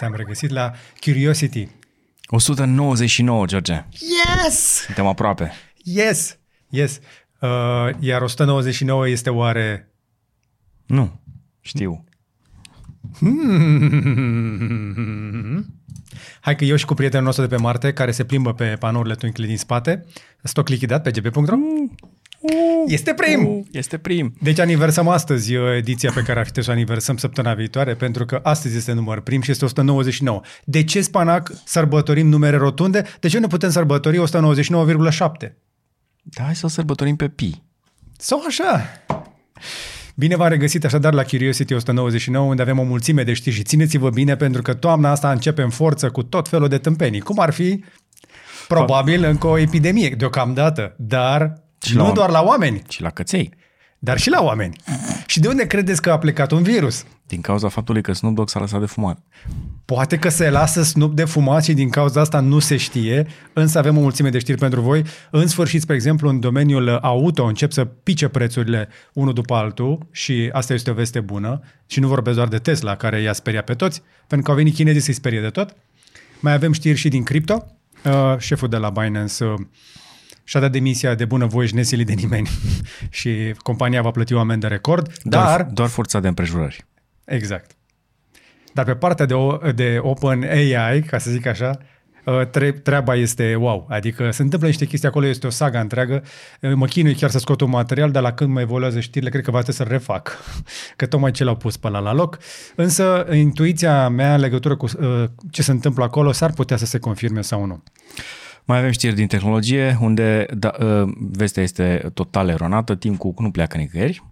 te-am 0.00 0.14
regăsit 0.14 0.50
la 0.50 0.72
Curiosity. 1.00 1.68
199, 2.26 3.46
George. 3.46 3.84
Yes! 3.90 4.82
Suntem 4.84 5.06
aproape. 5.06 5.52
Yes! 5.84 6.38
Yes. 6.68 7.00
Uh, 7.40 7.48
iar 7.98 8.22
199 8.22 9.08
este 9.08 9.30
oare... 9.30 9.92
Nu, 10.86 11.20
știu. 11.60 12.04
Hai 16.40 16.56
că 16.56 16.64
eu 16.64 16.76
și 16.76 16.84
cu 16.84 16.94
prietenul 16.94 17.24
nostru 17.24 17.46
de 17.46 17.54
pe 17.54 17.60
Marte, 17.62 17.92
care 17.92 18.10
se 18.10 18.24
plimbă 18.24 18.54
pe 18.54 18.76
panourile 18.78 19.14
Twinkly 19.14 19.46
din 19.46 19.58
spate, 19.58 20.04
stoc 20.42 20.68
lichidat 20.68 21.02
pe 21.02 21.10
gp.ro, 21.10 21.56
este 22.86 23.14
prim! 23.14 23.46
Uh, 23.46 23.64
Este 23.70 23.98
prim. 23.98 24.34
Deci 24.42 24.58
aniversăm 24.58 25.08
astăzi 25.08 25.54
uh, 25.54 25.76
ediția 25.76 26.10
pe 26.14 26.22
care 26.22 26.38
ar 26.40 26.46
fi 26.52 26.62
să 26.62 26.70
o 26.70 26.72
aniversăm 26.72 27.16
săptămâna 27.16 27.54
viitoare, 27.54 27.94
pentru 27.94 28.24
că 28.24 28.40
astăzi 28.42 28.76
este 28.76 28.92
număr 28.92 29.20
prim 29.20 29.40
și 29.40 29.50
este 29.50 29.64
199. 29.64 30.40
De 30.64 30.84
ce, 30.84 31.00
Spanac, 31.00 31.52
sărbătorim 31.64 32.28
numere 32.28 32.56
rotunde? 32.56 33.04
De 33.20 33.28
ce 33.28 33.38
nu 33.38 33.46
putem 33.46 33.70
sărbători 33.70 34.18
199,7? 34.18 35.52
Da, 36.22 36.42
hai 36.44 36.54
să 36.54 36.66
o 36.66 36.68
sărbătorim 36.68 37.16
pe 37.16 37.28
pi. 37.28 37.62
Sau 38.18 38.42
așa? 38.46 38.84
Bine 40.14 40.36
v-am 40.36 40.48
regăsit 40.48 40.84
așadar 40.84 41.12
la 41.12 41.22
Curiosity 41.22 41.74
199, 41.74 42.46
unde 42.46 42.62
avem 42.62 42.78
o 42.78 42.82
mulțime 42.82 43.22
de 43.22 43.32
știri 43.32 43.54
și 43.54 43.62
țineți-vă 43.62 44.10
bine, 44.10 44.36
pentru 44.36 44.62
că 44.62 44.74
toamna 44.74 45.10
asta 45.10 45.30
începe 45.30 45.62
în 45.62 45.70
forță 45.70 46.10
cu 46.10 46.22
tot 46.22 46.48
felul 46.48 46.68
de 46.68 46.78
tâmpenii. 46.78 47.20
Cum 47.20 47.38
ar 47.38 47.52
fi? 47.52 47.84
Probabil 48.68 49.24
încă 49.24 49.46
o 49.46 49.58
epidemie 49.58 50.08
deocamdată, 50.08 50.94
dar 50.98 51.62
Și 51.86 51.96
nu 51.96 52.06
la 52.06 52.12
doar 52.12 52.30
la 52.30 52.42
oameni, 52.42 52.82
Și 52.88 53.02
la 53.02 53.10
căței. 53.10 53.54
dar 53.98 54.18
și 54.18 54.30
la 54.30 54.42
oameni. 54.42 54.76
Și 55.26 55.40
de 55.40 55.48
unde 55.48 55.66
credeți 55.66 56.02
că 56.02 56.10
a 56.10 56.18
plecat 56.18 56.50
un 56.50 56.62
virus? 56.62 57.04
Din 57.26 57.40
cauza 57.40 57.68
faptului 57.68 58.02
că 58.02 58.12
Snoop 58.12 58.34
Dogg 58.34 58.48
s-a 58.48 58.60
lăsat 58.60 58.80
de 58.80 58.86
fumat. 58.86 59.18
Poate 59.84 60.18
că 60.18 60.28
se 60.28 60.50
lasă 60.50 60.82
Snoop 60.82 61.14
de 61.14 61.24
fumat 61.24 61.64
și 61.64 61.72
din 61.72 61.88
cauza 61.88 62.20
asta 62.20 62.40
nu 62.40 62.58
se 62.58 62.76
știe, 62.76 63.26
însă 63.52 63.78
avem 63.78 63.96
o 63.96 64.00
mulțime 64.00 64.30
de 64.30 64.38
știri 64.38 64.58
pentru 64.58 64.80
voi. 64.80 65.02
În 65.30 65.46
sfârșit, 65.46 65.80
spre 65.80 65.94
exemplu, 65.94 66.28
în 66.28 66.40
domeniul 66.40 66.88
auto 66.88 67.44
încep 67.44 67.72
să 67.72 67.84
pice 67.84 68.28
prețurile 68.28 68.88
unul 69.12 69.32
după 69.32 69.54
altul 69.54 70.06
și 70.10 70.48
asta 70.52 70.72
este 70.74 70.90
o 70.90 70.94
veste 70.94 71.20
bună 71.20 71.60
și 71.86 72.00
nu 72.00 72.08
vorbesc 72.08 72.36
doar 72.36 72.48
de 72.48 72.58
Tesla, 72.58 72.96
care 72.96 73.20
i-a 73.20 73.32
speriat 73.32 73.64
pe 73.64 73.74
toți, 73.74 74.02
pentru 74.26 74.46
că 74.46 74.50
au 74.50 74.56
venit 74.56 74.74
chinezii 74.74 75.00
să-i 75.00 75.14
sperie 75.14 75.40
de 75.40 75.50
tot. 75.50 75.76
Mai 76.40 76.52
avem 76.52 76.72
știri 76.72 76.98
și 76.98 77.08
din 77.08 77.22
cripto. 77.22 77.66
Uh, 78.04 78.34
șeful 78.38 78.68
de 78.68 78.76
la 78.76 78.90
Binance 78.90 79.44
uh, 79.44 79.54
și-a 80.50 80.60
dat 80.60 80.72
demisia 80.72 81.14
de 81.14 81.24
bunăvoie 81.24 81.66
și 81.66 81.74
nesilit 81.74 82.06
de 82.06 82.12
nimeni 82.12 82.48
și 83.18 83.54
compania 83.62 84.02
va 84.02 84.10
plăti 84.10 84.32
o 84.34 84.38
amendă 84.38 84.66
record, 84.66 85.12
Doar, 85.22 85.44
dar 85.44 85.62
doar 85.72 85.88
forța 85.88 86.20
de 86.20 86.28
împrejurări. 86.28 86.84
Exact. 87.24 87.70
Dar 88.72 88.84
pe 88.84 88.94
partea 88.94 89.26
de, 89.26 89.34
o- 89.34 89.56
de 89.74 89.98
Open 90.02 90.42
AI, 90.42 91.02
ca 91.02 91.18
să 91.18 91.30
zic 91.30 91.46
așa, 91.46 91.78
uh, 92.24 92.46
tre- 92.50 92.72
treaba 92.72 93.14
este 93.14 93.54
wow. 93.54 93.86
Adică 93.90 94.30
se 94.30 94.42
întâmplă 94.42 94.68
niște 94.68 94.84
chestii 94.86 95.08
acolo, 95.08 95.26
este 95.26 95.46
o 95.46 95.50
saga 95.50 95.80
întreagă. 95.80 96.22
Uh, 96.60 96.72
Mă 96.74 96.86
chinui 96.86 97.14
chiar 97.14 97.30
să 97.30 97.38
scot 97.38 97.60
un 97.60 97.70
material, 97.70 98.10
dar 98.10 98.22
la 98.22 98.32
când 98.32 98.50
mai 98.52 98.62
evoluează 98.62 99.00
știrile, 99.00 99.30
cred 99.30 99.42
că 99.44 99.50
va 99.50 99.62
trebui 99.62 99.84
să 99.84 99.90
refac. 99.92 100.38
Că 100.96 101.06
tocmai 101.06 101.30
ce 101.30 101.44
l-au 101.44 101.56
pus 101.56 101.76
pe 101.76 101.88
la 101.88 101.98
la 101.98 102.12
loc. 102.12 102.38
Însă 102.74 103.26
intuiția 103.32 104.08
mea 104.08 104.34
în 104.34 104.40
legătură 104.40 104.76
cu 104.76 104.84
uh, 105.00 105.24
ce 105.50 105.62
se 105.62 105.70
întâmplă 105.70 106.04
acolo 106.04 106.32
s-ar 106.32 106.52
putea 106.52 106.76
să 106.76 106.86
se 106.86 106.98
confirme 106.98 107.40
sau 107.40 107.64
nu. 107.64 107.82
Mai 108.70 108.78
avem 108.78 108.90
știri 108.90 109.14
din 109.14 109.26
tehnologie, 109.26 109.98
unde 110.00 110.46
da, 110.54 110.72
uh, 110.80 111.08
vestea 111.30 111.62
este 111.62 112.10
total 112.14 112.48
eronată, 112.48 112.94
Tim 112.94 113.16
Cook 113.16 113.40
nu 113.40 113.50
pleacă 113.50 113.76
nicăieri. 113.76 114.22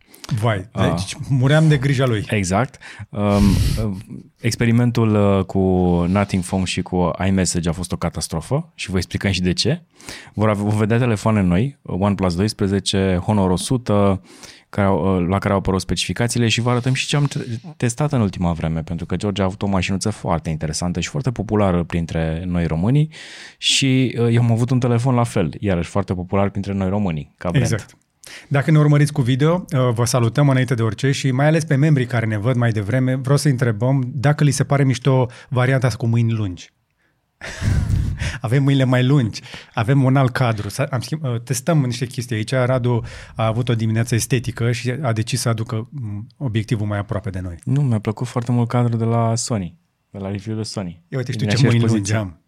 Vai, 0.40 0.68
deci 0.72 1.16
muream 1.28 1.68
de 1.68 1.76
grija 1.76 2.06
lui. 2.06 2.24
Exact. 2.30 2.78
Um, 3.08 3.24
uh, 3.24 3.96
experimentul 4.40 5.14
uh, 5.14 5.44
cu 5.44 5.58
Nothing 6.08 6.42
Phone 6.42 6.64
și 6.64 6.82
cu 6.82 7.10
iMessage 7.26 7.68
a 7.68 7.72
fost 7.72 7.92
o 7.92 7.96
catastrofă 7.96 8.72
și 8.74 8.90
vă 8.90 8.96
explicăm 8.96 9.30
și 9.30 9.40
de 9.40 9.52
ce. 9.52 9.82
Vor, 10.34 10.48
ave- 10.48 10.62
vor 10.62 10.74
vedea 10.74 10.98
telefoane 10.98 11.40
noi, 11.40 11.78
uh, 11.82 11.96
OnePlus 11.98 12.34
12, 12.36 13.20
Honor 13.24 13.50
100, 13.50 14.22
care 14.68 14.86
au, 14.86 15.16
uh, 15.16 15.26
la 15.28 15.38
care 15.38 15.52
au 15.52 15.58
apărut 15.58 15.80
specificațiile 15.80 16.48
și 16.48 16.60
vă 16.60 16.70
arătăm 16.70 16.92
și 16.92 17.06
ce 17.06 17.16
am 17.16 17.24
te- 17.24 17.38
testat 17.76 18.12
în 18.12 18.20
ultima 18.20 18.52
vreme, 18.52 18.82
pentru 18.82 19.06
că 19.06 19.16
George 19.16 19.42
a 19.42 19.44
avut 19.44 19.62
o 19.62 19.66
mașinuță 19.66 20.10
foarte 20.10 20.50
interesantă 20.50 21.00
și 21.00 21.08
foarte 21.08 21.30
populară 21.30 21.82
printre 21.82 22.42
noi 22.46 22.66
românii 22.66 23.10
și 23.58 24.16
uh, 24.18 24.34
eu 24.34 24.42
am 24.42 24.52
avut 24.52 24.70
un 24.70 24.78
telefon 24.78 25.14
la 25.14 25.24
fel, 25.24 25.54
iarăși 25.60 25.88
foarte 25.88 26.14
popular 26.14 26.50
printre 26.50 26.72
noi 26.72 26.88
românii, 26.88 27.34
ca 27.36 27.50
brand. 27.50 27.64
Exact. 27.64 27.96
Dacă 28.48 28.70
ne 28.70 28.78
urmăriți 28.78 29.12
cu 29.12 29.22
video, 29.22 29.64
uh, 29.72 29.92
vă 29.94 30.04
salutăm 30.04 30.48
înainte 30.48 30.74
de 30.74 30.82
orice 30.82 31.10
și 31.10 31.30
mai 31.30 31.46
ales 31.46 31.64
pe 31.64 31.74
membrii 31.74 32.06
care 32.06 32.26
ne 32.26 32.38
văd 32.38 32.56
mai 32.56 32.70
devreme, 32.70 33.14
vreau 33.14 33.36
să 33.36 33.48
întrebăm 33.48 34.10
dacă 34.14 34.44
li 34.44 34.50
se 34.50 34.64
pare 34.64 34.84
mișto 34.84 35.26
varianta 35.48 35.86
asta 35.86 35.98
cu 35.98 36.06
mâini 36.06 36.32
lungi. 36.32 36.72
avem 38.40 38.62
mâinile 38.62 38.84
mai 38.84 39.04
lungi, 39.04 39.40
avem 39.74 40.04
un 40.04 40.16
alt 40.16 40.32
cadru, 40.32 40.68
S- 40.68 40.78
am 40.78 41.00
schimb, 41.00 41.22
uh, 41.24 41.40
testăm 41.40 41.78
niște 41.84 42.06
chestii 42.06 42.36
aici. 42.36 42.50
Radu 42.52 43.02
a 43.34 43.46
avut 43.46 43.68
o 43.68 43.74
dimineață 43.74 44.14
estetică 44.14 44.72
și 44.72 44.90
a 45.02 45.12
decis 45.12 45.40
să 45.40 45.48
aducă 45.48 45.88
mm, 45.90 46.26
obiectivul 46.36 46.86
mai 46.86 46.98
aproape 46.98 47.30
de 47.30 47.40
noi. 47.40 47.58
Nu, 47.64 47.82
mi-a 47.82 47.98
plăcut 47.98 48.26
foarte 48.26 48.52
mult 48.52 48.68
cadrul 48.68 48.98
de 48.98 49.04
la 49.04 49.34
Sony, 49.34 49.76
de 50.10 50.18
la 50.18 50.30
review-ul 50.30 50.64
Sony. 50.64 51.02
Ia 51.08 51.18
uite, 51.18 51.30
E 51.30 51.32
știu 51.32 51.46
din 51.46 51.48
ce 51.48 51.54
aceeași 51.54 51.76
mâini 51.78 51.78
lungi 51.92 52.12
poziție. 52.12 52.16
am. 52.16 52.42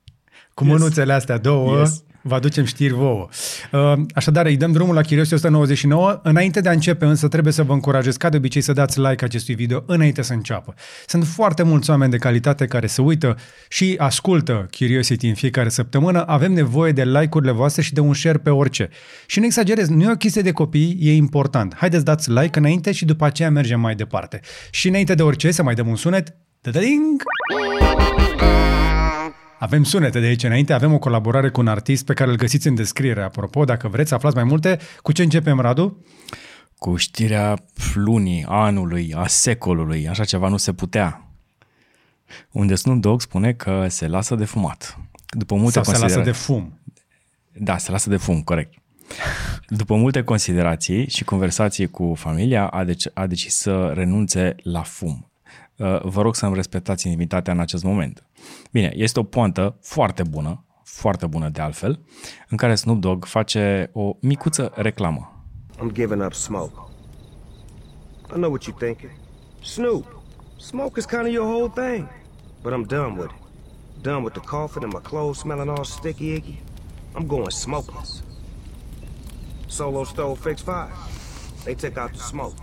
Cu 0.55 0.65
mânuțele 0.65 1.13
astea 1.13 1.39
două, 1.39 1.79
yes. 1.79 2.03
Yes. 2.23 2.31
vă 2.31 2.35
aducem 2.35 2.65
știri 2.65 2.93
vouă. 2.93 3.29
Uh, 3.73 3.93
Așadar, 4.15 4.47
îi 4.47 4.57
dăm 4.57 4.73
drumul 4.73 4.95
la 4.95 5.03
Curiosity 5.03 5.35
199. 5.35 6.21
Înainte 6.23 6.61
de 6.61 6.69
a 6.69 6.73
începe, 6.73 7.05
însă, 7.05 7.29
trebuie 7.29 7.53
să 7.53 7.63
vă 7.63 7.73
încurajez, 7.73 8.17
ca 8.17 8.29
de 8.29 8.37
obicei, 8.37 8.61
să 8.61 8.73
dați 8.73 9.01
like 9.01 9.25
acestui 9.25 9.55
video 9.55 9.83
înainte 9.87 10.23
să 10.23 10.33
înceapă. 10.33 10.75
Sunt 11.07 11.27
foarte 11.27 11.63
mulți 11.63 11.91
oameni 11.91 12.11
de 12.11 12.17
calitate 12.17 12.67
care 12.67 12.87
se 12.87 13.03
uită 13.03 13.37
și 13.69 13.95
ascultă 13.99 14.69
Curiosity 14.79 15.27
în 15.27 15.35
fiecare 15.35 15.69
săptămână. 15.69 16.25
Avem 16.27 16.53
nevoie 16.53 16.93
de 16.93 17.05
like-urile 17.05 17.53
voastre 17.53 17.83
și 17.83 17.93
de 17.93 18.01
un 18.01 18.15
share 18.15 18.39
pe 18.39 18.51
orice. 18.51 18.89
Și 19.27 19.39
nu 19.39 19.45
exagerez, 19.45 19.89
nu 19.89 20.03
e 20.03 20.11
o 20.11 20.15
chestie 20.15 20.43
de 20.43 20.53
copii, 20.53 20.97
e 21.01 21.15
important. 21.15 21.75
Haideți 21.77 22.05
dați 22.05 22.31
like 22.31 22.59
înainte 22.59 22.93
și 22.93 23.05
după 23.05 23.25
aceea 23.25 23.51
mergem 23.51 23.81
mai 23.81 23.95
departe. 23.95 24.41
Și 24.71 24.89
înainte 24.89 25.15
de 25.15 25.23
orice, 25.23 25.51
să 25.51 25.63
mai 25.63 25.75
dăm 25.75 25.89
un 25.89 25.97
sunet. 25.97 26.35
Da-da-ding! 26.61 27.23
Avem 29.63 29.85
sunete 29.85 30.21
de 30.21 30.27
aici 30.27 30.43
înainte, 30.43 30.73
avem 30.73 30.93
o 30.93 30.99
colaborare 30.99 31.51
cu 31.51 31.61
un 31.61 31.67
artist 31.69 32.05
pe 32.05 32.13
care 32.15 32.31
îl 32.31 32.37
găsiți 32.37 32.67
în 32.67 32.75
descriere. 32.75 33.23
Apropo, 33.23 33.65
dacă 33.65 33.89
vreți 33.89 34.09
să 34.09 34.15
aflați 34.15 34.35
mai 34.35 34.45
multe, 34.45 34.79
cu 35.03 35.13
ce 35.13 35.23
începem, 35.23 35.61
Radu? 35.61 36.05
Cu 36.79 36.97
știrea 36.97 37.59
lunii, 37.95 38.45
anului, 38.49 39.13
a 39.17 39.27
secolului, 39.27 40.09
așa 40.09 40.25
ceva 40.25 40.49
nu 40.49 40.57
se 40.57 40.73
putea. 40.73 41.25
Unde 42.51 42.75
Snoop 42.75 43.01
Dogg 43.01 43.21
spune 43.21 43.53
că 43.53 43.87
se 43.89 44.07
lasă 44.09 44.35
de 44.35 44.45
fumat. 44.45 44.99
După 45.29 45.55
multe 45.55 45.73
Sau 45.73 45.83
se 45.83 45.91
lasă 45.91 46.03
considera- 46.03 46.25
de 46.25 46.31
fum? 46.33 46.79
Da, 47.53 47.79
se 47.79 47.91
lasă 47.91 48.09
de 48.09 48.17
fum, 48.17 48.41
corect. 48.43 48.75
După 49.69 49.95
multe 49.97 50.23
considerații 50.23 51.09
și 51.09 51.25
conversații 51.25 51.87
cu 51.91 52.15
familia, 52.17 52.67
a, 52.67 52.85
dec- 52.85 53.13
a 53.15 53.27
decis 53.27 53.55
să 53.55 53.93
renunțe 53.95 54.55
la 54.63 54.83
fum. 54.83 55.31
Uh, 55.77 56.01
Vă 56.03 56.23
rog 56.23 56.35
să-mi 56.35 56.55
respectați 56.55 57.07
intimitatea 57.07 57.53
în 57.53 57.61
acest 57.61 57.83
moment. 57.83 58.25
Bine, 58.71 58.93
este 58.95 59.19
o 59.19 59.23
poantă 59.23 59.77
foarte 59.81 60.23
bună, 60.23 60.65
foarte 60.85 61.27
bună 61.27 61.49
de 61.49 61.61
altfel, 61.61 62.01
în 62.49 62.57
care 62.57 62.75
Snoop 62.75 63.01
Dogg 63.01 63.25
face 63.25 63.91
o 63.93 64.17
micuță 64.21 64.73
reclamă. 64.75 65.45
I'm 65.77 65.93
giving 65.93 66.23
up 66.23 66.33
smoke. 66.33 66.73
I 68.31 68.35
know 68.35 68.51
what 68.51 68.63
you're 68.63 68.79
thinking. 68.79 69.11
Snoop, 69.63 70.23
smoke 70.57 70.99
is 70.99 71.05
kind 71.05 71.23
of 71.23 71.33
your 71.33 71.47
whole 71.47 71.69
thing. 71.87 72.09
But 72.63 72.73
I'm 72.73 72.87
done 72.87 73.17
with 73.17 73.31
it. 73.31 73.49
Done 74.03 74.23
with 74.23 74.33
the 74.35 74.41
coughing 74.41 74.85
and 74.85 74.93
my 74.93 75.01
clothes 75.01 75.39
smelling 75.39 75.69
all 75.69 75.85
sticky 75.85 76.35
icky. 76.35 76.59
I'm 77.15 77.27
going 77.27 77.51
smokeless. 77.51 78.23
Solo 79.67 80.05
stole 80.05 80.35
Fix 80.35 80.63
5. 80.63 80.75
They 81.65 81.75
took 81.75 81.97
out 81.97 82.11
the 82.11 82.19
smoke. 82.19 82.55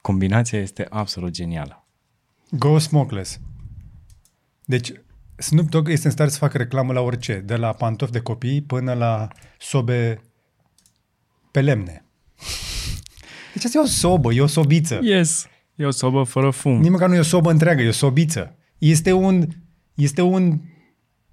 Combinația 0.00 0.58
este 0.58 0.86
absolut 0.90 1.30
genială. 1.30 1.86
Go 2.50 2.78
smokeless. 2.78 3.40
Deci, 4.70 4.92
Snoop 5.36 5.68
Dogg 5.68 5.88
este 5.88 6.06
în 6.06 6.12
stare 6.12 6.30
să 6.30 6.38
facă 6.38 6.58
reclamă 6.58 6.92
la 6.92 7.00
orice, 7.00 7.42
de 7.46 7.56
la 7.56 7.72
pantofi 7.72 8.12
de 8.12 8.20
copii 8.20 8.62
până 8.62 8.92
la 8.92 9.28
sobe 9.58 10.20
pe 11.50 11.60
lemne. 11.60 12.04
Deci 13.54 13.64
asta 13.64 13.78
e 13.78 13.80
o 13.80 13.86
sobă, 13.86 14.32
e 14.32 14.40
o 14.40 14.46
sobiță. 14.46 14.98
Yes! 15.02 15.46
E 15.74 15.84
o 15.84 15.90
sobă 15.90 16.22
fără 16.22 16.50
fum. 16.50 16.80
Nici 16.80 16.90
măcar 16.90 17.08
nu 17.08 17.14
e 17.14 17.18
o 17.18 17.22
sobă 17.22 17.50
întreagă, 17.50 17.82
e 17.82 17.88
o 17.88 17.92
sobiță. 17.92 18.56
Este 18.78 19.12
un, 19.12 19.46
este 19.94 20.22
un 20.22 20.60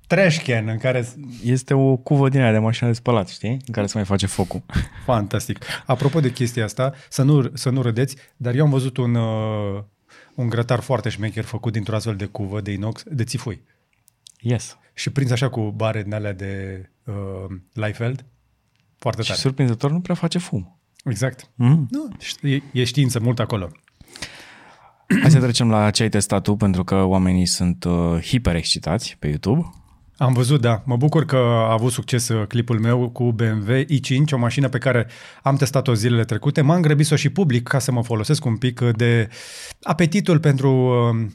trash 0.07 0.43
can 0.43 0.67
în 0.67 0.77
care... 0.77 1.07
Este 1.43 1.73
o 1.73 1.95
cuvă 1.95 2.29
din 2.29 2.41
aia 2.41 2.51
de 2.51 2.57
mașină 2.57 2.89
de 2.89 2.95
spălat, 2.95 3.27
știi? 3.27 3.49
În 3.49 3.71
care 3.71 3.87
se 3.87 3.93
mai 3.95 4.05
face 4.05 4.25
focul. 4.25 4.63
Fantastic. 5.05 5.59
Apropo 5.85 6.19
de 6.19 6.31
chestia 6.31 6.63
asta, 6.63 6.93
să 7.09 7.23
nu, 7.23 7.51
să 7.53 7.69
nu 7.69 7.81
râdeți, 7.81 8.15
dar 8.37 8.55
eu 8.55 8.63
am 8.63 8.69
văzut 8.69 8.97
un, 8.97 9.15
uh, 9.15 9.83
un 10.37 10.49
grătar 10.49 10.79
foarte 10.79 11.09
șmecher 11.09 11.43
făcut 11.43 11.73
dintr-o 11.73 11.95
astfel 11.95 12.15
de 12.15 12.25
cuvă 12.25 12.61
de 12.61 12.71
inox, 12.71 13.03
de 13.05 13.23
țifui. 13.23 13.61
Yes. 14.39 14.77
Și 14.93 15.09
prins 15.09 15.31
așa 15.31 15.49
cu 15.49 15.61
bare 15.61 16.03
din 16.03 16.13
alea 16.13 16.33
de 16.33 16.83
uh, 17.03 17.55
Leifeld. 17.73 18.25
Foarte 18.97 19.21
Și 19.21 19.27
tare. 19.27 19.39
surprinzător 19.39 19.91
nu 19.91 19.99
prea 20.01 20.15
face 20.15 20.37
fum. 20.37 20.79
Exact. 21.03 21.49
Mm. 21.55 21.87
Nu, 21.89 22.07
ști- 22.19 22.43
e, 22.43 22.61
e 22.79 22.83
știință 22.83 23.19
mult 23.19 23.39
acolo. 23.39 23.71
Hai 25.21 25.31
să 25.31 25.39
trecem 25.39 25.69
la 25.69 25.91
ce 25.91 26.03
ai 26.03 26.09
testat 26.09 26.43
tu, 26.43 26.55
pentru 26.55 26.83
că 26.83 26.95
oamenii 26.95 27.45
sunt 27.45 27.83
uh, 27.83 28.21
hiperexcitați 28.21 29.15
pe 29.19 29.27
YouTube. 29.27 29.69
Am 30.17 30.33
văzut, 30.33 30.61
da. 30.61 30.81
Mă 30.85 30.95
bucur 30.95 31.25
că 31.25 31.35
a 31.35 31.71
avut 31.71 31.91
succes 31.91 32.27
uh, 32.27 32.47
clipul 32.47 32.79
meu 32.79 33.09
cu 33.09 33.31
BMW 33.31 33.73
i5, 33.73 34.31
o 34.31 34.37
mașină 34.37 34.69
pe 34.69 34.77
care 34.77 35.07
am 35.43 35.55
testat-o 35.55 35.93
zilele 35.93 36.23
trecute. 36.23 36.61
M-am 36.61 36.81
grăbit 36.81 37.05
să 37.05 37.13
o 37.13 37.17
și 37.17 37.29
public 37.29 37.67
ca 37.67 37.79
să 37.79 37.91
mă 37.91 38.03
folosesc 38.03 38.45
un 38.45 38.57
pic 38.57 38.79
de 38.79 39.29
apetitul 39.81 40.39
pentru 40.39 40.71
uh, 40.71 41.27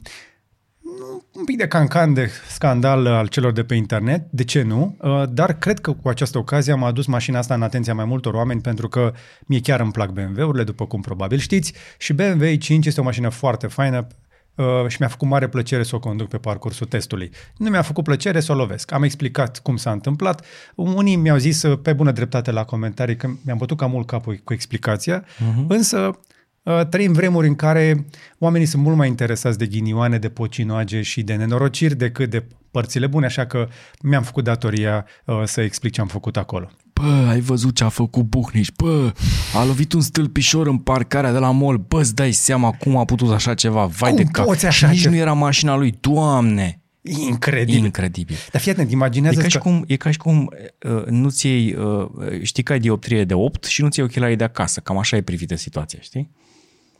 un 1.31 1.43
pic 1.45 1.57
de 1.57 1.67
cancan 1.67 2.13
de 2.13 2.29
scandal 2.49 3.05
al 3.05 3.27
celor 3.27 3.51
de 3.51 3.63
pe 3.63 3.75
internet, 3.75 4.27
de 4.29 4.43
ce 4.43 4.61
nu? 4.61 4.97
Uh, 5.01 5.23
dar 5.29 5.57
cred 5.57 5.79
că 5.79 5.91
cu 5.91 6.09
această 6.09 6.37
ocazie 6.37 6.73
am 6.73 6.83
adus 6.83 7.05
mașina 7.05 7.37
asta 7.37 7.53
în 7.53 7.61
atenția 7.61 7.93
mai 7.93 8.05
multor 8.05 8.33
oameni 8.33 8.61
pentru 8.61 8.87
că 8.87 9.13
mie 9.45 9.59
chiar 9.59 9.79
îmi 9.79 9.91
plac 9.91 10.09
BMW-urile, 10.09 10.63
după 10.63 10.85
cum 10.85 11.01
probabil 11.01 11.37
știți, 11.37 11.73
și 11.97 12.13
BMW 12.13 12.45
i5 12.45 12.83
este 12.83 13.01
o 13.01 13.03
mașină 13.03 13.29
foarte 13.29 13.67
faină 13.67 14.07
uh, 14.55 14.65
și 14.87 14.97
mi-a 14.99 15.09
făcut 15.09 15.27
mare 15.27 15.47
plăcere 15.47 15.83
să 15.83 15.95
o 15.95 15.99
conduc 15.99 16.27
pe 16.27 16.37
parcursul 16.37 16.87
testului. 16.87 17.31
Nu 17.57 17.69
mi-a 17.69 17.81
făcut 17.81 18.03
plăcere 18.03 18.39
să 18.39 18.51
o 18.51 18.55
lovesc. 18.55 18.91
Am 18.91 19.03
explicat 19.03 19.59
cum 19.59 19.75
s-a 19.75 19.91
întâmplat. 19.91 20.45
Unii 20.75 21.15
mi-au 21.15 21.37
zis 21.37 21.63
uh, 21.63 21.79
pe 21.81 21.93
bună 21.93 22.11
dreptate 22.11 22.51
la 22.51 22.63
comentarii 22.63 23.15
că 23.15 23.29
mi-am 23.45 23.57
bătut 23.57 23.77
cam 23.77 23.91
mult 23.91 24.07
capul 24.07 24.39
cu 24.43 24.53
explicația, 24.53 25.23
uh-huh. 25.23 25.67
însă 25.67 26.19
Uh, 26.63 26.81
trăim 26.89 27.11
vremuri 27.11 27.47
în 27.47 27.55
care 27.55 28.05
oamenii 28.39 28.67
sunt 28.67 28.83
mult 28.83 28.97
mai 28.97 29.07
interesați 29.07 29.57
de 29.57 29.65
ghinioane, 29.65 30.17
de 30.17 30.29
pocinoage 30.29 31.01
și 31.01 31.23
de 31.23 31.35
nenorociri 31.35 31.95
decât 31.95 32.29
de 32.29 32.45
părțile 32.71 33.07
bune, 33.07 33.25
așa 33.25 33.45
că 33.45 33.67
mi-am 34.01 34.23
făcut 34.23 34.43
datoria 34.43 35.05
uh, 35.25 35.41
să 35.45 35.61
explic 35.61 35.91
ce 35.93 36.01
am 36.01 36.07
făcut 36.07 36.37
acolo. 36.37 36.69
Bă, 36.93 37.27
ai 37.29 37.39
văzut 37.39 37.75
ce 37.75 37.83
a 37.83 37.89
făcut 37.89 38.23
Buhnici? 38.23 38.71
Bă, 38.71 39.13
a 39.55 39.63
lovit 39.63 39.93
un 39.93 40.01
stâlpișor 40.01 40.67
în 40.67 40.77
parcarea 40.77 41.31
de 41.31 41.37
la 41.37 41.51
mall. 41.51 41.77
Bă, 41.77 41.99
îți 41.99 42.15
dai 42.15 42.31
seama 42.31 42.71
cum 42.71 42.97
a 42.97 43.05
putut 43.05 43.31
așa 43.31 43.53
ceva. 43.53 43.85
Vai 43.85 44.09
cum 44.09 44.23
de 44.23 44.29
cap. 44.31 44.45
Poți 44.45 44.65
așa 44.65 44.87
și 44.87 44.93
nici 44.93 45.01
ce... 45.01 45.09
nu 45.09 45.15
era 45.15 45.33
mașina 45.33 45.75
lui. 45.75 45.97
Doamne! 45.99 46.77
Incredibil. 47.01 47.83
Incredibil. 47.83 48.35
Dar 48.51 48.61
fii 48.61 48.71
atent, 48.71 48.91
imaginează 48.91 49.35
e 49.39 49.41
ca, 49.41 49.43
că... 49.43 49.49
și 49.49 49.57
cum, 49.57 49.83
e 49.87 49.95
ca 49.95 50.11
și 50.11 50.17
cum 50.17 50.49
uh, 50.89 51.05
nu-ți 51.05 51.47
iei, 51.47 51.73
uh, 51.73 52.09
știi 52.41 52.63
că 52.63 52.71
ai 52.71 52.79
dioptrie 52.79 53.23
de 53.23 53.33
8 53.33 53.63
și 53.63 53.81
nu-ți 53.81 53.99
iei 53.99 54.07
ochelarii 54.07 54.35
de 54.35 54.43
acasă. 54.43 54.79
Cam 54.79 54.97
așa 54.97 55.15
e 55.15 55.21
privită 55.21 55.55
situația, 55.55 55.99
știi? 56.01 56.31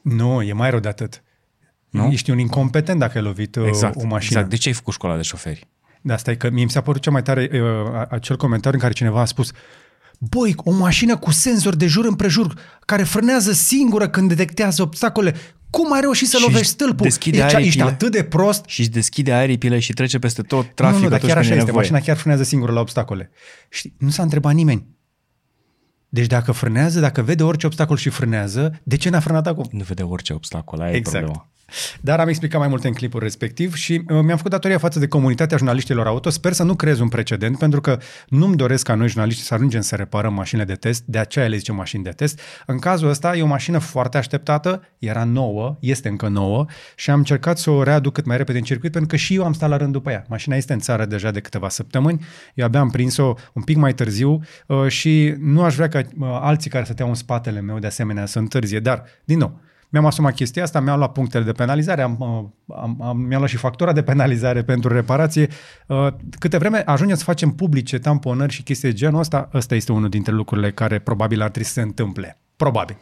Nu, 0.01 0.41
e 0.41 0.53
mai 0.53 0.69
rău 0.69 0.79
de 0.79 0.87
atât. 0.87 1.23
Nu? 1.89 2.11
Ești 2.11 2.31
un 2.31 2.39
incompetent 2.39 2.99
dacă 2.99 3.17
ai 3.17 3.23
lovit 3.23 3.55
uh, 3.55 3.65
exact, 3.67 3.95
o 3.95 4.05
mașină. 4.05 4.39
Exact. 4.39 4.49
De 4.49 4.55
ce 4.55 4.67
ai 4.67 4.73
făcut 4.73 4.93
școala 4.93 5.15
de 5.15 5.21
șoferi? 5.21 5.67
De 6.01 6.13
asta 6.13 6.31
e 6.31 6.35
că 6.35 6.49
mie 6.49 6.63
mi 6.63 6.69
s-a 6.69 6.81
părut 6.81 7.01
cea 7.01 7.11
mai 7.11 7.21
tare 7.21 7.49
uh, 7.53 7.59
acel 8.09 8.37
comentariu 8.37 8.77
în 8.77 8.83
care 8.83 8.93
cineva 8.93 9.21
a 9.21 9.25
spus 9.25 9.51
Băi, 10.19 10.53
o 10.57 10.71
mașină 10.71 11.17
cu 11.17 11.31
senzor 11.31 11.75
de 11.75 11.87
jur 11.87 12.05
împrejur 12.05 12.53
care 12.85 13.03
frânează 13.03 13.51
singură 13.51 14.09
când 14.09 14.27
detectează 14.29 14.81
obstacole. 14.81 15.35
Cum 15.69 15.93
ai 15.93 16.01
reușit 16.01 16.27
să 16.27 16.37
Și 16.37 16.43
lovești 16.43 16.67
stâlpul? 16.67 17.05
deschide 17.05 17.37
Ești, 17.37 17.45
ești 17.47 17.55
aripile. 17.65 17.83
atât 17.83 18.11
de 18.11 18.23
prost. 18.23 18.63
Și 18.67 18.81
îți 18.81 18.89
deschide 18.89 19.33
aripile 19.33 19.79
și 19.79 19.93
trece 19.93 20.19
peste 20.19 20.41
tot 20.41 20.65
Nu, 20.65 20.71
traficul 20.75 21.03
nu, 21.03 21.09
dar 21.09 21.17
atunci 21.17 21.31
chiar 21.31 21.41
când 21.41 21.51
așa 21.51 21.53
e 21.53 21.57
este. 21.57 21.65
nevoie. 21.65 21.89
Mașina 21.89 21.99
chiar 22.05 22.17
frânează 22.17 22.43
singură 22.43 22.71
la 22.71 22.79
obstacole. 22.79 23.31
Și 23.69 23.93
nu 23.97 24.09
s-a 24.09 24.23
întrebat 24.23 24.53
nimeni. 24.53 24.87
Deci 26.09 26.27
dacă 26.27 26.51
frânează, 26.51 26.99
dacă 26.99 27.21
vede 27.21 27.43
orice 27.43 27.65
obstacol 27.65 27.97
și 27.97 28.09
frânează, 28.09 28.79
de 28.83 28.95
ce 28.97 29.09
n-a 29.09 29.19
frânat 29.19 29.47
acum? 29.47 29.67
Nu 29.71 29.83
vede 29.83 30.03
orice 30.03 30.33
obstacol, 30.33 30.81
aia 30.81 30.91
e 30.91 30.95
Exact. 30.95 31.17
problema. 31.25 31.49
Dar 32.01 32.19
am 32.19 32.27
explicat 32.27 32.59
mai 32.59 32.67
multe 32.69 32.87
în 32.87 32.93
clipul 32.93 33.19
respectiv 33.19 33.75
și 33.75 33.93
uh, 33.93 34.05
mi-am 34.07 34.37
făcut 34.37 34.51
datoria 34.51 34.77
față 34.77 34.99
de 34.99 35.07
comunitatea 35.07 35.57
jurnaliștilor 35.57 36.07
auto. 36.07 36.29
Sper 36.29 36.53
să 36.53 36.63
nu 36.63 36.75
creez 36.75 36.99
un 36.99 37.07
precedent, 37.07 37.57
pentru 37.57 37.81
că 37.81 37.99
nu-mi 38.27 38.55
doresc 38.55 38.85
ca 38.85 38.95
noi 38.95 39.07
jurnaliști 39.07 39.41
să 39.41 39.53
ajungem 39.53 39.81
să 39.81 39.95
reparăm 39.95 40.33
mașinile 40.33 40.65
de 40.67 40.73
test, 40.73 41.03
de 41.05 41.17
aceea 41.17 41.47
le 41.47 41.57
zicem 41.57 41.75
mașini 41.75 42.03
de 42.03 42.09
test. 42.09 42.39
În 42.65 42.79
cazul 42.79 43.09
ăsta 43.09 43.35
e 43.35 43.41
o 43.41 43.45
mașină 43.45 43.77
foarte 43.77 44.17
așteptată, 44.17 44.81
era 44.99 45.23
nouă, 45.23 45.77
este 45.79 46.07
încă 46.07 46.27
nouă 46.27 46.65
și 46.95 47.09
am 47.09 47.17
încercat 47.17 47.57
să 47.57 47.69
o 47.69 47.83
readuc 47.83 48.13
cât 48.13 48.25
mai 48.25 48.37
repede 48.37 48.57
în 48.57 48.63
circuit, 48.63 48.91
pentru 48.91 49.09
că 49.09 49.15
și 49.15 49.35
eu 49.35 49.45
am 49.45 49.53
stat 49.53 49.69
la 49.69 49.77
rând 49.77 49.91
după 49.91 50.11
ea. 50.11 50.25
Mașina 50.27 50.55
este 50.55 50.73
în 50.73 50.79
țară 50.79 51.05
deja 51.05 51.31
de 51.31 51.39
câteva 51.39 51.69
săptămâni, 51.69 52.25
eu 52.53 52.65
abia 52.65 52.79
am 52.79 52.89
prins-o 52.89 53.33
un 53.53 53.61
pic 53.61 53.77
mai 53.77 53.93
târziu 53.93 54.39
uh, 54.67 54.87
și 54.87 55.35
nu 55.39 55.63
aș 55.63 55.75
vrea 55.75 55.87
ca 55.87 55.99
uh, 55.99 56.27
alții 56.41 56.69
care 56.69 56.83
stăteau 56.83 57.07
în 57.07 57.15
spatele 57.15 57.61
meu 57.61 57.79
de 57.79 57.87
asemenea 57.87 58.25
să 58.25 58.39
întârzie, 58.39 58.79
dar, 58.79 59.03
din 59.23 59.37
nou, 59.37 59.59
mi-am 59.93 60.05
asumat 60.05 60.33
chestia 60.33 60.63
asta, 60.63 60.79
mi-am 60.79 60.97
luat 60.97 61.11
punctele 61.11 61.43
de 61.43 61.51
penalizare, 61.51 62.01
am, 62.01 62.17
uh, 62.19 62.75
am, 62.77 63.01
am, 63.01 63.17
mi-am 63.17 63.37
luat 63.37 63.49
și 63.49 63.57
factura 63.57 63.93
de 63.93 64.03
penalizare 64.03 64.63
pentru 64.73 64.93
reparație. 64.93 65.47
Uh, 65.87 66.07
Câte 66.39 66.57
vreme 66.57 66.83
ajungem 66.85 67.15
să 67.15 67.23
facem 67.23 67.49
publice 67.49 67.99
tamponări 67.99 68.51
și 68.51 68.63
chestii 68.63 68.89
de 68.89 68.95
genul 68.95 69.19
ăsta, 69.19 69.49
ăsta 69.53 69.75
este 69.75 69.91
unul 69.91 70.09
dintre 70.09 70.33
lucrurile 70.33 70.71
care 70.71 70.99
probabil 70.99 71.41
ar 71.41 71.49
trebui 71.49 71.67
să 71.67 71.73
se 71.73 71.81
întâmple. 71.81 72.39
Probabil. 72.55 72.97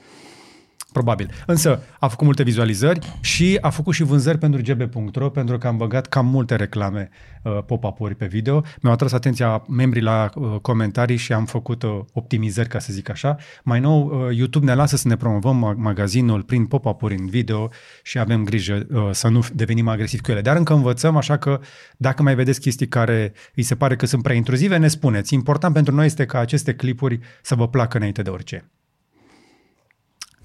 Probabil. 0.92 1.30
Însă 1.46 1.84
a 2.00 2.08
făcut 2.08 2.26
multe 2.26 2.44
vizualizări 2.44 3.18
și 3.22 3.58
a 3.62 3.70
făcut 3.70 3.94
și 3.94 4.04
vânzări 4.04 4.38
pentru 4.38 4.62
gb.ro 4.62 5.30
pentru 5.30 5.58
că 5.58 5.68
am 5.68 5.78
băgat 5.78 6.08
cam 6.08 6.26
multe 6.26 6.56
reclame 6.56 7.10
uh, 7.44 7.60
pop-up-uri 7.66 8.16
pe 8.16 8.26
video. 8.26 8.64
Mi-au 8.82 8.94
atras 8.94 9.12
atenția 9.12 9.64
membrii 9.68 10.02
la 10.02 10.30
uh, 10.36 10.56
comentarii 10.62 11.16
și 11.16 11.34
am 11.34 11.46
făcut 11.46 11.84
uh, 11.84 12.00
optimizări, 12.14 12.70
ca 12.70 12.80
să 12.80 12.94
zic 12.94 13.10
așa. 13.10 13.36
Mai 13.64 13.80
nou, 13.80 14.06
uh, 14.06 14.38
YouTube 14.38 14.66
ne 14.66 14.74
lasă 14.74 14.96
să 14.96 15.08
ne 15.08 15.16
promovăm 15.16 15.58
ma- 15.58 15.78
magazinul 15.78 16.44
prin 16.44 16.66
pop-up-uri 16.66 17.16
în 17.16 17.28
video 17.28 17.70
și 18.04 18.20
avem 18.20 18.44
grijă 18.44 18.88
uh, 18.94 19.10
să 19.12 19.28
nu 19.28 19.46
devenim 19.54 19.88
agresivi 19.88 20.22
cu 20.22 20.32
ele. 20.32 20.42
Dar 20.42 20.56
încă 20.56 20.74
învățăm, 20.74 21.16
așa 21.16 21.38
că 21.38 21.60
dacă 21.98 22.24
mai 22.24 22.36
vedeți 22.36 22.60
chestii 22.60 22.88
care 22.88 23.34
îi 23.56 23.64
se 23.64 23.76
pare 23.76 23.96
că 23.96 24.06
sunt 24.06 24.24
prea 24.24 24.36
intruzive, 24.36 24.78
ne 24.78 24.88
spuneți. 24.88 25.34
Important 25.34 25.74
pentru 25.74 25.96
noi 25.96 26.06
este 26.06 26.26
ca 26.26 26.40
aceste 26.40 26.74
clipuri 26.74 27.20
să 27.42 27.56
vă 27.56 27.68
placă 27.68 27.98
înainte 27.98 28.22
de 28.22 28.30
orice. 28.30 28.72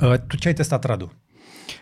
Uh, 0.01 0.15
tu 0.27 0.37
ce 0.37 0.49
ai 0.49 0.55
testat, 0.55 0.85
Radu? 0.85 1.13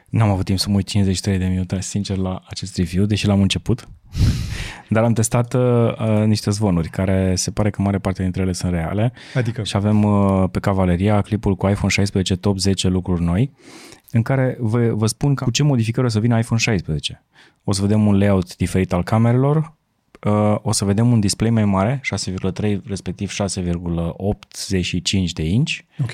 N-am 0.08 0.30
avut 0.30 0.44
timp 0.44 0.58
să 0.58 0.68
mă 0.68 0.74
uit 0.74 0.86
53 0.86 1.38
de 1.38 1.46
minute, 1.46 1.80
sincer, 1.80 2.16
la 2.16 2.42
acest 2.48 2.76
review, 2.76 3.04
deși 3.04 3.26
l-am 3.26 3.40
început. 3.40 3.88
Dar 4.88 5.04
am 5.04 5.12
testat 5.12 5.54
uh, 5.54 5.62
uh, 5.62 6.24
niște 6.26 6.50
zvonuri, 6.50 6.88
care 6.88 7.34
se 7.34 7.50
pare 7.50 7.70
că 7.70 7.82
mare 7.82 7.98
parte 7.98 8.22
dintre 8.22 8.42
ele 8.42 8.52
sunt 8.52 8.72
reale. 8.72 9.12
Adică? 9.34 9.62
Și 9.62 9.76
avem 9.76 10.02
uh, 10.02 10.44
pe 10.50 10.58
Cavaleria 10.58 11.20
clipul 11.20 11.56
cu 11.56 11.68
iPhone 11.68 11.90
16 11.90 12.36
top 12.36 12.58
10 12.58 12.88
lucruri 12.88 13.22
noi, 13.22 13.52
în 14.10 14.22
care 14.22 14.56
vă, 14.60 14.92
vă 14.92 15.06
spun 15.06 15.34
cu 15.34 15.50
ce 15.50 15.62
modificări 15.62 16.06
o 16.06 16.08
să 16.08 16.20
vină 16.20 16.38
iPhone 16.38 16.60
16. 16.60 17.24
O 17.64 17.72
să 17.72 17.80
vedem 17.80 18.06
un 18.06 18.18
layout 18.18 18.56
diferit 18.56 18.92
al 18.92 19.02
camerelor, 19.02 19.74
uh, 20.24 20.56
o 20.62 20.72
să 20.72 20.84
vedem 20.84 21.12
un 21.12 21.20
display 21.20 21.50
mai 21.50 21.64
mare, 21.64 22.00
6,3 22.62 22.76
respectiv 22.86 23.32
6,85 23.32 23.36
de 25.34 25.42
inch. 25.42 25.78
Ok. 26.02 26.12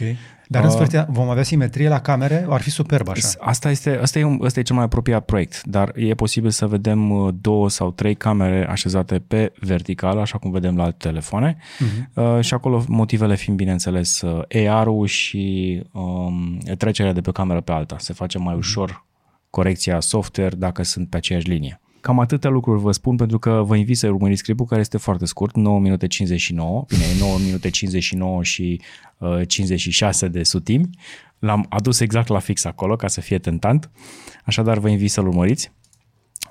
Dar 0.53 0.65
în 0.65 0.71
sfârșit 0.71 1.07
vom 1.09 1.29
avea 1.29 1.43
simetrie 1.43 1.89
la 1.89 2.01
camere? 2.01 2.47
Ar 2.49 2.61
fi 2.61 2.71
superb 2.71 3.09
așa. 3.09 3.29
Asta 3.39 3.71
este, 3.71 3.99
asta 4.03 4.19
e, 4.19 4.25
un, 4.25 4.41
asta 4.45 4.61
e 4.61 4.63
cel 4.63 4.75
mai 4.75 4.85
apropiat 4.85 5.25
proiect, 5.25 5.63
dar 5.65 5.93
e 5.95 6.15
posibil 6.15 6.51
să 6.51 6.67
vedem 6.67 7.11
uh, 7.11 7.35
două 7.41 7.69
sau 7.69 7.91
trei 7.91 8.15
camere 8.15 8.69
așezate 8.69 9.19
pe 9.19 9.53
vertical, 9.61 10.19
așa 10.19 10.39
cum 10.39 10.51
vedem 10.51 10.77
la 10.77 10.83
alte 10.83 10.97
telefoane 10.99 11.57
uh-huh. 11.57 12.15
uh, 12.15 12.41
și 12.41 12.55
acolo 12.55 12.85
motivele 12.89 13.37
fiind, 13.37 13.59
bineînțeles, 13.59 14.21
uh, 14.21 14.69
AR-ul 14.69 15.07
și 15.07 15.83
um, 15.93 16.59
trecerea 16.79 17.13
de 17.13 17.21
pe 17.21 17.29
o 17.29 17.33
cameră 17.33 17.61
pe 17.61 17.73
alta. 17.73 17.97
Se 17.99 18.13
face 18.13 18.39
mai 18.39 18.55
uh-huh. 18.55 18.59
ușor 18.59 19.07
corecția 19.51 20.01
software 20.01 20.55
dacă 20.57 20.83
sunt 20.83 21.09
pe 21.09 21.17
aceeași 21.17 21.49
linie. 21.49 21.81
Cam 22.01 22.19
atâtea 22.19 22.51
lucruri 22.51 22.81
vă 22.81 22.93
spun 22.93 23.17
pentru 23.17 23.39
că 23.39 23.63
vă 23.65 23.77
invit 23.77 23.97
să 23.97 24.09
urmăriți 24.09 24.43
clipul 24.43 24.67
care 24.67 24.81
este 24.81 24.99
foarte 24.99 25.25
scurt, 25.25 25.57
9 25.57 25.81
minute 25.81 26.07
59, 26.07 26.85
bine, 26.89 27.05
9 27.19 27.39
minute 27.45 27.71
59 27.71 28.43
și 28.43 28.81
uh, 29.19 29.41
56 29.47 30.29
de 30.29 30.43
sutimi. 30.43 30.91
L-am 31.39 31.67
adus 31.69 32.01
exact 32.01 32.29
la 32.29 32.39
fix 32.39 32.65
acolo 32.65 32.97
ca 32.97 33.09
să 33.09 33.21
fie 33.21 33.39
tentant, 33.39 33.91
așadar 34.45 34.79
vă 34.79 34.89
invit 34.89 35.11
să-l 35.11 35.27
urmăriți. 35.27 35.73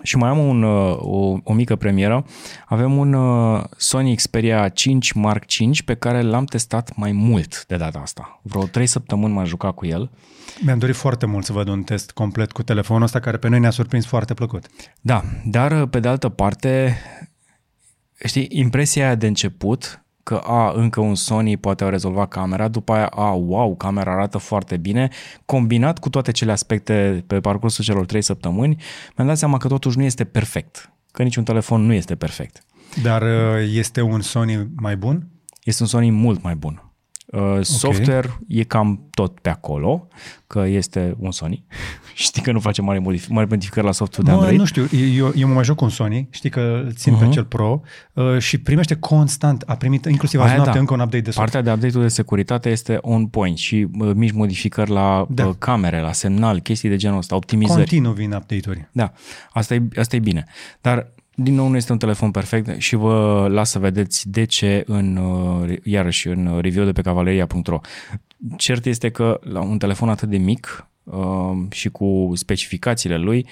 Și 0.03 0.17
mai 0.17 0.29
am 0.29 0.37
un, 0.37 0.63
uh, 0.63 0.97
o, 0.97 1.37
o 1.43 1.53
mică 1.53 1.75
premieră. 1.75 2.25
Avem 2.65 2.97
un 2.97 3.13
uh, 3.13 3.63
Sony 3.77 4.15
Xperia 4.15 4.69
5 4.69 5.11
Mark 5.11 5.45
5 5.45 5.81
pe 5.81 5.95
care 5.95 6.21
l-am 6.21 6.45
testat 6.45 6.95
mai 6.95 7.11
mult 7.11 7.65
de 7.65 7.75
data 7.75 7.99
asta. 7.99 8.39
Vreo 8.43 8.63
3 8.63 8.85
săptămâni 8.85 9.33
m-am 9.33 9.45
jucat 9.45 9.73
cu 9.73 9.85
el. 9.85 10.11
Mi-am 10.59 10.77
dorit 10.77 10.95
foarte 10.95 11.25
mult 11.25 11.45
să 11.45 11.53
văd 11.53 11.67
un 11.67 11.83
test 11.83 12.11
complet 12.11 12.51
cu 12.51 12.63
telefonul 12.63 13.03
ăsta 13.03 13.19
care 13.19 13.37
pe 13.37 13.47
noi 13.47 13.59
ne-a 13.59 13.69
surprins 13.69 14.05
foarte 14.05 14.33
plăcut. 14.33 14.65
Da, 15.01 15.23
dar 15.45 15.85
pe 15.85 15.99
de 15.99 16.07
altă 16.07 16.29
parte, 16.29 16.97
știi, 18.25 18.47
impresia 18.49 19.05
aia 19.05 19.15
de 19.15 19.27
început 19.27 20.03
că 20.29 20.41
a, 20.43 20.71
încă 20.75 20.99
un 20.99 21.15
Sony 21.15 21.57
poate 21.57 21.83
au 21.83 21.89
rezolvat 21.89 22.27
camera, 22.27 22.67
după 22.67 22.93
aia, 22.93 23.05
a, 23.05 23.31
wow, 23.31 23.75
camera 23.75 24.11
arată 24.11 24.37
foarte 24.37 24.77
bine, 24.77 25.09
combinat 25.45 25.99
cu 25.99 26.09
toate 26.09 26.31
cele 26.31 26.51
aspecte 26.51 27.23
pe 27.27 27.39
parcursul 27.39 27.83
celor 27.83 28.05
trei 28.05 28.21
săptămâni, 28.21 28.75
mi-am 29.15 29.27
dat 29.27 29.37
seama 29.37 29.57
că 29.57 29.67
totuși 29.67 29.97
nu 29.97 30.03
este 30.03 30.23
perfect, 30.23 30.91
că 31.11 31.23
niciun 31.23 31.43
telefon 31.43 31.81
nu 31.81 31.93
este 31.93 32.15
perfect. 32.15 32.63
Dar 33.03 33.21
uh, 33.21 33.69
este 33.73 34.01
un 34.01 34.21
Sony 34.21 34.67
mai 34.75 34.97
bun? 34.97 35.27
Este 35.63 35.83
un 35.83 35.87
Sony 35.87 36.09
mult 36.09 36.43
mai 36.43 36.55
bun. 36.55 36.88
Uh, 37.31 37.59
software 37.61 38.39
e 38.47 38.63
cam 38.63 39.07
tot 39.09 39.39
pe 39.39 39.49
acolo, 39.49 40.07
că 40.47 40.65
este 40.67 41.15
un 41.19 41.31
Sony. 41.31 41.65
Știi 42.13 42.41
că 42.41 42.51
nu 42.51 42.59
face 42.59 42.81
mari, 42.81 42.99
modific- 42.99 43.29
mari 43.29 43.49
modificări 43.49 43.85
la 43.85 43.91
softul 43.91 44.23
de 44.23 44.31
Mă, 44.31 44.35
Android? 44.37 44.59
nu 44.59 44.65
știu, 44.65 44.87
eu, 45.15 45.31
eu 45.35 45.47
mă 45.47 45.53
mai 45.53 45.63
joc 45.63 45.75
cu 45.75 45.83
un 45.83 45.89
Sony, 45.89 46.27
știi 46.31 46.49
că 46.49 46.81
îl 46.85 46.93
țin 46.93 47.15
uh-huh. 47.15 47.19
pe 47.19 47.29
cel 47.29 47.45
Pro 47.45 47.81
uh, 48.13 48.37
și 48.37 48.57
primește 48.57 48.95
constant, 48.95 49.63
a 49.65 49.75
primit 49.75 50.05
inclusiv 50.05 50.39
azi 50.39 50.47
Aia 50.49 50.55
noapte 50.57 50.73
da. 50.73 50.79
încă 50.79 50.93
un 50.93 50.99
update 50.99 51.23
de 51.23 51.31
software. 51.31 51.51
Partea 51.51 51.73
de 51.73 51.77
update-ul 51.77 52.03
de 52.03 52.09
securitate 52.09 52.69
este 52.69 52.97
on 53.01 53.27
point 53.27 53.57
și 53.57 53.87
uh, 53.99 54.11
mici 54.15 54.31
modificări 54.31 54.89
la 54.91 55.25
Da. 55.29 55.43
da. 55.43 55.53
camere, 55.57 56.01
la 56.01 56.11
semnal, 56.11 56.59
chestii 56.59 56.89
de 56.89 56.95
genul 56.95 57.17
ăsta, 57.17 57.35
optimizări. 57.35 57.79
Continuu 57.79 58.11
vin 58.11 58.31
update-uri. 58.33 58.89
Da, 58.91 59.11
asta 59.51 59.73
e, 59.73 59.81
asta 59.95 60.15
e 60.15 60.19
bine. 60.19 60.45
Dar, 60.81 61.11
din 61.43 61.53
nou, 61.53 61.67
nu 61.67 61.75
este 61.75 61.91
un 61.91 61.97
telefon 61.97 62.31
perfect 62.31 62.81
și 62.81 62.95
vă 62.95 63.47
las 63.51 63.69
să 63.69 63.79
vedeți 63.79 64.29
de 64.29 64.43
ce 64.43 64.83
în, 64.85 65.15
uh, 65.17 65.77
iarăși, 65.83 66.27
în 66.27 66.59
review 66.61 66.85
de 66.85 66.91
pe 66.91 67.01
cavaleria.ro. 67.01 67.79
Cert 68.57 68.85
este 68.85 69.09
că 69.09 69.39
la 69.43 69.61
un 69.61 69.77
telefon 69.77 70.09
atât 70.09 70.29
de 70.29 70.37
mic 70.37 70.87
uh, 71.03 71.17
și 71.71 71.89
cu 71.89 72.31
specificațiile 72.35 73.17
lui, 73.17 73.47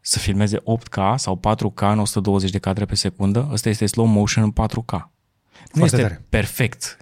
să 0.00 0.18
filmeze 0.18 0.56
8K 0.58 1.14
sau 1.16 1.40
4K 1.48 1.80
în 1.80 1.98
120 1.98 2.50
de 2.50 2.58
cadre 2.58 2.84
pe 2.84 2.94
secundă, 2.94 3.48
ăsta 3.52 3.68
este 3.68 3.86
slow 3.86 4.06
motion 4.06 4.44
în 4.44 4.52
4K. 4.66 4.90
Nu 4.92 5.08
Foarte 5.72 5.84
este 5.96 6.00
tare. 6.08 6.24
perfect, 6.28 6.96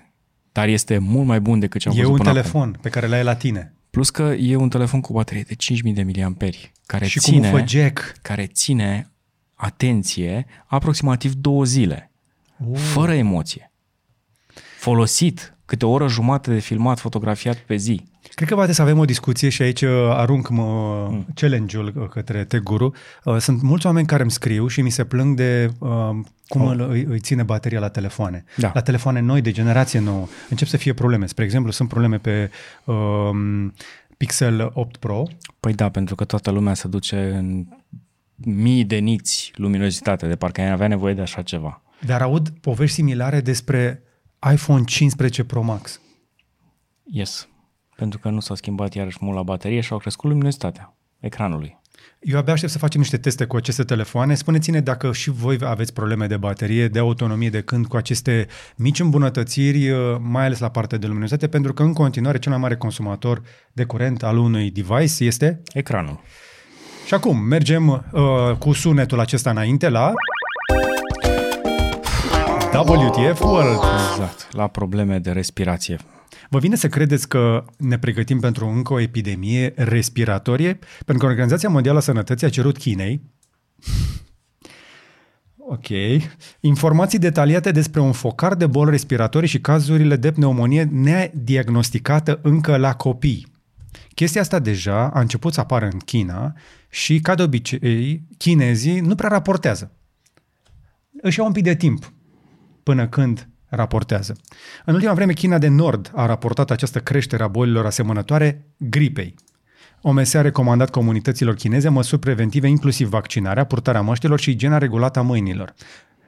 dar 0.53 0.69
este 0.69 0.99
mult 0.99 1.27
mai 1.27 1.41
bun 1.41 1.59
decât 1.59 1.81
ce 1.81 1.89
am 1.89 1.95
E 1.95 1.99
văzut 1.99 2.13
un 2.13 2.19
până 2.19 2.31
telefon 2.33 2.61
acum. 2.69 2.81
pe 2.83 2.89
care 2.89 3.07
l-ai 3.07 3.23
la 3.25 3.35
tine. 3.35 3.75
Plus 3.91 4.11
că 4.11 4.23
e 4.23 4.57
un 4.57 4.69
telefon 4.69 5.01
cu 5.01 5.13
baterie 5.13 5.45
de 5.49 5.55
5000 5.55 5.93
de 5.93 6.03
miliamperi, 6.03 6.73
care 6.87 7.07
și 7.07 7.19
ține 7.21 7.51
cum 7.51 7.59
fă 7.59 7.65
jack. 7.67 8.15
care 8.23 8.47
ține 8.47 9.09
atenție 9.65 10.47
aproximativ 10.67 11.33
două 11.35 11.65
zile, 11.65 12.11
uh. 12.67 12.79
fără 12.79 13.13
emoție. 13.15 13.71
Folosit 14.79 15.57
câte 15.65 15.87
o 15.87 15.91
oră 15.91 16.09
jumate 16.09 16.53
de 16.53 16.59
filmat, 16.59 16.99
fotografiat 16.99 17.57
pe 17.57 17.77
zi. 17.77 18.05
Cred 18.35 18.49
că 18.49 18.55
poate 18.55 18.73
să 18.73 18.83
avem 18.83 18.99
o 18.99 19.05
discuție 19.05 19.49
și 19.49 19.63
aici 19.63 19.83
uh, 19.83 19.91
arunc 20.11 20.49
mă, 20.49 21.07
Hmm. 21.09 21.27
challenge-ul 21.35 21.93
uh, 21.97 22.09
către 22.09 22.45
Teguru. 22.45 22.93
Uh, 23.25 23.37
Sunt 23.39 23.63
mulți 23.63 23.87
oameni 23.87 24.07
care 24.07 24.23
îmi 24.23 24.31
scriu 24.31 24.67
și 24.67 24.83
mi 24.83 24.91
se 24.91 25.05
plâng 25.05 25.37
de 25.37 25.71
uh, 25.79 25.89
cum 26.49 26.61
Oh. 26.61 26.71
îl, 26.71 26.91
îi, 26.91 27.05
îi 27.09 27.19
ține 27.21 27.43
bateria 27.43 27.81
la 27.81 27.89
telefoane. 27.89 28.45
Da. 28.57 28.71
La 28.75 28.81
telefoane 28.81 29.21
noi, 29.21 29.41
de 29.41 29.51
generație 29.51 29.99
nouă. 30.01 30.27
Încep 30.51 30.69
să 30.69 30.77
fie 30.77 30.93
probleme. 30.93 31.27
Spre 31.27 31.45
exemplu, 31.45 31.71
sunt 31.71 31.89
probleme 31.89 32.19
pe 32.19 32.51
um, 32.85 33.75
Pixel 34.17 34.71
8 34.75 34.97
Pro. 34.97 35.23
Păi 35.61 35.73
da, 35.75 35.89
pentru 35.89 36.15
că 36.15 36.25
toată 36.25 36.51
lumea 36.51 36.75
se 36.75 36.89
duce 36.89 37.35
în 37.39 37.67
mii 38.35 38.85
de 38.85 38.97
niți 38.97 39.53
luminozitate, 39.55 40.27
de 40.27 40.37
parcă 40.37 40.61
ai 40.61 40.71
avea 40.71 40.89
nevoie 40.89 41.15
de 41.15 41.21
așa 41.21 41.43
ceva. 41.43 41.83
Dar 42.07 42.23
aud 42.23 42.49
povești 42.49 42.95
similare 42.95 43.41
despre 43.41 44.03
iPhone 44.53 44.85
15 44.85 45.45
Pro 45.45 45.63
Max. 45.63 46.01
Yes. 47.05 47.49
Pentru 47.97 48.19
că 48.19 48.29
nu 48.29 48.41
s-a 48.41 48.55
schimbat 48.55 48.95
iarăși 48.95 49.19
mult 49.21 49.37
la 49.37 49.43
baterie 49.43 49.81
și 49.81 49.93
au 49.93 49.99
crescut 49.99 50.31
luminozitatea 50.31 50.97
ecranului. 51.21 51.83
Eu 52.21 52.39
abia 52.39 52.53
aștept 52.53 52.73
să 52.73 52.79
facem 52.79 53.01
niște 53.01 53.17
teste 53.17 53.45
cu 53.45 53.57
aceste 53.57 53.83
telefoane. 53.83 54.35
Spuneți-ne 54.35 54.81
dacă 54.81 55.13
și 55.13 55.31
voi 55.31 55.59
aveți 55.61 55.93
probleme 55.93 56.27
de 56.27 56.37
baterie, 56.37 56.89
de 56.89 56.99
autonomie 56.99 57.51
de 57.51 57.61
când 57.61 57.87
cu 57.87 57.97
aceste 57.97 58.47
mici 58.77 59.01
îmbunătățiri, 59.01 59.91
uh, 59.91 60.17
mai 60.21 60.45
ales 60.45 60.59
la 60.59 60.69
partea 60.69 60.99
de 60.99 61.07
luminositate, 61.07 61.49
pentru 61.49 61.73
că 61.73 61.83
în 61.83 61.93
continuare 61.93 62.39
cel 62.39 62.53
mai 62.53 62.61
mare 62.61 62.77
consumator 62.77 63.43
de 63.73 63.85
curent 63.85 64.23
al 64.23 64.39
unui 64.39 64.71
device 64.71 65.25
este... 65.25 65.63
Ecranul. 65.73 66.21
Și 67.07 67.15
acum 67.15 67.39
mergem 67.39 67.89
uh, 67.89 68.57
cu 68.59 68.73
sunetul 68.73 69.21
acesta 69.21 69.51
înainte 69.51 69.89
la... 69.89 70.13
WTF 72.87 73.41
World. 73.41 73.81
Exact. 74.11 74.49
La 74.51 74.67
probleme 74.67 75.19
de 75.19 75.31
respirație. 75.31 75.99
Vă 76.49 76.59
vine 76.59 76.77
să 76.77 76.89
credeți 76.89 77.29
că 77.29 77.65
ne 77.79 77.99
pregătim 77.99 78.41
pentru 78.41 78.67
încă 78.67 78.93
o 78.93 79.01
epidemie 79.01 79.73
respiratorie? 79.77 80.79
Pentru 81.05 81.25
că 81.25 81.31
Organizația 81.31 81.69
Mondială 81.69 81.99
a 81.99 82.01
Sănătății 82.01 82.47
a 82.47 82.51
cerut 82.51 82.79
Chinei 82.79 83.23
Ok. 85.67 85.87
Informații 86.61 87.19
detaliate 87.19 87.71
despre 87.71 88.01
un 88.01 88.13
focar 88.13 88.55
de 88.55 88.67
boli 88.67 88.91
respiratorii 88.91 89.49
și 89.49 89.61
cazurile 89.61 90.17
de 90.17 90.33
pneumonie 90.33 90.89
nediagnosticată 90.93 92.39
încă 92.43 92.77
la 92.77 92.95
copii. 92.95 93.54
Chestia 94.15 94.41
asta 94.41 94.59
deja 94.59 95.09
a 95.09 95.21
început 95.21 95.53
să 95.53 95.61
apară 95.61 95.85
în 95.93 95.99
China 95.99 96.53
și, 96.89 97.21
ca 97.21 97.35
de 97.35 97.43
obicei, 97.43 98.23
chinezii 98.39 99.01
nu 99.01 99.15
prea 99.15 99.29
raportează. 99.29 99.93
Își 101.23 101.39
iau 101.39 101.47
un 101.47 101.53
pic 101.53 101.63
de 101.63 101.75
timp 101.75 102.13
până 102.83 103.09
când 103.09 103.49
raportează. 103.69 104.37
În 104.85 104.95
ultima 104.95 105.13
vreme, 105.13 105.33
China 105.33 105.59
de 105.59 105.69
Nord 105.69 106.13
a 106.15 106.27
raportat 106.27 106.71
această 106.71 107.01
creștere 107.01 107.43
a 107.43 107.49
bolilor 107.49 107.87
asemănătoare 107.87 108.67
gripei. 108.77 109.35
OMS 110.01 110.35
a 110.35 110.41
recomandat 110.41 110.91
comunităților 110.91 111.55
chineze 111.55 111.89
măsuri 111.89 112.21
preventive, 112.21 112.69
inclusiv 112.69 113.09
vaccinarea, 113.09 113.65
purtarea 113.65 114.01
măștilor 114.01 114.41
și 114.41 114.51
igiena 114.51 114.79
regulată 114.79 115.19
a 115.19 115.23
mâinilor. 115.23 115.75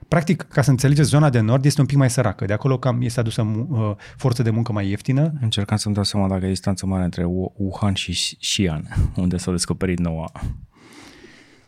Practic, 0.08 0.42
ca 0.42 0.62
să 0.62 0.70
înțelegeți, 0.70 1.08
zona 1.08 1.30
de 1.30 1.40
nord 1.40 1.64
este 1.64 1.80
un 1.80 1.86
pic 1.86 1.96
mai 1.96 2.10
săracă. 2.10 2.44
De 2.44 2.52
acolo 2.52 2.78
cam 2.78 3.02
este 3.02 3.20
adusă 3.20 3.66
uh, 3.68 3.92
forță 4.16 4.42
de 4.42 4.50
muncă 4.50 4.72
mai 4.72 4.88
ieftină. 4.88 5.32
Încercam 5.40 5.76
să-mi 5.76 5.94
dau 5.94 6.04
seama 6.04 6.28
dacă 6.28 6.44
e 6.44 6.48
distanță 6.48 6.86
mare 6.86 7.04
între 7.04 7.24
Wuhan 7.56 7.94
și 7.94 8.36
Xi'an, 8.36 8.80
unde 9.22 9.36
s-a 9.36 9.50
descoperit 9.50 9.98
noua. 9.98 10.32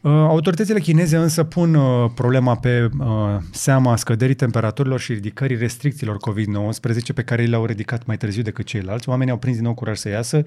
Uh, 0.00 0.12
autoritățile 0.12 0.80
chineze 0.80 1.16
însă 1.16 1.44
pun 1.44 1.74
uh, 1.74 2.10
problema 2.14 2.56
pe 2.56 2.88
uh, 2.98 3.06
seama 3.52 3.96
scăderii 3.96 4.34
temperaturilor 4.34 5.00
și 5.00 5.12
ridicării 5.12 5.56
restricțiilor 5.56 6.16
COVID-19 6.16 7.14
pe 7.14 7.22
care 7.22 7.44
le-au 7.44 7.64
ridicat 7.64 8.06
mai 8.06 8.16
târziu 8.16 8.42
decât 8.42 8.66
ceilalți. 8.66 9.08
Oamenii 9.08 9.32
au 9.32 9.38
prins 9.38 9.56
din 9.56 9.64
nou 9.64 9.74
curaj 9.74 9.98
să 9.98 10.08
iasă. 10.08 10.44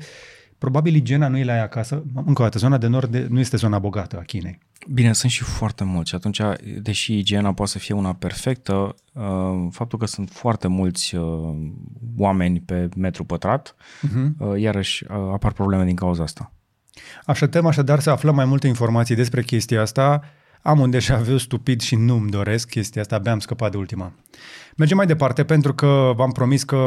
Probabil 0.61 0.95
igiena 0.95 1.27
nu 1.27 1.37
e 1.37 1.43
la 1.43 1.55
ea 1.55 1.63
acasă. 1.63 2.03
Încă 2.25 2.41
o 2.41 2.43
dată, 2.43 2.57
zona 2.57 2.77
de 2.77 2.87
nord 2.87 3.11
de, 3.11 3.27
nu 3.29 3.39
este 3.39 3.57
zona 3.57 3.79
bogată 3.79 4.17
a 4.17 4.21
Chinei. 4.21 4.59
Bine, 4.93 5.13
sunt 5.13 5.31
și 5.31 5.43
foarte 5.43 5.83
mulți 5.83 6.09
și 6.09 6.15
atunci, 6.15 6.41
deși 6.81 7.17
igiena 7.17 7.53
poate 7.53 7.71
să 7.71 7.79
fie 7.79 7.95
una 7.95 8.13
perfectă, 8.13 8.95
uh, 9.13 9.23
faptul 9.71 9.99
că 9.99 10.05
sunt 10.05 10.29
foarte 10.29 10.67
mulți 10.67 11.15
uh, 11.15 11.23
oameni 12.17 12.59
pe 12.59 12.89
metru 12.95 13.23
pătrat, 13.23 13.75
uh-huh. 13.75 14.57
iarăși 14.57 15.03
uh, 15.03 15.15
apar 15.33 15.51
probleme 15.51 15.85
din 15.85 15.95
cauza 15.95 16.23
asta. 16.23 16.53
Așteptăm 17.25 17.65
așadar 17.65 17.99
să 17.99 18.09
aflăm 18.09 18.35
mai 18.35 18.45
multe 18.45 18.67
informații 18.67 19.15
despre 19.15 19.43
chestia 19.43 19.81
asta. 19.81 20.23
Am 20.61 20.79
un 20.79 20.89
deja 20.89 21.17
vu 21.17 21.37
stupid 21.37 21.81
și 21.81 21.95
nu-mi 21.95 22.29
doresc 22.29 22.69
chestia 22.69 23.01
asta, 23.01 23.15
abia 23.15 23.31
am 23.31 23.39
scăpat 23.39 23.71
de 23.71 23.77
ultima. 23.77 24.13
Mergem 24.77 24.97
mai 24.97 25.05
departe 25.05 25.43
pentru 25.43 25.73
că 25.73 26.11
v-am 26.15 26.31
promis 26.31 26.63
că 26.63 26.77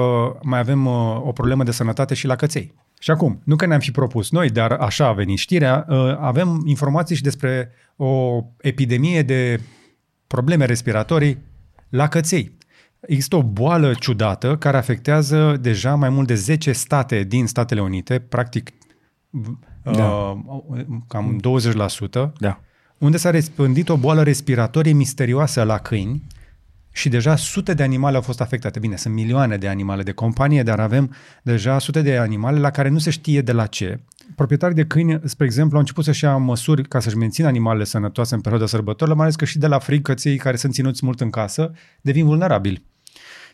mai 0.42 0.58
avem 0.58 0.86
uh, 0.86 1.20
o 1.22 1.32
problemă 1.32 1.62
de 1.62 1.70
sănătate 1.70 2.14
și 2.14 2.26
la 2.26 2.36
căței. 2.36 2.74
Și 2.98 3.10
acum, 3.10 3.40
nu 3.44 3.56
că 3.56 3.66
ne-am 3.66 3.80
fi 3.80 3.90
propus 3.90 4.30
noi, 4.30 4.50
dar 4.50 4.72
așa 4.72 5.06
a 5.06 5.12
venit 5.12 5.38
știrea, 5.38 5.86
uh, 5.88 5.96
avem 6.20 6.62
informații 6.66 7.16
și 7.16 7.22
despre 7.22 7.70
o 7.96 8.40
epidemie 8.60 9.22
de 9.22 9.60
probleme 10.26 10.64
respiratorii 10.64 11.38
la 11.88 12.08
căței. 12.08 12.56
Există 13.00 13.36
o 13.36 13.42
boală 13.42 13.94
ciudată 13.94 14.56
care 14.56 14.76
afectează 14.76 15.58
deja 15.60 15.94
mai 15.94 16.08
mult 16.08 16.26
de 16.26 16.34
10 16.34 16.72
state 16.72 17.22
din 17.22 17.46
Statele 17.46 17.80
Unite, 17.80 18.18
practic 18.18 18.70
Da. 19.82 20.04
uh, 20.04 20.84
cam 21.08 21.40
20%, 21.40 22.32
Da. 22.38 22.60
unde 22.98 23.16
s-a 23.16 23.30
răspândit 23.30 23.88
o 23.88 23.96
boală 23.96 24.22
respiratorie 24.22 24.92
misterioasă 24.92 25.62
la 25.62 25.78
câini 25.78 26.22
și 26.96 27.08
deja 27.08 27.36
sute 27.36 27.74
de 27.74 27.82
animale 27.82 28.16
au 28.16 28.22
fost 28.22 28.40
afectate. 28.40 28.78
Bine, 28.78 28.96
sunt 28.96 29.14
milioane 29.14 29.56
de 29.56 29.68
animale 29.68 30.02
de 30.02 30.12
companie, 30.12 30.62
dar 30.62 30.80
avem 30.80 31.14
deja 31.42 31.78
sute 31.78 32.02
de 32.02 32.16
animale 32.16 32.58
la 32.58 32.70
care 32.70 32.88
nu 32.88 32.98
se 32.98 33.10
știe 33.10 33.40
de 33.40 33.52
la 33.52 33.66
ce. 33.66 34.00
Proprietarii 34.34 34.74
de 34.74 34.84
câini, 34.84 35.20
spre 35.24 35.44
exemplu, 35.44 35.74
au 35.74 35.80
început 35.80 36.04
să-și 36.04 36.24
ia 36.24 36.36
măsuri 36.36 36.88
ca 36.88 37.00
să-și 37.00 37.16
mențină 37.16 37.46
animalele 37.46 37.84
sănătoase 37.84 38.34
în 38.34 38.40
perioada 38.40 38.66
sărbătorilor, 38.66 39.16
mai 39.16 39.26
ales 39.26 39.36
că 39.36 39.44
și 39.44 39.58
de 39.58 39.66
la 39.66 39.78
frig 39.78 40.02
căței 40.02 40.36
care 40.36 40.56
sunt 40.56 40.72
ținuți 40.72 41.04
mult 41.04 41.20
în 41.20 41.30
casă 41.30 41.72
devin 42.00 42.24
vulnerabili. 42.24 42.84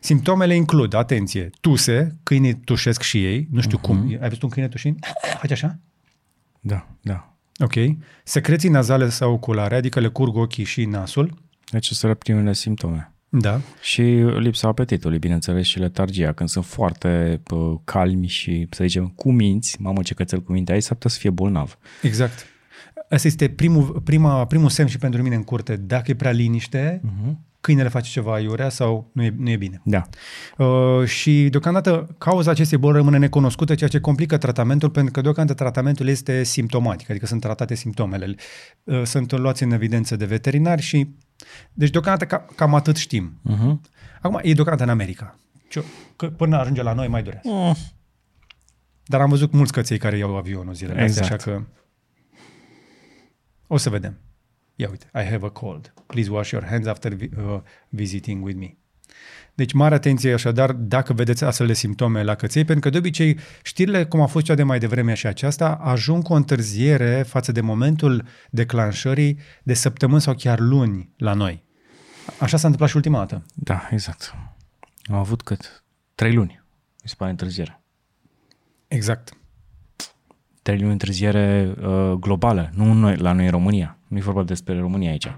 Simptomele 0.01 0.55
includ, 0.55 0.95
atenție, 0.95 1.51
tuse, 1.61 2.19
câinii 2.23 2.55
tușesc 2.55 3.03
și 3.03 3.25
ei, 3.25 3.49
nu 3.51 3.61
știu 3.61 3.79
uh-huh. 3.79 3.81
cum. 3.81 4.19
Ai 4.21 4.29
văzut 4.29 4.43
un 4.43 4.49
câine 4.49 4.69
tușind? 4.69 4.99
Face 5.39 5.53
așa? 5.53 5.79
Da, 6.61 6.87
da. 7.01 7.37
Ok. 7.59 7.75
Secreții 8.25 8.69
nazale 8.69 9.09
sau 9.09 9.33
oculare, 9.33 9.77
adică 9.77 10.01
le 10.01 10.09
curg 10.09 10.37
ochii 10.37 10.65
și 10.65 10.85
nasul. 10.85 11.35
Deci 11.71 11.91
sunt 11.91 12.19
primele 12.19 12.53
simptome. 12.53 13.15
Da. 13.33 13.61
Și 13.81 14.03
lipsa 14.39 14.69
apetitului, 14.69 15.19
bineînțeles, 15.19 15.67
și 15.67 15.79
letargia. 15.79 16.33
Când 16.33 16.49
sunt 16.49 16.65
foarte 16.65 17.41
pă, 17.43 17.81
calmi 17.85 18.27
și, 18.27 18.67
să 18.71 18.85
zicem, 18.85 19.07
cu 19.07 19.33
minți, 19.33 19.77
mamă 19.81 20.03
ce 20.03 20.15
cățel 20.15 20.43
cu 20.43 20.53
minte 20.53 20.73
ai, 20.73 20.83
s-ar 20.83 20.93
putea 20.93 21.11
să 21.11 21.19
fie 21.19 21.31
bolnav. 21.31 21.79
Exact. 22.03 22.47
Asta 23.11 23.27
este 23.27 23.49
primul, 23.49 24.01
prima, 24.05 24.47
primul 24.47 24.69
semn 24.69 24.89
și 24.89 24.99
pentru 24.99 25.23
mine 25.23 25.35
în 25.35 25.45
curte. 25.45 25.77
Dacă 25.77 26.11
e 26.11 26.15
prea 26.15 26.31
liniște, 26.31 27.01
uh-huh. 27.05 27.33
câinele 27.61 27.89
face 27.89 28.11
ceva 28.11 28.41
iurea 28.41 28.69
sau 28.69 29.11
nu 29.13 29.23
e, 29.23 29.35
nu 29.39 29.51
e 29.51 29.57
bine. 29.57 29.81
Da. 29.85 30.09
Uh, 30.65 31.05
și 31.05 31.49
deocamdată 31.51 32.15
cauza 32.19 32.51
acestei 32.51 32.79
boli 32.79 32.97
rămâne 32.97 33.19
necunoscută, 33.19 33.75
ceea 33.75 33.91
ce 33.91 34.01
complică 34.01 34.37
tratamentul, 34.37 34.91
pentru 34.91 35.13
că 35.13 35.21
deocamdată 35.21 35.63
tratamentul 35.63 36.09
este 36.09 36.43
simptomatic, 36.43 37.11
adică 37.11 37.27
sunt 37.27 37.41
tratate 37.41 37.75
simptomele. 37.75 38.35
Uh, 38.85 39.03
sunt 39.05 39.33
luați 39.33 39.63
în 39.63 39.73
evidență 39.73 40.17
de 40.17 40.25
veterinari 40.25 40.83
și... 40.83 41.09
Deci 41.73 41.91
deocamdată 41.91 42.27
ca, 42.27 42.47
cam 42.55 42.75
atât 42.75 42.97
știm. 42.97 43.41
Uh-huh. 43.51 43.91
Acum, 44.21 44.41
e 44.43 44.53
deocamdată 44.53 44.83
în 44.83 44.89
America. 44.99 45.39
Ce- 45.69 45.85
Că 46.17 46.31
până 46.31 46.57
ajunge 46.57 46.83
la 46.83 46.93
noi 46.93 47.09
mai 47.09 47.23
durează. 47.23 47.49
Dar 49.05 49.21
am 49.21 49.29
văzut 49.29 49.53
mulți 49.53 49.73
căței 49.73 49.99
care 49.99 50.17
iau 50.17 50.37
avionul 50.37 50.75
zilele 50.75 51.03
astea, 51.03 51.23
Exact. 51.23 51.43
așa 51.43 51.51
că 51.51 51.65
o 53.67 53.77
să 53.77 53.91
vedem. 53.91 54.19
Ia 54.75 54.89
uite, 54.91 55.07
I 55.15 55.23
have 55.25 55.47
a 55.47 55.49
cold. 55.49 55.93
Please 56.07 56.31
wash 56.31 56.51
your 56.51 56.65
hands 56.65 56.87
after 56.87 57.13
vi- 57.15 57.31
uh, 57.39 57.61
visiting 57.89 58.45
with 58.45 58.59
me. 58.59 58.77
Deci 59.55 59.73
mare 59.73 59.95
atenție 59.95 60.33
așadar 60.33 60.73
dacă 60.73 61.13
vedeți 61.13 61.45
astfel 61.45 61.67
de 61.67 61.73
simptome 61.73 62.23
la 62.23 62.35
căței, 62.35 62.65
pentru 62.65 62.85
că 62.85 62.91
de 62.91 62.99
obicei 62.99 63.39
știrile, 63.63 64.05
cum 64.05 64.21
a 64.21 64.27
fost 64.27 64.45
cea 64.45 64.55
de 64.55 64.63
mai 64.63 64.79
devreme 64.79 65.15
și 65.15 65.27
aceasta, 65.27 65.79
ajung 65.83 66.23
cu 66.23 66.33
o 66.33 66.37
întârziere 66.37 67.23
față 67.23 67.53
de 67.53 67.61
momentul 67.61 68.25
declanșării 68.51 69.39
de 69.63 69.75
săptămâni 69.75 70.21
sau 70.21 70.35
chiar 70.35 70.59
luni 70.59 71.11
la 71.17 71.33
noi. 71.33 71.65
Așa 72.41 72.57
s-a 72.57 72.67
întâmplat 72.67 72.89
și 72.89 72.97
ultima 72.97 73.19
dată. 73.19 73.43
Da, 73.55 73.89
exact. 73.91 74.35
Am 75.03 75.17
avut 75.17 75.43
cât? 75.43 75.85
Trei 76.15 76.35
luni, 76.35 76.63
mi 77.03 77.09
se 77.09 77.15
pare 77.19 77.31
întârziere. 77.31 77.83
Exact. 78.89 79.33
Trei 80.63 80.79
luni 80.79 80.93
întârziere 80.93 81.75
uh, 81.81 82.13
globală, 82.13 82.71
nu 82.75 82.93
noi, 82.93 83.17
la 83.17 83.33
noi 83.33 83.45
în 83.45 83.51
România. 83.51 83.99
Nu 84.09 84.17
e 84.17 84.21
vorba 84.21 84.43
despre 84.43 84.79
România 84.79 85.11
aici. 85.11 85.35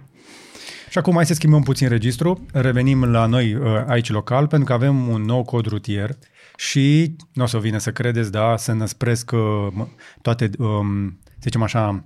Și 0.92 0.98
acum 0.98 1.14
hai 1.14 1.26
să 1.26 1.34
schimbăm 1.34 1.62
puțin 1.62 1.88
registru, 1.88 2.46
revenim 2.52 3.04
la 3.04 3.26
noi 3.26 3.54
uh, 3.54 3.84
aici 3.86 4.10
local, 4.10 4.46
pentru 4.46 4.68
că 4.68 4.72
avem 4.72 5.08
un 5.08 5.22
nou 5.22 5.44
cod 5.44 5.66
rutier 5.66 6.16
și 6.56 7.16
nu 7.32 7.42
o 7.42 7.46
să 7.46 7.58
vină 7.58 7.78
să 7.78 7.92
credeți, 7.92 8.30
da, 8.30 8.56
să 8.56 8.72
năspresc 8.72 9.30
uh, 9.32 9.66
m- 9.82 9.88
toate, 10.22 10.50
um, 10.58 11.18
să 11.24 11.38
zicem 11.42 11.62
așa, 11.62 12.04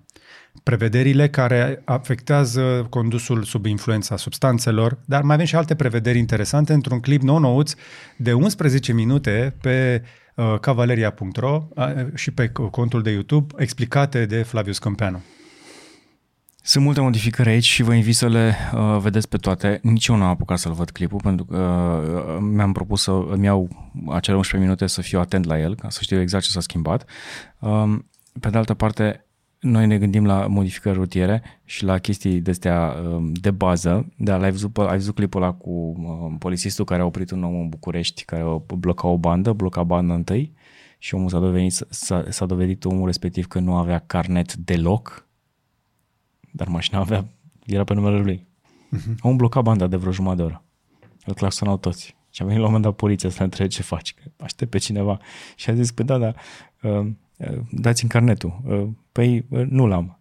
prevederile 0.63 1.29
care 1.29 1.83
afectează 1.85 2.87
condusul 2.91 3.43
sub 3.43 3.65
influența 3.65 4.17
substanțelor, 4.17 4.99
dar 5.05 5.23
mai 5.23 5.35
avem 5.35 5.47
și 5.47 5.57
alte 5.57 5.75
prevederi 5.75 6.19
interesante 6.19 6.73
într-un 6.73 7.01
clip 7.01 7.23
nou-nouț 7.23 7.75
de 8.17 8.33
11 8.33 8.93
minute 8.93 9.55
pe 9.61 10.03
uh, 10.35 10.55
cavaleria.ro 10.61 11.69
uh, 11.75 11.87
și 12.15 12.31
pe 12.31 12.53
contul 12.71 13.03
de 13.03 13.11
YouTube 13.11 13.55
explicate 13.57 14.27
de 14.27 14.43
Flavius 14.43 14.79
Câmpeanu. 14.79 15.23
Sunt 16.67 16.85
multe 16.85 17.01
modificări 17.01 17.49
aici 17.49 17.65
și 17.65 17.83
vă 17.83 17.95
invit 17.95 18.15
să 18.15 18.29
le 18.29 18.55
uh, 18.75 18.99
vedeți 19.01 19.29
pe 19.29 19.37
toate. 19.37 19.79
Nici 19.83 20.07
eu 20.07 20.17
nu 20.17 20.23
am 20.23 20.29
apucat 20.29 20.59
să-l 20.59 20.73
văd 20.73 20.91
clipul 20.91 21.21
pentru 21.23 21.45
că 21.45 21.59
uh, 21.59 22.39
mi-am 22.41 22.73
propus 22.73 23.03
să 23.03 23.11
îmi 23.11 23.45
iau 23.45 23.69
acele 24.09 24.37
11 24.37 24.69
minute 24.69 24.87
să 24.87 25.01
fiu 25.01 25.21
atent 25.21 25.45
la 25.45 25.61
el, 25.61 25.75
ca 25.75 25.89
să 25.89 25.99
știu 26.03 26.21
exact 26.21 26.45
ce 26.45 26.51
s-a 26.51 26.61
schimbat. 26.61 27.09
Um, 27.59 28.09
pe 28.41 28.51
de 28.51 28.59
altă 28.59 28.75
parte, 28.75 29.27
noi 29.59 29.87
ne 29.87 29.99
gândim 29.99 30.27
la 30.27 30.47
modificări 30.47 30.97
rutiere 30.97 31.43
și 31.65 31.85
la 31.85 31.99
chestii 31.99 32.41
de 32.41 32.51
astea 32.51 32.95
um, 33.05 33.33
de 33.33 33.51
bază, 33.51 34.13
dar 34.17 34.43
ai 34.43 34.51
văzut, 34.51 34.73
pe- 34.73 34.81
ai 34.81 34.97
văzut 34.97 35.15
clipul 35.15 35.43
ăla 35.43 35.53
cu 35.53 35.71
um, 35.71 36.37
polițistul 36.39 36.85
care 36.85 37.03
a 37.03 37.05
oprit 37.05 37.31
un 37.31 37.45
om 37.45 37.61
în 37.61 37.69
București 37.69 38.25
care 38.25 38.43
a 38.43 38.63
blocat 38.77 39.11
o 39.11 39.19
bandă, 39.19 39.53
bloca 39.53 39.83
banda 39.83 40.15
întâi 40.15 40.53
și 40.99 41.15
omul 41.15 41.29
s-a 41.29 41.39
dovedit, 41.39 41.73
s-a, 41.89 42.25
s-a 42.29 42.47
dovedit 42.47 42.85
omul 42.85 43.07
respectiv 43.07 43.47
că 43.47 43.59
nu 43.59 43.75
avea 43.75 44.05
carnet 44.07 44.55
deloc, 44.55 45.26
dar 46.57 46.69
mașina 46.69 46.99
avea, 46.99 47.25
era 47.67 47.85
pe 47.85 47.95
numele 47.95 48.19
lui. 48.19 48.47
Uh-huh. 48.97 49.19
Am 49.21 49.37
blocat 49.37 49.63
banda 49.63 49.87
de 49.87 49.97
vreo 49.97 50.13
jumătate 50.13 50.41
de 50.41 50.47
oră. 50.47 50.63
Îl 51.25 51.35
claxonau 51.35 51.77
toți. 51.77 52.17
Și 52.31 52.43
a 52.43 52.45
venit 52.45 52.61
la 52.61 52.67
un 52.67 52.73
moment 52.73 52.91
dat 52.91 53.01
poliția 53.01 53.31
să 53.31 53.43
întrebe 53.43 53.69
ce 53.69 53.83
faci, 53.83 54.15
că 54.15 54.23
aștept 54.45 54.71
pe 54.71 54.79
cineva. 54.79 55.19
Și 55.57 55.71
a 55.71 55.75
zis, 55.75 55.93
păi 55.93 56.05
da, 56.05 56.19
da, 56.19 56.35
uh, 56.83 57.07
uh, 57.37 57.59
dați-mi 57.71 58.11
carnetul. 58.11 58.61
Uh, 58.65 58.89
păi 59.13 59.47
uh, 59.49 59.67
nu 59.69 59.87
l-am. 59.87 60.19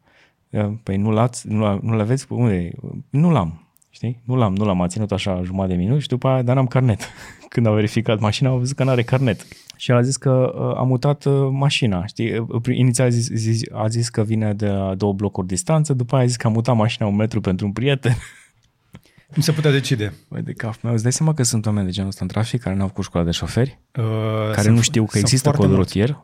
Uh, 0.50 0.74
păi 0.84 0.98
nu 0.98 1.12
l-ați, 1.12 1.48
nu, 1.48 1.74
l- 1.76 1.80
nu 1.82 1.96
l-aveți? 1.96 2.28
Păi, 2.28 2.38
Unde 2.38 2.56
e? 2.56 2.72
Nu 3.10 3.32
l-am. 3.32 3.65
Știi? 3.96 4.22
Nu 4.24 4.36
l-am, 4.36 4.56
nu 4.56 4.66
l-am. 4.66 4.82
A 4.82 4.88
ținut 4.88 5.12
așa 5.12 5.42
jumătate 5.44 5.74
de 5.76 5.80
minut 5.84 6.02
și 6.02 6.08
după 6.08 6.28
aia, 6.28 6.42
dar 6.42 6.56
n-am 6.56 6.68
carnet. 6.68 7.00
Când 7.50 7.66
au 7.66 7.74
verificat 7.74 8.20
mașina, 8.20 8.50
au 8.50 8.58
văzut 8.58 8.76
că 8.76 8.84
n-are 8.84 9.04
carnet. 9.04 9.46
Și 9.78 9.92
el 9.92 9.98
a 9.98 10.02
zis 10.02 10.18
că 10.18 10.54
uh, 10.56 10.78
a 10.80 10.82
mutat 10.84 11.26
uh, 11.26 11.48
mașina. 11.52 12.06
Știi? 12.06 12.38
Uh, 12.38 12.62
pri- 12.62 12.76
Inițial 12.76 13.08
a 13.08 13.10
zis, 13.10 13.30
zis, 13.30 13.62
a 13.72 13.88
zis 13.88 14.10
că 14.10 14.24
vine 14.24 14.54
de 14.54 14.68
la 14.68 14.96
două 14.96 15.14
blocuri 15.14 15.48
distanță, 15.48 15.94
după 15.94 16.16
aia 16.16 16.24
a 16.24 16.28
zis 16.28 16.36
că 16.36 16.48
a 16.48 16.50
mutat 16.50 16.76
mașina 16.76 17.08
un 17.08 17.16
metru 17.16 17.42
pentru 17.42 17.66
un 17.66 17.72
prieten. 17.72 18.16
Nu 19.36 19.42
se 19.42 19.52
putea 19.52 19.72
decide. 19.72 20.14
Băi, 20.30 20.42
de 20.42 20.52
cap 20.54 20.82
meu. 20.82 20.94
Îți 20.94 21.04
dai 21.04 21.12
seama 21.12 21.34
că 21.34 21.44
sunt 21.44 21.66
oameni 21.66 21.86
de 21.86 21.92
genul 21.92 22.10
ăsta 22.10 22.22
în 22.24 22.28
trafic 22.30 22.62
care 22.62 22.76
nu 22.76 22.82
au 22.82 22.88
făcut 22.88 23.04
școala 23.04 23.26
de 23.26 23.32
șoferi, 23.32 23.80
Uh, 23.98 24.04
care 24.50 24.62
sunt- 24.62 24.76
nu 24.76 24.82
știu 24.82 25.04
că 25.04 25.10
sunt 25.12 25.24
există 25.24 25.50
foarte 25.50 25.66
cod 25.68 25.76
mulți. 25.76 25.98
rutier. 25.98 26.24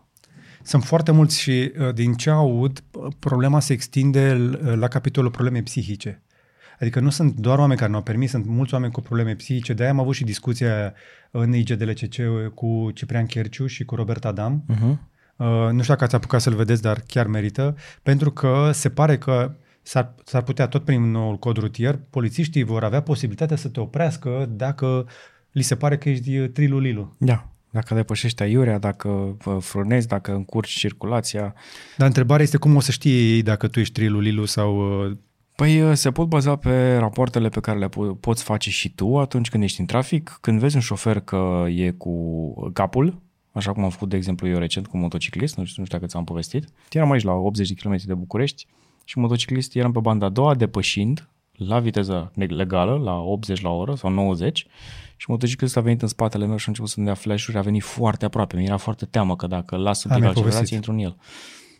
Sunt 0.63 0.83
foarte 0.83 1.11
mulți 1.11 1.39
și 1.41 1.71
uh, 1.79 1.93
din 1.93 2.13
ce 2.13 2.29
aud, 2.29 2.83
uh, 2.91 3.07
problema 3.19 3.59
se 3.59 3.73
extinde 3.73 4.33
l- 4.33 4.75
la 4.79 4.87
capitolul 4.87 5.31
probleme 5.31 5.61
psihice. 5.61 6.21
Adică 6.81 6.99
nu 6.99 7.09
sunt 7.09 7.33
doar 7.33 7.59
oameni 7.59 7.79
care 7.79 7.91
nu 7.91 7.97
au 7.97 8.03
permis, 8.03 8.29
sunt 8.29 8.45
mulți 8.45 8.73
oameni 8.73 8.91
cu 8.91 9.01
probleme 9.01 9.35
psihice. 9.35 9.73
De-aia 9.73 9.91
am 9.91 9.99
avut 9.99 10.15
și 10.15 10.23
discuția 10.23 10.93
în 11.31 11.53
IGDLCC 11.53 12.15
cu 12.53 12.91
Ciprian 12.93 13.25
Cherciu 13.25 13.67
și 13.67 13.83
cu 13.83 13.95
Robert 13.95 14.25
Adam. 14.25 14.65
Uh-huh. 14.69 15.09
Uh, 15.35 15.47
nu 15.47 15.81
știu 15.81 15.93
dacă 15.93 16.03
ați 16.03 16.15
apucat 16.15 16.41
să-l 16.41 16.53
vedeți, 16.53 16.81
dar 16.81 17.03
chiar 17.07 17.27
merită, 17.27 17.75
pentru 18.03 18.31
că 18.31 18.69
se 18.73 18.89
pare 18.89 19.17
că 19.17 19.55
s-ar, 19.81 20.13
s-ar 20.23 20.41
putea 20.41 20.67
tot 20.67 20.83
prin 20.83 21.11
noul 21.11 21.37
cod 21.37 21.57
rutier, 21.57 21.99
polițiștii 22.09 22.63
vor 22.63 22.83
avea 22.83 23.01
posibilitatea 23.01 23.55
să 23.55 23.67
te 23.67 23.79
oprească 23.79 24.49
dacă 24.49 25.07
li 25.51 25.61
se 25.61 25.75
pare 25.75 25.97
că 25.97 26.09
ești 26.09 26.37
uh, 26.37 26.49
trilulilu. 26.49 27.15
Da. 27.17 27.45
Dacă 27.69 27.93
depășești 27.93 28.43
aiurea, 28.43 28.79
dacă 28.79 29.07
uh, 29.07 29.57
frânezi, 29.59 30.07
dacă 30.07 30.31
încurci 30.31 30.69
circulația. 30.69 31.53
Dar 31.97 32.07
întrebarea 32.07 32.43
este 32.43 32.57
cum 32.57 32.75
o 32.75 32.79
să 32.79 32.91
știe 32.91 33.35
ei 33.35 33.41
dacă 33.41 33.67
tu 33.67 33.79
ești 33.79 33.93
trilulilu 33.93 34.45
sau 34.45 35.01
uh, 35.05 35.17
Păi 35.55 35.81
uh, 35.81 35.91
se 35.93 36.11
pot 36.11 36.27
baza 36.27 36.55
pe 36.55 36.95
rapoartele 36.97 37.49
pe 37.49 37.59
care 37.59 37.79
le 37.79 37.89
po- 37.89 38.19
poți 38.19 38.43
face 38.43 38.69
și 38.69 38.89
tu 38.89 39.17
atunci 39.19 39.49
când 39.49 39.63
ești 39.63 39.79
în 39.79 39.85
trafic. 39.85 40.37
Când 40.41 40.59
vezi 40.59 40.75
un 40.75 40.81
șofer 40.81 41.19
că 41.19 41.65
e 41.69 41.91
cu 41.91 42.53
capul, 42.73 43.21
așa 43.51 43.71
cum 43.71 43.83
am 43.83 43.89
făcut, 43.89 44.09
de 44.09 44.15
exemplu, 44.15 44.47
eu 44.47 44.57
recent 44.57 44.87
cu 44.87 44.95
un 44.95 45.01
motociclist, 45.01 45.57
nu 45.57 45.65
știu, 45.65 45.81
nu 45.81 45.85
știu 45.85 45.97
dacă 45.97 46.09
ți-am 46.11 46.23
povestit. 46.23 46.67
Eram 46.91 47.11
aici 47.11 47.23
la 47.23 47.33
80 47.33 47.67
de 47.67 47.73
km 47.81 47.95
de 48.05 48.13
București 48.13 48.67
și 49.03 49.19
motociclist 49.19 49.75
eram 49.75 49.91
pe 49.91 49.99
banda 49.99 50.25
a 50.25 50.29
doua, 50.29 50.55
depășind 50.55 51.29
la 51.51 51.79
viteză 51.79 52.31
legală, 52.35 52.97
la 53.03 53.19
80 53.19 53.61
la 53.61 53.69
oră 53.69 53.95
sau 53.95 54.09
90 54.09 54.65
și 55.15 55.25
motociclistul 55.29 55.81
a 55.81 55.83
venit 55.83 56.01
în 56.01 56.07
spatele 56.07 56.45
meu 56.45 56.55
și 56.57 56.63
a 56.65 56.67
început 56.67 56.89
să-mi 56.89 57.05
dea 57.05 57.15
flash-uri, 57.15 57.57
a 57.57 57.61
venit 57.61 57.83
foarte 57.83 58.25
aproape. 58.25 58.55
Mi 58.57 58.65
era 58.65 58.77
foarte 58.77 59.05
teamă 59.05 59.35
că 59.35 59.47
dacă 59.47 59.75
las 59.75 60.03
un 60.03 60.11
A, 60.11 60.13
pic 60.13 60.23
mi-ai 60.23 60.33
accelerație, 60.35 60.41
povestit. 60.41 60.75
intru 60.75 60.91
în 60.91 60.97
el. 60.97 61.15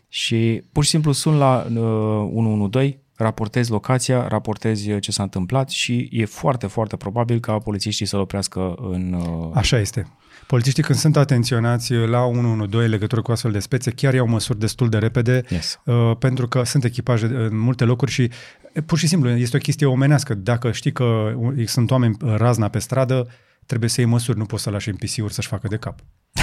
Și 0.08 0.62
pur 0.72 0.84
și 0.84 0.90
simplu 0.90 1.12
sun 1.12 1.36
la 1.36 1.66
uh, 1.70 2.30
112, 2.34 3.00
raportezi 3.22 3.70
locația, 3.70 4.28
raportezi 4.28 4.90
uh, 4.90 5.02
ce 5.02 5.12
s-a 5.12 5.22
întâmplat 5.22 5.70
și 5.70 6.08
e 6.12 6.24
foarte, 6.24 6.66
foarte 6.66 6.96
probabil 6.96 7.40
ca 7.40 7.58
polițiștii 7.58 8.06
să-l 8.06 8.20
oprească 8.20 8.74
în... 8.76 9.12
Uh, 9.12 9.50
Așa 9.54 9.78
este. 9.78 10.06
Polițiștii 10.46 10.82
când 10.82 10.98
sunt 10.98 11.16
atenționați 11.16 11.94
la 11.94 12.24
112 12.24 12.84
în 12.84 12.90
legătură 12.90 13.22
cu 13.22 13.32
astfel 13.32 13.52
de 13.52 13.58
spețe, 13.58 13.90
chiar 13.90 14.14
iau 14.14 14.26
măsuri 14.26 14.58
destul 14.58 14.88
de 14.88 14.98
repede, 14.98 15.42
Yes. 15.48 15.80
uh, 15.84 16.16
pentru 16.18 16.48
că 16.48 16.62
sunt 16.62 16.84
echipaje 16.84 17.26
în 17.26 17.58
multe 17.58 17.84
locuri 17.84 18.10
și 18.10 18.30
e, 18.72 18.80
pur 18.80 18.98
și 18.98 19.06
simplu 19.06 19.30
este 19.30 19.56
o 19.56 19.60
chestie 19.60 19.86
omenească. 19.86 20.34
Dacă 20.34 20.72
știi 20.72 20.92
că 20.92 21.04
uh, 21.04 21.66
sunt 21.66 21.90
oameni 21.90 22.16
uh, 22.22 22.34
razna 22.36 22.68
pe 22.68 22.78
stradă, 22.78 23.28
trebuie 23.66 23.90
să 23.90 24.00
iei 24.00 24.10
măsuri, 24.10 24.38
nu 24.38 24.44
poți 24.44 24.62
să 24.62 24.70
lași 24.70 24.90
NPC-uri 24.90 25.32
să-și 25.32 25.48
facă 25.48 25.68
de 25.68 25.76
cap. 25.76 25.98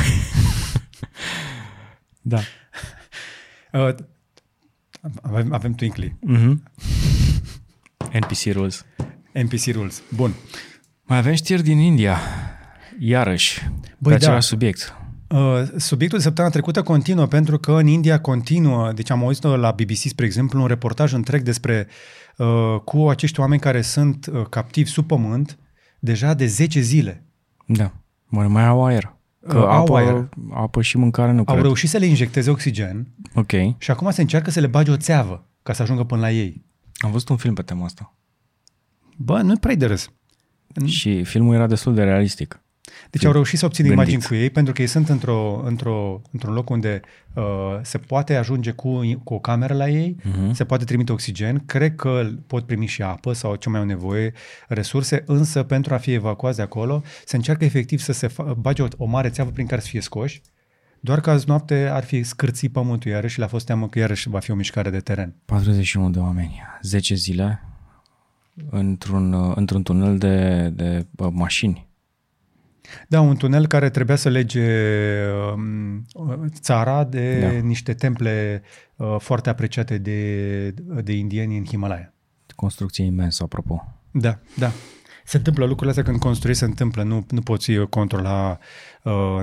da. 2.22 2.40
Uh, 3.74 3.96
avem, 5.22 5.54
avem 5.54 5.74
Twinkly. 5.74 6.16
Mm-hmm. 6.28 6.64
NPC 8.14 8.54
rules. 8.54 8.86
NPC 9.34 9.74
rules. 9.74 10.02
Bun. 10.16 10.34
Mai 11.04 11.18
avem 11.18 11.34
știri 11.34 11.64
din 11.64 11.78
India. 11.78 12.18
Iarăși, 13.00 13.62
Băi, 13.80 13.84
pe 14.00 14.10
da. 14.10 14.16
același 14.16 14.48
subiect. 14.48 14.94
Uh, 15.28 15.62
subiectul 15.78 16.18
de 16.18 16.24
săptămâna 16.24 16.54
trecută 16.54 16.82
continuă 16.82 17.26
pentru 17.26 17.58
că 17.58 17.72
în 17.72 17.88
India 17.88 18.20
continuă, 18.22 18.92
deci 18.92 19.10
am 19.10 19.24
auzit 19.24 19.44
la 19.44 19.72
BBC, 19.72 19.98
spre 19.98 20.26
exemplu, 20.26 20.62
un 20.62 20.68
reportaj 20.68 21.14
întreg 21.14 21.42
despre 21.42 21.88
uh, 22.38 22.80
cu 22.84 23.10
acești 23.10 23.40
oameni 23.40 23.62
care 23.62 23.82
sunt 23.82 24.26
uh, 24.26 24.46
captivi 24.50 24.90
sub 24.90 25.08
pământ 25.08 25.58
deja 26.00 26.34
de 26.34 26.46
10 26.46 26.80
zile. 26.80 27.26
Da. 27.66 27.92
Mai, 28.26 28.48
mai 28.48 28.66
au 28.66 28.86
aer. 28.86 29.18
Că 29.48 29.58
Uh, 29.58 29.64
au 29.64 29.82
apă, 29.82 29.98
aer. 29.98 30.30
apă 30.54 30.82
și 30.82 30.98
mâncare 30.98 31.32
nu 31.32 31.38
Au 31.38 31.44
cred. 31.44 31.62
reușit 31.62 31.90
să 31.90 31.98
le 31.98 32.06
injecteze 32.06 32.50
oxigen 32.50 33.08
Ok. 33.36 33.52
și 33.78 33.92
acum 33.92 34.12
se 34.12 34.22
încearcă 34.22 34.50
să 34.52 34.60
le 34.60 34.68
bage 34.68 34.92
o 34.92 34.98
țeavă 34.98 35.48
ca 35.64 35.74
să 35.74 35.82
ajungă 35.82 36.04
până 36.04 36.22
la 36.22 36.32
ei. 36.32 36.66
Am 36.98 37.12
văzut 37.12 37.30
un 37.30 37.38
film 37.38 37.54
pe 37.54 37.62
tema 37.62 37.86
asta. 37.86 38.14
Bă, 39.18 39.42
nu-i 39.42 39.58
prea 39.58 39.76
de 39.76 39.86
râs. 39.86 40.10
Și 40.86 41.24
filmul 41.24 41.54
era 41.56 41.68
destul 41.68 41.94
de 41.94 42.04
realistic. 42.04 42.62
Deci 43.10 43.26
au 43.26 43.32
reușit 43.32 43.60
să 43.60 43.66
obțină 43.66 43.88
Gândit. 43.88 44.08
imagini 44.08 44.28
cu 44.28 44.44
ei 44.44 44.50
pentru 44.50 44.74
că 44.74 44.82
ei 44.82 44.88
sunt 44.88 45.10
într-o, 45.10 45.62
într-o, 45.66 46.22
într-un 46.32 46.54
loc 46.54 46.70
unde 46.70 47.00
uh, 47.34 47.44
se 47.82 47.98
poate 47.98 48.36
ajunge 48.36 48.72
cu, 48.72 49.02
cu 49.24 49.34
o 49.34 49.40
cameră 49.40 49.74
la 49.74 49.90
ei, 49.90 50.16
uh-huh. 50.20 50.52
se 50.52 50.64
poate 50.64 50.84
trimite 50.84 51.12
oxigen, 51.12 51.64
cred 51.66 51.96
că 51.96 52.30
pot 52.48 52.66
primi 52.66 52.86
și 52.86 53.02
apă 53.02 53.34
sau 53.34 53.56
ce 53.56 53.70
mai 53.70 53.80
au 53.80 53.86
nevoie, 53.86 54.34
resurse, 54.68 55.24
însă 55.26 55.64
pentru 55.64 55.94
a 55.94 55.98
fi 55.98 56.14
evacuați 56.14 56.58
de 56.58 56.64
acolo 56.64 57.04
se 57.26 57.36
încearcă 57.36 57.66
efectiv 57.66 58.00
să 58.00 58.12
se 58.12 58.28
fa- 58.28 58.56
bage 58.58 58.82
o, 58.82 58.88
o 58.98 59.06
mare 59.06 59.30
țeavă 59.30 59.52
prin 59.52 59.66
care 59.66 59.82
să 59.82 59.88
fie 59.88 60.02
scoși, 60.02 60.42
doar 61.00 61.20
că 61.20 61.30
azi 61.30 61.48
noapte 61.48 61.88
ar 61.88 62.04
fi 62.04 62.24
scârțit 62.24 62.72
pământul 62.72 63.12
iarăși 63.12 63.34
și 63.34 63.40
le-a 63.40 63.48
fost 63.48 63.66
teamă 63.66 63.88
că 63.88 64.00
iarăși 64.00 64.30
va 64.30 64.40
fi 64.40 64.52
o 64.52 64.56
mișcare 64.56 64.90
de 64.90 65.00
teren. 65.00 65.36
41 65.46 66.10
de 66.10 66.20
oameni, 66.20 66.62
10 66.82 67.16
zile 67.16 67.64
într-un, 68.70 69.54
într-un 69.56 69.84
tunel 69.84 70.18
de, 70.18 70.70
de 70.70 71.06
bă, 71.12 71.30
mașini. 71.30 71.89
Da, 73.08 73.22
un 73.22 73.36
tunel 73.36 73.68
care 73.68 73.90
trebuia 73.90 74.16
să 74.16 74.30
lege 74.30 74.70
um, 75.56 76.06
țara 76.48 77.04
de 77.04 77.40
Da. 77.40 77.50
niște 77.50 77.94
temple 77.94 78.62
uh, 78.96 79.16
foarte 79.20 79.50
apreciate 79.50 79.98
de, 79.98 80.70
de 81.04 81.14
indieni 81.14 81.58
în 81.58 81.66
Himalaya. 81.66 82.14
Construcție 82.56 83.06
imensă, 83.06 83.44
apropo. 83.44 84.00
Da, 84.12 84.40
da. 84.58 84.72
Se 85.26 85.38
întâmplă 85.38 85.64
lucrurile 85.64 85.90
astea 85.90 86.04
când 86.04 86.20
construiești, 86.20 86.64
se 86.64 86.70
întâmplă, 86.70 87.04
nu, 87.04 87.26
nu 87.30 87.42
poți 87.42 87.72
uh, 87.72 87.88
controla 87.88 88.50
uh, 88.50 88.58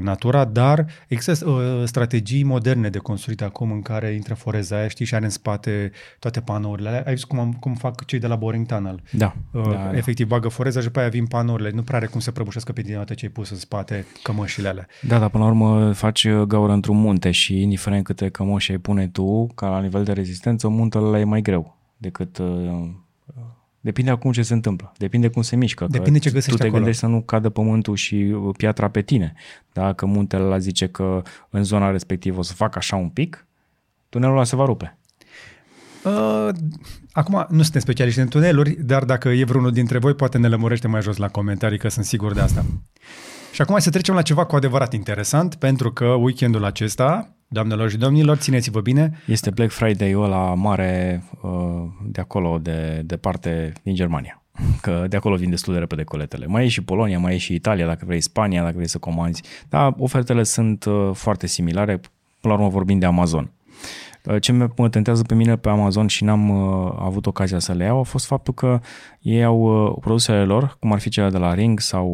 natura, 0.00 0.44
dar 0.44 0.86
există 1.08 1.48
uh, 1.50 1.82
strategii 1.84 2.42
moderne 2.42 2.88
de 2.88 2.98
construit 2.98 3.42
acum 3.42 3.70
în 3.70 3.82
care 3.82 4.08
intră 4.08 4.34
foreza 4.34 4.76
aia, 4.76 4.88
știi, 4.88 5.04
și 5.04 5.14
are 5.14 5.24
în 5.24 5.30
spate 5.30 5.90
toate 6.18 6.40
panourile 6.40 6.88
alea. 6.88 7.02
Ai 7.06 7.12
văzut 7.12 7.28
cum, 7.28 7.38
am, 7.38 7.52
cum 7.52 7.74
fac 7.74 8.04
cei 8.04 8.18
de 8.18 8.26
la 8.26 8.36
Boring 8.36 8.66
Tunnel? 8.66 9.02
Da, 9.10 9.34
Uh, 9.52 9.62
da, 9.62 9.70
da. 9.70 9.96
Efectiv, 9.96 10.26
bagă 10.26 10.48
foreza 10.48 10.80
și 10.80 10.86
după 10.86 10.98
aia 10.98 11.08
vin 11.08 11.26
panourile. 11.26 11.70
Nu 11.70 11.82
prea 11.82 11.96
are 11.96 12.06
cum 12.06 12.20
să 12.20 12.30
prăbușească 12.30 12.72
pe 12.72 12.80
din 12.80 12.94
dată 12.94 13.14
ce 13.14 13.24
ai 13.24 13.32
pus 13.32 13.50
în 13.50 13.56
spate 13.56 14.06
cămășile 14.22 14.68
alea. 14.68 14.86
Da, 15.02 15.18
dar 15.18 15.28
până 15.28 15.44
la 15.44 15.50
urmă 15.50 15.92
faci 15.92 16.24
uh, 16.24 16.42
gaură 16.42 16.72
într-un 16.72 16.96
munte 16.96 17.30
și 17.30 17.60
indiferent 17.62 18.04
câte 18.04 18.28
cămoși 18.28 18.70
ai 18.70 18.78
pune 18.78 19.08
tu, 19.08 19.46
ca 19.54 19.68
la 19.68 19.80
nivel 19.80 20.04
de 20.04 20.12
rezistență, 20.12 20.68
muntele 20.68 21.04
ăla 21.04 21.18
e 21.18 21.24
mai 21.24 21.42
greu 21.42 21.76
decât... 21.96 22.38
Uh, 23.86 23.92
depinde 23.92 24.10
acum 24.10 24.32
ce 24.32 24.42
se 24.42 24.54
întâmplă, 24.54 24.92
depinde 24.98 25.28
cum 25.28 25.42
se 25.42 25.56
mișcă. 25.56 25.84
că 25.84 25.90
Depinde 25.90 26.18
ce 26.18 26.30
găsești 26.30 26.50
Tu 26.50 26.56
te 26.56 26.62
acolo. 26.62 26.76
gândești 26.76 27.00
să 27.00 27.06
nu 27.06 27.20
cadă 27.20 27.48
pământul 27.48 27.94
și 27.96 28.14
uh, 28.14 28.54
piatra 28.56 28.88
pe 28.88 29.02
tine. 29.02 29.32
Dacă 29.72 30.06
muntele 30.06 30.42
ăla 30.42 30.58
zice 30.58 30.86
că 30.86 31.22
în 31.50 31.62
zona 31.64 31.90
respectivă 31.90 32.38
o 32.38 32.42
să 32.42 32.52
facă 32.52 32.78
așa 32.78 32.96
un 32.96 33.08
pic, 33.08 33.46
tunelul 34.08 34.34
ăla 34.34 34.44
se 34.44 34.56
va 34.56 34.64
rupe. 34.64 34.98
Uh, 36.04 36.48
acum, 37.12 37.46
nu 37.50 37.62
suntem 37.62 37.80
specialiști 37.80 38.20
în 38.20 38.28
tuneluri, 38.28 38.70
dar 38.70 39.04
dacă 39.04 39.28
e 39.28 39.44
vreunul 39.44 39.72
dintre 39.72 39.98
voi, 39.98 40.14
poate 40.14 40.38
ne 40.38 40.48
lămurește 40.48 40.88
mai 40.88 41.02
jos 41.02 41.16
la 41.16 41.28
comentarii, 41.28 41.78
că 41.78 41.88
sunt 41.88 42.04
sigur 42.04 42.32
de 42.32 42.40
asta. 42.40 42.64
Și 43.52 43.62
acum 43.62 43.72
hai 43.72 43.82
să 43.82 43.90
trecem 43.90 44.14
la 44.14 44.22
ceva 44.22 44.44
cu 44.44 44.56
adevărat 44.56 44.92
interesant, 44.92 45.54
pentru 45.54 45.92
că 45.92 46.06
weekendul 46.06 46.64
acesta, 46.64 47.36
doamnelor 47.48 47.90
și 47.90 47.96
domnilor, 47.96 48.36
țineți-vă 48.36 48.80
bine, 48.80 49.20
Este 49.26 49.50
Black 49.50 49.72
Friday-ul 49.72 50.24
ăla 50.24 50.54
mare 50.54 51.22
uh, 51.42 51.50
de 52.02 52.20
acolo, 52.20 52.58
de, 52.58 53.02
de 53.04 53.16
parte 53.16 53.72
din 53.82 53.94
Germania. 53.94 54.42
Că 54.82 55.06
de 55.08 55.16
acolo 55.16 55.36
vin 55.36 55.50
destul 55.50 55.72
de 55.72 55.78
repede 55.78 56.04
coletele. 56.04 56.46
Mai 56.46 56.64
e 56.64 56.68
și 56.68 56.82
Polonia, 56.82 57.18
mai 57.18 57.34
e 57.34 57.38
și 57.38 57.54
Italia, 57.54 57.86
dacă 57.86 58.04
vrei 58.06 58.20
Spania, 58.20 58.62
dacă 58.62 58.74
vrei 58.74 58.88
să 58.88 58.98
comanzi. 58.98 59.42
Dar 59.68 59.94
ofertele 59.98 60.42
sunt 60.42 60.84
uh, 60.84 61.10
foarte 61.12 61.46
similare, 61.46 62.00
până 62.40 62.54
la 62.54 62.60
urmă 62.60 62.68
vorbim 62.68 62.98
de 62.98 63.06
Amazon. 63.06 63.50
Uh, 64.26 64.40
Ce 64.40 64.52
mă 64.52 64.68
mă 64.76 64.88
tentează 64.88 65.22
pe 65.22 65.34
mine 65.34 65.56
pe 65.56 65.68
Amazon 65.68 66.06
și 66.06 66.24
n-am 66.24 66.48
uh, 66.48 66.92
avut 66.98 67.26
ocazia 67.26 67.58
să 67.58 67.72
le 67.72 67.84
iau 67.84 67.98
a 67.98 68.02
fost 68.02 68.26
faptul 68.26 68.54
că 68.54 68.80
ei 69.20 69.44
au 69.44 69.86
uh, 69.86 69.96
produsele 70.00 70.44
lor, 70.44 70.76
cum 70.80 70.92
ar 70.92 70.98
fi 70.98 71.08
cele 71.08 71.30
de 71.30 71.38
la 71.38 71.54
Ring 71.54 71.80
sau 71.80 72.08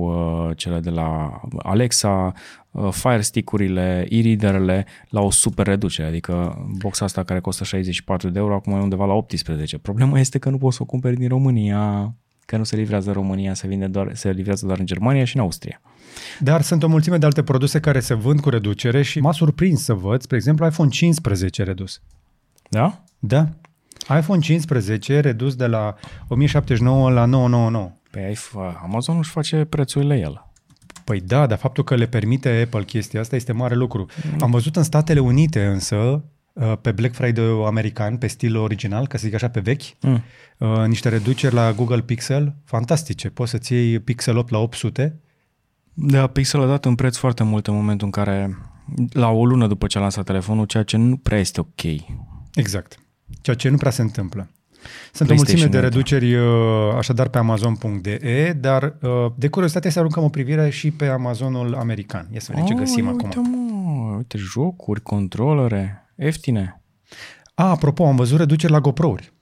uh, 0.49 0.57
cele 0.57 0.81
de 0.81 0.91
la 0.91 1.41
Alexa, 1.59 2.33
uh, 2.71 2.89
Fire 2.91 3.21
Stick-urile, 3.21 4.07
e-readerele 4.09 4.87
la 5.09 5.21
o 5.21 5.31
super 5.31 5.67
reducere, 5.67 6.09
adică 6.09 6.67
boxa 6.79 7.05
asta 7.05 7.23
care 7.23 7.41
costă 7.41 7.65
64 7.65 8.29
de 8.29 8.39
euro 8.39 8.55
acum 8.55 8.73
e 8.73 8.81
undeva 8.81 9.05
la 9.05 9.13
18. 9.13 9.79
Problema 9.79 10.19
este 10.19 10.39
că 10.39 10.51
nu 10.51 10.59
poți 10.59 10.77
să 10.77 10.83
o 10.83 10.87
cumperi 10.87 11.17
din 11.17 11.29
România, 11.29 12.15
că 12.47 12.57
nu 12.57 12.65
se 12.65 12.77
livrează 12.77 13.09
în 13.09 13.15
România, 13.15 13.55
se, 13.55 13.67
vinde 13.67 13.87
doar, 13.87 14.11
se 14.15 14.31
livrează 14.31 14.67
doar 14.67 14.79
în 14.79 14.87
Germania 14.87 15.25
și 15.25 15.37
în 15.37 15.43
Austria. 15.43 15.81
dar 16.39 16.63
sunt 16.63 16.83
o 16.83 16.89
mulțime 16.89 17.19
de 17.19 17.27
alte 17.27 17.43
produse 17.43 17.81
care 17.81 18.01
se 18.01 18.15
vând 18.15 18.41
cu 18.41 18.49
reducere 18.49 19.03
și 19.03 19.21
m-a 19.21 19.33
surprins 19.33 19.83
să 19.83 19.95
văd, 19.95 20.23
spre 20.23 20.37
exemplu, 20.37 20.67
iPhone 20.67 20.89
15 20.89 21.63
redus. 21.63 22.03
Da? 22.69 23.05
Da. 23.19 23.49
iPhone 24.19 24.41
15 24.41 25.21
redus 25.21 25.55
de 25.55 25.67
la 25.67 25.95
1079 26.29 27.11
la 27.11 27.25
999. 27.25 27.93
Pe 28.11 28.31
iPhone, 28.31 28.77
Amazon 28.83 29.17
își 29.19 29.31
face 29.31 29.65
prețurile 29.65 30.19
el. 30.19 30.47
Păi 31.05 31.21
da, 31.21 31.47
dar 31.47 31.59
faptul 31.59 31.85
că 31.85 31.95
le 31.95 32.07
permite 32.07 32.63
Apple 32.65 32.85
chestia 32.85 33.21
asta 33.21 33.37
este 33.37 33.53
mare 33.53 33.75
lucru. 33.75 34.07
Am 34.41 34.51
văzut 34.51 34.77
în 34.77 34.83
Statele 34.83 35.21
Unite 35.21 35.67
însă, 35.67 35.97
uh, 35.97 36.21
pe 36.81 36.93
Black 36.93 37.15
Friday 37.15 37.63
american, 37.67 38.17
pe 38.17 38.27
stil 38.27 38.57
original, 38.57 39.07
ca 39.07 39.19
să 39.19 39.25
zic 39.25 39.35
așa, 39.35 39.49
pe 39.49 39.61
vechi, 39.61 39.83
Mm. 40.01 40.23
uh, 40.59 40.85
niște 40.87 41.09
reduceri 41.09 41.55
la 41.55 41.73
Google 41.73 42.01
Pixel 42.03 42.55
fantastice. 42.65 43.29
Poți 43.31 43.51
să-ți 43.51 43.73
iei 43.73 43.99
Pixel 43.99 44.37
8 44.37 44.51
la 44.51 44.59
800. 44.59 45.21
Da, 45.95 46.27
Pixel 46.27 46.63
a 46.63 46.67
dat 46.67 46.85
un 46.85 46.95
preț 46.95 47.17
foarte 47.17 47.43
mult 47.43 47.67
în 47.67 47.75
momentul 47.75 48.07
în 48.07 48.13
care, 48.13 48.57
la 49.13 49.29
o 49.31 49.45
lună 49.47 49.67
după 49.67 49.87
ce 49.87 49.99
a 49.99 50.01
lansat 50.01 50.25
telefonul, 50.25 50.65
ceea 50.67 50.83
ce 50.83 50.97
nu 50.97 51.17
prea 51.17 51.39
este 51.39 51.61
ok. 51.61 51.83
Exact. 52.55 52.99
Ceea 53.41 53.57
ce 53.57 53.69
nu 53.69 53.77
prea 53.77 53.91
se 53.91 54.03
întâmplă. 54.03 54.49
Sunt 55.13 55.31
o 55.31 55.33
PlayStation 55.35 55.59
mulțime 55.59 55.81
de 55.81 55.87
Network. 55.87 56.09
reduceri 56.09 56.35
uh, 56.35 56.95
așadar 56.97 57.29
pe 57.29 57.39
Amazon.de, 57.39 58.57
dar 58.61 58.95
uh, 59.03 59.27
de 59.37 59.49
curiozitate 59.49 59.89
să 59.91 59.99
aruncăm 59.99 60.25
o 60.25 60.29
privire 60.29 60.71
și 60.71 60.91
pe 60.91 61.07
Amazonul 61.07 61.75
american. 61.75 62.29
Ia 62.33 62.41
să 62.41 62.51
vedem 62.51 62.67
ce 62.67 62.75
găsim 62.75 63.05
ia 63.05 63.11
acum. 63.11 63.25
Uite, 63.25 63.39
mă, 63.39 64.15
uite, 64.17 64.39
jocuri, 64.39 65.01
controlere, 65.03 66.02
ieftine. 66.25 66.83
A, 67.55 67.71
apropo, 67.71 68.07
am 68.07 68.17
văzut 68.17 68.39
reduceri 68.39 68.73
la 68.73 68.81
GoPro-uri. 68.81 69.33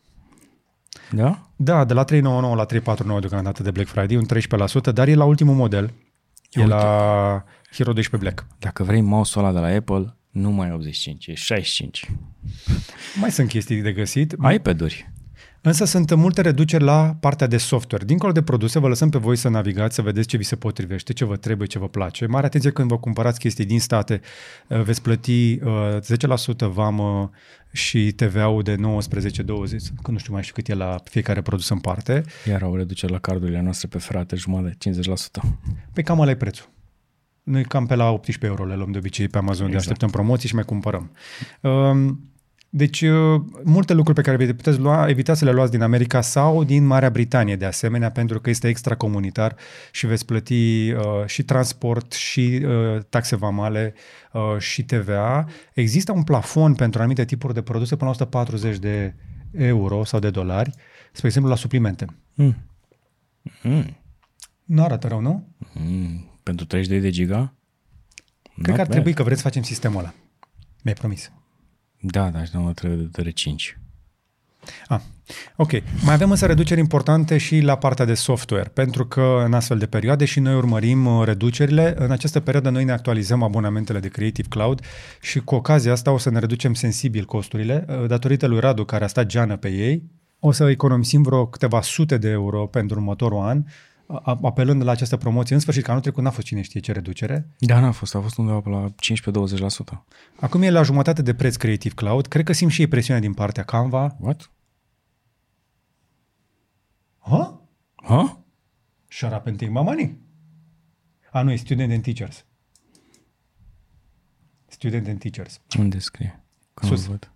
Da? 1.10 1.50
Da, 1.56 1.84
de 1.84 1.92
la 1.94 2.04
399 2.04 2.54
la 2.56 2.64
349 2.64 3.20
deocamdată 3.20 3.62
de 3.62 3.70
Black 3.70 3.88
Friday, 3.88 4.16
un 4.16 4.26
13%, 4.90 4.92
dar 4.94 5.08
e 5.08 5.14
la 5.14 5.24
ultimul 5.24 5.54
model. 5.54 5.84
E 6.50 6.60
Uite. 6.60 6.72
la 6.72 7.44
Hero 7.70 7.92
12 7.92 8.16
Black. 8.16 8.46
Dacă 8.58 8.82
vrei 8.82 9.00
mouse-ul 9.00 9.44
ăla 9.44 9.54
de 9.54 9.66
la 9.66 9.76
Apple, 9.76 10.16
nu 10.30 10.50
mai 10.50 10.68
e 10.68 10.72
85, 10.72 11.26
e 11.26 11.34
65. 11.34 12.10
Mai 13.20 13.30
sunt 13.30 13.48
chestii 13.48 13.82
de 13.82 13.92
găsit, 13.92 14.36
iPad-uri. 14.52 15.12
Însă 15.60 15.84
sunt 15.84 16.14
multe 16.14 16.40
reduceri 16.40 16.84
la 16.84 17.16
partea 17.20 17.46
de 17.46 17.56
software. 17.56 18.04
Dincolo 18.04 18.32
de 18.32 18.42
produse, 18.42 18.78
vă 18.78 18.88
lăsăm 18.88 19.08
pe 19.08 19.18
voi 19.18 19.36
să 19.36 19.48
navigați, 19.48 19.94
să 19.94 20.02
vedeți 20.02 20.28
ce 20.28 20.36
vi 20.36 20.44
se 20.44 20.56
potrivește, 20.56 21.12
ce 21.12 21.24
vă 21.24 21.36
trebuie, 21.36 21.66
ce 21.66 21.78
vă 21.78 21.88
place. 21.88 22.26
Mare 22.26 22.46
atenție 22.46 22.70
când 22.70 22.88
vă 22.88 22.98
cumpărați 22.98 23.38
chestii 23.38 23.64
din 23.64 23.80
state, 23.80 24.20
uh, 24.66 24.82
veți 24.82 25.02
plăti 25.02 25.58
uh, 25.62 25.98
10% 26.64 26.68
vamă 26.72 27.30
și 27.72 28.12
TVA-ul 28.12 28.62
de 28.62 28.74
19-20, 28.74 28.78
că 30.02 30.10
nu 30.10 30.18
știu 30.18 30.32
mai 30.32 30.42
știu 30.42 30.54
cât 30.54 30.68
e 30.68 30.74
la 30.74 30.96
fiecare 31.04 31.40
produs 31.40 31.68
în 31.68 31.78
parte. 31.78 32.24
Iar 32.48 32.62
au 32.62 32.76
reducere 32.76 33.12
la 33.12 33.18
cardurile 33.18 33.60
noastre 33.60 33.88
pe 33.88 33.98
ferate 33.98 34.36
jumătate, 34.36 34.76
50%. 35.40 35.40
Pe 35.92 36.02
cam 36.02 36.18
ăla 36.18 36.30
e 36.30 36.36
prețul. 36.36 36.68
Noi 37.42 37.64
cam 37.64 37.86
pe 37.86 37.94
la 37.94 38.10
18 38.10 38.46
euro 38.46 38.64
le 38.64 38.76
luăm 38.76 38.90
de 38.90 38.98
obicei 38.98 39.28
pe 39.28 39.38
Amazon, 39.38 39.66
exact. 39.66 39.70
de 39.70 39.76
Exact. 39.76 39.92
așteptăm 39.92 40.20
promoții 40.20 40.48
și 40.48 40.54
mai 40.54 40.64
cumpărăm. 40.64 41.10
Um, 41.60 42.29
Deci, 42.72 43.00
uh, 43.00 43.40
multe 43.64 43.92
lucruri 43.92 44.22
pe 44.22 44.30
care 44.30 44.44
vi- 44.44 44.54
puteți 44.54 44.78
lua, 44.78 45.08
evitați 45.08 45.38
să 45.38 45.44
le 45.44 45.50
luați 45.50 45.70
din 45.70 45.82
America 45.82 46.20
sau 46.20 46.64
din 46.64 46.86
Marea 46.86 47.10
Britanie, 47.10 47.56
de 47.56 47.64
asemenea, 47.64 48.10
pentru 48.10 48.40
că 48.40 48.50
este 48.50 48.68
extracomunitar 48.68 49.56
și 49.92 50.06
veți 50.06 50.24
plăti 50.24 50.90
uh, 50.92 51.02
și 51.26 51.42
transport, 51.42 52.12
și 52.12 52.62
uh, 52.64 53.02
taxe 53.08 53.36
vamale, 53.36 53.94
uh, 54.32 54.42
și 54.58 54.84
TVA. 54.84 55.46
Există 55.74 56.12
un 56.12 56.22
plafon 56.22 56.74
pentru 56.74 57.00
anumite 57.00 57.24
tipuri 57.24 57.54
de 57.54 57.62
produse 57.62 57.96
până 57.96 58.04
la 58.10 58.10
140 58.16 58.78
de 58.78 59.14
euro 59.52 60.04
sau 60.04 60.18
de 60.20 60.30
dolari, 60.30 60.70
spre 61.12 61.26
exemplu 61.26 61.50
la 61.50 61.56
suplimente. 61.56 62.04
Mm. 62.34 62.56
Mm. 63.62 63.96
Nu 64.64 64.82
arată 64.82 65.06
rău, 65.08 65.20
nu? 65.20 65.48
Mm. 65.72 66.24
Pentru 66.42 66.66
32 66.66 67.00
de 67.02 67.10
giga? 67.10 67.54
Cred 68.54 68.64
că 68.64 68.70
ar 68.72 68.78
Not 68.78 68.88
trebui 68.88 69.04
bad. 69.10 69.14
că 69.14 69.22
vreți 69.22 69.40
să 69.40 69.46
facem 69.46 69.62
sistemul 69.62 69.98
ăla. 69.98 70.14
Mi-ai 70.82 70.94
promis. 70.96 71.32
Da, 72.00 72.28
dar 72.28 72.46
și 72.46 72.56
nu 72.56 72.72
trebuie 72.72 73.08
de 73.12 73.30
5. 73.30 73.78
Ah, 74.88 75.00
ok. 75.56 75.70
Mai 76.04 76.14
avem 76.14 76.30
însă 76.30 76.46
reduceri 76.46 76.80
importante 76.80 77.38
și 77.38 77.60
la 77.60 77.76
partea 77.76 78.04
de 78.04 78.14
software, 78.14 78.68
pentru 78.74 79.06
că 79.06 79.42
în 79.44 79.52
astfel 79.52 79.78
de 79.78 79.86
perioade 79.86 80.24
și 80.24 80.40
noi 80.40 80.54
urmărim 80.54 81.06
uh, 81.06 81.24
reducerile. 81.24 81.94
În 81.98 82.10
această 82.10 82.40
perioadă 82.40 82.70
noi 82.70 82.84
ne 82.84 82.92
actualizăm 82.92 83.42
abonamentele 83.42 83.98
de 83.98 84.08
Creative 84.08 84.48
Cloud 84.48 84.80
și 85.20 85.40
cu 85.40 85.54
ocazia 85.54 85.92
asta 85.92 86.10
o 86.10 86.18
să 86.18 86.30
ne 86.30 86.38
reducem 86.38 86.74
sensibil 86.74 87.24
costurile. 87.24 87.84
Uh, 87.88 88.06
Datorită 88.06 88.46
lui 88.46 88.60
Radu, 88.60 88.84
care 88.84 89.04
a 89.04 89.06
stat 89.06 89.26
geană 89.26 89.56
pe 89.56 89.68
ei, 89.68 90.02
o 90.38 90.52
să 90.52 90.70
economisim 90.70 91.22
vreo 91.22 91.46
câteva 91.46 91.82
sute 91.82 92.16
de 92.18 92.28
euro 92.28 92.66
pentru 92.66 92.98
următorul 92.98 93.40
an, 93.40 93.58
a- 93.58 93.64
apelând 94.42 94.82
la 94.82 94.90
această 94.90 95.16
promoție. 95.16 95.54
În 95.54 95.60
sfârșit, 95.60 95.84
că 95.84 95.90
anul 95.90 96.02
trecut 96.02 96.22
n-a 96.22 96.30
fost 96.30 96.46
cine 96.46 96.62
știe 96.62 96.80
ce 96.80 96.92
reducere. 96.92 97.48
Da, 97.58 97.80
n-a 97.80 97.90
fost, 97.90 98.14
a 98.14 98.20
fost 98.20 98.38
undeva 98.38 98.60
pe 98.60 98.68
la 98.68 98.94
15-20%. 99.94 100.04
Acum 100.40 100.62
e 100.62 100.70
la 100.70 100.82
jumătate 100.82 101.22
de 101.22 101.34
preț 101.34 101.56
Creative 101.56 101.94
Cloud. 101.94 102.26
Cred 102.26 102.44
că 102.44 102.52
simt 102.52 102.70
și 102.70 102.80
ei 102.80 102.86
presiunea 102.86 103.22
din 103.22 103.34
partea 103.34 103.62
Canva. 103.62 104.16
What? 104.20 104.50
Ha? 107.18 107.60
Ha? 107.94 108.44
Shut 109.08 109.32
up 109.32 109.46
and 109.46 109.56
take 109.58 109.70
my 109.70 109.82
money. 109.82 110.18
A, 111.32 111.42
nu, 111.42 111.52
e 111.52 111.56
student 111.56 111.92
and 111.92 112.02
teachers. 112.02 112.44
Student 114.66 115.08
and 115.08 115.18
teachers. 115.18 115.60
Unde 115.78 115.98
scrie? 115.98 116.44
Că 116.74 116.86
nu 116.86 116.96
Sus. 116.96 117.06
văd. 117.06 117.32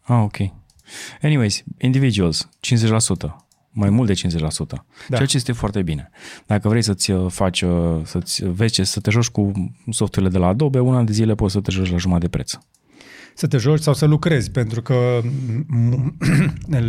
Ah, 0.00 0.22
ok. 0.22 0.36
Anyways, 1.22 1.62
individuals, 1.78 2.48
50%. 2.60 3.43
Mai 3.76 3.90
mult 3.90 4.06
de 4.06 4.28
50%. 4.28 4.36
Da. 5.08 5.16
Ceea 5.16 5.26
ce 5.28 5.36
este 5.36 5.52
foarte 5.52 5.82
bine. 5.82 6.10
Dacă 6.46 6.68
vrei 6.68 6.82
să-ți 6.82 7.10
uh, 7.10 7.30
faci, 7.30 7.62
uh, 7.62 8.00
să-ți 8.04 8.44
vezi 8.44 8.72
ce, 8.72 8.84
să 8.84 9.00
te 9.00 9.10
joci 9.10 9.28
cu 9.28 9.52
software 9.90 10.28
de 10.28 10.38
la 10.38 10.46
Adobe, 10.46 10.78
una 10.78 11.02
de 11.02 11.12
zile 11.12 11.34
poți 11.34 11.52
să 11.52 11.60
te 11.60 11.70
joci 11.70 11.90
la 11.90 11.96
jumătate 11.96 12.24
de 12.26 12.30
preț. 12.36 12.52
Să 13.36 13.46
te 13.46 13.56
joci 13.56 13.80
sau 13.80 13.94
să 13.94 14.06
lucrezi, 14.06 14.50
pentru 14.50 14.82
că 14.82 15.20
m- 15.22 16.14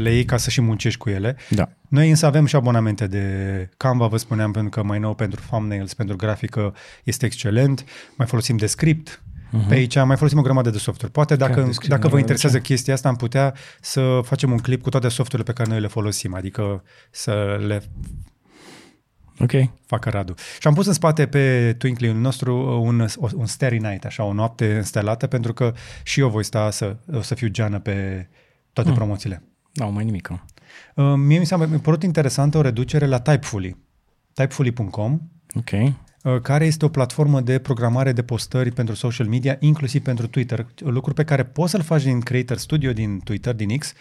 le 0.04 0.14
iei 0.14 0.26
ca 0.26 0.38
să 0.38 0.50
și 0.50 0.62
muncești 0.62 1.00
cu 1.00 1.10
ele. 1.10 1.36
Da. 1.50 1.70
Noi 1.88 2.10
însă 2.10 2.26
avem 2.26 2.46
și 2.46 2.56
abonamente 2.56 3.08
de 3.08 3.24
Canva, 3.78 4.08
vă 4.08 4.18
spuneam, 4.18 4.52
pentru 4.52 4.70
că 4.70 4.84
mai 4.84 5.00
nou 5.00 5.14
pentru 5.16 5.42
thumbnails, 5.50 5.94
pentru 5.94 6.16
grafică 6.16 6.74
este 7.04 7.26
excelent. 7.26 7.86
Mai 8.18 8.28
folosim 8.28 8.58
de 8.58 8.66
script, 8.66 9.24
uh-huh. 9.54 9.68
pe 9.68 9.74
aici 9.74 9.96
mai 9.96 10.16
folosim 10.18 10.38
o 10.40 10.42
grămadă 10.42 10.70
de 10.70 10.78
software. 10.78 11.12
Poate 11.14 11.36
dacă, 11.36 11.62
descrie, 11.62 11.90
dacă 11.90 12.02
vă 12.08 12.12
mai 12.12 12.20
interesează 12.20 12.58
ce? 12.58 12.64
chestia 12.64 12.94
asta, 12.94 13.08
am 13.10 13.16
putea 13.16 13.54
să 13.82 14.20
facem 14.24 14.52
un 14.52 14.58
clip 14.58 14.82
cu 14.82 14.90
toate 14.90 15.08
softurile 15.08 15.44
pe 15.44 15.54
care 15.54 15.70
noi 15.70 15.82
le 15.82 15.88
folosim, 15.88 16.34
adică 16.36 16.84
să 17.12 17.64
le 17.68 17.84
Ok. 19.40 19.52
facă 19.86 20.10
Radu. 20.10 20.34
Și 20.60 20.68
am 20.68 20.74
pus 20.74 20.86
în 20.86 20.94
spate 20.94 21.28
pe 21.28 21.76
Twinkly-ul 21.78 22.16
nostru 22.16 22.82
un, 22.82 23.08
un 23.34 23.46
Starry 23.46 23.80
Night, 23.80 24.06
așa, 24.06 24.24
o 24.24 24.34
noapte 24.34 24.76
înstelată, 24.76 25.28
pentru 25.28 25.54
că 25.54 25.74
și 26.04 26.20
eu 26.20 26.30
voi 26.30 26.44
sta 26.44 26.72
să, 26.72 26.96
o 27.14 27.22
să 27.22 27.36
fiu 27.36 27.48
geană 27.48 27.80
pe 27.80 28.28
toate 28.74 28.90
Hmm. 28.90 28.98
promoțiile. 28.98 29.44
Da, 29.72 29.86
mai 29.86 30.04
nimic. 30.06 30.30
Uh, 30.96 31.14
mie 31.16 31.40
mi 31.40 31.46
s-a 31.46 31.58
mi-a 31.58 31.80
părut 31.82 32.04
interesantă 32.04 32.58
o 32.58 32.62
reducere 32.62 33.06
la 33.06 33.20
Typefully. 33.20 33.78
Typefully.com, 34.34 35.20
Ok. 35.54 35.70
Uh, 36.26 36.42
care 36.42 36.66
este 36.66 36.86
o 36.86 36.90
platformă 36.90 37.42
de 37.42 37.60
programare 37.60 38.12
de 38.12 38.24
postări 38.24 38.72
pentru 38.72 38.96
social 38.96 39.28
media, 39.28 39.58
inclusiv 39.60 40.02
pentru 40.04 40.28
Twitter. 40.28 40.66
Lucru 40.80 41.14
pe 41.14 41.24
care 41.24 41.44
poți 41.44 41.72
să-l 41.72 41.82
faci 41.82 42.04
din 42.04 42.20
Creator 42.22 42.58
Studio, 42.58 42.94
din 42.94 43.20
Twitter, 43.20 43.54
din 43.54 43.78
X, 43.78 43.94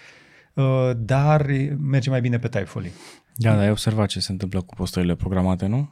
uh, 0.54 0.90
dar 0.96 1.46
merge 1.78 2.10
mai 2.10 2.20
bine 2.20 2.38
pe 2.38 2.48
Typefully. 2.48 2.92
Da, 3.37 3.50
dar 3.50 3.58
ai 3.58 3.70
observat 3.70 4.08
ce 4.08 4.20
se 4.20 4.32
întâmplă 4.32 4.60
cu 4.60 4.74
postările 4.74 5.14
programate, 5.14 5.66
nu? 5.66 5.90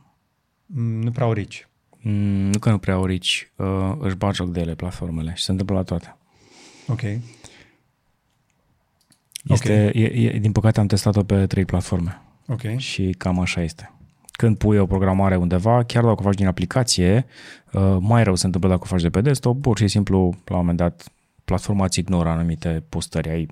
Mm, 0.67 1.01
Nu 1.03 1.11
prea 1.11 1.27
orici. 1.27 1.69
Mm, 2.05 2.13
nu 2.51 2.59
că 2.59 2.71
nu 2.71 2.79
prea 2.79 2.99
orici, 2.99 3.53
uh, 3.57 3.93
își 3.99 4.17
bag 4.17 4.35
joc 4.35 4.53
de 4.53 4.61
ele 4.61 4.75
platformele 4.75 5.33
și 5.35 5.45
se 5.45 5.51
întâmplă 5.51 5.75
la 5.77 5.83
toate. 5.83 6.17
Ok. 6.89 7.03
Este, 9.45 9.91
e, 9.95 10.05
e, 10.05 10.39
din 10.39 10.53
păcate 10.53 10.81
am 10.81 10.87
testat-o 10.87 11.23
pe 11.23 11.47
trei 11.47 11.65
platforme 11.65 12.23
Ok. 12.47 12.77
și 12.77 13.15
cam 13.19 13.41
așa 13.41 13.63
este. 13.63 13.93
Când 14.43 14.57
pui 14.57 14.79
o 14.79 14.87
programare 14.87 15.37
undeva, 15.37 15.83
chiar 15.85 16.03
dacă 16.03 16.17
o 16.19 16.23
faci 16.23 16.35
din 16.35 16.47
aplicație, 16.47 17.27
uh, 17.73 17.97
mai 18.01 18.25
rău 18.25 18.35
se 18.35 18.47
întâmplă 18.47 18.71
dacă 18.71 18.83
o 18.85 18.87
faci 18.87 19.03
de 19.03 19.11
pe 19.11 19.21
desktop, 19.21 19.61
pur 19.61 19.79
și 19.79 19.89
simplu, 19.89 20.35
la 20.45 20.55
un 20.55 20.61
moment 20.61 20.79
dat, 20.79 21.13
platforma 21.45 21.85
îți 21.85 21.99
ignoră 21.99 22.29
anumite 22.29 22.85
postări. 22.89 23.29
Ai 23.29 23.47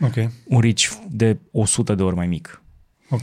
Ok. 0.00 0.14
un 0.46 0.60
reach 0.60 0.82
de 1.08 1.38
100 1.50 1.94
de 1.94 2.02
ori 2.02 2.14
mai 2.14 2.26
mic. 2.26 2.62
Ok. 3.10 3.22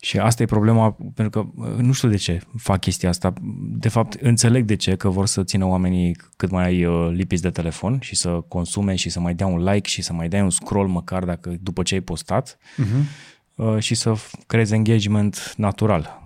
Și 0.00 0.18
asta 0.18 0.42
e 0.42 0.46
problema, 0.46 0.96
pentru 1.14 1.42
că 1.42 1.62
uh, 1.62 1.76
nu 1.76 1.92
știu 1.92 2.08
de 2.08 2.16
ce 2.16 2.40
fac 2.56 2.80
chestia 2.80 3.08
asta. 3.08 3.32
De 3.78 3.88
fapt, 3.88 4.12
înțeleg 4.12 4.64
de 4.64 4.76
ce, 4.76 4.96
că 4.96 5.08
vor 5.08 5.26
să 5.26 5.44
țină 5.44 5.64
oamenii 5.64 6.16
cât 6.36 6.50
mai 6.50 6.84
uh, 6.84 7.10
lipiți 7.12 7.42
de 7.42 7.50
telefon 7.50 7.98
și 8.00 8.16
să 8.16 8.28
consume 8.48 8.94
și 8.94 9.08
să 9.08 9.20
mai 9.20 9.34
dea 9.34 9.46
un 9.46 9.64
like 9.64 9.88
și 9.88 10.02
să 10.02 10.12
mai 10.12 10.28
dea 10.28 10.42
un 10.42 10.50
scroll 10.50 10.88
măcar 10.88 11.24
dacă 11.24 11.56
după 11.60 11.82
ce 11.82 11.94
ai 11.94 12.00
postat 12.00 12.58
uh-huh. 12.58 13.30
Și 13.78 13.94
să 13.94 14.12
f- 14.16 14.46
creezi 14.46 14.74
engagement 14.74 15.54
natural. 15.56 16.20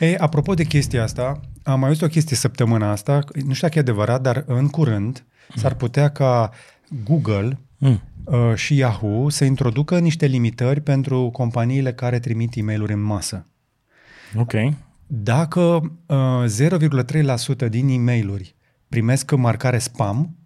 Ei, 0.00 0.16
apropo 0.16 0.54
de 0.54 0.64
chestia 0.64 1.02
asta, 1.02 1.40
am 1.62 1.78
mai 1.78 1.88
auzit 1.88 2.02
o 2.04 2.06
chestie 2.06 2.36
săptămâna 2.36 2.90
asta, 2.90 3.12
nu 3.44 3.52
știu 3.52 3.66
dacă 3.66 3.78
e 3.78 3.80
adevărat, 3.80 4.22
dar 4.22 4.44
în 4.46 4.68
curând 4.68 5.24
s-ar 5.56 5.74
putea 5.74 6.08
ca 6.08 6.50
Google 7.04 7.58
Mm. 7.82 8.00
uh, 8.24 8.54
și 8.54 8.76
Yahoo 8.76 9.28
să 9.28 9.44
introducă 9.44 9.98
niște 9.98 10.26
limitări 10.26 10.80
pentru 10.80 11.30
companiile 11.30 11.92
care 11.92 12.18
trimit 12.18 12.54
e 12.54 12.62
mail 12.62 12.84
în 12.88 13.02
masă. 13.02 13.46
Ok. 14.36 14.52
Dacă 15.06 15.60
uh, 16.06 16.44
0,3% 17.64 17.68
din 17.68 17.88
e 17.88 17.98
mail 17.98 18.54
primesc 18.88 19.30
marcare 19.36 19.78
spam, 19.78 20.36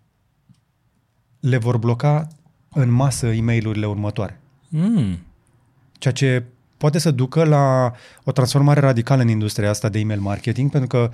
le 1.41 1.57
vor 1.57 1.77
bloca 1.79 2.29
în 2.71 2.91
masă 2.91 3.27
e 3.27 3.41
mail 3.41 3.67
următoare. 3.87 4.41
Mm. 4.69 5.19
Ceea 6.05 6.15
ce 6.15 6.45
poate 6.77 6.99
să 6.99 7.11
ducă 7.11 7.45
la 7.45 7.93
o 8.25 8.33
transformare 8.33 8.81
radicală 8.81 9.23
în 9.23 9.29
industria 9.29 9.71
asta 9.71 9.89
de 9.89 9.99
email 9.99 10.21
marketing, 10.21 10.71
pentru 10.71 10.89
că 10.89 11.11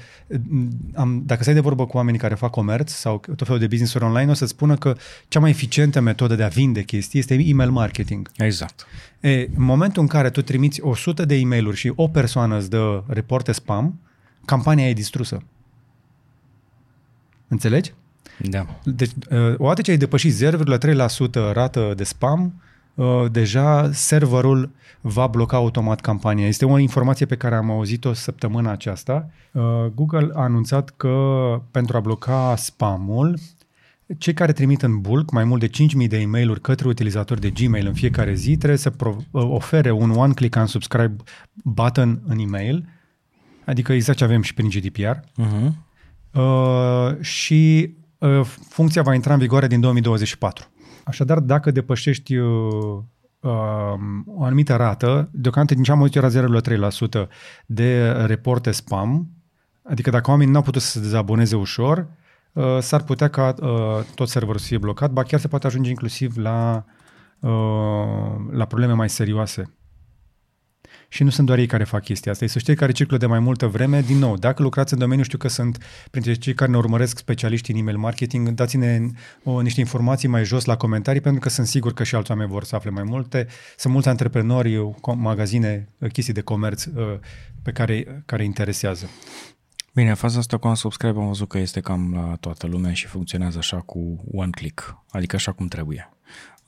m, 0.48 0.68
am, 0.94 1.22
dacă 1.26 1.42
stai 1.42 1.54
de 1.54 1.60
vorbă 1.60 1.86
cu 1.86 1.96
oamenii 1.96 2.20
care 2.20 2.34
fac 2.34 2.50
comerț 2.50 2.92
sau 2.92 3.20
tot 3.36 3.46
felul 3.46 3.60
de 3.60 3.66
business-uri 3.66 4.04
online, 4.04 4.30
o 4.30 4.34
să 4.34 4.46
spună 4.46 4.76
că 4.76 4.96
cea 5.28 5.40
mai 5.40 5.50
eficientă 5.50 6.00
metodă 6.00 6.34
de 6.34 6.42
a 6.42 6.48
vinde 6.48 6.82
chestii 6.82 7.18
este 7.18 7.34
email 7.34 7.70
marketing. 7.70 8.30
Exact. 8.36 8.86
E, 9.20 9.40
în 9.40 9.64
momentul 9.64 10.02
în 10.02 10.08
care 10.08 10.30
tu 10.30 10.42
trimiți 10.42 10.80
100 10.80 11.24
de 11.24 11.34
e 11.34 11.44
mail 11.44 11.72
și 11.72 11.92
o 11.94 12.08
persoană 12.08 12.56
îți 12.56 12.70
dă 12.70 13.02
reporte 13.06 13.52
spam, 13.52 14.00
campania 14.44 14.88
e 14.88 14.92
distrusă. 14.92 15.42
Înțelegi? 17.48 17.92
Da. 18.38 18.80
Deci, 18.84 19.10
uh, 19.30 19.54
odată 19.56 19.80
ce 19.80 19.90
ai 19.90 19.96
depășit 19.96 20.34
0,3% 20.34 21.52
rată 21.52 21.92
de 21.96 22.04
spam, 22.04 22.44
uh, 22.44 22.68
deja 23.30 23.90
serverul 23.92 24.70
va 25.00 25.26
bloca 25.26 25.56
automat 25.56 26.00
campania. 26.00 26.46
Este 26.46 26.64
o 26.64 26.78
informație 26.78 27.26
pe 27.26 27.36
care 27.36 27.54
am 27.54 27.70
auzit-o 27.70 28.12
săptămâna 28.12 28.70
aceasta. 28.70 29.30
Uh, 29.52 29.62
Google 29.94 30.30
a 30.34 30.40
anunțat 30.40 30.90
că 30.96 31.14
pentru 31.70 31.96
a 31.96 32.00
bloca 32.00 32.54
spamul, 32.56 33.38
cei 34.18 34.34
care 34.34 34.52
trimit 34.52 34.82
în 34.82 35.00
bulk 35.00 35.30
mai 35.30 35.44
mult 35.44 35.60
de 35.60 35.68
5.000 35.68 36.08
de 36.08 36.18
e 36.18 36.26
mail 36.26 36.58
către 36.58 36.88
utilizatori 36.88 37.40
de 37.40 37.50
Gmail 37.50 37.86
în 37.86 37.94
fiecare 37.94 38.34
zi 38.34 38.56
trebuie 38.56 38.78
să 38.78 38.90
pro- 38.90 39.16
uh, 39.30 39.42
ofere 39.48 39.90
un 39.90 40.10
one-click 40.10 40.56
unsubscribe 40.56 41.16
button 41.64 42.22
în 42.26 42.38
e-mail, 42.38 42.88
adică 43.64 43.92
exact 43.92 44.18
ce 44.18 44.24
avem 44.24 44.42
și 44.42 44.54
prin 44.54 44.68
GDPR, 44.68 45.16
Uh-huh. 45.16 45.88
Uh, 46.32 47.20
și 47.20 47.90
uh, 48.18 48.40
funcția 48.68 49.02
va 49.02 49.14
intra 49.14 49.32
în 49.32 49.38
vigoare 49.38 49.66
din 49.66 49.80
2024. 49.80 50.69
Așadar, 51.04 51.38
dacă 51.38 51.70
depășești 51.70 52.36
uh, 52.36 52.98
uh, 53.40 53.94
o 54.26 54.44
anumită 54.44 54.76
rată, 54.76 55.28
deocamdată 55.32 55.74
din 55.74 55.82
ce 55.82 55.90
am 55.90 55.98
auzit 55.98 56.16
era 56.16 56.28
0,3% 56.28 57.28
de 57.66 58.10
reporte 58.10 58.70
spam, 58.70 59.28
adică 59.82 60.10
dacă 60.10 60.30
oamenii 60.30 60.52
n-au 60.52 60.62
putut 60.62 60.82
să 60.82 60.90
se 60.90 61.00
dezaboneze 61.00 61.56
ușor, 61.56 62.06
uh, 62.52 62.78
s-ar 62.80 63.02
putea 63.02 63.28
ca 63.28 63.54
uh, 63.60 64.04
tot 64.14 64.28
serverul 64.28 64.58
să 64.58 64.66
fie 64.66 64.78
blocat, 64.78 65.10
ba 65.10 65.22
chiar 65.22 65.40
se 65.40 65.48
poate 65.48 65.66
ajunge 65.66 65.90
inclusiv 65.90 66.36
la, 66.36 66.84
uh, 67.40 67.50
la 68.50 68.64
probleme 68.64 68.92
mai 68.92 69.08
serioase. 69.08 69.74
Și 71.12 71.22
nu 71.22 71.30
sunt 71.30 71.46
doar 71.46 71.58
ei 71.58 71.66
care 71.66 71.84
fac 71.84 72.02
chestia 72.02 72.32
asta, 72.32 72.46
sunt 72.46 72.64
cei 72.64 72.74
care 72.74 72.92
circulă 72.92 73.18
de 73.18 73.26
mai 73.26 73.38
multă 73.38 73.66
vreme. 73.66 74.00
Din 74.00 74.18
nou, 74.18 74.36
dacă 74.36 74.62
lucrați 74.62 74.92
în 74.92 74.98
domeniu, 74.98 75.24
știu 75.24 75.38
că 75.38 75.48
sunt 75.48 75.78
printre 76.10 76.34
cei 76.34 76.54
care 76.54 76.70
ne 76.70 76.76
urmăresc 76.76 77.18
specialiști 77.18 77.70
în 77.70 77.76
email 77.76 77.96
marketing, 77.96 78.48
dați-ne 78.48 79.00
o, 79.44 79.60
niște 79.60 79.80
informații 79.80 80.28
mai 80.28 80.44
jos 80.44 80.64
la 80.64 80.76
comentarii, 80.76 81.20
pentru 81.20 81.40
că 81.40 81.48
sunt 81.48 81.66
sigur 81.66 81.92
că 81.92 82.04
și 82.04 82.14
alți 82.14 82.30
oameni 82.30 82.50
vor 82.50 82.64
să 82.64 82.76
afle 82.76 82.90
mai 82.90 83.02
multe. 83.02 83.46
Sunt 83.76 83.92
mulți 83.92 84.08
antreprenori, 84.08 84.90
com- 84.94 85.16
magazine, 85.16 85.88
chestii 86.12 86.34
de 86.34 86.40
comerț 86.40 86.84
uh, 86.84 87.18
pe 87.62 87.70
care, 87.70 88.22
care 88.26 88.44
interesează. 88.44 89.10
Bine, 89.94 90.14
faza 90.14 90.38
asta 90.38 90.56
cu 90.56 90.68
unsubscribe 90.68 91.18
am 91.18 91.26
văzut 91.26 91.48
că 91.48 91.58
este 91.58 91.80
cam 91.80 92.12
la 92.14 92.36
toată 92.40 92.66
lumea 92.66 92.92
și 92.92 93.06
funcționează 93.06 93.58
așa 93.58 93.76
cu 93.76 94.24
one 94.32 94.50
click, 94.50 94.96
adică 95.10 95.36
așa 95.36 95.52
cum 95.52 95.66
trebuie. 95.66 96.10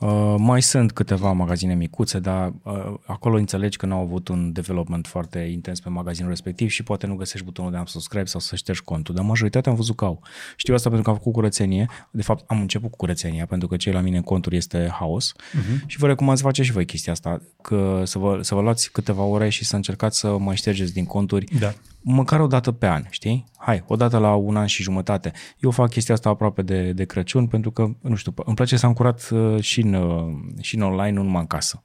Uh, 0.02 0.34
mai 0.38 0.62
sunt 0.62 0.92
câteva 0.92 1.32
magazine 1.32 1.74
micuțe, 1.74 2.18
dar 2.18 2.52
uh, 2.62 2.94
acolo 3.06 3.36
înțelegi 3.36 3.76
că 3.76 3.86
nu 3.86 3.94
au 3.94 4.00
avut 4.00 4.28
un 4.28 4.52
development 4.52 5.06
foarte 5.06 5.38
intens 5.38 5.80
pe 5.80 5.88
magazinul 5.88 6.30
respectiv 6.30 6.68
și 6.68 6.82
poate 6.82 7.06
nu 7.06 7.14
găsești 7.14 7.46
butonul 7.46 7.70
de 7.70 7.78
unsubscribe 7.78 8.24
sau 8.24 8.40
să 8.40 8.56
ștergi 8.56 8.82
contul, 8.82 9.14
dar 9.14 9.24
majoritatea 9.24 9.70
am 9.70 9.76
văzut 9.76 9.96
că 9.96 10.04
au. 10.04 10.22
Știu 10.56 10.74
asta 10.74 10.88
pentru 10.88 11.04
că 11.04 11.10
am 11.10 11.16
făcut 11.16 11.32
curățenie, 11.32 11.88
de 12.10 12.22
fapt 12.22 12.44
am 12.50 12.60
început 12.60 12.90
cu 12.90 12.96
curățenia 12.96 13.46
pentru 13.46 13.68
că 13.68 13.76
cei 13.76 13.92
la 13.92 14.00
mine 14.00 14.16
în 14.16 14.22
conturi 14.22 14.56
este 14.56 14.88
haos 14.92 15.32
uh-huh. 15.32 15.86
și 15.86 15.98
vă 15.98 16.06
recomand 16.06 16.38
să 16.38 16.44
faceți 16.44 16.66
și 16.66 16.72
voi 16.72 16.84
chestia 16.84 17.12
asta, 17.12 17.40
că 17.62 18.02
să 18.04 18.18
vă, 18.18 18.38
să 18.40 18.54
vă 18.54 18.60
luați 18.60 18.90
câteva 18.90 19.22
ore 19.22 19.48
și 19.48 19.64
să 19.64 19.76
încercați 19.76 20.18
să 20.18 20.38
mai 20.38 20.56
ștergeți 20.56 20.92
din 20.92 21.04
conturi 21.04 21.58
Da. 21.58 21.74
Măcar 22.02 22.40
o 22.40 22.46
dată 22.46 22.72
pe 22.72 22.86
an, 22.86 23.02
știi? 23.10 23.44
Hai, 23.56 23.84
o 23.86 23.96
dată 23.96 24.18
la 24.18 24.34
un 24.34 24.56
an 24.56 24.66
și 24.66 24.82
jumătate. 24.82 25.32
Eu 25.58 25.70
fac 25.70 25.90
chestia 25.90 26.14
asta 26.14 26.28
aproape 26.28 26.62
de, 26.62 26.92
de 26.92 27.04
Crăciun 27.04 27.46
pentru 27.46 27.70
că, 27.70 27.90
nu 28.00 28.14
știu, 28.14 28.32
îmi 28.36 28.56
place 28.56 28.76
să 28.76 28.86
am 28.86 28.92
curat 28.92 29.28
uh, 29.30 29.60
și 29.60 29.80
în, 29.80 29.94
uh, 29.94 30.34
și 30.60 30.76
în 30.76 30.82
online, 30.82 31.10
nu 31.10 31.22
numai 31.22 31.40
în 31.40 31.46
casă. 31.46 31.82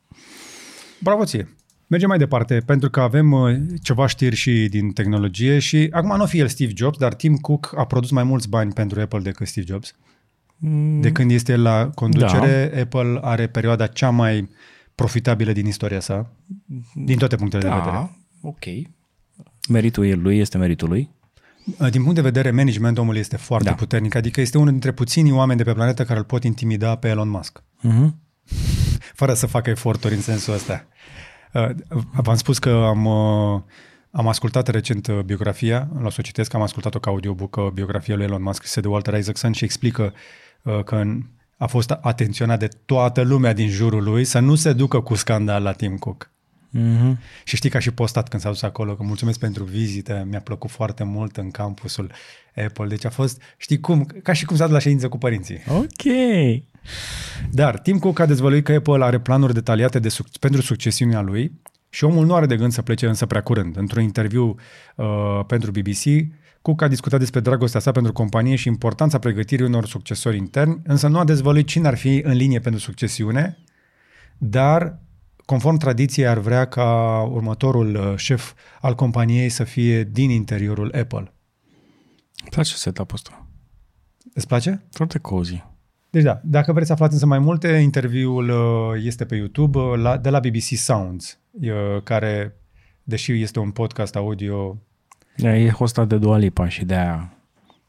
Bravo 0.99 1.23
ție! 1.23 1.55
Mergem 1.87 2.09
mai 2.09 2.17
departe, 2.17 2.61
pentru 2.65 2.89
că 2.89 3.01
avem 3.01 3.31
uh, 3.31 3.55
ceva 3.81 4.07
știri 4.07 4.35
și 4.35 4.67
din 4.69 4.91
tehnologie 4.91 5.59
și 5.59 5.87
acum 5.91 6.15
nu 6.17 6.25
fi 6.25 6.39
el 6.39 6.47
Steve 6.47 6.71
Jobs, 6.75 6.97
dar 6.97 7.13
Tim 7.13 7.35
Cook 7.35 7.73
a 7.77 7.85
produs 7.85 8.11
mai 8.11 8.23
mulți 8.23 8.49
bani 8.49 8.73
pentru 8.73 8.99
Apple 8.99 9.19
decât 9.19 9.47
Steve 9.47 9.65
Jobs. 9.69 9.95
De 10.99 11.11
când 11.11 11.31
este 11.31 11.51
el 11.51 11.61
la 11.61 11.89
conducere, 11.95 12.71
da. 12.73 12.81
Apple 12.81 13.19
are 13.21 13.47
perioada 13.47 13.87
cea 13.87 14.09
mai 14.09 14.49
profitabilă 14.95 15.51
din 15.51 15.65
istoria 15.65 15.99
sa, 15.99 16.31
din 16.95 17.17
toate 17.17 17.35
punctele 17.35 17.63
de 17.63 17.69
vedere. 17.69 17.91
Da, 17.91 18.11
ok. 18.41 18.65
Meritul 19.67 20.05
e 20.05 20.13
lui 20.13 20.39
este 20.39 20.57
meritul 20.57 20.87
lui. 20.89 21.09
Uh, 21.79 21.89
Din 21.89 21.99
punct 22.01 22.15
de 22.15 22.21
vedere 22.21 22.51
management, 22.51 22.97
omul 22.97 23.15
este 23.15 23.37
foarte 23.37 23.63
Da. 23.65 23.69
da. 23.69 23.75
puternic, 23.75 24.15
adică 24.15 24.41
este 24.41 24.57
unul 24.57 24.71
dintre 24.71 24.91
puținii 24.91 25.31
oameni 25.31 25.57
de 25.57 25.63
pe 25.63 25.73
planetă 25.73 26.03
care 26.05 26.19
îl 26.19 26.25
pot 26.25 26.43
intimida 26.43 26.95
pe 26.95 27.07
Elon 27.07 27.29
Musk, 27.29 27.63
Uh-huh. 27.83 28.07
fără 29.21 29.33
să 29.33 29.45
facă 29.47 29.69
eforturi 29.69 30.13
în 30.13 30.21
sensul 30.21 30.53
ăsta. 30.53 30.85
Uh, 31.53 31.69
V-am 32.13 32.35
spus 32.35 32.57
că 32.59 32.69
am, 32.69 33.05
uh, 33.05 33.61
am 34.11 34.27
ascultat 34.27 34.67
recent 34.67 35.07
uh, 35.07 35.19
biografia, 35.19 35.87
la 36.01 36.09
să 36.09 36.15
o 36.19 36.21
citesc, 36.21 36.53
am 36.53 36.61
ascultat-o 36.61 36.99
ca 36.99 37.09
audiobook, 37.09 37.55
uh, 37.55 37.67
biografia 37.73 38.15
lui 38.15 38.25
Elon 38.25 38.41
Musk, 38.41 38.57
scrisă 38.57 38.79
de 38.81 38.87
Walter 38.87 39.13
Isaacson 39.13 39.51
și 39.51 39.63
explică 39.63 40.13
uh, 40.63 40.83
că 40.83 40.95
în- 40.95 41.23
a 41.57 41.65
fost 41.65 41.89
atenționat 41.91 42.59
de 42.59 42.67
toată 42.85 43.21
lumea 43.21 43.53
din 43.53 43.69
jurul 43.69 44.03
lui 44.03 44.23
să 44.23 44.39
nu 44.39 44.55
se 44.55 44.73
ducă 44.73 44.99
cu 44.99 45.15
scandal 45.15 45.63
la 45.63 45.71
Tim 45.71 45.97
Cook. 45.97 46.31
Mm-hmm. 46.73 47.17
Și 47.43 47.55
știi 47.55 47.69
că 47.69 47.77
a 47.77 47.79
și 47.79 47.91
postat 47.91 48.27
când 48.27 48.41
s-a 48.41 48.49
dus 48.49 48.61
acolo, 48.61 48.95
că 48.95 49.03
mulțumesc 49.03 49.39
pentru 49.39 49.63
vizită, 49.63 50.25
mi-a 50.29 50.41
plăcut 50.41 50.69
foarte 50.69 51.03
mult 51.03 51.37
în 51.37 51.51
campusul 51.51 52.11
Apple. 52.65 52.87
Deci 52.87 53.05
a 53.05 53.09
fost, 53.09 53.41
știi 53.57 53.79
cum, 53.79 54.03
ca 54.23 54.33
și 54.33 54.45
cum 54.45 54.55
s-a 54.55 54.63
dus 54.63 54.73
la 54.73 54.79
ședință 54.79 55.07
cu 55.07 55.17
părinții. 55.17 55.63
Ok. 55.67 56.13
Dar 57.51 57.79
Tim 57.79 57.99
Cook 57.99 58.19
a 58.19 58.25
dezvăluit 58.25 58.63
că 58.63 58.71
Apple 58.71 59.03
are 59.03 59.19
planuri 59.19 59.53
detaliate 59.53 59.99
de 59.99 60.09
suc- 60.09 60.39
pentru 60.39 60.61
succesiunea 60.61 61.21
lui 61.21 61.51
și 61.89 62.03
omul 62.03 62.25
nu 62.25 62.33
are 62.33 62.45
de 62.45 62.57
gând 62.57 62.71
să 62.71 62.81
plece 62.81 63.07
însă 63.07 63.25
prea 63.25 63.41
curând. 63.41 63.77
Într-un 63.77 64.03
interviu 64.03 64.55
uh, 64.95 65.05
pentru 65.47 65.71
BBC, 65.71 66.33
Cook 66.61 66.81
a 66.81 66.87
discutat 66.87 67.19
despre 67.19 67.39
dragostea 67.39 67.79
sa 67.79 67.91
pentru 67.91 68.11
companie 68.11 68.55
și 68.55 68.67
importanța 68.67 69.19
pregătirii 69.19 69.65
unor 69.65 69.85
succesori 69.85 70.37
interni, 70.37 70.81
însă 70.83 71.07
nu 71.07 71.19
a 71.19 71.23
dezvăluit 71.23 71.67
cine 71.67 71.87
ar 71.87 71.97
fi 71.97 72.21
în 72.23 72.33
linie 72.33 72.59
pentru 72.59 72.79
succesiune, 72.79 73.57
dar 74.37 74.99
conform 75.47 75.77
tradiției 75.77 76.27
ar 76.27 76.37
vrea 76.37 76.65
ca 76.65 77.21
următorul 77.31 77.95
uh, 77.95 78.13
șef 78.15 78.53
al 78.81 78.95
companiei 78.95 79.49
să 79.49 79.63
fie 79.63 80.03
din 80.03 80.29
interiorul 80.29 80.85
Apple. 80.85 81.33
Îmi 82.41 82.49
place 82.49 82.73
setup-ul 82.73 83.15
ăsta. 83.15 83.47
Îți 84.33 84.47
place? 84.47 84.85
Foarte 84.91 85.19
cozy. 85.19 85.63
Deci 86.09 86.23
da, 86.23 86.41
dacă 86.43 86.71
vreți 86.71 86.87
să 86.87 86.93
aflați 86.93 87.13
însă 87.13 87.25
mai 87.25 87.39
multe, 87.39 87.67
interviul 87.67 88.49
uh, 88.49 89.03
este 89.03 89.25
pe 89.25 89.35
YouTube 89.35 89.79
uh, 89.79 89.97
la, 89.97 90.17
de 90.17 90.29
la 90.29 90.39
BBC 90.39 90.63
Sounds, 90.63 91.39
uh, 91.51 91.71
care, 92.03 92.55
deși 93.03 93.41
este 93.41 93.59
un 93.59 93.71
podcast 93.71 94.15
audio, 94.15 94.77
Da, 95.37 95.57
E 95.57 95.69
hostat 95.69 96.07
de 96.07 96.17
Dua 96.17 96.37
Lipa 96.37 96.67
și 96.67 96.85
de 96.85 96.95
aia 96.95 97.33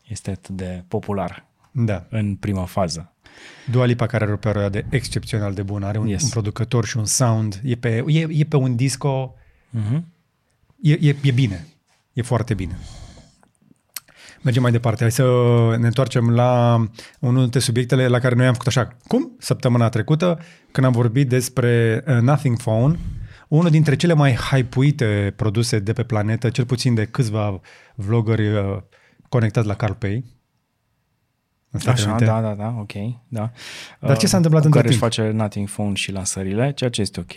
este 0.09 0.31
atât 0.31 0.57
de 0.57 0.85
popular 0.89 1.47
da, 1.71 2.07
în 2.11 2.35
prima 2.35 2.65
fază. 2.65 3.13
Dua 3.71 3.85
Lipa 3.85 4.07
care 4.07 4.25
are 4.25 4.33
o 4.33 4.37
perioadă 4.37 4.85
excepțional 4.89 5.55
de 5.55 5.63
bună, 5.63 5.87
are 5.87 5.99
un, 5.99 6.07
Yes. 6.07 6.23
un 6.23 6.29
producător 6.29 6.85
și 6.85 6.97
un 6.97 7.05
sound, 7.05 7.61
e 7.65 7.75
pe, 7.75 8.05
e, 8.07 8.27
e 8.31 8.45
pe 8.45 8.57
un 8.57 8.77
disco, 8.77 9.35
Mm-hmm. 9.79 10.03
e, 10.83 10.93
e, 11.01 11.17
e 11.23 11.31
bine, 11.31 11.67
e 12.13 12.23
foarte 12.23 12.55
bine. 12.55 12.79
Mergem 14.43 14.63
mai 14.63 14.71
departe. 14.73 15.03
Hai 15.03 15.11
să 15.13 15.25
ne 15.79 15.87
întoarcem 15.87 16.31
la 16.31 16.77
unul 17.21 17.41
dintre 17.41 17.61
subiectele 17.61 18.07
la 18.09 18.19
care 18.19 18.35
noi 18.35 18.47
am 18.47 18.53
făcut 18.53 18.67
așa. 18.67 18.97
Cum? 19.07 19.33
Săptămâna 19.39 19.89
trecută, 19.89 20.39
când 20.71 20.87
am 20.87 20.93
vorbit 20.93 21.29
despre 21.29 22.05
uh, 22.07 22.15
Nothing 22.21 22.57
Phone, 22.57 22.99
unul 23.49 23.71
dintre 23.71 23.97
cele 23.97 24.13
mai 24.13 24.35
hypuite 24.35 25.33
produse 25.37 25.79
de 25.79 25.93
pe 25.93 26.03
planetă, 26.03 26.51
cel 26.51 26.65
puțin 26.65 26.95
de 26.95 27.05
câțiva 27.05 27.61
vloggeri 27.95 28.53
uh, 28.53 28.77
conectați 29.29 29.67
la 29.67 29.75
CarPay. 29.75 30.25
În 31.71 31.81
Statele 31.81 32.03
Așa, 32.03 32.11
Unite. 32.11 32.25
da, 32.25 32.41
da, 32.41 32.55
da, 32.55 32.75
ok, 32.79 32.93
da. 33.29 33.51
Dar 34.01 34.17
ce 34.17 34.27
s-a 34.27 34.37
întâmplat 34.37 34.63
cu 34.63 34.67
între 34.67 34.81
care 34.81 34.93
își 34.93 34.99
timp? 34.99 35.13
face 35.13 35.31
Nothing 35.31 35.69
Phone 35.69 35.95
și 35.95 36.13
lansările, 36.13 36.73
ceea 36.73 36.91
ce 36.91 37.01
este 37.01 37.21
ok. 37.21 37.33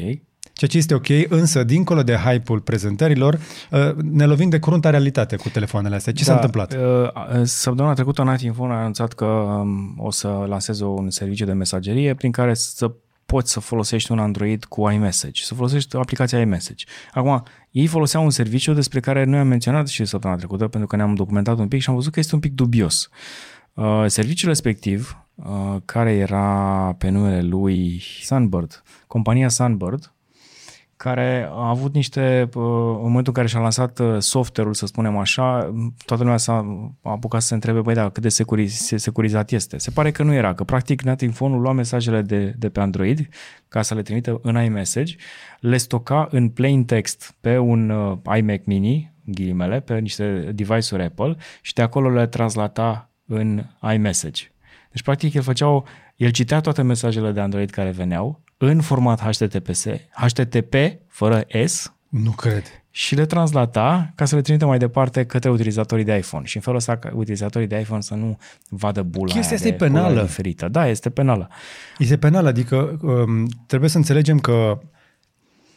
Ceea 0.53 0.69
ce 0.69 0.77
este 0.77 0.93
ok, 0.93 1.07
însă, 1.29 1.63
dincolo 1.63 2.03
de 2.03 2.15
hype-ul 2.15 2.59
prezentărilor, 2.59 3.39
uh, 3.71 3.93
ne 3.95 4.25
lovim 4.25 4.49
de 4.49 4.59
crunta 4.59 4.89
realitate 4.89 5.35
cu 5.35 5.49
telefoanele 5.49 5.95
astea. 5.95 6.13
Ce 6.13 6.23
s-a 6.23 6.33
întâmplat? 6.33 6.73
uh, 6.73 6.79
uh, 6.79 7.41
Săptămâna 7.43 7.93
trecută 7.93 8.23
Nothing 8.23 8.53
Phone 8.53 8.73
a 8.73 8.75
anunțat 8.75 9.13
că 9.13 9.25
um, 9.25 9.95
o 9.97 10.11
să 10.11 10.27
lanseze 10.47 10.83
un 10.83 11.09
serviciu 11.09 11.45
de 11.45 11.53
mesagerie 11.53 12.13
prin 12.13 12.31
care 12.31 12.53
să 12.53 12.91
poți 13.25 13.51
să 13.51 13.59
folosești 13.59 14.11
un 14.11 14.19
Android 14.19 14.63
cu 14.63 14.89
iMessage, 14.89 15.43
să 15.43 15.53
folosești 15.53 15.95
aplicația 15.95 16.39
iMessage. 16.39 16.85
Acum, 17.13 17.43
ei 17.71 17.87
foloseau 17.87 18.23
un 18.23 18.29
serviciu 18.29 18.73
despre 18.73 18.99
care 18.99 19.23
noi 19.23 19.39
am 19.39 19.47
menționat 19.47 19.87
și 19.87 20.05
săptămâna 20.05 20.39
trecută, 20.39 20.67
pentru 20.67 20.87
că 20.87 20.95
ne-am 20.95 21.15
documentat 21.15 21.57
un 21.57 21.67
pic 21.67 21.81
și 21.81 21.89
am 21.89 21.95
văzut 21.95 22.13
că 22.13 22.19
este 22.19 22.35
un 22.35 22.41
pic 22.41 22.53
dubios. 22.53 23.09
Uh, 23.81 24.03
serviciul 24.07 24.49
respectiv, 24.49 25.25
uh, 25.35 25.75
care 25.85 26.11
era 26.11 26.95
pe 26.97 27.09
numele 27.09 27.41
lui 27.41 28.01
Sunbird, 28.21 28.83
compania 29.07 29.49
Sunbird, 29.49 30.13
care 30.97 31.47
a 31.51 31.69
avut 31.69 31.93
niște, 31.93 32.49
uh, 32.53 32.63
în 32.63 33.01
momentul 33.01 33.23
în 33.25 33.33
care 33.33 33.47
și-a 33.47 33.59
lansat 33.59 33.99
uh, 33.99 34.15
software-ul, 34.19 34.73
să 34.73 34.85
spunem 34.85 35.17
așa, 35.17 35.73
toată 36.05 36.23
lumea 36.23 36.37
s-a 36.37 36.53
a 37.01 37.09
apucat 37.09 37.41
să 37.41 37.47
se 37.47 37.53
întrebe, 37.53 37.81
băi, 37.81 37.93
da, 37.93 38.09
cât 38.09 38.21
de 38.21 38.29
securi, 38.29 38.67
se- 38.67 38.97
securizat 38.97 39.51
este. 39.51 39.77
Se 39.77 39.91
pare 39.91 40.11
că 40.11 40.23
nu 40.23 40.33
era, 40.33 40.53
că 40.53 40.63
practic 40.63 41.01
Nothing 41.01 41.33
Phone-ul 41.33 41.61
lua 41.61 41.71
mesajele 41.71 42.21
de, 42.21 42.53
de 42.57 42.69
pe 42.69 42.79
Android 42.79 43.27
ca 43.67 43.81
să 43.81 43.93
le 43.93 44.01
trimită 44.01 44.39
în 44.41 44.63
iMessage, 44.63 45.15
le 45.59 45.77
stoca 45.77 46.27
în 46.31 46.49
plain 46.49 46.85
text 46.85 47.35
pe 47.39 47.57
un 47.57 47.89
uh, 47.89 48.17
iMac 48.37 48.65
mini, 48.65 49.13
ghilimele, 49.25 49.79
pe 49.79 49.99
niște 49.99 50.51
device-uri 50.55 51.03
Apple 51.03 51.35
și 51.61 51.73
de 51.73 51.81
acolo 51.81 52.09
le 52.09 52.27
translata 52.27 53.10
în 53.33 53.65
iMessage. 53.93 54.43
Deci, 54.91 55.03
practic, 55.03 55.33
el 55.33 55.41
făcea 55.41 55.67
o, 55.67 55.83
el 56.15 56.29
citea 56.29 56.59
toate 56.61 56.81
mesajele 56.81 57.31
de 57.31 57.39
Android 57.39 57.69
care 57.69 57.89
veneau 57.89 58.41
în 58.57 58.81
format 58.81 59.19
HTTPS, 59.21 59.85
HTTP 60.11 60.75
fără 61.07 61.43
S 61.65 61.93
Nu 62.09 62.31
cred. 62.31 62.63
și 62.89 63.15
le 63.15 63.25
translata 63.25 64.11
ca 64.15 64.25
să 64.25 64.35
le 64.35 64.41
trimită 64.41 64.65
mai 64.65 64.77
departe 64.77 65.25
către 65.25 65.49
utilizatorii 65.49 66.03
de 66.03 66.15
iPhone. 66.17 66.45
Și 66.45 66.55
în 66.55 66.61
felul 66.61 66.77
ăsta 66.77 66.97
ca 66.97 67.11
utilizatorii 67.13 67.67
de 67.67 67.79
iPhone 67.79 68.01
să 68.01 68.13
nu 68.13 68.37
vadă 68.69 69.01
bula 69.01 69.33
Chestia 69.33 69.41
aia 69.41 69.55
asta 69.55 69.67
e 69.67 69.71
de 69.71 69.77
culoare 69.77 70.03
penală. 70.07 70.21
diferită. 70.25 70.67
Da, 70.67 70.87
este 70.87 71.09
penală. 71.09 71.49
Este 71.97 72.17
penal, 72.17 72.45
adică 72.45 72.99
um, 73.01 73.47
trebuie 73.65 73.89
să 73.89 73.97
înțelegem 73.97 74.39
că 74.39 74.79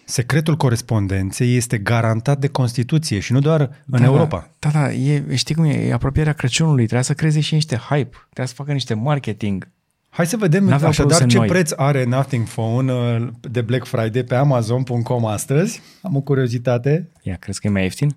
secretul 0.05 0.57
corespondenței 0.57 1.57
este 1.57 1.79
garantat 1.79 2.39
de 2.39 2.49
Constituție 2.49 3.19
și 3.19 3.33
nu 3.33 3.41
doar 3.41 3.61
în 3.91 4.01
da, 4.01 4.05
Europa. 4.05 4.51
Da, 4.59 4.69
da, 4.69 4.93
e, 4.93 5.35
știi 5.35 5.55
cum 5.55 5.65
e, 5.65 5.87
e 5.87 5.93
apropierea 5.93 6.33
Crăciunului, 6.33 6.83
trebuia 6.83 7.03
să 7.03 7.15
creeze 7.15 7.41
și 7.41 7.55
niște 7.55 7.77
hype, 7.77 8.17
trebuia 8.23 8.47
să 8.47 8.55
facă 8.55 8.73
niște 8.73 8.95
marketing. 8.95 9.69
Hai 10.11 10.27
să 10.27 10.37
vedem 10.37 10.65
N-aveau 10.65 10.89
așadar 10.91 11.17
produse 11.17 11.27
ce 11.27 11.39
noi. 11.39 11.47
preț 11.49 11.71
are 11.77 12.05
Nothing 12.05 12.47
Phone 12.47 12.93
uh, 12.93 13.27
de 13.41 13.61
Black 13.61 13.87
Friday 13.87 14.23
pe 14.23 14.35
Amazon.com 14.35 15.27
astăzi. 15.27 15.81
Am 16.03 16.17
o 16.17 16.21
curiozitate. 16.21 17.11
Ia, 17.23 17.37
crezi 17.37 17.61
că 17.61 17.67
e 17.67 17.71
mai 17.71 17.83
ieftin? 17.83 18.17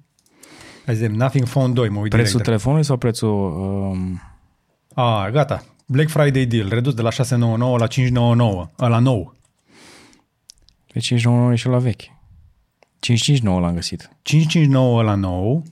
Hai 0.85 0.95
să 0.95 1.01
vedem, 1.01 1.15
Nothing 1.15 1.47
Phone 1.47 1.73
2, 1.73 1.89
mă 1.89 1.99
uit 1.99 2.09
Prețul 2.09 2.27
direct. 2.27 2.45
telefonului 2.45 2.85
sau 2.85 2.97
prețul... 2.97 3.29
Um, 3.29 4.21
A, 4.93 5.29
gata. 5.31 5.63
Black 5.85 6.09
Friday 6.09 6.45
deal, 6.45 6.69
redus 6.69 6.93
de 6.93 7.01
la 7.01 7.09
699 7.09 7.77
la 7.77 7.87
599, 7.87 8.69
la 8.77 8.99
nou. 8.99 9.35
Pe 10.97 11.03
599 11.03 11.51
e 11.51 11.55
și 11.55 11.67
la 11.67 11.79
vechi. 11.79 12.01
559 12.99 13.59
l-am 13.59 13.73
găsit. 13.73 14.09
559 14.21 15.01
la 15.01 15.15
nou 15.15 15.63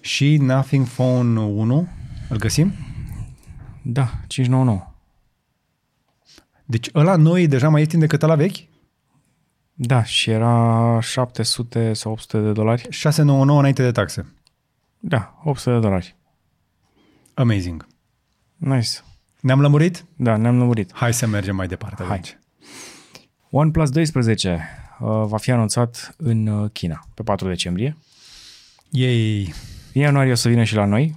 și 0.00 0.36
Nothing 0.36 0.86
Phone 0.86 1.40
1, 1.40 1.88
îl 2.28 2.36
găsim? 2.36 2.72
Da, 3.82 4.10
599. 4.26 4.94
Deci 6.64 6.90
ăla 6.94 7.16
nou 7.16 7.38
e 7.38 7.46
deja 7.46 7.68
mai 7.68 7.80
ieftin 7.80 7.98
decât 7.98 8.22
ăla 8.22 8.34
vechi? 8.34 8.56
Da, 9.74 10.04
și 10.04 10.30
era 10.30 10.98
700 11.00 11.92
sau 11.92 12.12
800 12.12 12.40
de 12.40 12.52
dolari. 12.52 12.86
699 12.90 13.58
înainte 13.58 13.82
de 13.82 13.92
taxe. 13.92 14.34
Da, 14.98 15.40
800 15.44 15.74
de 15.74 15.80
dolari. 15.80 16.16
Amazing. 17.34 17.86
Nice. 18.56 18.90
Ne-am 19.40 19.60
lămurit? 19.60 20.04
Da, 20.16 20.36
ne-am 20.36 20.58
lămurit. 20.58 20.92
Hai 20.94 21.14
să 21.14 21.26
mergem 21.26 21.56
mai 21.56 21.66
departe. 21.66 22.02
Hai. 22.02 22.16
Atunci. 22.16 22.36
OnePlus 23.54 23.90
12 23.90 24.68
uh, 25.00 25.08
va 25.24 25.36
fi 25.36 25.50
anunțat 25.50 26.14
în 26.16 26.46
uh, 26.46 26.70
China 26.72 27.06
pe 27.14 27.22
4 27.22 27.48
decembrie. 27.48 27.96
Ei, 28.90 29.54
În 29.94 30.00
ianuarie 30.00 30.32
o 30.32 30.34
să 30.34 30.48
vină 30.48 30.62
și 30.62 30.74
la 30.74 30.84
noi. 30.84 31.16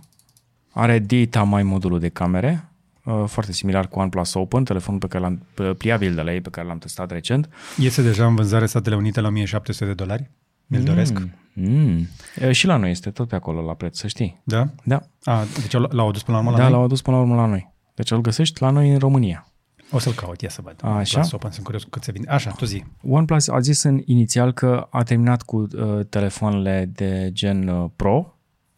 Are 0.72 1.00
data 1.00 1.44
mai 1.44 1.64
modulul 1.64 2.00
de 2.00 2.10
camere, 2.10 2.70
uh, 3.04 3.24
foarte 3.28 3.52
similar 3.52 3.88
cu 3.88 4.00
OnePlus 4.00 4.34
Open, 4.34 4.64
telefonul 4.64 5.00
pe 5.00 5.08
care 5.08 5.24
l-am, 5.24 5.46
pe- 5.54 5.74
pliabil 5.74 6.16
de 6.16 6.22
la 6.22 6.34
ei, 6.34 6.42
pe 6.42 6.50
care 6.50 6.68
l-am 6.68 6.78
testat 6.78 7.12
recent. 7.12 7.50
iese 7.78 8.02
deja 8.02 8.26
în 8.28 8.36
vânzare 8.36 8.66
Statele 8.66 8.96
Unite 8.96 9.22
la 9.22 9.28
1700 9.28 9.86
de 9.86 9.94
dolari. 9.94 10.30
Mi-l 10.68 10.84
doresc. 10.84 11.22
Mm. 11.54 12.08
Uh, 12.42 12.52
Și 12.52 12.66
la 12.66 12.76
noi 12.76 12.92
este 12.92 13.10
tot 13.12 13.28
pe 13.28 13.36
acolo 13.36 13.62
la 13.62 13.74
preț, 13.74 13.98
să 13.98 14.08
știi. 14.08 14.42
Da? 14.44 14.68
Da, 14.84 15.02
A, 15.24 15.44
deci 15.62 15.74
l- 15.74 15.90
l-au 15.92 16.08
adus 16.08 16.24
până 16.24 16.38
la 16.38 16.44
urmă 16.44 16.52
la 16.52 16.58
da 16.58 16.64
noi? 16.64 16.72
l-au 16.74 16.84
adus 16.84 17.02
până 17.02 17.16
la 17.16 17.22
urmă 17.22 17.36
la 17.36 17.46
noi. 17.46 17.74
Deci 17.94 18.12
îl 18.12 18.22
găsești 18.22 18.62
la 18.62 18.70
noi 18.70 18.92
în 18.92 18.98
România. 19.00 19.48
O 19.92 20.00
să-l 20.00 20.14
caut, 20.14 20.42
ia 20.42 20.50
să 20.50 20.62
văd. 20.64 20.76
Așa. 20.84 21.18
Las 21.20 21.32
Open, 21.32 21.52
sunt 21.52 21.64
curios 21.66 21.84
cât 21.90 22.04
se 22.04 22.12
vinde. 22.12 22.30
Așa, 22.30 22.52
tu 22.52 22.66
zi. 22.66 22.84
OnePlus 23.08 23.48
a 23.48 23.60
zis 23.60 23.84
în 23.84 24.02
inițial 24.06 24.52
că 24.54 24.88
a 24.90 25.04
terminat 25.04 25.42
cu 25.42 25.58
uh, 25.58 26.06
telefoanele 26.10 26.90
de 26.94 27.30
gen 27.34 27.68
uh, 27.68 27.90
Pro, 27.96 28.30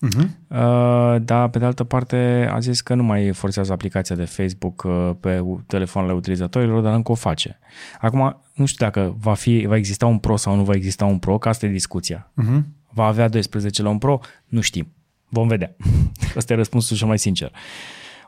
Uh-huh. 0.08 0.28
Uh, 0.48 1.15
dar 1.22 1.50
pe 1.50 1.60
de 1.60 1.65
altă 1.65 1.84
parte 1.84 2.50
a 2.52 2.60
zis 2.60 2.82
că 2.82 2.93
nu 2.96 3.04
mai 3.04 3.34
forțează 3.34 3.72
aplicația 3.72 4.15
de 4.15 4.26
Facebook 4.26 4.84
uh, 4.84 5.12
pe 5.20 5.39
u- 5.39 5.63
telefoanele 5.67 6.13
utilizatorilor, 6.13 6.82
dar 6.82 6.93
încă 6.93 7.12
o 7.12 7.15
face. 7.15 7.60
Acum, 8.02 8.41
nu 8.54 8.65
știu 8.65 8.86
dacă 8.86 9.15
va, 9.20 9.34
fi, 9.34 9.65
va 9.67 9.75
exista 9.75 10.06
un 10.06 10.17
Pro 10.17 10.36
sau 10.36 10.56
nu 10.56 10.63
va 10.63 10.73
exista 10.73 11.06
un 11.06 11.17
Pro, 11.17 11.38
că 11.38 11.50
asta 11.50 11.65
e 11.65 11.69
discuția. 11.69 12.32
Uh-huh. 12.42 12.62
Va 12.90 13.06
avea 13.06 13.27
12 13.27 13.82
la 13.82 13.90
un 13.90 13.98
Pro? 13.98 14.19
Nu 14.46 14.62
știm. 14.62 14.94
Vom 15.29 15.48
vedea. 15.48 15.75
Asta 16.38 16.54
e 16.54 16.56
răspunsul 16.56 16.98
cel 16.98 17.08
mai 17.08 17.19
sincer. 17.19 17.52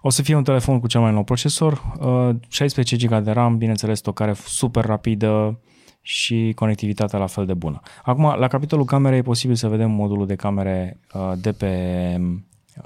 O 0.02 0.10
să 0.10 0.22
fie 0.22 0.36
un 0.36 0.43
telefon 0.43 0.80
cu 0.80 0.88
cel 0.88 1.02
mai 1.02 1.12
nou 1.12 1.24
procesor, 1.24 1.82
uh, 2.00 2.36
16 2.47 2.95
GB 2.97 3.24
de 3.24 3.32
RAM, 3.32 3.58
bineînțeles 3.58 3.97
stocare 3.97 4.34
super 4.45 4.86
rapidă 4.86 5.60
și 6.02 6.52
conectivitatea 6.56 7.20
la 7.20 7.28
fel 7.28 7.45
de 7.45 7.54
bună. 7.54 7.80
Acum, 8.04 8.24
la 8.39 8.47
capitolul 8.47 8.86
camere 8.86 9.16
e 9.16 9.22
posibil 9.22 9.56
să 9.56 9.68
vedem 9.68 9.91
modulul 9.91 10.26
de 10.28 10.36
camere 10.36 11.00
uh, 11.14 11.32
de 11.41 11.52
pe 11.52 11.74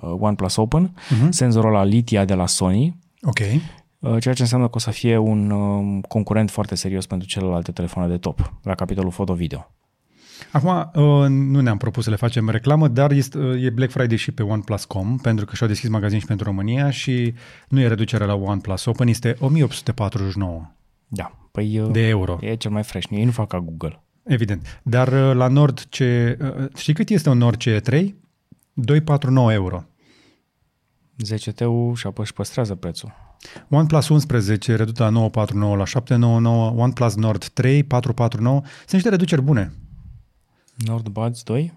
uh, 0.01 0.16
OnePlus 0.20 0.55
Open, 0.55 0.93
Mhm. 1.20 1.30
senzorul 1.32 1.72
la 1.72 1.84
litia 1.84 2.26
de 2.26 2.34
la 2.34 2.47
Sony, 2.47 2.95
Ok. 3.22 3.39
uh, 3.39 4.16
ceea 4.22 4.34
ce 4.34 4.41
înseamnă 4.41 4.66
că 4.68 4.76
o 4.76 4.80
să 4.80 4.91
fie 4.91 5.18
un 5.18 5.49
um, 5.51 6.01
concurent 6.01 6.49
foarte 6.51 6.76
serios 6.76 7.05
pentru 7.05 7.28
celelalte 7.28 7.72
telefoane 7.72 8.07
de 8.07 8.18
top, 8.18 8.53
la 8.64 8.76
capitolul 8.76 9.11
foto-video. 9.11 9.72
Acum, 10.52 10.91
uh, 11.04 11.28
nu 11.30 11.60
ne-am 11.60 11.78
propus 11.78 12.04
să 12.04 12.10
le 12.10 12.16
facem 12.16 12.50
reclamă, 12.50 12.88
dar 12.88 13.12
este, 13.12 13.38
uh, 13.38 13.64
e 13.64 13.70
Black 13.70 13.91
Friday 13.91 14.18
și 14.18 14.32
pe 14.32 14.44
OnePlus.com, 14.44 15.18
pentru 15.18 15.46
că 15.46 15.56
și-au 15.56 15.70
deschis 15.70 15.89
magazin 15.89 16.20
și 16.20 16.26
pentru 16.26 16.46
România 16.46 16.89
și 16.89 17.34
nu 17.68 17.80
e 17.80 17.88
reducere 17.88 18.26
la 18.26 18.34
OnePlus 18.34 18.86
Open, 18.86 19.08
este 19.08 19.36
1849 19.39 20.72
Da, 21.08 21.32
păi 21.52 21.80
uh, 21.80 21.91
de 21.91 22.08
euro. 22.08 22.38
e 22.41 22.56
cel 22.56 22.72
mai 22.72 22.84
fresh. 22.84 23.08
Ei 23.12 23.26
nu 23.26 23.32
fac 23.32 23.48
ca 23.48 23.60
Google. 23.60 24.04
Evident. 24.24 24.82
Dar 24.84 25.08
uh, 25.08 25.36
la 25.36 25.48
Nord, 25.48 25.86
ce, 25.89 26.38
uh, 26.41 26.66
știi 26.76 26.94
cât 26.94 27.10
este 27.10 27.30
un 27.30 27.38
Nord 27.38 27.62
CE3? 27.64 28.06
249 28.74 29.54
euro. 29.54 29.84
10 31.18 31.52
teu 31.52 31.94
și 31.96 32.08
apoi 32.08 32.24
își 32.24 32.34
păstrează 32.34 32.76
prețul. 32.76 33.12
OnePlus 33.70 34.08
11 34.10 34.76
redus 34.76 34.98
la 34.98 35.10
949 35.10 35.76
la 35.76 35.86
799, 35.86 36.84
OnePlus 36.84 37.16
Nord 37.16 37.46
3 37.46 37.84
449. 37.84 38.62
Sunt 38.78 38.91
niște 38.91 39.10
reduceri 39.10 39.41
bune. 39.41 39.74
NordBuds 40.76 41.43
2? 41.43 41.74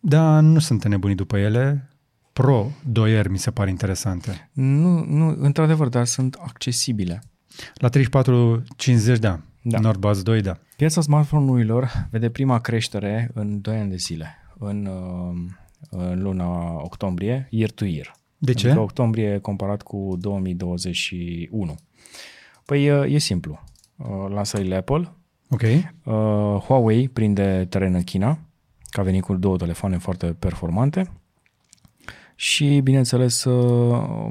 Dar 0.00 0.42
nu 0.42 0.58
sunt 0.58 0.84
nebunii 0.84 1.16
după 1.16 1.38
ele. 1.38 1.88
Pro 2.32 2.70
2R 3.00 3.28
mi 3.28 3.38
se 3.38 3.50
par 3.50 3.68
interesante. 3.68 4.50
Nu, 4.52 5.04
nu, 5.04 5.36
într-adevăr, 5.38 5.88
dar 5.88 6.04
sunt 6.04 6.34
accesibile. 6.34 7.22
La 7.74 7.88
3450, 7.88 9.18
da. 9.18 9.28
Da. 9.28 9.40
da. 9.62 9.78
Nordbuzz 9.78 10.22
2, 10.22 10.40
da. 10.40 10.58
Piața 10.76 11.00
smartphone-urilor 11.00 12.08
vede 12.10 12.30
prima 12.30 12.60
creștere 12.60 13.30
în 13.34 13.60
2 13.60 13.76
ani 13.76 13.90
de 13.90 13.96
zile, 13.96 14.34
în, 14.58 14.86
uh, 14.86 15.50
în 15.90 16.22
luna 16.22 16.72
octombrie, 16.82 17.48
year 17.50 17.70
to 17.70 17.84
year. 17.84 18.14
De 18.38 18.52
ce? 18.52 18.66
Adică 18.66 18.82
octombrie 18.82 19.38
comparat 19.38 19.82
cu 19.82 20.16
2021. 20.20 21.74
Păi 22.64 22.84
e, 22.84 22.92
e 22.92 23.18
simplu. 23.18 23.64
Uh, 23.96 24.06
Lansările 24.28 24.76
Apple, 24.76 25.12
Ok. 25.52 25.62
uh, 25.62 26.62
Huawei 26.66 27.08
prinde 27.08 27.66
teren 27.68 27.94
în 27.94 28.02
China, 28.02 28.38
că 28.90 29.00
a 29.00 29.02
venit 29.02 29.22
cu 29.22 29.34
două 29.34 29.56
telefoane 29.56 29.98
foarte 29.98 30.26
performante 30.26 31.10
și, 32.34 32.80
bineînțeles, 32.80 33.44
uh, 33.44 34.28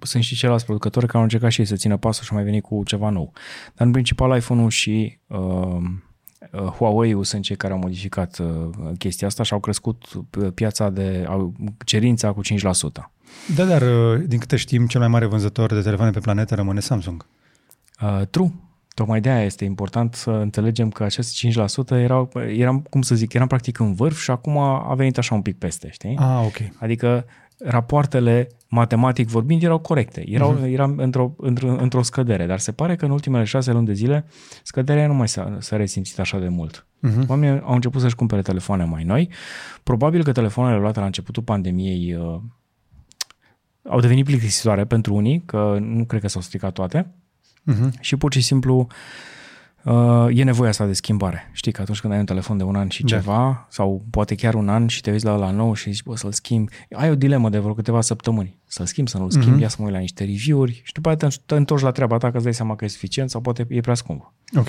sunt 0.00 0.22
și 0.22 0.34
ceilalți 0.34 0.64
producători 0.64 1.06
care 1.06 1.18
au 1.18 1.22
încercat 1.22 1.50
și 1.50 1.60
ei 1.60 1.66
să 1.66 1.76
țină 1.76 1.96
pasul 1.96 2.24
și 2.24 2.30
au 2.30 2.36
mai 2.36 2.44
venit 2.44 2.62
cu 2.62 2.82
ceva 2.84 3.08
nou. 3.08 3.32
Dar, 3.74 3.86
în 3.86 3.92
principal, 3.92 4.36
iPhone-ul 4.36 4.70
și 4.70 5.18
uh, 5.26 5.38
uh, 6.52 6.60
Huawei-ul 6.60 7.24
sunt 7.24 7.42
cei 7.42 7.56
care 7.56 7.72
au 7.72 7.78
modificat 7.78 8.38
uh, 8.38 8.70
chestia 8.98 9.26
asta 9.26 9.42
și 9.42 9.52
au 9.52 9.60
crescut 9.60 10.04
uh, 10.12 10.48
piața 10.54 10.90
de 10.90 11.24
au, 11.28 11.54
cerința 11.84 12.32
cu 12.32 12.40
5%. 12.44 12.48
Da, 13.54 13.64
dar 13.64 13.82
uh, 13.82 14.22
din 14.26 14.38
câte 14.38 14.56
știm, 14.56 14.86
cel 14.86 15.00
mai 15.00 15.08
mare 15.08 15.26
vânzător 15.26 15.72
de 15.72 15.80
telefoane 15.80 16.10
pe 16.10 16.20
planetă 16.20 16.54
rămâne 16.54 16.80
Samsung. 16.80 17.26
Uh, 18.02 18.26
true. 18.30 18.52
Tocmai 18.94 19.20
de 19.20 19.30
aia 19.30 19.44
este 19.44 19.64
important 19.64 20.14
să 20.14 20.30
înțelegem 20.30 20.90
că 20.90 21.04
acest 21.04 21.46
5% 21.46 21.90
erau, 21.90 22.30
eram, 22.48 22.80
cum 22.90 23.02
să 23.02 23.14
zic, 23.14 23.32
eram 23.32 23.46
practic 23.46 23.78
în 23.78 23.94
vârf 23.94 24.20
și 24.20 24.30
acum 24.30 24.58
a 24.58 24.94
venit 24.94 25.18
așa 25.18 25.34
un 25.34 25.42
pic 25.42 25.58
peste, 25.58 25.88
știi? 25.90 26.16
Ah, 26.16 26.42
ok. 26.44 26.56
Adică 26.78 27.24
rapoartele, 27.64 28.48
matematic 28.68 29.28
vorbind, 29.28 29.62
erau 29.62 29.78
corecte. 29.78 30.24
Erau, 30.26 30.58
uh-huh. 30.58 30.72
Eram 30.72 30.94
într-o, 30.96 31.34
într-o, 31.36 31.76
într-o 31.80 32.02
scădere, 32.02 32.46
dar 32.46 32.58
se 32.58 32.72
pare 32.72 32.96
că 32.96 33.04
în 33.04 33.10
ultimele 33.10 33.44
șase 33.44 33.72
luni 33.72 33.86
de 33.86 33.92
zile 33.92 34.24
scăderea 34.62 35.06
nu 35.06 35.14
mai 35.14 35.28
s-a, 35.28 35.56
s-a 35.60 35.76
resimțit 35.76 36.18
așa 36.18 36.38
de 36.38 36.48
mult. 36.48 36.86
Uh-huh. 37.08 37.26
Oamenii 37.26 37.60
au 37.60 37.74
început 37.74 38.00
să-și 38.00 38.14
cumpere 38.14 38.42
telefoane 38.42 38.84
mai 38.84 39.04
noi. 39.04 39.28
Probabil 39.82 40.24
că 40.24 40.32
telefoanele 40.32 40.80
luate 40.80 41.00
la 41.00 41.06
începutul 41.06 41.42
pandemiei 41.42 42.14
uh, 42.14 42.40
au 43.88 44.00
devenit 44.00 44.24
plictisitoare 44.24 44.84
pentru 44.84 45.14
unii, 45.14 45.42
că 45.46 45.78
nu 45.80 46.04
cred 46.04 46.20
că 46.20 46.28
s-au 46.28 46.40
stricat 46.40 46.72
toate. 46.72 47.14
Uh-huh. 47.70 48.00
Și 48.00 48.16
pur 48.16 48.32
și 48.32 48.40
simplu 48.40 48.86
uh, 49.84 50.26
e 50.30 50.42
nevoia 50.42 50.68
asta 50.68 50.86
de 50.86 50.92
schimbare. 50.92 51.50
Știi 51.52 51.72
că 51.72 51.80
atunci 51.82 52.00
când 52.00 52.12
ai 52.12 52.18
un 52.18 52.24
telefon 52.24 52.56
de 52.56 52.62
un 52.62 52.74
an 52.76 52.88
și 52.88 53.02
Da. 53.04 53.16
ceva, 53.16 53.66
sau 53.70 54.04
poate 54.10 54.34
chiar 54.34 54.54
un 54.54 54.68
an 54.68 54.86
și 54.86 55.00
te 55.00 55.10
uiți 55.10 55.24
la 55.24 55.36
la 55.36 55.50
nou 55.50 55.74
și 55.74 55.90
zici, 55.90 56.02
bă, 56.02 56.16
să-l 56.16 56.32
schimbi, 56.32 56.72
ai 56.92 57.10
o 57.10 57.14
dilemă 57.14 57.48
de 57.48 57.58
vreo 57.58 57.74
câteva 57.74 58.00
săptămâni. 58.00 58.58
Să-l 58.66 58.86
schimbi, 58.86 59.10
să 59.10 59.18
nu-l 59.18 59.30
schimbi, 59.30 59.50
Mhm. 59.50 59.60
ia 59.60 59.68
să 59.68 59.76
mă 59.78 59.84
uit 59.84 59.94
la 59.94 60.00
niște 60.00 60.24
review-uri 60.24 60.80
și 60.84 60.92
după 60.92 61.10
aceea 61.10 61.30
te, 61.30 61.36
te 61.46 61.54
întorci 61.54 61.82
la 61.82 61.90
treaba 61.90 62.16
ta 62.18 62.28
că 62.30 62.34
îți 62.36 62.44
dai 62.44 62.54
seama 62.54 62.76
că 62.76 62.84
e 62.84 62.88
suficient 62.88 63.30
sau 63.30 63.40
poate 63.40 63.66
e 63.68 63.80
prea 63.80 63.94
scump. 63.94 64.32
Ok. 64.56 64.68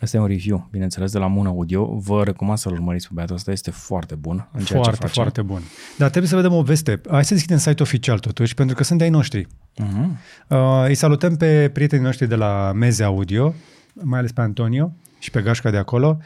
Asta 0.00 0.16
e 0.16 0.20
un 0.20 0.26
review, 0.26 0.68
bineînțeles, 0.70 1.12
de 1.12 1.18
la 1.18 1.26
Moon 1.26 1.46
Audio. 1.46 1.84
Vă 1.94 2.24
recomand 2.24 2.58
să-l 2.58 2.72
urmăriți 2.72 3.06
pe 3.06 3.10
băiatul 3.14 3.36
ăsta, 3.36 3.50
este 3.50 3.70
foarte 3.70 4.14
bun 4.14 4.48
în 4.52 4.64
ceea 4.64 4.78
ce 4.78 4.84
Foarte, 4.84 5.00
face. 5.00 5.12
foarte 5.12 5.42
bun. 5.42 5.60
Dar 5.98 6.08
trebuie 6.08 6.30
să 6.30 6.36
vedem 6.36 6.52
o 6.52 6.62
veste. 6.62 7.00
Hai 7.10 7.24
să 7.24 7.32
deschidem 7.34 7.58
site 7.58 7.82
oficial 7.82 8.18
totuși, 8.18 8.54
pentru 8.54 8.76
că 8.76 8.84
sunt 8.84 8.98
de-ai 8.98 9.10
noștri. 9.10 9.46
Uh-huh. 9.46 10.08
Uh, 10.48 10.84
îi 10.86 10.94
salutăm 10.94 11.36
pe 11.36 11.70
prietenii 11.72 12.04
noștri 12.04 12.28
de 12.28 12.34
la 12.34 12.72
Meze 12.74 13.04
Audio, 13.04 13.54
mai 13.92 14.18
ales 14.18 14.32
pe 14.32 14.40
Antonio 14.40 14.92
și 15.18 15.30
pe 15.30 15.40
Gașca 15.42 15.70
de 15.70 15.76
acolo, 15.76 16.18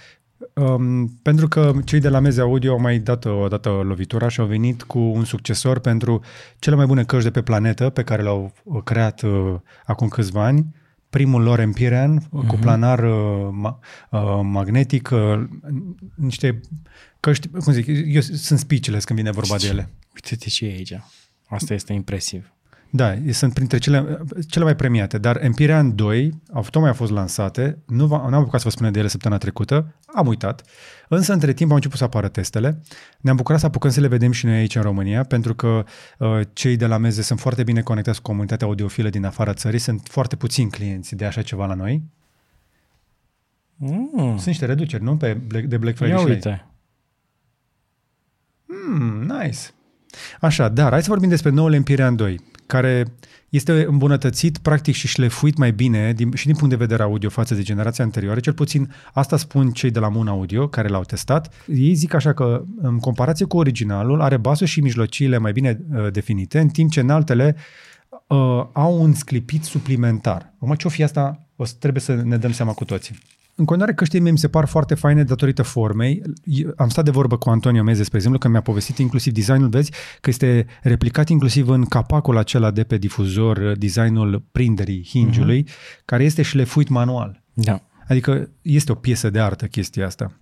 um, 0.54 1.06
pentru 1.22 1.48
că 1.48 1.72
cei 1.84 2.00
de 2.00 2.08
la 2.08 2.18
Meze 2.20 2.40
Audio 2.40 2.72
au 2.72 2.80
mai 2.80 2.98
dat 2.98 3.24
o 3.24 3.48
dată 3.48 3.68
lovitura 3.68 4.28
și 4.28 4.40
au 4.40 4.46
venit 4.46 4.82
cu 4.82 4.98
un 4.98 5.24
succesor 5.24 5.78
pentru 5.78 6.20
cele 6.58 6.76
mai 6.76 6.86
bune 6.86 7.04
căști 7.04 7.24
de 7.24 7.30
pe 7.30 7.42
planetă, 7.42 7.88
pe 7.88 8.02
care 8.02 8.22
le-au 8.22 8.52
uh, 8.64 8.82
creat 8.84 9.22
uh, 9.22 9.54
acum 9.84 10.08
câțiva 10.08 10.44
ani. 10.44 10.66
Primul 11.10 11.42
lor 11.42 11.58
Empyrean, 11.58 12.20
uh-huh. 12.20 12.46
cu 12.46 12.56
planar 12.56 12.98
uh, 12.98 13.48
ma, 13.52 13.78
uh, 14.10 14.40
magnetic, 14.42 15.10
uh, 15.12 15.44
niște 16.14 16.60
căști, 17.20 17.48
cum 17.48 17.72
zic, 17.72 17.86
eu 17.86 18.20
sunt 18.20 18.58
speechless 18.58 19.04
când 19.04 19.18
vine 19.18 19.30
vorba 19.30 19.56
de 19.56 19.66
ele. 19.66 19.88
Uite-te 20.14 20.48
ce 20.48 20.66
e 20.66 20.72
aici. 20.72 21.00
Asta 21.48 21.74
este 21.74 21.92
impresiv. 21.92 22.52
Da, 22.92 23.14
sunt 23.30 23.54
printre 23.54 23.78
cele, 23.78 24.18
cele 24.48 24.64
mai 24.64 24.76
premiate, 24.76 25.18
dar 25.18 25.42
Empyrean 25.44 25.94
2 25.94 26.40
au, 26.52 26.62
tocmai 26.70 26.90
au 26.90 26.96
fost 26.96 27.10
lansate, 27.12 27.78
nu 27.86 28.06
v- 28.06 28.10
n-am 28.10 28.34
apucat 28.34 28.60
să 28.60 28.66
vă 28.66 28.70
spunem 28.72 28.92
de 28.92 28.98
ele 28.98 29.08
săptămâna 29.08 29.40
trecută, 29.40 29.94
am 30.14 30.26
uitat, 30.26 30.62
însă 31.08 31.32
între 31.32 31.52
timp 31.52 31.70
au 31.70 31.76
început 31.76 31.98
să 31.98 32.04
apară 32.04 32.28
testele. 32.28 32.80
Ne-am 33.20 33.36
bucurat 33.36 33.60
să 33.60 33.66
apucăm 33.66 33.90
să 33.90 34.00
le 34.00 34.06
vedem 34.08 34.32
și 34.32 34.46
noi 34.46 34.54
aici 34.56 34.74
în 34.74 34.82
România, 34.82 35.22
pentru 35.24 35.54
că 35.54 35.84
uh, 36.18 36.40
cei 36.52 36.76
de 36.76 36.86
la 36.86 36.96
meze 36.96 37.22
sunt 37.22 37.40
foarte 37.40 37.62
bine 37.62 37.80
conectați 37.82 38.22
cu 38.22 38.30
comunitatea 38.30 38.66
audiofilă 38.66 39.08
din 39.08 39.24
afara 39.24 39.52
țării, 39.54 39.78
sunt 39.78 40.00
foarte 40.10 40.36
puțini 40.36 40.70
clienți 40.70 41.14
de 41.14 41.24
așa 41.24 41.42
ceva 41.42 41.66
la 41.66 41.74
noi. 41.74 42.02
Mm. 43.76 44.10
Sunt 44.34 44.44
niște 44.44 44.66
reduceri, 44.66 45.02
nu? 45.02 45.16
Pe 45.16 45.32
Black, 45.46 45.66
de 45.66 45.76
Black 45.76 45.96
Friday 45.96 46.14
Ia 46.14 46.20
și 46.20 46.24
la 46.24 46.30
ei. 46.30 46.36
uite. 46.36 46.66
Hmm, 48.66 49.20
nice. 49.22 49.58
Așa, 50.40 50.68
dar 50.68 50.90
hai 50.90 51.02
să 51.02 51.08
vorbim 51.08 51.28
despre 51.28 51.50
noul 51.50 51.72
Empyrean 51.72 52.16
2, 52.16 52.40
care 52.70 53.04
este 53.48 53.84
îmbunătățit, 53.84 54.58
practic 54.58 54.94
și 54.94 55.06
șlefuit 55.06 55.56
mai 55.56 55.72
bine 55.72 56.12
din, 56.12 56.32
și 56.34 56.46
din 56.46 56.54
punct 56.54 56.70
de 56.70 56.84
vedere 56.84 57.02
audio 57.02 57.28
față 57.28 57.54
de 57.54 57.62
generația 57.62 58.04
anterioară. 58.04 58.40
Cel 58.40 58.52
puțin 58.52 58.92
asta 59.12 59.36
spun 59.36 59.70
cei 59.70 59.90
de 59.90 59.98
la 59.98 60.08
Moon 60.08 60.28
Audio 60.28 60.68
care 60.68 60.88
l-au 60.88 61.02
testat. 61.02 61.54
Ei 61.66 61.94
zic 61.94 62.14
așa 62.14 62.32
că 62.32 62.64
în 62.82 62.98
comparație 62.98 63.46
cu 63.46 63.56
originalul 63.56 64.20
are 64.20 64.36
basul 64.36 64.66
și 64.66 64.80
mijlociile 64.80 65.38
mai 65.38 65.52
bine 65.52 65.80
uh, 65.94 66.12
definite, 66.12 66.58
în 66.58 66.68
timp 66.68 66.90
ce 66.90 67.00
în 67.00 67.10
altele 67.10 67.56
uh, 68.10 68.64
au 68.72 69.02
un 69.02 69.12
sclipit 69.12 69.64
suplimentar. 69.64 70.54
Acum 70.60 70.74
ce-o 70.74 70.90
fi 70.90 71.02
asta, 71.02 71.46
o 71.56 71.64
să 71.64 71.74
trebuie 71.78 72.02
să 72.02 72.14
ne 72.14 72.36
dăm 72.36 72.52
seama 72.52 72.72
cu 72.72 72.84
toții. 72.84 73.18
În 73.60 73.66
continuare, 73.66 73.96
căștile 73.96 74.22
mie 74.22 74.30
mi 74.30 74.38
se 74.38 74.48
par 74.48 74.64
foarte 74.64 74.94
faine 74.94 75.24
datorită 75.24 75.62
formei. 75.62 76.22
Eu 76.44 76.72
Am 76.76 76.88
stat 76.88 77.04
de 77.04 77.10
vorbă 77.10 77.36
cu 77.36 77.50
Antonio 77.50 77.82
Meze, 77.82 78.02
spre 78.02 78.16
exemplu, 78.16 78.40
că 78.40 78.48
mi-a 78.48 78.60
povestit 78.60 78.98
inclusiv 78.98 79.32
designul, 79.32 79.68
vezi, 79.68 79.92
că 80.20 80.30
este 80.30 80.66
replicat 80.82 81.28
inclusiv 81.28 81.68
în 81.68 81.84
capacul 81.84 82.36
acela 82.36 82.70
de 82.70 82.84
pe 82.84 82.96
difuzor, 82.96 83.72
designul 83.78 84.44
prinderii 84.52 85.06
hinge-ului, 85.08 85.62
uh-huh. 85.64 86.04
care 86.04 86.24
este 86.24 86.42
șlefuit 86.42 86.88
manual. 86.88 87.42
Da. 87.54 87.82
Adică 88.08 88.50
este 88.62 88.92
o 88.92 88.94
piesă 88.94 89.30
de 89.30 89.40
artă 89.40 89.66
chestia 89.66 90.06
asta. 90.06 90.40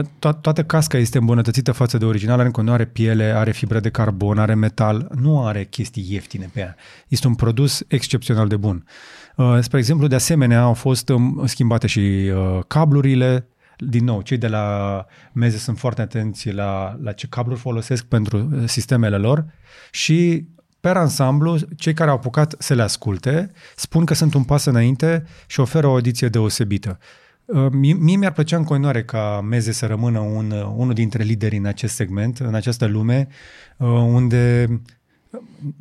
To- 0.00 0.40
toată 0.40 0.64
casca 0.64 0.98
este 0.98 1.18
îmbunătățită 1.18 1.72
față 1.72 1.98
de 1.98 2.04
original, 2.04 2.38
are 2.38 2.46
în 2.46 2.52
continuare 2.52 2.84
piele, 2.84 3.24
are 3.24 3.50
fibră 3.52 3.80
de 3.80 3.90
carbon, 3.90 4.38
are 4.38 4.54
metal, 4.54 5.10
nu 5.14 5.44
are 5.44 5.64
chestii 5.64 6.06
ieftine 6.08 6.50
pe 6.52 6.60
ea. 6.60 6.76
Este 7.08 7.26
un 7.26 7.34
produs 7.34 7.82
excepțional 7.88 8.48
de 8.48 8.56
bun. 8.56 8.84
Uh, 8.86 9.15
Spre 9.60 9.78
exemplu, 9.78 10.06
de 10.06 10.14
asemenea, 10.14 10.62
au 10.62 10.74
fost 10.74 11.08
um, 11.08 11.42
schimbate 11.46 11.86
și 11.86 12.00
uh, 12.34 12.58
cablurile, 12.66 13.46
din 13.78 14.04
nou, 14.04 14.20
cei 14.20 14.36
de 14.36 14.48
la 14.48 15.06
meze 15.32 15.56
sunt 15.56 15.78
foarte 15.78 16.00
atenți 16.00 16.50
la, 16.50 16.96
la 17.02 17.12
ce 17.12 17.26
cabluri 17.26 17.60
folosesc 17.60 18.04
pentru 18.04 18.48
uh, 18.52 18.68
sistemele 18.68 19.16
lor 19.16 19.44
și 19.90 20.46
per 20.80 20.96
ansamblu, 20.96 21.58
cei 21.76 21.94
care 21.94 22.10
au 22.10 22.16
apucat 22.16 22.54
să 22.58 22.74
le 22.74 22.82
asculte 22.82 23.50
spun 23.76 24.04
că 24.04 24.14
sunt 24.14 24.34
un 24.34 24.44
pas 24.44 24.64
înainte 24.64 25.24
și 25.46 25.60
oferă 25.60 25.86
o 25.86 25.90
audiție 25.90 26.28
deosebită. 26.28 26.98
Uh, 27.44 27.66
Mie, 27.70 27.94
mie 27.94 28.16
mi-ar 28.16 28.32
plăcea 28.32 28.56
în 28.56 28.64
continuare 28.64 29.04
ca 29.04 29.40
Meze 29.48 29.72
să 29.72 29.86
rămână 29.86 30.18
un, 30.18 30.50
uh, 30.50 30.72
unul 30.76 30.94
dintre 30.94 31.22
liderii 31.22 31.58
în 31.58 31.66
acest 31.66 31.94
segment, 31.94 32.38
în 32.38 32.54
această 32.54 32.86
lume, 32.86 33.28
uh, 33.76 33.88
unde 33.88 34.66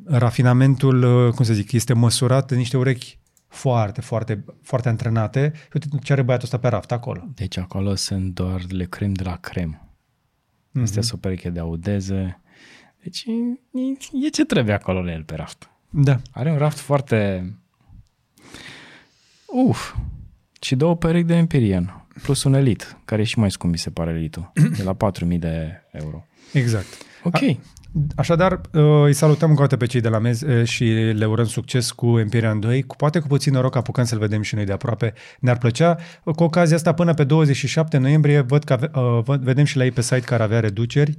rafinamentul, 0.05 1.03
uh, 1.03 1.33
cum 1.33 1.45
să 1.45 1.53
zic, 1.53 1.71
este 1.71 1.93
măsurat 1.93 2.51
în 2.51 2.57
niște 2.57 2.77
urechi 2.77 3.19
foarte, 3.55 4.01
foarte, 4.01 4.43
foarte 4.61 4.89
antrenate. 4.89 5.51
Uite 5.73 5.87
ce 6.03 6.11
are 6.11 6.21
băiatul 6.21 6.45
ăsta 6.45 6.59
pe 6.59 6.67
raft 6.67 6.91
acolo. 6.91 7.23
Deci 7.35 7.57
acolo 7.57 7.95
sunt 7.95 8.33
doar 8.33 8.61
le 8.69 8.85
crem 8.85 9.13
de 9.13 9.23
la 9.23 9.35
crem. 9.35 9.79
Mm-hmm. 10.69 10.81
Este 10.81 10.99
o 11.13 11.17
pereche 11.17 11.49
de 11.49 11.59
audeze. 11.59 12.41
Deci 13.03 13.25
e, 13.71 14.25
e 14.25 14.29
ce 14.29 14.45
trebuie 14.45 14.73
acolo 14.75 15.01
la 15.01 15.11
el 15.11 15.23
pe 15.23 15.35
raft. 15.35 15.69
Da. 15.89 16.21
Are 16.31 16.51
un 16.51 16.57
raft 16.57 16.77
foarte 16.77 17.49
Uf. 19.45 19.95
Și 20.61 20.75
două 20.75 20.95
perechi 20.95 21.25
de 21.25 21.35
Empyrean, 21.35 22.05
plus 22.21 22.43
un 22.43 22.53
Elite, 22.53 22.85
care 23.05 23.21
e 23.21 23.25
și 23.25 23.39
mai 23.39 23.51
scump, 23.51 23.71
mi 23.71 23.77
se 23.77 23.89
pare 23.89 24.11
Elite-ul, 24.11 24.51
de 24.77 24.83
la 24.83 24.93
4000 24.93 25.37
de 25.37 25.81
euro. 25.91 26.25
Exact. 26.53 26.87
Ok. 27.23 27.35
A- 27.35 27.57
Așadar, 28.15 28.61
uh, 28.73 29.03
îi 29.03 29.13
salutăm 29.13 29.49
încă 29.49 29.61
o 29.61 29.65
dată 29.65 29.77
pe 29.77 29.85
cei 29.85 30.01
de 30.01 30.09
la 30.09 30.19
mez 30.19 30.41
uh, 30.41 30.67
și 30.67 30.83
le 31.13 31.25
urăm 31.25 31.45
succes 31.45 31.91
cu 31.91 32.19
Empyrean 32.19 32.59
2. 32.59 32.83
Cu, 32.83 32.95
poate 32.95 33.19
cu 33.19 33.27
puțin 33.27 33.53
noroc 33.53 33.75
apucăm 33.75 34.03
să-l 34.03 34.19
vedem 34.19 34.41
și 34.41 34.55
noi 34.55 34.65
de 34.65 34.71
aproape. 34.71 35.13
Ne-ar 35.39 35.57
plăcea. 35.57 35.97
Cu 36.23 36.43
ocazia 36.43 36.75
asta, 36.75 36.93
până 36.93 37.13
pe 37.13 37.23
27 37.23 37.97
noiembrie, 37.97 38.39
văd 38.39 38.63
că 38.63 38.73
ave, 38.73 38.89
uh, 38.95 39.19
văd, 39.23 39.41
vedem 39.41 39.65
și 39.65 39.77
la 39.77 39.83
ei 39.83 39.91
pe 39.91 40.01
site 40.01 40.19
care 40.19 40.43
avea 40.43 40.59
reduceri 40.59 41.17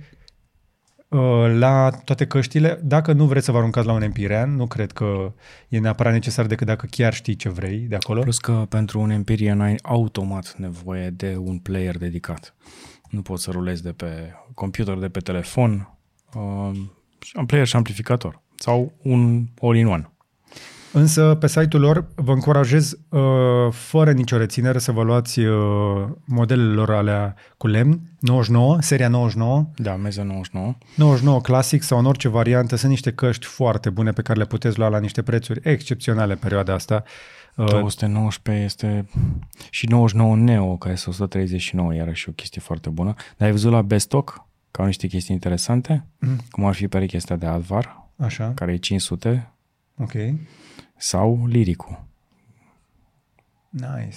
uh, 1.08 1.54
la 1.58 1.90
toate 2.04 2.26
căștile. 2.26 2.80
Dacă 2.82 3.12
nu 3.12 3.26
vreți 3.26 3.44
să 3.44 3.52
vă 3.52 3.58
aruncați 3.58 3.86
la 3.86 3.92
un 3.92 4.02
Empyrean, 4.02 4.56
nu 4.56 4.66
cred 4.66 4.92
că 4.92 5.32
e 5.68 5.78
neapărat 5.78 6.12
necesar 6.12 6.46
decât 6.46 6.66
dacă 6.66 6.86
chiar 6.90 7.14
știi 7.14 7.36
ce 7.36 7.48
vrei 7.48 7.78
de 7.78 7.94
acolo. 7.94 8.20
Plus 8.20 8.38
că 8.38 8.66
pentru 8.68 9.00
un 9.00 9.10
Empyrean 9.10 9.60
ai 9.60 9.78
automat 9.82 10.54
nevoie 10.58 11.10
de 11.10 11.36
un 11.38 11.58
player 11.58 11.98
dedicat. 11.98 12.54
Nu 13.10 13.22
poți 13.22 13.42
să 13.42 13.50
rulezi 13.50 13.82
de 13.82 13.92
pe 13.92 14.32
computer, 14.54 14.94
de 14.98 15.08
pe 15.08 15.20
telefon, 15.20 15.95
uh, 16.36 16.76
un 17.34 17.46
player 17.46 17.66
și 17.66 17.76
amplificator 17.76 18.42
sau 18.54 18.92
un 19.02 19.44
all-in-one. 19.60 20.10
Însă, 20.92 21.36
pe 21.40 21.48
site-ul 21.48 21.82
lor 21.82 22.06
vă 22.14 22.32
încurajez, 22.32 22.98
uh, 23.08 23.20
fără 23.70 24.12
nicio 24.12 24.36
reținere, 24.36 24.78
să 24.78 24.92
vă 24.92 25.02
luați 25.02 25.40
uh, 25.40 26.06
modelele 26.24 26.72
lor 26.72 26.90
alea 26.90 27.34
cu 27.56 27.66
lemn, 27.66 28.00
99, 28.20 28.76
seria 28.80 29.08
99, 29.08 29.70
Da, 29.76 29.96
Meza 29.96 30.22
99. 30.22 30.74
99 30.94 31.40
clasic 31.40 31.82
sau 31.82 31.98
în 31.98 32.04
orice 32.04 32.28
variantă. 32.28 32.76
Sunt 32.76 32.90
niște 32.90 33.12
căști 33.12 33.46
foarte 33.46 33.90
bune 33.90 34.10
pe 34.10 34.22
care 34.22 34.38
le 34.38 34.44
puteți 34.44 34.78
lua 34.78 34.88
la 34.88 34.98
niște 34.98 35.22
prețuri 35.22 35.60
excepționale 35.62 36.32
în 36.32 36.38
perioada 36.38 36.74
asta. 36.74 37.02
Uh, 37.56 37.66
219 37.66 38.64
este 38.64 39.08
și 39.70 39.86
99 39.86 40.36
Neo, 40.36 40.76
care 40.76 40.94
este 40.94 41.10
139, 41.10 41.94
iarăși 41.94 42.28
o 42.28 42.32
chestie 42.32 42.60
foarte 42.60 42.88
bună. 42.88 43.14
Dar 43.36 43.46
ai 43.46 43.50
văzut 43.50 43.72
la 43.72 43.82
Bestock, 43.82 44.46
că 44.76 44.82
au 44.82 44.88
niște 44.88 45.06
chestii 45.06 45.34
interesante, 45.34 46.06
mm. 46.18 46.40
cum 46.50 46.64
ar 46.64 46.74
fi 46.74 46.88
perechea 46.88 47.16
asta 47.16 47.36
de 47.36 47.46
Advar, 47.46 48.08
Așa, 48.16 48.52
care 48.54 48.72
e 48.72 48.76
500, 48.76 49.52
ok. 49.98 50.12
sau 50.96 51.46
Liricul. 51.46 52.04
Nice. 53.70 54.16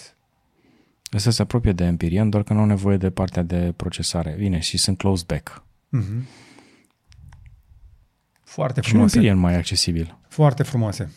Ăsta 1.13 1.29
se 1.31 1.41
apropie 1.41 1.71
de 1.71 1.83
Empyrean, 1.83 2.29
doar 2.29 2.43
că 2.43 2.53
nu 2.53 2.59
au 2.59 2.65
nevoie 2.65 2.97
de 2.97 3.09
partea 3.09 3.41
de 3.41 3.73
procesare. 3.75 4.35
Bine, 4.37 4.59
și 4.59 4.77
sunt 4.77 4.97
close 4.97 5.23
back. 5.27 5.63
Mhm. 5.89 6.27
Foarte 8.43 8.81
Și 8.81 8.85
un 8.87 8.91
frumoase. 8.91 9.15
Empyrean 9.15 9.39
mai 9.39 9.55
accesibil. 9.55 10.17
Foarte 10.27 10.63
frumoase. 10.63 11.11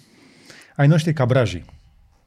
Ai 0.77 0.87
noștri 0.87 1.13
cabrajii, 1.13 1.65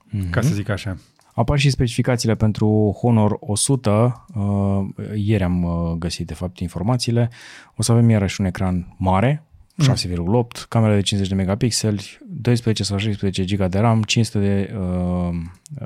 Mhm. 0.06 0.30
ca 0.30 0.42
să 0.42 0.54
zic 0.54 0.70
așa. 0.70 0.98
Apar 1.36 1.60
și 1.60 1.70
specificațiile 1.70 2.36
pentru 2.36 2.98
Honor 3.02 3.38
100. 3.40 4.26
Uh, 4.36 5.06
ieri 5.16 5.44
am 5.44 5.64
uh, 5.64 5.92
găsit, 5.98 6.28
de 6.28 6.34
fapt, 6.34 6.60
informațiile. 6.60 7.30
O 7.76 7.82
să 7.82 7.92
avem 7.92 8.10
iarăși 8.10 8.42
un 8.42 8.48
ecran 8.48 8.96
mare, 8.98 9.44
6,8, 9.84 10.68
camera 10.70 10.94
de 10.94 11.02
50 11.02 11.30
de 11.30 11.36
megapixeli, 11.36 12.18
12 12.28 12.84
sau 12.84 12.98
16 12.98 13.44
GB 13.44 13.70
de 13.70 13.80
RAM, 13.80 14.04
500 14.04 14.40
de, 14.40 14.74
uh, 14.78 15.30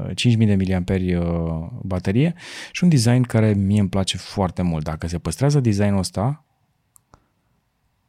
uh, 0.07 0.15
5000 0.15 0.47
de 0.47 0.55
miliamperi 0.55 1.13
uh, 1.13 1.25
baterie 1.81 2.33
și 2.71 2.83
un 2.83 2.89
design 2.89 3.21
care 3.21 3.53
mie 3.53 3.79
îmi 3.79 3.89
place 3.89 4.17
foarte 4.17 4.61
mult. 4.61 4.83
Dacă 4.83 5.07
se 5.07 5.17
păstrează 5.17 5.59
designul 5.59 5.97
ăsta, 5.97 6.45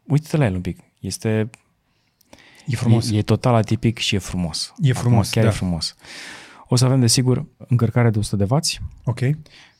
uite-te 0.02 0.36
la 0.36 0.44
el 0.44 0.54
un 0.54 0.60
pic. 0.60 0.78
Este 0.98 1.50
E 2.66 2.76
frumos. 2.76 3.10
E, 3.10 3.16
e 3.16 3.22
total 3.22 3.54
atipic 3.54 3.98
și 3.98 4.14
e 4.14 4.18
frumos. 4.18 4.74
E 4.78 4.92
frumos, 4.92 5.28
Acum, 5.28 5.30
chiar 5.30 5.44
da. 5.44 5.50
e 5.50 5.52
frumos. 5.52 5.96
O 6.72 6.76
să 6.76 6.84
avem, 6.84 7.00
desigur, 7.00 7.46
încărcare 7.68 8.10
de 8.10 8.18
100 8.18 8.36
de 8.36 8.46
W 8.54 8.58
Ok. 9.04 9.18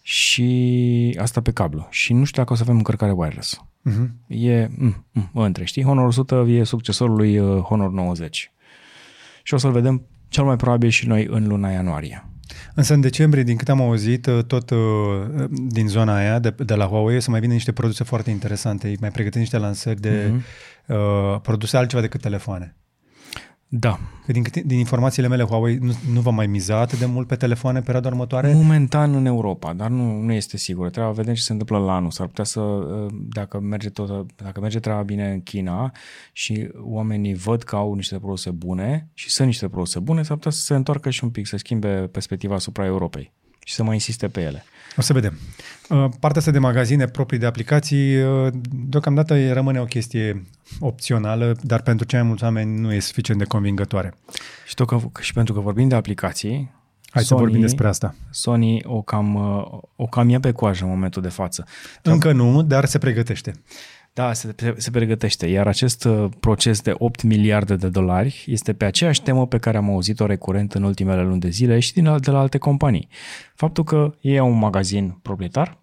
și 0.03 1.17
asta 1.21 1.41
pe 1.41 1.51
cablu. 1.53 1.87
Și 1.91 2.13
nu 2.13 2.25
știu 2.25 2.41
dacă 2.43 2.53
o 2.53 2.57
să 2.57 2.63
avem 2.63 2.77
încărcare 2.77 3.13
wireless. 3.13 3.61
Mhm. 3.83 4.15
E 4.27 4.69
mm, 4.77 5.07
mm, 5.13 5.31
între, 5.35 5.65
știi? 5.65 5.83
Honor 5.85 6.07
100 6.07 6.45
e 6.49 6.65
succesorul 6.65 7.17
lui 7.17 7.39
uh, 7.39 7.61
Honor 7.63 7.91
90. 7.91 8.53
Și 9.43 9.55
o 9.55 9.57
să-l 9.57 9.73
vedem 9.73 10.07
cel 10.29 10.45
mai 10.45 10.57
probabil 10.57 10.89
și 10.89 11.07
noi 11.07 11.27
în 11.31 11.47
luna 11.47 11.71
ianuarie. 11.71 12.25
Însă 12.75 12.95
în 12.95 13.01
decembrie, 13.01 13.43
din 13.43 13.57
câte 13.57 13.71
am 13.71 13.81
auzit, 13.81 14.29
tot 14.47 14.71
uh, 14.71 14.79
din 15.51 15.89
zona 15.89 16.17
aia, 16.17 16.39
de, 16.39 16.55
de 16.59 16.75
la 16.75 16.85
Huawei, 16.87 17.17
o 17.17 17.21
să 17.21 17.31
mai 17.31 17.41
vină 17.41 17.53
niște 17.53 17.73
produse 17.73 18.05
foarte 18.05 18.31
interesante. 18.31 18.89
Ei 18.89 18.97
mai 19.01 19.11
pregătesc 19.11 19.39
niște 19.41 19.59
lansări 19.59 20.01
de 20.01 20.31
Mhm. 20.33 20.45
uh, 20.97 21.41
produse 21.43 21.77
altceva 21.77 22.03
decât 22.03 22.21
telefoane. 22.21 22.75
Da. 23.73 23.99
Că 24.27 24.33
din, 24.33 24.43
câte, 24.43 24.63
din 24.67 24.79
informațiile 24.79 25.29
mele, 25.29 25.43
Huawei 25.43 25.77
nu, 25.77 25.97
nu 26.13 26.21
va 26.21 26.31
mai 26.31 26.47
miza 26.47 26.79
atât 26.79 26.99
de 26.99 27.07
mult 27.07 27.27
pe 27.27 27.37
telefoane 27.37 27.79
în 27.79 27.85
perioada 27.85 28.09
următoare. 28.09 28.53
Momentan 28.53 29.15
în 29.15 29.27
Europa, 29.27 29.73
dar 29.73 29.89
nu, 29.89 30.21
nu 30.21 30.33
este 30.33 30.57
sigur. 30.57 30.91
Trebuie 30.91 31.13
să 31.15 31.21
vedem 31.21 31.35
ce 31.35 31.43
se 31.43 31.53
întâmplă 31.53 31.79
la 31.79 31.95
anul. 31.95 32.11
S-ar 32.11 32.27
putea 32.27 32.45
să, 32.45 32.61
uh, 32.61 33.13
dacă 33.29 33.61
merge, 33.61 33.91
tot, 33.91 34.33
dacă 34.37 34.61
merge 34.61 34.81
treaba 34.81 35.03
bine 35.03 35.31
în 35.31 35.43
China 35.43 35.93
și 36.33 36.69
oamenii 36.81 37.35
văd 37.35 37.63
că 37.63 37.77
au 37.77 37.95
niște 37.95 38.19
produse 38.19 38.51
bune 38.51 39.09
și 39.15 39.31
sunt 39.31 39.47
niște 39.47 39.69
produse 39.69 39.99
bune, 39.99 40.23
s-ar 40.23 40.37
putea 40.37 40.51
să 40.51 40.61
se 40.61 40.75
întoarcă 40.75 41.11
și 41.11 41.25
un 41.25 41.31
pic, 41.31 41.47
să 41.47 41.57
schimbe 41.57 41.89
perspectiva 41.89 42.55
asupra 42.55 42.85
Europei 42.85 43.33
și 43.65 43.75
să 43.75 43.83
mai 43.83 43.95
insiste 43.95 44.29
pe 44.29 44.41
ele. 44.41 44.65
O 44.97 45.01
să 45.01 45.13
vedem. 45.13 45.39
Uh, 45.91 46.05
Partea 46.21 46.41
asta 46.41 46.51
de 46.51 46.59
magazine 46.59 47.07
proprii 47.07 47.39
de 47.39 47.47
aplicații, 47.47 48.23
uh, 48.23 48.53
deocamdată 48.71 49.53
rămâne 49.53 49.81
o 49.81 49.85
chestie 49.85 50.47
opțională, 50.81 51.57
dar 51.63 51.83
pentru 51.83 52.07
cei 52.07 52.19
mai 52.19 52.29
mulți 52.29 52.45
oameni 52.45 52.81
nu 52.81 52.93
e 52.93 53.01
suficient 53.01 53.41
de 53.41 53.47
convingătoare. 53.47 54.15
Și, 54.67 54.75
tot 54.75 54.87
că, 54.87 55.01
și 55.21 55.33
pentru 55.33 55.55
că 55.55 55.61
vorbim 55.61 55.89
de 55.89 55.95
aplicații, 55.95 56.79
Hai 57.11 57.25
să 57.25 57.35
vorbim 57.35 57.61
despre 57.61 57.89
asta. 57.89 58.15
Sony 58.31 58.83
o 58.85 59.03
cam, 59.03 59.35
uh, 59.35 59.81
o 59.97 60.07
cam 60.07 60.29
ia 60.29 60.41
pe 60.41 60.53
coajă 60.53 60.85
în 60.85 60.91
momentul 60.91 61.23
de 61.23 61.29
față. 61.29 61.65
Încă 62.03 62.33
nu, 62.33 62.63
dar 62.63 62.85
se 62.85 62.99
pregătește. 62.99 63.53
Da, 64.13 64.33
se, 64.33 64.55
se 64.77 64.91
pregătește, 64.91 65.47
iar 65.47 65.67
acest 65.67 66.05
uh, 66.05 66.29
proces 66.41 66.81
de 66.81 66.95
8 66.99 67.23
miliarde 67.23 67.77
de 67.77 67.89
dolari 67.89 68.45
este 68.47 68.73
pe 68.73 68.85
aceeași 68.85 69.23
temă 69.23 69.47
pe 69.47 69.59
care 69.59 69.77
am 69.77 69.91
auzit-o 69.91 70.27
recurent 70.27 70.75
în 70.75 70.83
ultimele 70.83 71.23
luni 71.23 71.41
de 71.41 71.49
zile 71.49 71.79
și 71.79 71.93
din, 71.93 72.17
de 72.21 72.31
la 72.31 72.39
alte 72.39 72.59
companii. 72.59 73.09
Faptul 73.55 73.85
că 73.85 74.15
ei 74.21 74.39
au 74.39 74.51
un 74.51 74.59
magazin 74.59 75.19
proprietar 75.23 75.81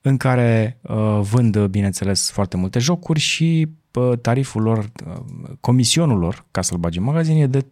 în 0.00 0.16
care 0.16 0.80
uh, 0.82 1.20
vând, 1.20 1.66
bineînțeles, 1.66 2.30
foarte 2.30 2.56
multe 2.56 2.78
jocuri 2.78 3.20
și 3.20 3.68
uh, 3.94 4.18
tariful 4.18 4.62
lor, 4.62 4.78
uh, 4.78 5.22
comisionul 5.60 6.18
lor, 6.18 6.46
ca 6.50 6.62
să-l 6.62 6.78
bagi 6.78 6.98
în 6.98 7.04
magazin, 7.04 7.36
e 7.36 7.46
de 7.46 7.60
30%, 7.60 7.66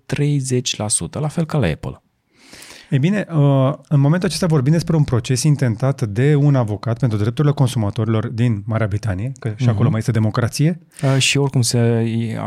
la 1.11 1.29
fel 1.29 1.47
ca 1.47 1.59
la 1.59 1.67
Apple. 1.67 2.03
Ei 2.91 2.99
bine, 2.99 3.27
uh, 3.31 3.73
în 3.89 4.01
momentul 4.01 4.29
acesta 4.29 4.47
vorbim 4.47 4.73
despre 4.73 4.97
un 4.97 5.05
proces 5.05 5.43
intentat 5.43 6.03
de 6.03 6.35
un 6.35 6.55
avocat 6.55 6.99
pentru 6.99 7.19
drepturile 7.19 7.53
consumatorilor 7.53 8.27
din 8.27 8.63
Marea 8.67 8.87
Britanie, 8.87 9.33
că 9.39 9.53
și 9.57 9.69
acolo 9.69 9.89
mai 9.89 9.99
este 9.99 10.11
democrație. 10.11 10.81
Uh, 11.03 11.17
Și 11.19 11.39
oricum 11.39 11.61
se, 11.61 11.79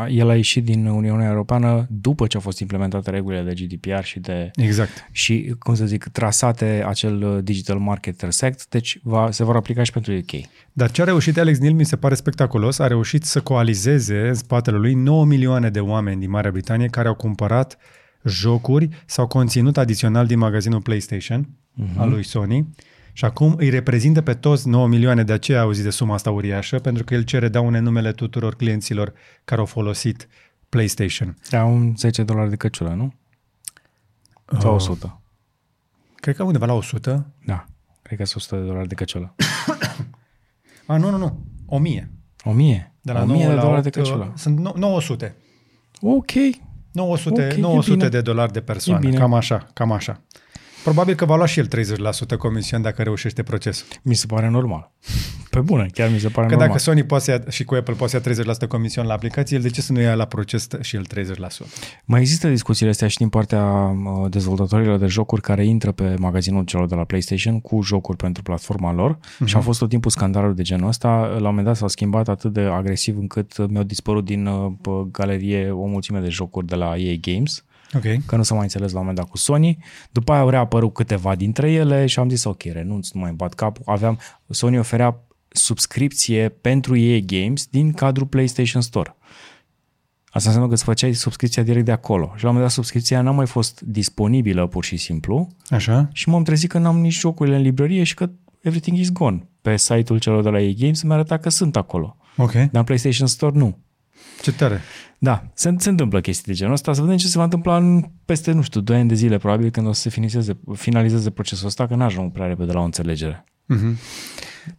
el 0.10 0.30
a 0.30 0.36
ieșit 0.36 0.64
din 0.64 0.86
Uniunea 0.86 1.30
Europeană 1.30 1.88
după 1.90 2.28
ce 2.28 2.36
au 2.36 2.42
fost 2.42 2.60
implementate 2.60 3.10
regulile 3.10 3.42
de 3.42 3.54
GDPR 3.54 4.04
și 4.04 4.20
de 4.20 4.52
Exact. 4.56 5.08
și, 5.12 5.56
cum 5.60 5.76
să 5.76 5.86
zic, 5.86 6.04
trasate 6.04 6.84
acel 6.88 7.24
uh, 7.24 7.44
Digital 7.44 7.78
Marketers 7.78 8.42
Act, 8.42 8.68
deci 8.70 9.00
va, 9.04 9.32
se 9.32 9.44
vor 9.44 9.56
aplica 9.56 9.84
și 9.84 9.92
pentru 9.92 10.14
UK. 10.14 10.46
Dar 10.74 10.92
ce 10.92 11.02
a 11.02 11.06
reușit 11.06 11.38
Alex 11.38 11.60
Neil 11.60 11.74
mi 11.74 11.86
se 11.86 11.96
pare 11.96 12.16
spectaculos, 12.16 12.80
a 12.80 12.88
reușit 12.88 13.24
să 13.24 13.42
coalizeze 13.42 14.28
în 14.28 14.34
spatele 14.34 14.78
lui 14.78 14.94
9 14.94 15.26
milioane 15.26 15.70
de 15.70 15.80
oameni 15.80 16.20
din 16.20 16.30
Marea 16.30 16.52
Britanie 16.52 16.88
care 16.88 17.08
au 17.08 17.16
cumpărat 17.16 17.78
jocuri 18.24 18.90
sau 19.06 19.28
conținut 19.28 19.78
adițional 19.78 20.28
din 20.28 20.38
magazinul 20.38 20.82
PlayStation 20.82 21.50
uh-huh. 21.82 21.98
al 21.98 22.10
lui 22.10 22.24
Sony 22.24 22.70
și 23.14 23.26
acum 23.26 23.56
îi 23.58 23.70
reprezintă 23.70 24.22
pe 24.22 24.34
toți 24.34 24.68
9 24.68 24.88
milioane, 24.88 25.24
de 25.24 25.34
aceea 25.34 25.62
auzi 25.62 25.84
de 25.84 25.90
suma 25.90 26.14
asta 26.14 26.32
uriașă, 26.32 26.80
pentru 26.80 27.04
că 27.04 27.14
el 27.14 27.22
cere 27.22 27.48
daune 27.48 27.80
numele 27.80 28.12
tuturor 28.12 28.56
clienților 28.56 29.14
care 29.44 29.60
au 29.60 29.66
folosit 29.66 30.28
PlayStation. 30.70 31.38
Da, 31.50 31.64
un 31.64 31.94
10 31.98 32.24
dolari 32.24 32.50
de 32.50 32.56
căciulă, 32.56 32.94
nu? 32.94 33.14
Sau 34.60 34.74
100. 34.74 35.22
Cred 36.16 36.36
că 36.36 36.44
undeva 36.44 36.66
la 36.66 36.74
100. 36.74 37.34
Da, 37.46 37.66
cred 38.02 38.18
că 38.18 38.26
sunt 38.26 38.42
100 38.42 38.62
de 38.62 38.68
dolari 38.68 38.88
de 38.88 38.96
căciulă. 38.96 39.36
A, 40.86 40.98
nu, 40.98 41.10
nu, 41.10 41.18
nu. 41.18 41.46
1000. 41.66 42.12
1000? 42.44 42.94
De 43.02 43.12
la 43.12 43.22
1000 43.22 43.36
9 43.36 43.48
de 43.48 43.54
la 43.54 43.62
dolari 43.62 43.80
8, 43.80 43.84
de 43.84 44.00
căciulă. 44.00 44.34
Sunt 44.36 44.60
no- 44.60 44.76
900. 44.76 45.36
Ok. 46.02 46.32
900, 46.92 47.46
Ok, 47.46 47.58
e 47.58 47.60
900 47.60 47.96
bine. 47.96 48.10
de 48.10 48.22
dolari 48.22 48.52
de 48.52 48.62
persoană. 48.62 49.06
E 49.06 49.08
bine. 49.08 49.20
Cam 49.20 49.34
așa, 49.34 49.68
cam 49.74 49.92
așa. 49.92 50.22
Probabil 50.84 51.16
că 51.16 51.26
va 51.26 51.36
lua 51.36 51.46
și 51.46 51.60
el 51.60 51.68
30% 52.34 52.38
comision 52.38 52.82
dacă 52.82 53.04
reușește 53.04 53.44
procesul. 53.44 53.88
Mi 54.02 54.14
se 54.16 54.26
pare 54.26 54.50
normal. 54.50 54.92
Pe 55.50 55.60
bună, 55.60 55.86
chiar 55.94 56.10
mi 56.12 56.20
se 56.20 56.28
pare 56.28 56.48
Că 56.48 56.54
normal. 56.54 56.68
dacă 56.68 56.80
Sony 56.80 57.04
poate 57.04 57.24
să 57.24 57.32
ia, 57.32 57.44
și 57.50 57.64
cu 57.64 57.76
Apple 57.76 57.94
poate 57.94 58.20
să 58.20 58.40
ia 58.40 58.54
30% 58.66 58.68
comision 58.68 59.06
la 59.06 59.14
aplicație, 59.14 59.58
el 59.58 59.64
de 59.64 59.70
ce 59.70 59.82
să 59.82 59.94
nu 59.94 60.00
ia 60.00 60.16
la 60.16 60.26
proces 60.26 60.68
și 60.82 60.96
el 60.96 61.06
30%? 61.16 61.18
Mai 62.06 62.20
există 62.20 62.50
discuțiile 62.50 62.92
astea 62.92 63.08
și 63.08 63.18
din 63.18 63.30
partea 63.30 63.64
uh, 63.64 64.30
dezvoltatorilor 64.30 64.98
de 64.98 65.06
jocuri 65.06 65.42
care 65.42 65.66
intră 65.66 65.92
pe 65.92 66.16
magazinul 66.20 66.64
celor 66.64 66.88
de 66.88 66.96
la 66.96 67.04
PlayStation 67.04 67.60
cu 67.60 67.82
jocuri 67.82 68.18
pentru 68.18 68.44
platforma 68.44 68.94
lor 68.94 69.18
uh-huh. 69.18 69.46
și 69.46 69.56
a 69.56 69.60
fost 69.60 69.80
tot 69.80 69.90
timpul 69.90 70.12
scandalul 70.12 70.56
de 70.56 70.62
genul 70.62 70.88
ăsta. 70.88 71.10
La 71.10 71.36
un 71.36 71.42
moment 71.42 71.66
dat 71.66 71.76
s-au 71.76 71.88
schimbat 71.88 72.28
atât 72.28 72.54
de 72.54 72.62
agresiv 72.62 73.18
încât 73.18 73.70
mi-au 73.70 73.84
dispărut 73.84 74.26
din 74.26 74.46
uh, 74.46 74.72
pe 74.82 74.90
galerie 75.12 75.70
o 75.70 75.86
mulțime 75.86 76.20
de 76.20 76.30
jocuri 76.30 76.66
de 76.66 76.76
la 76.76 76.98
EA 76.98 77.16
Games 77.22 77.64
Ok. 77.94 78.26
că 78.26 78.36
nu 78.36 78.44
s-a 78.44 78.54
mai 78.54 78.64
înțeles 78.64 78.92
la 78.92 79.00
un 79.00 79.06
moment 79.06 79.22
dat 79.22 79.30
cu 79.30 79.38
Sony. 79.38 79.78
După 80.12 80.32
aia 80.32 80.42
au 80.42 80.50
reapărut 80.50 80.94
câteva 80.94 81.36
dintre 81.36 81.72
ele 81.72 82.06
și 82.06 82.20
am 82.20 82.30
zis 82.30 82.44
ok, 82.44 82.64
renunț, 82.64 83.10
nu 83.10 83.20
mai 83.20 83.32
bat 83.32 83.54
capul. 83.54 83.84
Aveam, 83.86 84.20
Sony 84.50 84.80
oferea 84.80 85.24
subscripție 85.48 86.50
pentru 86.50 86.98
EA 86.98 87.20
Games 87.20 87.66
din 87.66 87.92
cadrul 87.92 88.28
PlayStation 88.28 88.82
Store. 88.82 89.16
Asta 90.32 90.50
înseamnă 90.50 90.68
că 90.68 90.74
îți 90.74 90.84
făceai 90.84 91.14
subscripția 91.14 91.64
direct 91.64 91.86
de 91.86 91.92
acolo. 91.92 92.26
Și 92.36 92.44
la 92.44 92.50
un 92.50 92.56
moment 92.56 92.64
dat 92.64 92.72
subscripția 92.72 93.22
n-a 93.22 93.32
mai 93.32 93.46
fost 93.46 93.82
disponibilă 93.82 94.68
pur 94.68 94.84
și 94.84 94.98
simplu 94.98 95.48
Așa? 95.70 96.10
și 96.14 96.30
m-am 96.30 96.44
trezit 96.44 96.70
că 96.70 96.78
n-am 96.78 97.00
nici 97.00 97.20
jocurile 97.20 97.56
în 97.56 97.62
librărie 97.62 98.04
și 98.04 98.14
că 98.14 98.30
everything 98.62 98.98
is 98.98 99.12
gone. 99.12 99.48
Pe 99.62 99.78
site-ul 99.78 100.20
celor 100.20 100.44
de 100.44 100.50
la 100.50 100.62
EA 100.62 100.72
Games 100.78 101.02
mi 101.02 101.14
arăta 101.14 101.38
că 101.38 101.50
sunt 101.50 101.76
acolo. 101.76 102.18
Ok. 102.38 102.52
Dar 102.52 102.70
în 102.72 102.84
PlayStation 102.84 103.28
Store 103.28 103.58
nu. 103.58 103.78
Ce 104.42 104.52
tare. 104.52 104.82
Da, 105.18 105.44
se, 105.54 105.76
se 105.78 105.90
întâmplă 105.90 106.22
chestii 106.22 106.46
de 106.46 106.54
genul 106.54 106.74
ăsta. 106.74 106.94
Să 106.94 107.02
vedem 107.02 107.18
ce 107.18 107.28
se 107.28 107.38
va 107.38 107.44
întâmpla 107.44 107.78
în 107.78 108.04
peste, 108.26 108.52
nu 108.52 108.62
știu, 108.62 108.82
2 108.82 108.98
ani 108.98 109.08
de 109.08 109.16
zile, 109.16 109.38
probabil, 109.38 109.70
când 109.70 109.88
o 109.88 109.92
să 109.92 110.02
se 110.02 110.10
finalizeze, 110.10 110.58
finalizeze 110.74 111.30
procesul 111.30 111.68
ăsta, 111.68 111.88
că 111.88 111.96
n-ajung 111.96 112.32
prea 112.32 112.48
repede 112.48 112.72
la 112.72 112.80
o 112.80 112.84
înțelegere. 112.84 113.44
Mhm. 113.66 113.98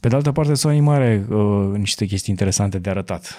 Pe 0.00 0.08
de 0.08 0.14
altă 0.14 0.32
parte, 0.32 0.54
Sony 0.54 0.80
mai 0.80 0.94
are 0.96 1.26
uh, 1.28 1.78
niște 1.78 2.04
chestii 2.04 2.30
interesante 2.30 2.78
de 2.78 2.90
arătat. 2.90 3.38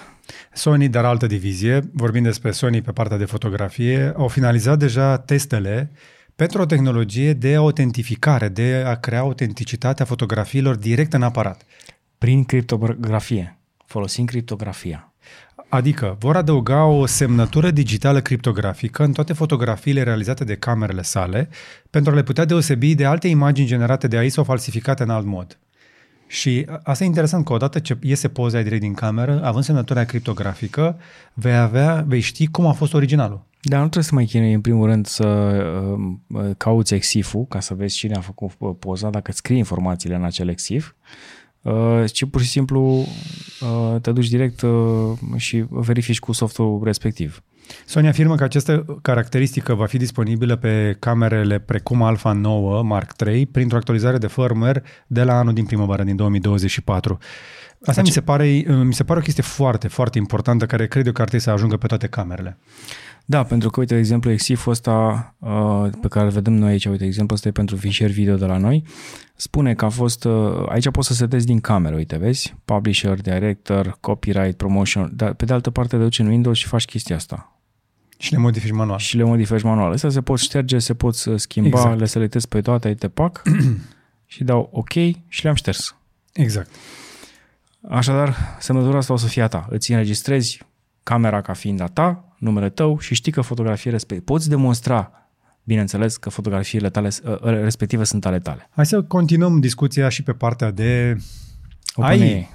Sony, 0.52 0.88
dar 0.88 1.04
altă 1.04 1.26
divizie, 1.26 1.90
vorbind 1.92 2.24
despre 2.24 2.50
Sony 2.50 2.82
pe 2.82 2.92
partea 2.92 3.16
de 3.16 3.24
fotografie, 3.24 4.12
au 4.16 4.28
finalizat 4.28 4.78
deja 4.78 5.18
testele 5.18 5.90
pentru 6.36 6.60
o 6.60 6.66
tehnologie 6.66 7.32
de 7.32 7.54
autentificare, 7.54 8.48
de 8.48 8.82
a 8.86 8.94
crea 8.94 9.20
autenticitatea 9.20 10.04
fotografiilor 10.04 10.76
direct 10.76 11.12
în 11.12 11.22
aparat. 11.22 11.62
Prin 12.18 12.44
criptografie, 12.44 13.58
folosind 13.86 14.28
criptografia. 14.28 15.11
Adică 15.74 16.16
vor 16.18 16.36
adăuga 16.36 16.84
o 16.84 17.06
semnătură 17.06 17.70
digitală 17.70 18.20
criptografică 18.20 19.04
în 19.04 19.12
toate 19.12 19.32
fotografiile 19.32 20.02
realizate 20.02 20.44
de 20.44 20.54
camerele 20.54 21.02
sale 21.02 21.48
pentru 21.90 22.12
a 22.12 22.14
le 22.14 22.22
putea 22.22 22.44
deosebi 22.44 22.94
de 22.94 23.04
alte 23.04 23.28
imagini 23.28 23.66
generate 23.66 24.08
de 24.08 24.16
AI 24.16 24.28
sau 24.28 24.44
falsificate 24.44 25.02
în 25.02 25.10
alt 25.10 25.26
mod. 25.26 25.58
Și 26.26 26.66
asta 26.82 27.04
e 27.04 27.06
interesant 27.06 27.44
că 27.44 27.52
odată 27.52 27.78
ce 27.78 27.98
iese 28.02 28.28
poza 28.28 28.60
direct 28.60 28.80
din 28.80 28.94
cameră, 28.94 29.40
având 29.44 29.64
semnătura 29.64 30.04
criptografică, 30.04 30.98
vei 31.34 31.56
avea, 31.56 32.04
vei 32.06 32.20
ști 32.20 32.46
cum 32.46 32.66
a 32.66 32.72
fost 32.72 32.94
originalul. 32.94 33.46
Dar 33.62 33.78
nu 33.78 33.84
trebuie 33.84 34.04
să 34.04 34.14
mai 34.14 34.24
chinui 34.24 34.52
în 34.52 34.60
primul 34.60 34.86
rând 34.86 35.06
să 35.06 35.26
uh, 36.28 36.50
cauți 36.56 36.94
exif 36.94 37.34
ca 37.48 37.60
să 37.60 37.74
vezi 37.74 37.96
cine 37.96 38.14
a 38.14 38.20
făcut 38.20 38.50
uh, 38.58 38.74
poza, 38.78 39.10
dacă 39.10 39.30
îți 39.30 39.38
scrii 39.38 39.58
informațiile 39.58 40.14
în 40.14 40.24
acel 40.24 40.48
exif, 40.48 40.86
uh, 40.86 41.41
ci 42.06 42.24
pur 42.24 42.40
și 42.40 42.48
simplu 42.48 42.80
uh, 43.60 44.00
te 44.00 44.12
duci 44.12 44.28
direct 44.28 44.60
uh, 44.60 44.70
și 45.36 45.64
verifici 45.68 46.18
cu 46.18 46.32
softul 46.32 46.80
respectiv. 46.84 47.42
Sony 47.86 48.08
afirmă 48.08 48.34
că 48.34 48.44
această 48.44 48.84
caracteristică 49.02 49.74
va 49.74 49.86
fi 49.86 49.96
disponibilă 49.96 50.56
pe 50.56 50.96
camerele 50.98 51.58
precum 51.58 52.02
Alpha 52.02 52.32
9 52.32 52.82
Mark 52.82 53.12
III 53.26 53.46
printr-o 53.46 53.76
actualizare 53.76 54.18
de 54.18 54.26
firmware 54.26 54.82
de 55.06 55.22
la 55.22 55.38
anul 55.38 55.52
din 55.52 55.64
primăvară, 55.64 56.02
din 56.02 56.16
2024. 56.16 57.18
Asta 57.84 58.02
mi 58.02 58.08
se, 58.08 58.20
pare, 58.20 58.64
mi 58.66 58.94
se 58.94 59.04
pare 59.04 59.18
o 59.18 59.22
chestie 59.22 59.42
foarte, 59.42 59.88
foarte 59.88 60.18
importantă 60.18 60.66
care 60.66 60.86
cred 60.86 61.06
eu 61.06 61.12
că 61.12 61.20
ar 61.20 61.28
trebui 61.28 61.44
să 61.44 61.50
ajungă 61.50 61.76
pe 61.76 61.86
toate 61.86 62.06
camerele. 62.06 62.58
Da, 63.24 63.42
pentru 63.42 63.70
că, 63.70 63.80
uite, 63.80 63.94
de 63.94 64.00
exemplu, 64.00 64.30
exif-ul 64.30 64.72
ăsta 64.72 65.34
uh, 65.38 65.90
pe 66.00 66.08
care 66.08 66.24
îl 66.24 66.32
vedem 66.32 66.52
noi 66.52 66.70
aici, 66.70 66.84
uite, 66.84 67.04
exemplu 67.04 67.34
ăsta 67.34 67.48
e 67.48 67.50
pentru 67.50 67.76
fișier 67.76 68.10
video 68.10 68.36
de 68.36 68.44
la 68.44 68.56
noi, 68.56 68.84
spune 69.34 69.74
că 69.74 69.84
a 69.84 69.88
fost, 69.88 70.24
uh, 70.24 70.64
aici 70.68 70.90
poți 70.90 71.06
să 71.06 71.14
setezi 71.14 71.46
din 71.46 71.60
cameră, 71.60 71.96
uite, 71.96 72.16
vezi? 72.16 72.54
Publisher, 72.64 73.20
director, 73.20 73.96
copyright, 74.00 74.56
promotion, 74.56 75.12
dar 75.14 75.32
pe 75.34 75.44
de 75.44 75.52
altă 75.52 75.70
parte 75.70 75.96
te 75.96 76.02
duci 76.02 76.18
în 76.18 76.26
Windows 76.26 76.56
și 76.56 76.66
faci 76.66 76.84
chestia 76.84 77.16
asta. 77.16 77.56
Și 78.18 78.32
le 78.32 78.38
modifici 78.38 78.70
manual. 78.70 78.98
Și 78.98 79.16
le 79.16 79.22
modifici 79.22 79.62
manual. 79.62 79.92
Astea 79.92 80.10
se 80.10 80.20
pot 80.20 80.38
șterge, 80.38 80.78
se 80.78 80.94
pot 80.94 81.14
schimba, 81.14 81.68
exact. 81.68 81.84
Exact. 81.84 82.00
le 82.00 82.06
selectezi 82.06 82.48
pe 82.48 82.60
toate, 82.60 82.88
ai 82.88 82.94
te 82.94 83.08
pac 83.08 83.42
și 84.26 84.44
dau 84.44 84.68
OK 84.72 84.92
și 85.28 85.42
le-am 85.42 85.54
șters. 85.54 85.96
Exact. 86.32 86.70
Așadar, 87.88 88.36
semnătura 88.58 88.96
asta 88.96 89.12
o 89.12 89.16
să 89.16 89.26
fie 89.26 89.42
a 89.42 89.46
ta. 89.46 89.66
Îți 89.70 89.92
înregistrezi 89.92 90.62
camera 91.02 91.40
ca 91.40 91.52
fiind 91.52 91.80
a 91.80 91.86
ta, 91.86 92.31
numele 92.42 92.68
tău 92.70 92.98
și 92.98 93.14
știi 93.14 93.32
că 93.32 93.40
fotografie 93.40 93.90
respectiv. 93.90 94.26
Poți 94.26 94.48
demonstra, 94.48 95.10
bineînțeles, 95.64 96.16
că 96.16 96.30
fotografiile 96.30 96.90
tale 96.90 97.08
uh, 97.24 97.36
respective 97.42 98.04
sunt 98.04 98.26
ale 98.26 98.38
tale. 98.38 98.68
Hai 98.70 98.86
să 98.86 99.02
continuăm 99.02 99.60
discuția 99.60 100.08
și 100.08 100.22
pe 100.22 100.32
partea 100.32 100.70
de 100.70 101.16
OpenAI. 101.94 102.20
AI. 102.32 102.48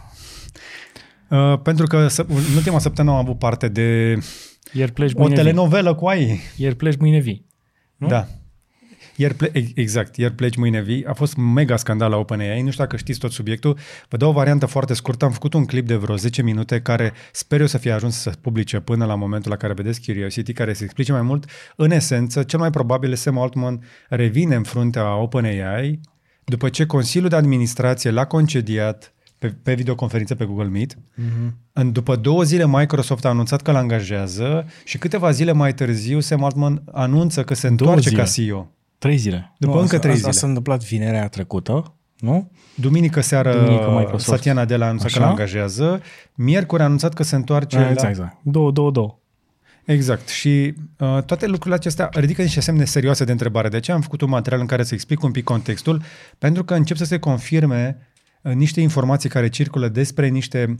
Uh, 1.30 1.60
pentru 1.62 1.86
că 1.88 2.08
să- 2.08 2.26
în 2.30 2.56
ultima 2.56 2.80
săptămână 2.80 3.16
am 3.16 3.22
avut 3.24 3.40
parte 3.40 3.68
de 3.68 4.18
Ieri 4.74 4.92
pleci 4.92 5.12
o 5.14 5.20
mâine 5.20 5.34
vii. 5.36 5.44
telenovelă 5.44 5.96
cu 5.96 6.08
AI. 6.08 6.40
Ieri 6.56 6.76
pleci 6.76 6.98
mâine 6.98 7.20
vii. 7.20 7.46
Nu? 7.96 8.08
Da. 8.08 8.28
Ieri 9.18 9.34
ple- 9.34 9.50
ex- 9.54 9.72
exact, 9.76 10.16
ieri 10.16 10.34
pleci, 10.34 10.56
mâine 10.56 10.82
vii. 10.82 11.06
A 11.06 11.14
fost 11.14 11.36
mega 11.36 11.76
scandal 11.76 12.10
la 12.10 12.18
OpenAI, 12.18 12.62
nu 12.62 12.72
știu 12.72 12.84
dacă 12.84 12.98
știți 12.98 13.20
tot 13.20 13.32
subiectul. 13.32 13.78
Vă 14.10 14.18
dau 14.18 14.30
o 14.30 14.32
variantă 14.32 14.66
foarte 14.66 14.94
scurtă, 14.94 15.26
am 15.26 15.32
făcut 15.32 15.54
un 15.54 15.66
clip 15.66 15.88
de 15.88 15.96
vreo 15.96 16.16
10 16.16 16.42
minute 16.42 16.82
care 16.82 17.14
sper 17.32 17.60
eu 17.60 17.66
să 17.66 17.78
fie 17.78 17.92
ajuns 17.92 18.16
să 18.16 18.30
se 18.30 18.38
publice 18.42 18.80
până 18.80 19.06
la 19.06 19.16
momentul 19.16 19.52
la 19.52 19.58
care 19.58 19.74
vedeți 19.74 20.02
Curiosity, 20.06 20.54
care 20.54 20.74
se 20.74 20.84
explice 20.84 21.12
mai 21.12 21.22
mult. 21.22 21.46
În 21.76 21.92
esență, 21.92 22.44
cel 22.44 22.60
mai 22.60 22.70
probabil 22.70 23.16
Sam 23.16 23.38
Altman 23.40 23.84
revine 24.10 24.56
în 24.56 24.64
fruntea 24.64 25.16
OpenAI 25.16 26.00
după 26.44 26.70
ce 26.70 26.86
Consiliul 26.86 27.30
de 27.30 27.36
Administrație 27.36 28.10
l-a 28.12 28.26
concediat 28.26 29.14
pe, 29.38 29.56
pe 29.64 29.74
videoconferință 29.74 30.36
pe 30.36 30.46
Google 30.46 30.68
Meet. 30.68 30.96
Mm-hmm. 30.96 31.52
În, 31.74 31.92
după 31.92 32.16
două 32.16 32.44
zile 32.44 32.68
Microsoft 32.68 33.26
a 33.26 33.30
anunțat 33.30 33.62
că 33.62 33.70
îl 33.70 33.76
angajează 33.76 34.66
și 34.84 34.98
câteva 34.98 35.32
zile 35.32 35.52
mai 35.52 35.74
târziu 35.74 36.20
Sam 36.20 36.44
Altman 36.44 36.82
anunță 36.92 37.44
că 37.44 37.54
se 37.54 37.62
Două 37.70 37.72
întoarce 37.72 38.10
zile. 38.10 38.22
ca 38.22 38.28
CEO. 38.28 38.68
Trei 38.98 39.18
zile. 39.18 39.54
După 39.58 39.74
Nu, 39.74 39.80
încă 39.80 39.96
asta- 39.96 40.00
trei 40.08 40.14
asta 40.14 40.30
zile. 40.30 40.40
s-a 40.42 40.48
întâmplat 40.48 40.84
vinerea 40.84 41.28
trecută, 41.28 41.94
nu? 42.20 42.52
Duminică 42.76 43.22
seară 43.22 43.54
Duminică 43.54 43.90
Microsoft. 43.90 44.26
Satya 44.38 44.54
Nadella 44.54 44.84
a 44.86 44.88
anunțat 44.88 45.08
Așa. 45.08 45.18
că 45.18 45.24
îl 45.24 45.30
angajează. 45.30 46.02
Miercuri 46.36 46.82
a 46.82 46.86
anunțat 46.86 47.14
că 47.14 47.24
se 47.24 47.36
întoarce 47.36 47.76
Da, 47.78 47.82
la... 47.84 47.90
exact, 47.90 48.10
exact. 48.10 48.38
Două, 48.44 48.72
două, 48.72 48.92
două. 48.92 49.20
Exact. 49.86 50.28
Și 50.28 50.74
uh, 51.00 51.24
toate 51.26 51.48
lucrurile 51.48 51.76
acestea 51.76 52.10
ridică 52.14 52.42
niște 52.42 52.60
semne 52.60 52.86
serioase 52.86 53.24
de 53.24 53.32
întrebare. 53.32 53.70
De 53.70 53.78
aceea 53.78 53.96
am 53.96 54.02
făcut 54.02 54.22
un 54.22 54.30
material 54.30 54.62
în 54.62 54.68
care 54.68 54.84
să 54.84 54.94
explic 54.94 55.24
un 55.24 55.32
pic 55.32 55.44
contextul, 55.44 56.02
pentru 56.38 56.64
că 56.64 56.74
încep 56.74 56.98
să 56.98 57.06
se 57.06 57.20
confirme 57.20 57.98
uh, 58.42 58.54
niște 58.54 58.82
informații 58.82 59.30
care 59.30 59.50
circulă 59.50 59.88
despre 59.88 60.28
niște 60.28 60.76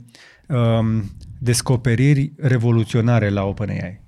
um, 0.48 1.04
descoperiri 1.38 2.32
revoluționare 2.36 3.28
la 3.28 3.44
OpenAI, 3.44 4.00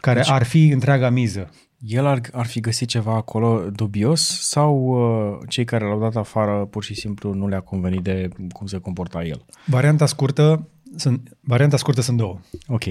care 0.00 0.18
deci, 0.20 0.30
ar 0.30 0.42
fi 0.42 0.68
întreaga 0.68 1.10
miză. 1.10 1.50
El 1.86 2.06
ar, 2.06 2.20
ar 2.32 2.46
fi 2.46 2.60
găsit 2.60 2.88
ceva 2.88 3.14
acolo 3.14 3.70
dubios 3.70 4.40
sau 4.48 4.76
uh, 4.76 5.38
cei 5.48 5.64
care 5.64 5.84
l-au 5.84 6.00
dat 6.00 6.16
afară 6.16 6.64
pur 6.64 6.84
și 6.84 6.94
simplu 6.94 7.32
nu 7.32 7.48
le-a 7.48 7.60
convenit 7.60 8.02
de 8.02 8.28
cum 8.52 8.66
se 8.66 8.78
comporta 8.78 9.24
el? 9.24 9.44
Varianta 9.66 10.06
scurtă 10.06 10.68
sunt, 10.96 11.36
varianta 11.40 11.76
scurtă 11.76 12.00
sunt 12.00 12.16
două. 12.16 12.38
Ok. 12.66 12.82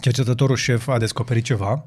Cercetătorul 0.00 0.56
șef 0.56 0.88
a 0.88 0.98
descoperit 0.98 1.44
ceva 1.44 1.86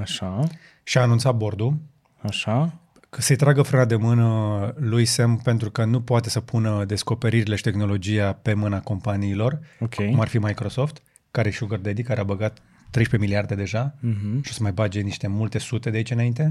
Așa, 0.00 0.40
și 0.82 0.98
a 0.98 1.02
anunțat 1.02 1.34
bordul 1.36 1.76
așa. 2.22 2.80
că 3.10 3.20
să-i 3.20 3.36
tragă 3.36 3.62
frâna 3.62 3.84
de 3.84 3.96
mână 3.96 4.72
lui 4.78 5.04
Sam 5.04 5.36
pentru 5.36 5.70
că 5.70 5.84
nu 5.84 6.00
poate 6.00 6.30
să 6.30 6.40
pună 6.40 6.84
descoperirile 6.84 7.56
și 7.56 7.62
tehnologia 7.62 8.32
pe 8.32 8.54
mâna 8.54 8.80
companiilor, 8.80 9.60
Ok. 9.80 9.94
cum 9.94 10.20
ar 10.20 10.28
fi 10.28 10.38
Microsoft, 10.38 11.02
care 11.30 11.48
e 11.48 11.52
Sugar 11.52 11.78
Daddy, 11.78 12.02
care 12.02 12.20
a 12.20 12.24
băgat 12.24 12.58
13 12.90 13.28
miliarde 13.28 13.54
deja 13.54 13.94
Mhm. 14.00 14.42
și 14.42 14.50
o 14.50 14.54
să 14.54 14.62
mai 14.62 14.72
bage 14.72 15.00
niște 15.00 15.26
multe 15.26 15.58
sute 15.58 15.90
de 15.90 15.96
aici 15.96 16.10
înainte. 16.10 16.42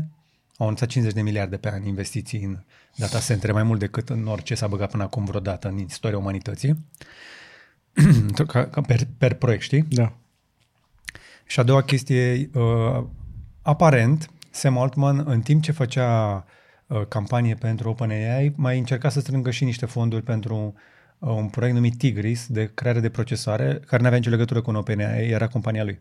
Au 0.58 0.66
anunțat 0.66 0.88
50 0.88 1.16
de 1.16 1.22
miliarde 1.22 1.58
pe 1.58 1.70
an 1.70 1.86
investiții 1.86 2.44
în 2.44 2.58
data 2.96 3.20
center, 3.20 3.52
mai 3.52 3.64
mult 3.64 3.80
decât 3.80 4.10
în 4.10 4.28
orice 4.28 4.56
s-a 4.56 4.68
băgat 4.68 4.92
până 4.92 5.04
acum 5.04 5.26
vreodată 5.26 5.68
în 5.68 5.78
istoria 5.78 6.18
umanității. 6.18 6.86
ca, 8.48 8.68
ca 8.68 8.82
per, 8.82 9.00
per 9.18 9.34
proiect, 9.34 9.64
știi? 9.64 9.86
Da. 9.90 10.14
Și 11.46 11.60
a 11.60 11.64
doua 11.64 11.82
chestie, 11.82 12.50
uh, 12.54 13.04
aparent, 13.62 14.30
Sam 14.52 14.78
Altman, 14.78 15.24
în 15.26 15.42
timp 15.42 15.62
ce 15.64 15.72
făcea 15.72 16.46
uh, 16.88 17.02
campanie 17.08 17.56
pentru 17.56 17.90
OpenAI, 17.90 18.54
mai 18.56 18.78
încerca 18.78 19.10
să 19.10 19.20
strângă 19.20 19.52
și 19.52 19.64
niște 19.64 19.86
fonduri 19.86 20.24
pentru 20.24 20.74
uh, 21.20 21.30
un 21.30 21.48
proiect 21.48 21.76
numit 21.76 21.98
Tigris 21.98 22.48
de 22.48 22.72
creare 22.74 23.00
de 23.00 23.10
procesare, 23.10 23.80
care 23.86 24.02
nu 24.02 24.08
avea 24.08 24.18
nicio 24.20 24.30
legătură 24.30 24.62
cu 24.62 24.70
un 24.70 24.76
OpenAI, 24.76 25.28
era 25.28 25.48
compania 25.48 25.84
lui. 25.84 26.00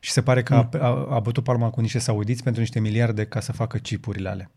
Și 0.00 0.10
se 0.10 0.22
pare 0.22 0.42
că 0.42 0.54
a, 0.54 0.68
a, 0.78 1.06
a 1.10 1.20
bătut 1.20 1.44
palma 1.44 1.70
cu 1.70 1.80
niște 1.80 1.98
saudiți 1.98 2.42
pentru 2.42 2.60
niște 2.60 2.80
miliarde 2.80 3.24
ca 3.24 3.40
să 3.40 3.52
facă 3.52 3.78
chipurile 3.78 4.28
alea. 4.28 4.50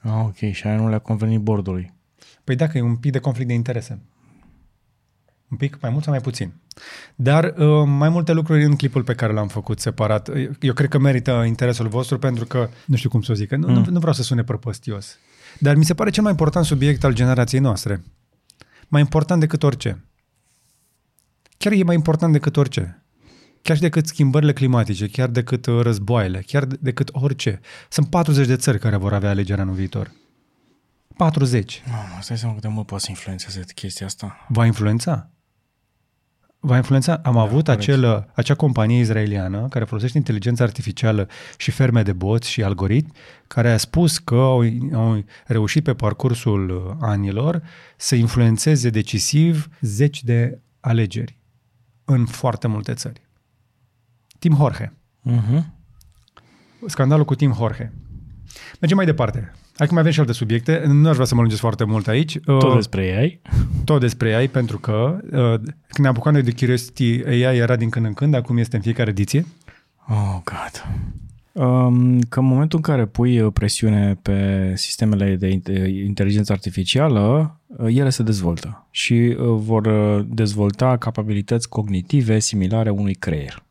Ah, 0.00 0.24
ok. 0.24 0.52
Și 0.52 0.66
aia 0.66 0.76
nu 0.76 0.88
le-a 0.88 0.98
convenit 0.98 1.40
bordului. 1.40 1.92
Păi 2.44 2.56
dacă 2.56 2.78
e 2.78 2.80
un 2.80 2.96
pic 2.96 3.12
de 3.12 3.18
conflict 3.18 3.48
de 3.48 3.54
interese. 3.54 4.02
Un 5.48 5.56
pic, 5.56 5.80
mai 5.80 5.90
mult 5.90 6.02
sau 6.04 6.12
mai 6.12 6.22
puțin. 6.22 6.52
Dar 7.14 7.44
uh, 7.44 7.82
mai 7.86 8.08
multe 8.08 8.32
lucruri 8.32 8.64
în 8.64 8.76
clipul 8.76 9.02
pe 9.02 9.14
care 9.14 9.32
l-am 9.32 9.48
făcut 9.48 9.80
separat. 9.80 10.30
Eu 10.60 10.72
cred 10.72 10.88
că 10.88 10.98
merită 10.98 11.42
interesul 11.46 11.88
vostru 11.88 12.18
pentru 12.18 12.44
că, 12.44 12.68
nu 12.86 12.96
știu 12.96 13.08
cum 13.08 13.22
să 13.22 13.32
o 13.32 13.34
zic, 13.34 13.50
nu, 13.50 13.66
mm. 13.66 13.74
nu, 13.74 13.84
nu 13.90 13.98
vreau 13.98 14.12
să 14.12 14.22
sune 14.22 14.44
prăpăstios. 14.44 15.18
Dar 15.58 15.74
mi 15.74 15.84
se 15.84 15.94
pare 15.94 16.10
cel 16.10 16.22
mai 16.22 16.32
important 16.32 16.64
subiect 16.64 17.04
al 17.04 17.14
generației 17.14 17.60
noastre. 17.60 18.04
Mai 18.88 19.00
important 19.00 19.40
decât 19.40 19.62
orice. 19.62 20.04
Chiar 21.56 21.72
e 21.72 21.82
mai 21.82 21.94
important 21.94 22.32
decât 22.32 22.56
orice. 22.56 23.03
Chiar 23.64 23.76
și 23.76 23.82
decât 23.82 24.06
schimbările 24.06 24.52
climatice, 24.52 25.06
chiar 25.06 25.28
decât 25.28 25.66
uh, 25.66 25.80
războaiele, 25.80 26.42
chiar 26.46 26.64
decât 26.64 27.08
orice. 27.12 27.60
Sunt 27.88 28.06
40 28.10 28.46
de 28.46 28.56
țări 28.56 28.78
care 28.78 28.96
vor 28.96 29.12
avea 29.12 29.30
alegerea 29.30 29.62
anul 29.62 29.74
viitor. 29.74 30.12
40. 31.16 31.82
Mamă, 31.86 32.18
stai 32.20 32.38
seama 32.38 32.54
cât 32.54 32.62
de 32.62 32.68
mult 32.68 32.86
poate 32.86 33.04
să 33.04 33.10
influențeze 33.10 33.64
chestia 33.74 34.06
asta. 34.06 34.46
Va 34.48 34.66
influența? 34.66 35.30
Va 36.58 36.76
influența? 36.76 37.20
Am 37.24 37.34
da, 37.34 37.40
avut 37.40 37.64
corect. 37.64 37.82
acel, 37.82 38.30
acea 38.34 38.54
companie 38.54 38.98
izraeliană 38.98 39.68
care 39.68 39.84
folosește 39.84 40.18
inteligența 40.18 40.64
artificială 40.64 41.28
și 41.56 41.70
ferme 41.70 42.02
de 42.02 42.12
boți 42.12 42.50
și 42.50 42.62
algoritmi, 42.62 43.12
care 43.46 43.72
a 43.72 43.76
spus 43.76 44.18
că 44.18 44.34
au, 44.34 44.62
au 44.92 45.24
reușit 45.46 45.84
pe 45.84 45.94
parcursul 45.94 46.70
uh, 46.70 46.96
anilor 47.00 47.62
să 47.96 48.14
influențeze 48.14 48.90
decisiv 48.90 49.68
zeci 49.80 50.24
de 50.24 50.60
alegeri 50.80 51.38
în 52.04 52.26
foarte 52.26 52.66
multe 52.66 52.94
țări. 52.94 53.22
Tim 54.44 54.56
Jorge. 54.56 54.92
Uh-huh. 55.30 55.62
Scandalul 56.86 57.24
cu 57.24 57.34
Tim 57.34 57.54
Jorge. 57.54 57.90
Mergem 58.80 58.96
mai 58.96 59.06
departe. 59.06 59.52
Hai 59.76 59.86
că 59.86 59.92
mai 59.92 60.00
avem 60.00 60.12
și 60.12 60.20
alte 60.20 60.32
subiecte. 60.32 60.82
Nu 60.86 61.08
aș 61.08 61.14
vrea 61.14 61.26
să 61.26 61.34
mă 61.34 61.40
lungesc 61.40 61.60
foarte 61.60 61.84
mult 61.84 62.08
aici. 62.08 62.38
Tot 62.44 62.62
Uh, 62.62 62.74
despre 62.74 63.16
AI. 63.18 63.40
tot 63.84 64.00
despre 64.00 64.34
AI, 64.34 64.48
pentru 64.48 64.78
că 64.78 65.18
uh, 65.24 65.30
când 65.60 65.98
ne 65.98 66.08
apucam 66.08 66.32
noi 66.32 66.42
de 66.42 66.52
Curiosity, 66.52 67.22
AI 67.26 67.56
era 67.56 67.76
din 67.76 67.88
când 67.88 68.06
în 68.06 68.12
când, 68.12 68.34
acum 68.34 68.56
este 68.56 68.76
în 68.76 68.82
fiecare 68.82 69.10
ediție. 69.10 69.46
Oh, 70.08 70.36
God. 70.44 70.86
Um, 71.52 72.20
că 72.20 72.38
în 72.40 72.46
momentul 72.46 72.78
în 72.78 72.84
care 72.94 73.06
pui 73.06 73.40
uh, 73.40 73.52
presiune 73.52 74.18
pe 74.22 74.72
sistemele 74.76 75.36
de 75.36 75.48
inte- 75.48 76.02
inteligență 76.06 76.52
artificială, 76.52 77.56
uh, 77.66 77.86
ele 77.96 78.10
se 78.10 78.22
dezvoltă 78.22 78.86
și 78.90 79.12
uh, 79.12 79.36
vor 79.56 79.86
uh, 79.86 80.24
dezvolta 80.28 80.96
capabilități 80.96 81.68
cognitive 81.68 82.38
similare 82.38 82.90
unui 82.90 83.14
creier. 83.14 83.62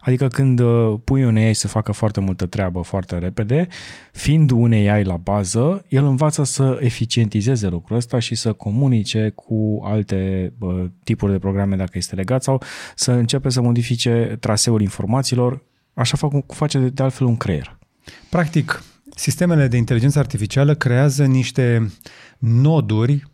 Adică 0.00 0.28
când 0.28 0.58
uh, 0.58 0.94
pui 1.04 1.24
un 1.24 1.36
AI 1.36 1.54
să 1.54 1.68
facă 1.68 1.92
foarte 1.92 2.20
multă 2.20 2.46
treabă 2.46 2.80
foarte 2.80 3.18
repede, 3.18 3.68
fiind 4.12 4.50
un 4.50 4.72
AI 4.72 5.04
la 5.04 5.16
bază, 5.16 5.84
el 5.88 6.04
învață 6.04 6.44
să 6.44 6.78
eficientizeze 6.80 7.68
lucrul 7.68 7.96
ăsta 7.96 8.18
și 8.18 8.34
să 8.34 8.52
comunice 8.52 9.32
cu 9.34 9.80
alte 9.84 10.52
uh, 10.58 10.84
tipuri 11.04 11.32
de 11.32 11.38
programe 11.38 11.76
dacă 11.76 11.92
este 11.94 12.14
legat 12.14 12.42
sau 12.42 12.62
să 12.94 13.12
începe 13.12 13.48
să 13.48 13.60
modifice 13.60 14.36
traseul 14.40 14.80
informațiilor, 14.80 15.64
așa 15.94 16.16
fac, 16.16 16.30
cum 16.30 16.44
face 16.46 16.78
de, 16.78 16.88
de 16.88 17.02
altfel 17.02 17.26
un 17.26 17.36
creier. 17.36 17.78
Practic, 18.28 18.82
sistemele 19.14 19.68
de 19.68 19.76
inteligență 19.76 20.18
artificială 20.18 20.74
creează 20.74 21.24
niște 21.24 21.92
noduri, 22.38 23.24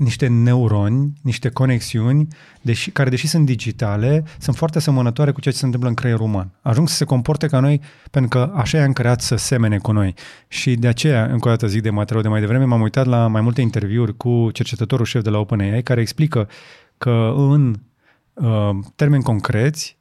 niște 0.00 0.26
neuroni, 0.26 1.12
niște 1.22 1.48
conexiuni, 1.48 2.28
deși, 2.62 2.90
care, 2.90 3.10
deși 3.10 3.26
sunt 3.26 3.46
digitale, 3.46 4.24
sunt 4.38 4.56
foarte 4.56 4.78
asemănătoare 4.78 5.30
cu 5.30 5.40
ceea 5.40 5.54
ce 5.54 5.60
se 5.60 5.64
întâmplă 5.64 5.88
în 5.90 5.96
creierul 5.96 6.26
uman. 6.26 6.50
Ajung 6.62 6.88
să 6.88 6.94
se 6.94 7.04
comporte 7.04 7.46
ca 7.46 7.60
noi, 7.60 7.80
pentru 8.10 8.38
că 8.38 8.52
așa 8.54 8.78
i-am 8.78 8.92
creat 8.92 9.20
să 9.20 9.36
semene 9.36 9.78
cu 9.78 9.92
noi. 9.92 10.14
Și 10.48 10.74
de 10.74 10.88
aceea, 10.88 11.24
încă 11.24 11.48
o 11.48 11.50
dată 11.50 11.66
zic 11.66 11.82
de 11.82 11.90
material 11.90 12.22
de 12.22 12.28
mai 12.28 12.40
devreme, 12.40 12.64
m-am 12.64 12.80
uitat 12.80 13.06
la 13.06 13.26
mai 13.26 13.40
multe 13.40 13.60
interviuri 13.60 14.16
cu 14.16 14.50
cercetătorul 14.52 15.04
șef 15.04 15.22
de 15.22 15.30
la 15.30 15.38
OpenAI, 15.38 15.82
care 15.82 16.00
explică 16.00 16.48
că 16.98 17.32
în 17.36 17.74
uh, 18.32 18.70
termeni 18.96 19.22
concreți, 19.22 19.98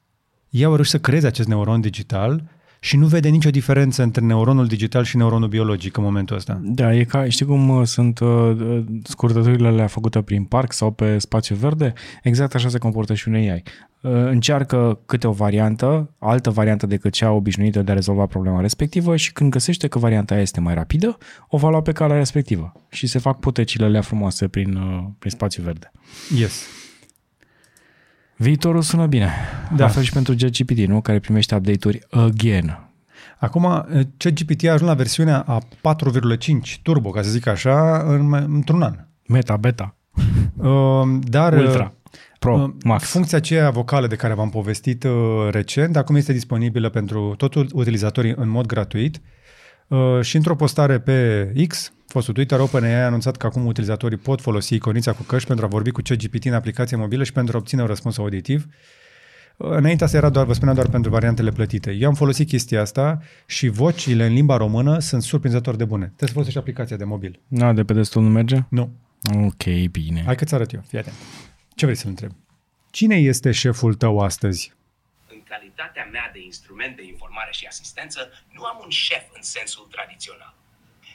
ei 0.49 0.63
au 0.63 0.73
reușit 0.73 0.91
să 0.91 0.99
creeze 0.99 1.27
acest 1.27 1.47
neuron 1.47 1.81
digital 1.81 2.43
și 2.79 2.97
nu 2.97 3.05
vede 3.05 3.29
nicio 3.29 3.49
diferență 3.49 4.03
între 4.03 4.25
neuronul 4.25 4.67
digital 4.67 5.03
și 5.03 5.17
neuronul 5.17 5.47
biologic 5.47 5.97
în 5.97 6.03
momentul 6.03 6.35
ăsta. 6.35 6.59
Da, 6.63 6.95
e 6.95 7.03
ca, 7.03 7.29
știi 7.29 7.45
cum 7.45 7.69
uh, 7.69 7.85
sunt 7.85 8.19
uh, 8.19 8.27
uh, 8.27 8.83
scurtăturile 9.03 9.67
alea 9.67 9.87
făcute 9.87 10.21
prin 10.21 10.43
parc 10.43 10.73
sau 10.73 10.91
pe 10.91 11.17
spațiu 11.17 11.55
verde? 11.55 11.93
Exact 12.23 12.55
așa 12.55 12.69
se 12.69 12.77
comportă 12.77 13.13
și 13.13 13.27
un 13.27 13.33
AI. 13.33 13.63
Uh, 14.01 14.11
încearcă 14.11 14.99
câte 15.05 15.27
o 15.27 15.31
variantă, 15.31 16.09
altă 16.19 16.49
variantă 16.49 16.85
decât 16.85 17.13
cea 17.13 17.31
obișnuită 17.31 17.81
de 17.81 17.91
a 17.91 17.93
rezolva 17.93 18.25
problema 18.25 18.61
respectivă 18.61 19.15
și 19.15 19.33
când 19.33 19.51
găsește 19.51 19.87
că 19.87 19.99
varianta 19.99 20.33
aia 20.33 20.43
este 20.43 20.59
mai 20.59 20.73
rapidă, 20.73 21.17
o 21.47 21.57
va 21.57 21.69
lua 21.69 21.81
pe 21.81 21.91
calea 21.91 22.17
respectivă 22.17 22.71
și 22.89 23.07
se 23.07 23.19
fac 23.19 23.39
putecile 23.39 23.85
alea 23.85 24.01
frumoase 24.01 24.47
prin, 24.47 24.75
uh, 24.75 25.03
prin 25.19 25.31
spațiu 25.31 25.63
verde. 25.63 25.91
Yes. 26.37 26.78
Viitorul 28.41 28.81
sună 28.81 29.05
bine. 29.05 29.25
Da. 29.69 29.75
Da. 29.75 29.83
La 29.83 29.89
fel 29.89 30.03
și 30.03 30.11
pentru 30.11 30.35
ChatGPT, 30.37 30.77
nu? 30.77 31.01
Care 31.01 31.19
primește 31.19 31.55
update-uri 31.55 31.99
again. 32.09 32.79
Acum, 33.39 33.85
ChatGPT 34.17 34.67
a 34.67 34.71
ajuns 34.71 34.89
la 34.89 34.95
versiunea 34.95 35.39
a 35.39 35.59
4,5 35.59 36.81
turbo, 36.81 37.09
ca 37.09 37.21
să 37.21 37.29
zic 37.29 37.47
așa, 37.47 38.03
în, 38.07 38.33
într-un 38.33 38.81
an. 38.81 38.95
Meta, 39.27 39.57
beta, 39.57 39.95
Uh, 40.57 41.19
Dar 41.21 41.53
ultra, 41.53 41.93
pro, 42.39 42.61
uh, 42.61 42.69
max. 42.83 43.03
funcția 43.09 43.37
aceea 43.37 43.69
vocală 43.69 44.07
de 44.07 44.15
care 44.15 44.33
v-am 44.33 44.49
povestit 44.49 45.03
uh, 45.03 45.11
recent, 45.51 45.95
acum 45.97 46.15
este 46.15 46.33
disponibilă 46.33 46.89
pentru 46.89 47.33
toți 47.37 47.57
utilizatorii 47.57 48.33
în 48.35 48.49
mod 48.49 48.65
gratuit 48.65 49.15
uh, 49.15 49.21
și 50.21 50.35
într-o 50.35 50.55
postare 50.55 50.99
pe 50.99 51.51
X, 51.67 51.93
fostul 52.07 52.33
Twitter, 52.33 52.59
OpenAI 52.59 53.01
a 53.01 53.05
anunțat 53.05 53.37
că 53.37 53.45
acum 53.45 53.65
utilizatorii 53.65 54.17
pot 54.17 54.41
folosi 54.41 54.75
iconița 54.75 55.13
cu 55.13 55.21
căști 55.23 55.47
pentru 55.47 55.65
a 55.65 55.67
vorbi 55.67 55.91
cu 55.91 56.01
ChatGPT 56.01 56.45
în 56.45 56.53
aplicație 56.53 56.97
mobilă 56.97 57.23
și 57.23 57.31
pentru 57.31 57.55
a 57.55 57.59
obține 57.59 57.81
un 57.81 57.87
răspuns 57.87 58.17
auditiv. 58.17 58.65
Uh, 58.65 58.71
Înainte 59.61 60.03
asta 60.03 60.17
era 60.17 60.29
doar, 60.29 60.45
vă 60.45 60.53
spuneam, 60.53 60.75
doar 60.75 60.89
pentru 60.89 61.11
variantele 61.11 61.51
plătite. 61.51 61.91
Eu 61.91 62.07
am 62.07 62.13
folosit 62.13 62.47
chestia 62.47 62.81
asta 62.81 63.21
și 63.45 63.67
vocile 63.67 64.25
în 64.25 64.33
limba 64.33 64.57
română 64.57 64.99
sunt 64.99 65.21
surprinzător 65.21 65.75
de 65.75 65.85
bune. 65.85 66.03
Trebuie 66.03 66.27
să 66.27 66.33
folosești 66.33 66.59
aplicația 66.59 66.97
de 66.97 67.03
mobil. 67.03 67.39
Na, 67.47 67.73
de 67.73 67.83
pe 67.83 67.93
destul 67.93 68.21
nu 68.21 68.29
merge? 68.29 68.63
Nu. 68.69 68.89
Ok, 69.45 69.63
bine. 69.91 70.23
Hai 70.25 70.35
că-ți 70.35 70.53
arăt 70.53 70.73
eu. 70.73 70.83
Fii 70.87 70.97
atent. 70.97 71.15
Ce 71.75 71.85
vrei 71.85 71.97
să-l 71.97 72.09
întreb? 72.09 72.31
Cine 72.89 73.15
este 73.15 73.51
șeful 73.51 73.93
tău 73.93 74.19
astăzi? 74.19 74.73
În 75.49 75.57
calitatea 75.57 76.05
mea 76.05 76.29
de 76.33 76.39
instrument 76.39 76.95
de 76.95 77.03
informare 77.03 77.51
și 77.51 77.65
asistență, 77.65 78.43
nu 78.51 78.63
am 78.63 78.79
un 78.83 78.89
șef 78.89 79.23
în 79.33 79.41
sensul 79.41 79.85
tradițional. 79.91 80.55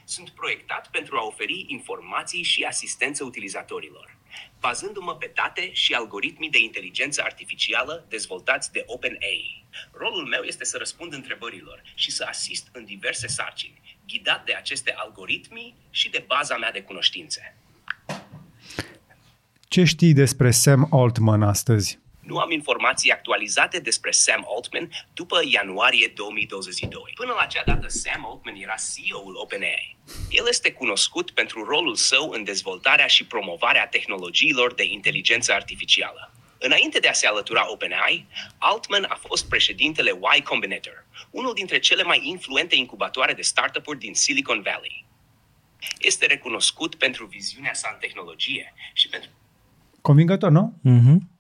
Sunt 0.05 0.31
proiectat 0.31 0.89
pentru 0.91 1.17
a 1.17 1.25
oferi 1.25 1.65
informații 1.69 2.43
și 2.43 2.63
asistență 2.63 3.25
utilizatorilor, 3.25 4.17
bazându-mă 4.61 5.17
pe 5.17 5.31
date 5.35 5.73
și 5.73 5.95
algoritmii 5.95 6.51
de 6.51 6.59
inteligență 6.59 7.23
artificială 7.23 8.07
dezvoltați 8.09 8.73
de 8.73 8.83
OpenAI. 8.87 9.67
Rolul 9.93 10.27
meu 10.27 10.43
este 10.43 10.65
să 10.65 10.77
răspund 10.79 11.13
întrebărilor 11.13 11.83
și 11.95 12.11
să 12.11 12.25
asist 12.29 12.69
în 12.73 12.85
diverse 12.85 13.27
sarcini, 13.27 13.99
ghidat 14.07 14.45
de 14.45 14.55
aceste 14.55 14.93
algoritmi 14.97 15.75
și 15.91 16.11
de 16.11 16.25
baza 16.27 16.57
mea 16.57 16.73
de 16.73 16.83
cunoștințe. 16.83 17.57
Ce 19.69 19.85
știi 19.85 20.13
despre 20.13 20.51
Sam 20.51 20.89
Altman 20.91 21.43
astăzi? 21.43 22.03
Nu 22.27 22.39
am 22.39 22.51
informații 22.51 23.11
actualizate 23.11 23.79
despre 23.79 24.11
Sam 24.11 24.47
Altman 24.57 24.91
după 25.15 25.41
ianuarie 25.45 26.13
2022. 26.15 27.13
Până 27.15 27.33
la 27.33 27.41
acea 27.41 27.63
dată, 27.67 27.89
Sam 27.89 28.27
Altman 28.27 28.55
era 28.55 28.75
CEO-ul 28.95 29.35
OpenAI. 29.37 29.97
El 30.31 30.45
este 30.49 30.73
cunoscut 30.73 31.31
pentru 31.31 31.65
rolul 31.65 31.95
său 31.95 32.31
în 32.31 32.45
dezvoltarea 32.45 33.07
și 33.07 33.27
promovarea 33.27 33.87
tehnologiilor 33.87 34.75
de 34.75 34.85
inteligență 34.85 35.53
artificială. 35.53 36.33
Înainte 36.59 36.99
de 36.99 37.09
a 37.09 37.13
se 37.13 37.27
alătura 37.27 37.71
OpenAI, 37.73 38.27
Altman 38.59 39.07
a 39.09 39.15
fost 39.15 39.49
președintele 39.49 40.11
Y 40.37 40.43
Combinator, 40.43 41.07
unul 41.31 41.55
dintre 41.55 41.79
cele 41.79 42.03
mai 42.03 42.21
influente 42.25 42.77
incubatoare 42.77 43.33
de 43.33 43.43
startup-uri 43.43 43.99
din 43.99 44.15
Silicon 44.15 44.63
Valley. 44.63 45.05
Este 45.99 46.27
recunoscut 46.27 46.95
pentru 46.95 47.27
viziunea 47.27 47.75
sa 47.75 47.91
în 47.93 47.99
tehnologie 47.99 48.75
și 48.93 49.09
pentru 49.09 49.31
Convingător, 50.01 50.51
nu? 50.51 50.75
Mhm. 50.83 51.34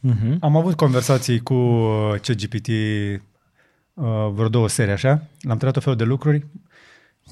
Mhm. 0.00 0.36
Am 0.40 0.56
avut 0.56 0.74
conversații 0.74 1.40
cu 1.40 1.54
uh, 1.54 2.10
ChatGPT 2.22 2.68
uh, 2.68 4.04
vreo 4.32 4.48
două 4.48 4.68
serii, 4.68 4.92
așa. 4.92 5.08
L-am 5.40 5.52
întrebat 5.52 5.76
o 5.76 5.80
felul 5.80 5.96
de 5.98 6.04
lucruri. 6.04 6.46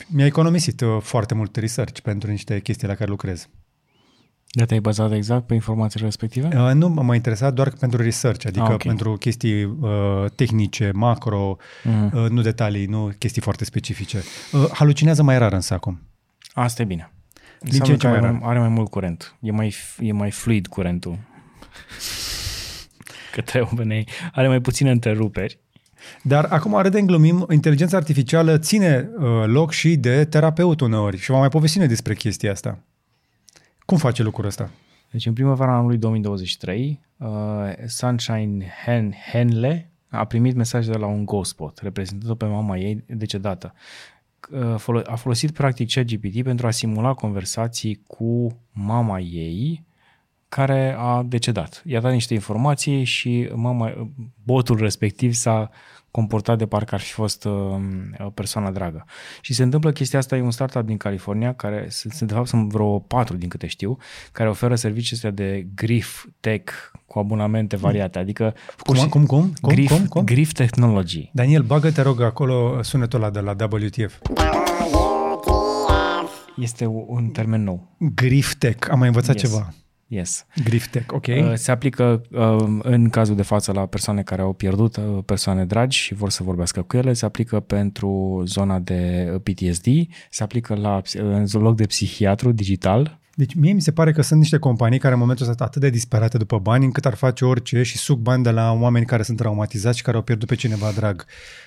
Mi-a 0.09 0.27
economisit 0.27 0.81
uh, 0.81 0.97
foarte 1.01 1.35
mult 1.35 1.57
research 1.57 2.01
pentru 2.01 2.31
niște 2.31 2.61
chestii 2.61 2.89
la 2.89 2.95
care 2.95 3.11
lucrez. 3.11 3.49
De 4.51 4.65
te-ai 4.65 4.81
bazat 4.81 5.13
exact 5.13 5.47
pe 5.47 5.55
informațiile 5.55 6.05
respective? 6.07 6.47
Uh, 6.47 6.71
nu 6.75 6.89
m-a 6.89 7.15
interesat 7.15 7.55
doar 7.55 7.71
pentru 7.81 8.03
research, 8.03 8.47
adică 8.47 8.63
Ah, 8.63 8.69
ah, 8.69 8.75
ok. 8.75 8.81
okay. 8.81 8.95
pentru 8.95 9.17
chestii 9.17 9.65
uh, 9.65 10.25
tehnice, 10.35 10.91
macro, 10.95 11.57
mm. 11.85 12.11
uh, 12.15 12.31
nu 12.31 12.41
detalii, 12.43 12.87
nu 12.87 13.13
chestii 13.19 13.43
foarte 13.43 13.65
specifice. 13.65 14.23
Uh, 14.53 14.67
halucinează 14.73 15.23
mai 15.23 15.39
rar 15.39 15.53
însă 15.53 15.75
acum. 15.75 16.01
Asta 16.53 16.83
e 16.83 16.85
bine. 16.85 17.13
Din 17.61 17.71
ce 17.71 17.77
Înseamnă 17.79 17.93
în 17.93 17.99
ce 17.99 18.07
că 18.07 18.13
mai 18.13 18.17
are, 18.19 18.27
rar. 18.27 18.41
mai, 18.41 18.51
are 18.51 18.59
mai 18.59 18.69
mult 18.69 18.91
curent. 18.91 19.35
E 19.41 19.51
mai, 19.51 19.75
f- 19.75 19.99
e 20.01 20.13
mai 20.13 20.31
fluid 20.31 20.67
curentul. 20.67 21.19
Către 23.37 23.61
OpenAI. 23.61 24.09
Are 24.33 24.49
mai 24.49 24.61
puține 24.61 24.91
întreruperi. 24.91 25.59
Dar 26.23 26.45
acum, 26.45 26.81
râdem, 26.81 27.07
glumim, 27.07 27.47
inteligența 27.51 27.97
artificială 27.97 28.59
ține 28.59 29.11
uh, 29.19 29.27
loc 29.47 29.73
și 29.73 29.97
de 29.97 30.25
terapeut 30.25 30.81
uneori 30.81 31.17
și 31.17 31.31
v-am 31.31 31.41
mai 31.41 31.49
povestit 31.49 31.79
noi 31.79 31.89
despre 31.89 32.15
chestia 32.15 32.51
asta. 32.51 32.79
Cum 33.85 33.99
face 33.99 34.23
lucrul 34.23 34.47
ăsta? 34.47 34.71
Deci 35.11 35.27
în 35.27 35.33
primăvara 35.33 35.77
anului 35.77 35.97
2023, 35.97 37.01
uh, 37.17 37.29
Sunshine 37.87 38.67
Hen, 38.85 39.13
Henle 39.33 39.91
a 40.09 40.25
primit 40.25 40.55
mesaj 40.55 40.87
de 40.87 40.97
la 40.97 41.07
un 41.07 41.25
GoSpot, 41.25 41.79
reprezentată 41.79 42.35
pe 42.35 42.45
mama 42.45 42.77
ei 42.77 43.05
decedată. 43.07 43.75
Uh, 44.51 44.75
folo- 44.79 45.07
a 45.07 45.15
folosit 45.15 45.51
practic 45.51 45.91
ChatGPT 45.93 46.43
pentru 46.43 46.67
a 46.67 46.71
simula 46.71 47.15
conversații 47.15 48.03
cu 48.07 48.59
mama 48.73 49.21
ei 49.21 49.86
care 50.57 50.95
a 50.99 51.23
decedat. 51.23 51.83
I-a 51.87 52.01
dat 52.01 52.13
niște 52.13 52.35
informații 52.35 53.05
și 53.05 53.49
mama, 53.55 54.11
botul 54.45 54.77
respectiv 54.79 55.33
s-a 55.33 55.71
comportat 56.11 56.59
de 56.59 56.67
parcă 56.67 56.95
ar 56.95 57.01
fi 57.01 57.13
fost 57.13 57.45
uh, 57.45 57.53
o 58.19 58.31
persoană 58.31 58.71
dragă. 58.71 59.05
Și 59.41 59.55
se 59.55 59.63
întâmplă 59.63 59.93
chestia 59.93 60.19
asta, 60.19 60.37
e 60.37 60.41
un 60.43 60.51
startup 60.51 60.87
din 60.87 60.97
California, 60.97 61.55
care 61.55 61.87
sunt, 61.91 62.21
de 62.21 62.35
fapt 62.35 62.47
sunt 62.47 62.69
vreo 62.71 62.99
patru 62.99 63.37
din 63.37 63.49
câte 63.49 63.67
știu, 63.67 63.97
care 64.33 64.49
oferă 64.49 64.75
servicii 64.75 65.15
astea 65.17 65.31
de 65.31 65.67
grief 65.75 66.27
tech 66.41 66.73
cu 67.07 67.19
abonamente 67.19 67.77
variate, 67.77 68.19
adică 68.19 68.55
Cum, 68.79 68.97
cum, 69.09 69.27
cum? 69.27 69.53
cum, 69.61 69.73
grief, 69.75 69.91
cum, 69.91 70.07
cum? 70.07 70.25
grief 70.25 70.53
technology. 70.53 71.31
Daniel, 71.33 71.63
bagă, 71.63 71.91
te 71.91 72.03
rog, 72.03 72.21
acolo 72.21 72.83
sunetul 72.83 73.23
ăla 73.23 73.31
de 73.31 73.41
la 73.41 73.55
WTF. 73.71 74.19
Este 76.57 76.87
un 76.87 77.27
termen 77.29 77.63
nou. 77.65 77.97
Griftec. 78.15 78.91
Am 78.91 78.99
mai 78.99 79.07
învățat 79.07 79.35
Yes. 79.41 79.51
ceva. 79.51 79.73
Yes. 80.09 80.47
Griftec, 80.65 81.13
ok? 81.13 81.27
Uh, 81.27 81.53
Se 81.55 81.71
aplică 81.71 82.23
uh, 82.31 82.79
în 82.83 83.09
cazul 83.09 83.37
de 83.37 83.43
față 83.43 83.73
la 83.73 83.87
persoane 83.87 84.23
care 84.23 84.43
au 84.43 84.53
pierdut 84.53 84.97
uh, 84.97 85.19
persoane 85.25 85.65
dragi 85.65 85.99
și 85.99 86.15
vor 86.15 86.31
să 86.31 86.43
vorbească 86.43 86.83
cu 86.83 86.97
ele, 86.97 87.13
se 87.13 87.25
aplică 87.25 87.61
pentru 87.61 88.43
zona 88.45 88.79
de 88.79 89.33
PTSD, 89.43 89.87
se 90.31 90.43
aplică 90.43 90.75
la 90.75 91.03
în 91.15 91.47
loc 91.53 91.77
de 91.77 91.87
psihiatru 91.87 92.53
digital. 92.53 93.19
Deci 93.35 93.55
mie 93.55 93.73
mi 93.73 93.81
se 93.81 93.93
pare 93.93 94.13
că 94.13 94.23
sunt 94.23 94.41
niște 94.41 94.59
companii 94.59 94.99
care 94.99 95.15
în 95.15 95.21
momentul 95.21 95.45
ăsta 95.49 95.57
sunt 95.57 95.69
atât 95.69 95.83
de 95.83 95.91
disperate 95.91 96.39
după 96.39 96.59
bani 96.59 96.85
încât 96.85 97.07
ar 97.07 97.15
face 97.15 97.45
orice 97.45 97.83
și 97.83 97.97
suc 97.97 98.19
bani 98.19 98.43
de 98.43 98.51
la 98.51 98.73
oameni 98.73 99.07
care 99.07 99.23
sunt 99.23 99.37
traumatizați 99.37 99.97
și 99.97 100.03
care 100.03 100.17
au 100.17 100.23
pierdut 100.23 100.49
pe 100.49 100.55
cineva 100.55 100.91
drag. 100.91 101.25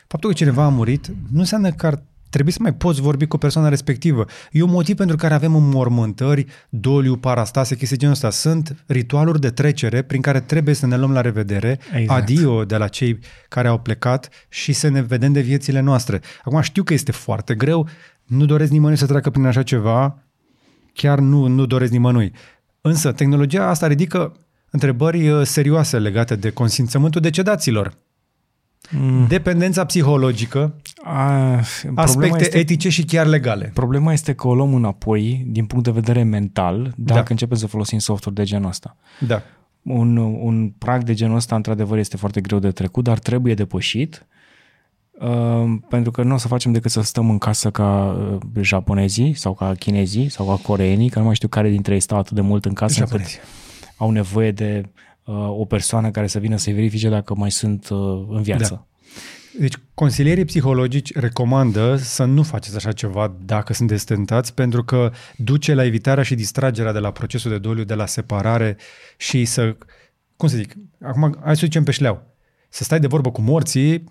Faptul 0.07 0.29
că 0.29 0.35
cineva 0.35 0.63
a 0.63 0.69
murit 0.69 1.07
nu 1.07 1.39
înseamnă 1.39 1.71
că 1.71 1.85
ar 1.85 2.03
trebui 2.29 2.51
să 2.51 2.57
mai 2.61 2.73
poți 2.73 3.01
vorbi 3.01 3.27
cu 3.27 3.37
persoana 3.37 3.69
respectivă. 3.69 4.25
E 4.51 4.61
un 4.61 4.69
motiv 4.69 4.95
pentru 4.95 5.15
care 5.15 5.33
avem 5.33 5.55
înmormântări, 5.55 6.45
doliu, 6.69 7.15
parastase, 7.15 7.75
chestii 7.75 7.97
genul 7.97 8.13
ăsta. 8.13 8.29
Sunt 8.29 8.83
ritualuri 8.85 9.39
de 9.39 9.49
trecere 9.49 10.01
prin 10.01 10.21
care 10.21 10.39
trebuie 10.39 10.75
să 10.75 10.85
ne 10.85 10.97
luăm 10.97 11.11
la 11.11 11.21
revedere, 11.21 11.79
Exact. 11.93 12.21
adio 12.21 12.65
de 12.65 12.77
la 12.77 12.87
cei 12.87 13.19
care 13.47 13.67
au 13.67 13.79
plecat 13.79 14.29
și 14.49 14.73
să 14.73 14.87
ne 14.87 15.01
vedem 15.01 15.31
de 15.33 15.41
viețile 15.41 15.79
noastre. 15.79 16.21
Acum 16.43 16.61
știu 16.61 16.83
că 16.83 16.93
este 16.93 17.11
foarte 17.11 17.55
greu, 17.55 17.87
nu 18.25 18.45
doresc 18.45 18.71
nimănui 18.71 18.97
să 18.97 19.05
treacă 19.05 19.29
prin 19.29 19.45
așa 19.45 19.63
ceva, 19.63 20.23
chiar 20.93 21.19
nu, 21.19 21.47
nu 21.47 21.65
doresc 21.65 21.91
nimănui. 21.91 22.33
Însă, 22.81 23.11
tehnologia 23.11 23.67
asta 23.67 23.87
ridică 23.87 24.35
întrebări 24.69 25.29
uh, 25.29 25.45
serioase 25.45 25.99
legate 25.99 26.35
de 26.35 26.49
consimțământul 26.49 27.21
decedaților. 27.21 27.97
Mm. 28.91 29.27
Dependența 29.27 29.85
psihologică, 29.85 30.75
A, 31.03 31.59
problema 31.81 32.01
aspecte 32.01 32.39
este, 32.41 32.57
etice 32.57 32.89
și 32.89 33.03
chiar 33.03 33.25
legale. 33.25 33.71
problema 33.73 34.13
este 34.13 34.33
că 34.33 34.47
o 34.47 34.55
luăm 34.55 34.73
înapoi 34.73 35.45
din 35.47 35.65
punct 35.65 35.83
de 35.85 35.91
vedere 35.91 36.23
mental 36.23 36.93
dacă 36.97 37.19
Da. 37.19 37.25
începem 37.29 37.57
să 37.57 37.67
folosim 37.67 37.97
software 37.99 38.35
de 38.35 38.43
genul 38.43 38.69
ăsta. 38.69 38.95
Da. 39.19 39.41
Un, 39.81 40.17
un 40.17 40.69
prag 40.77 41.03
de 41.03 41.13
genul 41.13 41.35
ăsta, 41.35 41.55
într-adevăr, 41.55 41.97
este 41.97 42.17
foarte 42.17 42.41
greu 42.41 42.59
de 42.59 42.71
trecut, 42.71 43.03
dar 43.03 43.19
trebuie 43.19 43.53
depășit, 43.53 44.25
uh, 45.11 45.75
pentru 45.89 46.11
că 46.11 46.23
nu 46.23 46.33
o 46.33 46.37
să 46.37 46.47
facem 46.47 46.71
decât 46.71 46.91
să 46.91 47.01
stăm 47.01 47.29
în 47.29 47.37
casă 47.37 47.71
ca 47.71 48.17
uh, 48.55 48.61
japonezii 48.61 49.33
sau 49.33 49.53
ca 49.53 49.73
chinezii 49.79 50.29
sau 50.29 50.45
ca 50.45 50.55
coreenii, 50.63 51.09
că 51.09 51.19
nu 51.19 51.25
mai 51.25 51.35
știu 51.35 51.47
care 51.47 51.69
dintre 51.69 51.93
ei 51.93 51.99
stau 51.99 52.17
atât 52.17 52.31
de 52.35 52.41
mult 52.41 52.65
în 52.65 52.73
casă 52.73 52.99
încât 52.99 53.09
Japonezi. 53.11 53.39
au 53.97 54.11
nevoie 54.11 54.51
de 54.51 54.81
uh, 54.85 54.91
o 55.31 55.65
persoană 55.65 56.11
care 56.11 56.27
să 56.27 56.39
vină 56.39 56.57
să-i 56.57 56.73
verifice 56.73 57.09
dacă 57.09 57.35
mai 57.35 57.51
sunt 57.51 57.89
uh, 57.89 57.97
în 58.29 58.41
viață. 58.41 58.73
Da. 58.73 58.87
Deci, 59.59 59.73
consilierii 59.93 60.45
psihologici 60.45 61.15
recomandă 61.15 61.95
să 61.95 62.23
nu 62.23 62.43
faceți 62.43 62.75
așa 62.75 62.91
ceva 62.91 63.35
dacă 63.45 63.73
sunteți 63.73 64.05
tentați, 64.05 64.53
pentru 64.53 64.83
că 64.83 65.11
duce 65.37 65.73
la 65.73 65.85
evitarea 65.85 66.23
și 66.23 66.35
distragerea 66.35 66.91
de 66.91 66.99
la 66.99 67.11
procesul 67.11 67.51
de 67.51 67.57
doliu, 67.57 67.83
de 67.83 67.93
la 67.93 68.05
separare 68.05 68.77
și 69.17 69.45
să, 69.45 69.75
cum 70.35 70.47
să 70.47 70.55
zic, 70.55 70.73
acum 71.01 71.37
hai 71.43 71.55
să 71.55 71.65
zicem 71.65 71.83
pe 71.83 71.91
șleau, 71.91 72.35
să 72.69 72.83
stai 72.83 72.99
de 72.99 73.07
vorbă 73.07 73.31
cu 73.31 73.41
morții 73.41 74.03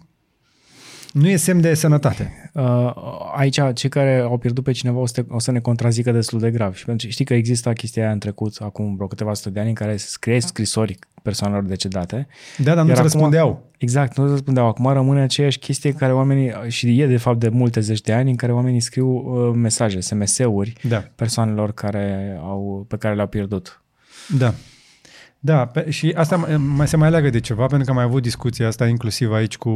nu 1.13 1.29
e 1.29 1.37
semn 1.37 1.61
de 1.61 1.75
sănătate. 1.75 2.51
Uh, 2.55 2.93
aici, 3.37 3.59
cei 3.75 3.91
care 3.91 4.19
au 4.19 4.39
pierdut 4.39 4.65
pe 4.65 4.73
cineva 4.73 4.99
o 4.99 5.07
să, 5.07 5.23
te, 5.23 5.35
o 5.35 5.39
să 5.39 5.51
ne 5.51 5.61
contrazică 5.61 6.13
destul 6.13 6.39
de 6.39 6.51
grav. 6.51 6.75
Și 6.75 6.85
pentru 6.85 7.07
că 7.07 7.13
știi 7.13 7.25
că 7.25 7.35
există 7.35 7.73
chestia 7.73 8.03
aia 8.03 8.13
în 8.13 8.19
trecut, 8.19 8.57
acum 8.61 8.95
vreo 8.95 9.07
câteva 9.07 9.35
sute 9.35 9.51
de 9.51 9.61
ani, 9.61 9.69
în 9.69 9.75
care 9.75 9.97
se 9.97 10.07
scrie 10.09 10.41
scrisori 10.41 10.99
persoanelor 11.23 11.65
decedate. 11.65 12.27
Da, 12.59 12.75
dar 12.75 12.83
nu 12.83 12.89
Iar 12.89 12.97
se 12.97 13.03
acum- 13.03 13.03
răspundeau. 13.03 13.67
Exact, 13.79 14.17
nu 14.17 14.29
răspundeau. 14.29 14.67
Acum 14.67 14.93
rămâne 14.93 15.21
aceeași 15.21 15.59
chestie 15.59 15.93
care 15.93 16.13
oamenii, 16.13 16.53
și 16.69 17.01
e 17.01 17.07
de 17.07 17.17
fapt 17.17 17.39
de 17.39 17.49
multe 17.49 17.81
zeci 17.81 18.01
de 18.01 18.13
ani, 18.13 18.31
în 18.31 18.37
care 18.37 18.53
oamenii 18.53 18.81
scriu 18.81 19.09
uh, 19.09 19.55
mesaje, 19.55 20.01
SMS-uri 20.01 20.73
Da. 20.83 21.05
persoanelor 21.15 21.73
care 21.73 22.39
au, 22.43 22.85
pe 22.89 22.97
care 22.97 23.15
le-au 23.15 23.27
pierdut. 23.27 23.83
Da. 24.39 24.55
Da, 25.41 25.66
pe, 25.66 25.91
și 25.91 26.12
asta 26.16 26.36
mai- 26.36 26.57
mai 26.57 26.89
se 26.89 26.97
mai 26.97 27.11
leagă 27.11 27.30
de 27.30 27.41
ceva, 27.41 27.66
pentru 27.66 27.84
că 27.84 27.91
am 27.91 27.97
mai 27.97 28.05
avut 28.05 28.22
discuția 28.22 28.66
asta 28.66 28.86
inclusiv 28.86 29.32
aici 29.32 29.57
cu, 29.57 29.70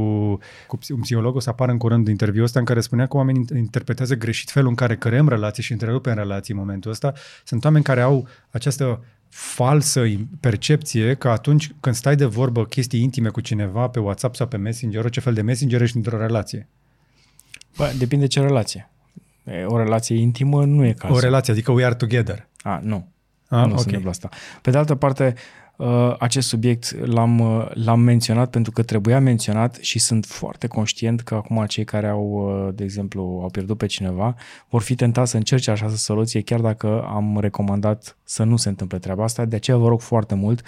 cu 0.66 0.76
psi- 0.78 0.90
un 0.92 1.00
psiholog, 1.00 1.36
o 1.36 1.40
să 1.40 1.48
apară 1.50 1.72
în 1.72 1.78
curând 1.78 2.08
interviul 2.08 2.44
ăsta 2.44 2.58
în 2.58 2.64
care 2.64 2.80
spunea 2.80 3.06
că 3.06 3.16
oamenii 3.16 3.44
interpretează 3.56 4.14
greșit 4.14 4.50
felul 4.50 4.68
în 4.68 4.74
care 4.74 4.96
creăm 4.96 5.28
relații 5.28 5.62
și 5.62 5.72
întrerupem 5.72 6.14
relații 6.14 6.54
în 6.54 6.60
momentul 6.60 6.90
ăsta. 6.90 7.12
Sunt 7.44 7.64
oameni 7.64 7.84
care 7.84 8.00
au 8.00 8.28
această 8.50 9.04
falsă 9.28 10.02
percepție 10.40 11.14
că 11.14 11.28
atunci 11.28 11.70
când 11.80 11.94
stai 11.94 12.16
de 12.16 12.24
vorbă 12.24 12.64
chestii 12.64 13.02
intime 13.02 13.28
cu 13.28 13.40
cineva 13.40 13.88
pe 13.88 13.98
WhatsApp 14.00 14.34
sau 14.34 14.46
pe 14.46 14.56
Messenger, 14.56 15.02
orice 15.02 15.20
fel 15.20 15.34
de 15.34 15.42
Messenger, 15.42 15.82
ești 15.82 15.96
într-o 15.96 16.18
relație. 16.18 16.68
Bă, 17.76 17.92
depinde 17.98 18.26
ce 18.26 18.40
relație. 18.40 18.90
E, 19.44 19.64
O 19.64 19.78
relație 19.78 20.16
intimă 20.16 20.64
nu 20.64 20.84
e 20.84 20.92
cazul. 20.92 21.16
O 21.16 21.20
relație, 21.20 21.52
adică 21.52 21.72
we 21.72 21.84
are 21.84 21.94
together. 21.94 22.48
A, 22.62 22.80
nu. 22.82 23.11
Ah, 23.52 23.66
nu 23.66 23.72
ok. 23.72 23.78
se 23.78 23.84
întâmplă 23.84 24.10
asta. 24.10 24.28
Pe 24.62 24.70
de 24.70 24.78
altă 24.78 24.94
parte, 24.94 25.34
uh, 25.76 26.14
acest 26.18 26.48
subiect 26.48 27.06
l-am, 27.06 27.38
uh, 27.38 27.66
l-am 27.74 28.00
menționat 28.00 28.50
pentru 28.50 28.72
că 28.72 28.82
trebuia 28.82 29.20
menționat 29.20 29.78
și 29.80 29.98
sunt 29.98 30.24
foarte 30.26 30.66
conștient 30.66 31.20
că 31.20 31.34
acum 31.34 31.64
cei 31.66 31.84
care 31.84 32.08
au, 32.08 32.24
uh, 32.66 32.74
de 32.74 32.84
exemplu, 32.84 33.38
au 33.42 33.48
pierdut 33.50 33.78
pe 33.78 33.86
cineva, 33.86 34.34
vor 34.68 34.82
fi 34.82 34.94
tentați 34.94 35.30
să 35.30 35.36
încerce 35.36 35.70
așa 35.70 35.88
soluție, 35.88 36.40
chiar 36.40 36.60
dacă 36.60 37.04
am 37.08 37.38
recomandat 37.40 38.16
să 38.24 38.42
nu 38.42 38.56
se 38.56 38.68
întâmple 38.68 38.98
treaba 38.98 39.24
asta. 39.24 39.44
De 39.44 39.56
aceea 39.56 39.76
vă 39.76 39.88
rog 39.88 40.00
foarte 40.00 40.34
mult, 40.34 40.66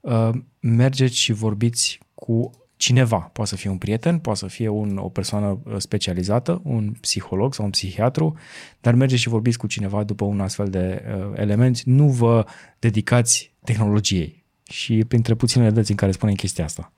uh, 0.00 0.30
mergeți 0.60 1.16
și 1.16 1.32
vorbiți 1.32 1.98
cu 2.14 2.50
cineva. 2.80 3.16
Poate 3.16 3.50
să 3.50 3.56
fie 3.56 3.70
un 3.70 3.78
prieten, 3.78 4.18
poate 4.18 4.38
să 4.38 4.46
fie 4.46 4.68
un, 4.68 4.96
o 4.96 5.08
persoană 5.08 5.60
uh, 5.64 5.74
specializată, 5.78 6.60
un 6.64 6.92
psiholog 7.00 7.54
sau 7.54 7.64
un 7.64 7.70
psihiatru, 7.70 8.36
dar 8.80 8.94
mergeți 8.94 9.20
și 9.20 9.28
vorbiți 9.28 9.58
cu 9.58 9.66
cineva 9.66 10.04
după 10.04 10.24
un 10.24 10.40
astfel 10.40 10.68
de 10.68 11.02
uh, 11.06 11.30
element. 11.34 11.82
Nu 11.82 12.08
vă 12.08 12.46
dedicați 12.78 13.52
tehnologiei. 13.64 14.44
Și 14.70 14.98
e 14.98 15.04
printre 15.04 15.34
puținele 15.34 15.70
dăți 15.70 15.90
în 15.90 15.96
care 15.96 16.12
spunem 16.12 16.34
chestia 16.34 16.64
asta. 16.64 16.92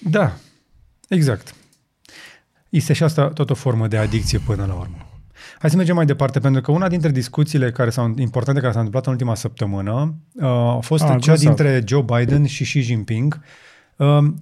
Da, 0.00 0.36
exact. 1.08 1.54
Este 2.68 2.92
și 2.92 3.02
asta 3.02 3.28
tot 3.28 3.50
o 3.50 3.54
formă 3.54 3.86
de 3.88 3.96
adicție 3.96 4.38
până 4.38 4.64
la 4.64 4.74
urmă. 4.74 4.96
Hai 5.58 5.70
să 5.70 5.76
mergem 5.76 5.94
mai 5.94 6.06
departe, 6.06 6.40
pentru 6.40 6.60
că 6.60 6.70
una 6.70 6.88
dintre 6.88 7.10
discuțiile 7.10 7.70
care 7.70 7.90
s-au, 7.90 8.14
importante 8.16 8.60
care 8.60 8.72
s-au 8.72 8.82
întâmplat 8.82 9.06
în 9.06 9.12
ultima 9.12 9.34
săptămână 9.34 10.14
uh, 10.34 10.44
a 10.46 10.78
fost 10.82 11.02
Ah, 11.02 11.08
cea 11.08 11.16
grozav. 11.16 11.38
dintre 11.38 11.82
Joe 11.86 12.02
Biden 12.02 12.46
și 12.46 12.62
Xi 12.62 12.80
Jinping. 12.80 13.34
Uh, 13.34 13.66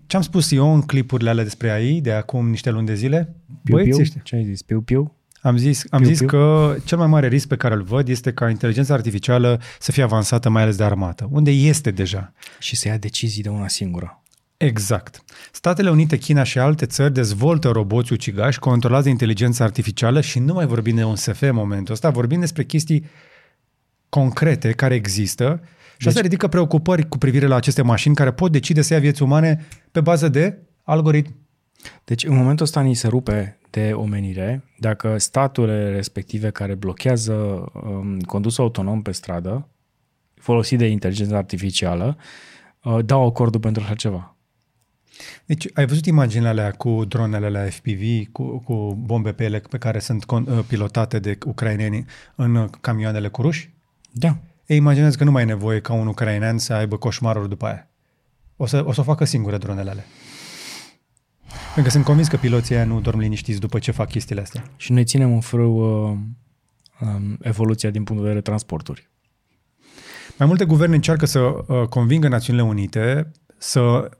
ce 0.06 0.16
am 0.16 0.22
spus 0.22 0.50
eu 0.52 0.74
în 0.74 0.82
clipurile 0.82 1.30
alea 1.30 1.44
despre 1.44 1.70
AI 1.70 2.00
de 2.00 2.12
acum 2.12 2.48
niște 2.48 2.70
luni 2.70 2.86
de 2.86 2.94
zile? 2.94 3.34
Piu, 3.64 3.74
Băieții 3.74 3.92
piu? 3.92 4.02
ăștia. 4.02 4.20
Ce 4.24 4.36
ai 4.36 4.44
zis? 4.44 4.62
Piu, 4.62 4.80
piu? 4.80 5.14
Am 5.40 5.56
zis, 5.56 5.84
am 5.90 6.00
Piu, 6.00 6.08
zis 6.08 6.18
piu. 6.18 6.26
că 6.26 6.74
cel 6.84 6.98
mai 6.98 7.06
mare 7.06 7.28
risc 7.28 7.48
pe 7.48 7.56
care 7.56 7.74
îl 7.74 7.82
văd 7.82 8.08
este 8.08 8.32
ca 8.32 8.50
inteligența 8.50 8.94
artificială 8.94 9.60
să 9.78 9.92
fie 9.92 10.02
avansată 10.02 10.48
mai 10.48 10.62
ales 10.62 10.76
de 10.76 10.84
armată, 10.84 11.28
unde 11.30 11.50
este 11.50 11.90
deja. 11.90 12.32
Și 12.58 12.76
să 12.76 12.88
ia 12.88 12.96
decizii 12.96 13.42
de 13.42 13.48
una 13.48 13.68
singură. 13.68 14.22
Exact. 14.56 15.22
Statele 15.52 15.90
Unite, 15.90 16.16
China 16.18 16.42
și 16.42 16.58
alte 16.58 16.86
țări 16.86 17.12
dezvoltă 17.12 17.68
roboți 17.68 18.12
ucigași 18.12 18.58
controlați 18.58 19.04
de 19.04 19.10
inteligență 19.10 19.62
artificială 19.62 20.20
și 20.20 20.38
nu 20.38 20.52
mai 20.52 20.66
vorbim 20.66 20.96
de 20.96 21.04
un 21.04 21.16
SF 21.16 21.40
în 21.40 21.54
momentul 21.54 21.94
ăsta, 21.94 22.10
vorbim 22.10 22.40
despre 22.40 22.64
chestii 22.64 23.04
concrete 24.08 24.72
care 24.72 24.94
există 24.94 25.60
și 25.98 26.04
deci, 26.04 26.06
asta 26.06 26.20
ridică 26.20 26.48
preocupări 26.48 27.08
cu 27.08 27.18
privire 27.18 27.46
la 27.46 27.54
aceste 27.54 27.82
mașini 27.82 28.14
care 28.14 28.32
pot 28.32 28.52
decide 28.52 28.82
să 28.82 28.94
ia 28.94 29.00
vieți 29.00 29.22
umane 29.22 29.66
pe 29.90 30.00
bază 30.00 30.28
de 30.28 30.58
algoritm. 30.82 31.34
Deci 32.04 32.24
în 32.24 32.36
momentul 32.36 32.64
ăsta 32.64 32.80
ni 32.80 32.94
se 32.94 33.08
rupe 33.08 33.58
de 33.70 33.92
omenire 33.94 34.64
dacă 34.78 35.18
statele 35.18 35.90
respective 35.90 36.50
care 36.50 36.74
blochează 36.74 37.32
um, 37.32 38.20
condusul 38.20 38.64
autonom 38.64 39.02
pe 39.02 39.12
stradă, 39.12 39.68
folosit 40.34 40.78
de 40.78 40.86
inteligență 40.86 41.36
artificială, 41.36 42.16
uh, 42.82 42.98
dau 43.04 43.26
acordul 43.26 43.60
pentru 43.60 43.82
așa 43.82 43.94
ceva. 43.94 44.36
Deci, 45.46 45.68
ai 45.74 45.86
văzut 45.86 46.06
imaginile 46.06 46.48
alea 46.48 46.70
cu 46.70 47.04
dronele 47.04 47.48
la 47.48 47.60
FPV, 47.64 48.32
cu, 48.32 48.58
cu 48.58 48.98
bombe 49.00 49.32
pe 49.32 49.44
ele 49.44 49.58
pe 49.58 49.78
care 49.78 49.98
sunt 49.98 50.24
con, 50.24 50.46
uh, 50.48 50.64
pilotate 50.66 51.18
de 51.18 51.38
ucraineni 51.46 52.04
în 52.34 52.54
uh, 52.54 52.70
camioanele 52.80 53.28
cu 53.28 53.42
ruși? 53.42 53.74
Da. 54.10 54.36
Ei, 54.66 54.76
imaginează 54.76 55.16
că 55.16 55.24
nu 55.24 55.30
mai 55.30 55.42
e 55.42 55.46
nevoie 55.46 55.80
ca 55.80 55.92
un 55.92 56.06
ucrainean 56.06 56.58
să 56.58 56.72
aibă 56.72 56.96
coșmaruri 56.96 57.48
după 57.48 57.66
aia. 57.66 57.90
O 58.56 58.66
să 58.66 58.84
o, 58.86 58.92
să 58.92 59.00
o 59.00 59.04
facă 59.04 59.24
singure 59.24 59.56
dronele 59.56 59.90
alea. 59.90 60.04
Pentru 61.46 61.82
că 61.82 61.90
sunt 61.90 62.04
convins 62.04 62.28
că 62.28 62.36
piloții 62.36 62.74
aia 62.74 62.84
nu 62.84 63.00
dorm 63.00 63.18
liniștiți 63.18 63.60
după 63.60 63.78
ce 63.78 63.90
fac 63.90 64.08
chestiile 64.08 64.40
astea. 64.40 64.64
Și 64.76 64.92
noi 64.92 65.04
ținem 65.04 65.32
în 65.32 65.40
frâu 65.40 65.76
uh, 65.76 66.16
um, 67.00 67.38
evoluția 67.40 67.90
din 67.90 68.04
punct 68.04 68.22
de 68.22 68.28
vedere 68.28 68.44
transporturi. 68.44 69.10
Mai 70.38 70.48
multe 70.48 70.64
guverne 70.64 70.94
încearcă 70.94 71.26
să 71.26 71.38
uh, 71.40 71.88
convingă 71.88 72.28
Națiunile 72.28 72.64
Unite 72.64 73.30
să 73.58 74.10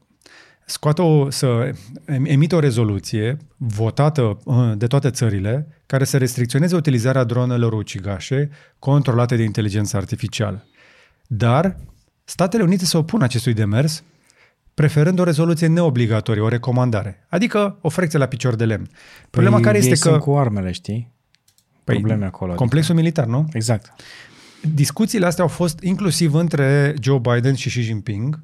scoată 0.69 1.03
o, 1.03 1.31
să 1.31 1.75
emită 2.07 2.55
o 2.55 2.59
rezoluție 2.59 3.37
votată 3.57 4.39
uh, 4.45 4.73
de 4.77 4.87
toate 4.87 5.11
țările 5.11 5.69
care 5.87 6.05
să 6.05 6.19
restricționeze 6.19 6.77
utilizarea 6.77 7.25
dronelor 7.25 7.73
ucigașe 7.73 8.51
controlate 8.79 9.37
de 9.37 9.43
inteligență 9.43 9.97
artificială. 9.97 10.67
Dar 11.27 11.77
Statele 12.25 12.63
Unite 12.63 12.85
se 12.85 12.97
opun 12.97 13.23
acestui 13.23 13.55
demers 13.55 14.03
preferând 14.75 15.19
o 15.19 15.25
rezoluție 15.25 15.67
neobligatorie, 15.67 16.43
o 16.43 16.49
recomandare. 16.49 17.27
Adică 17.29 17.79
o 17.81 17.89
frecție 17.89 18.19
la 18.19 18.27
picior 18.27 18.55
de 18.55 18.65
lemn. 18.65 18.89
Problema 19.31 19.55
păi 19.55 19.65
care 19.65 19.77
este 19.77 19.91
ei 19.91 19.97
că... 19.97 20.09
sunt 20.09 20.21
cu 20.21 20.37
armele, 20.37 20.73
știi? 20.73 21.13
Păi, 21.85 21.95
Probleme 21.95 22.25
acolo. 22.25 22.55
Complexul 22.55 22.95
militar, 22.95 23.27
nu? 23.27 23.37
Adică. 23.37 23.57
Exact. 23.57 23.93
Discuțiile 24.75 25.27
astea 25.27 25.45
au 25.45 25.51
fost 25.51 25.81
inclusiv 25.81 26.35
între 26.35 26.95
Joe 27.01 27.19
Biden 27.19 27.55
și 27.55 27.69
Xi 27.69 27.81
Jinping. 27.81 28.41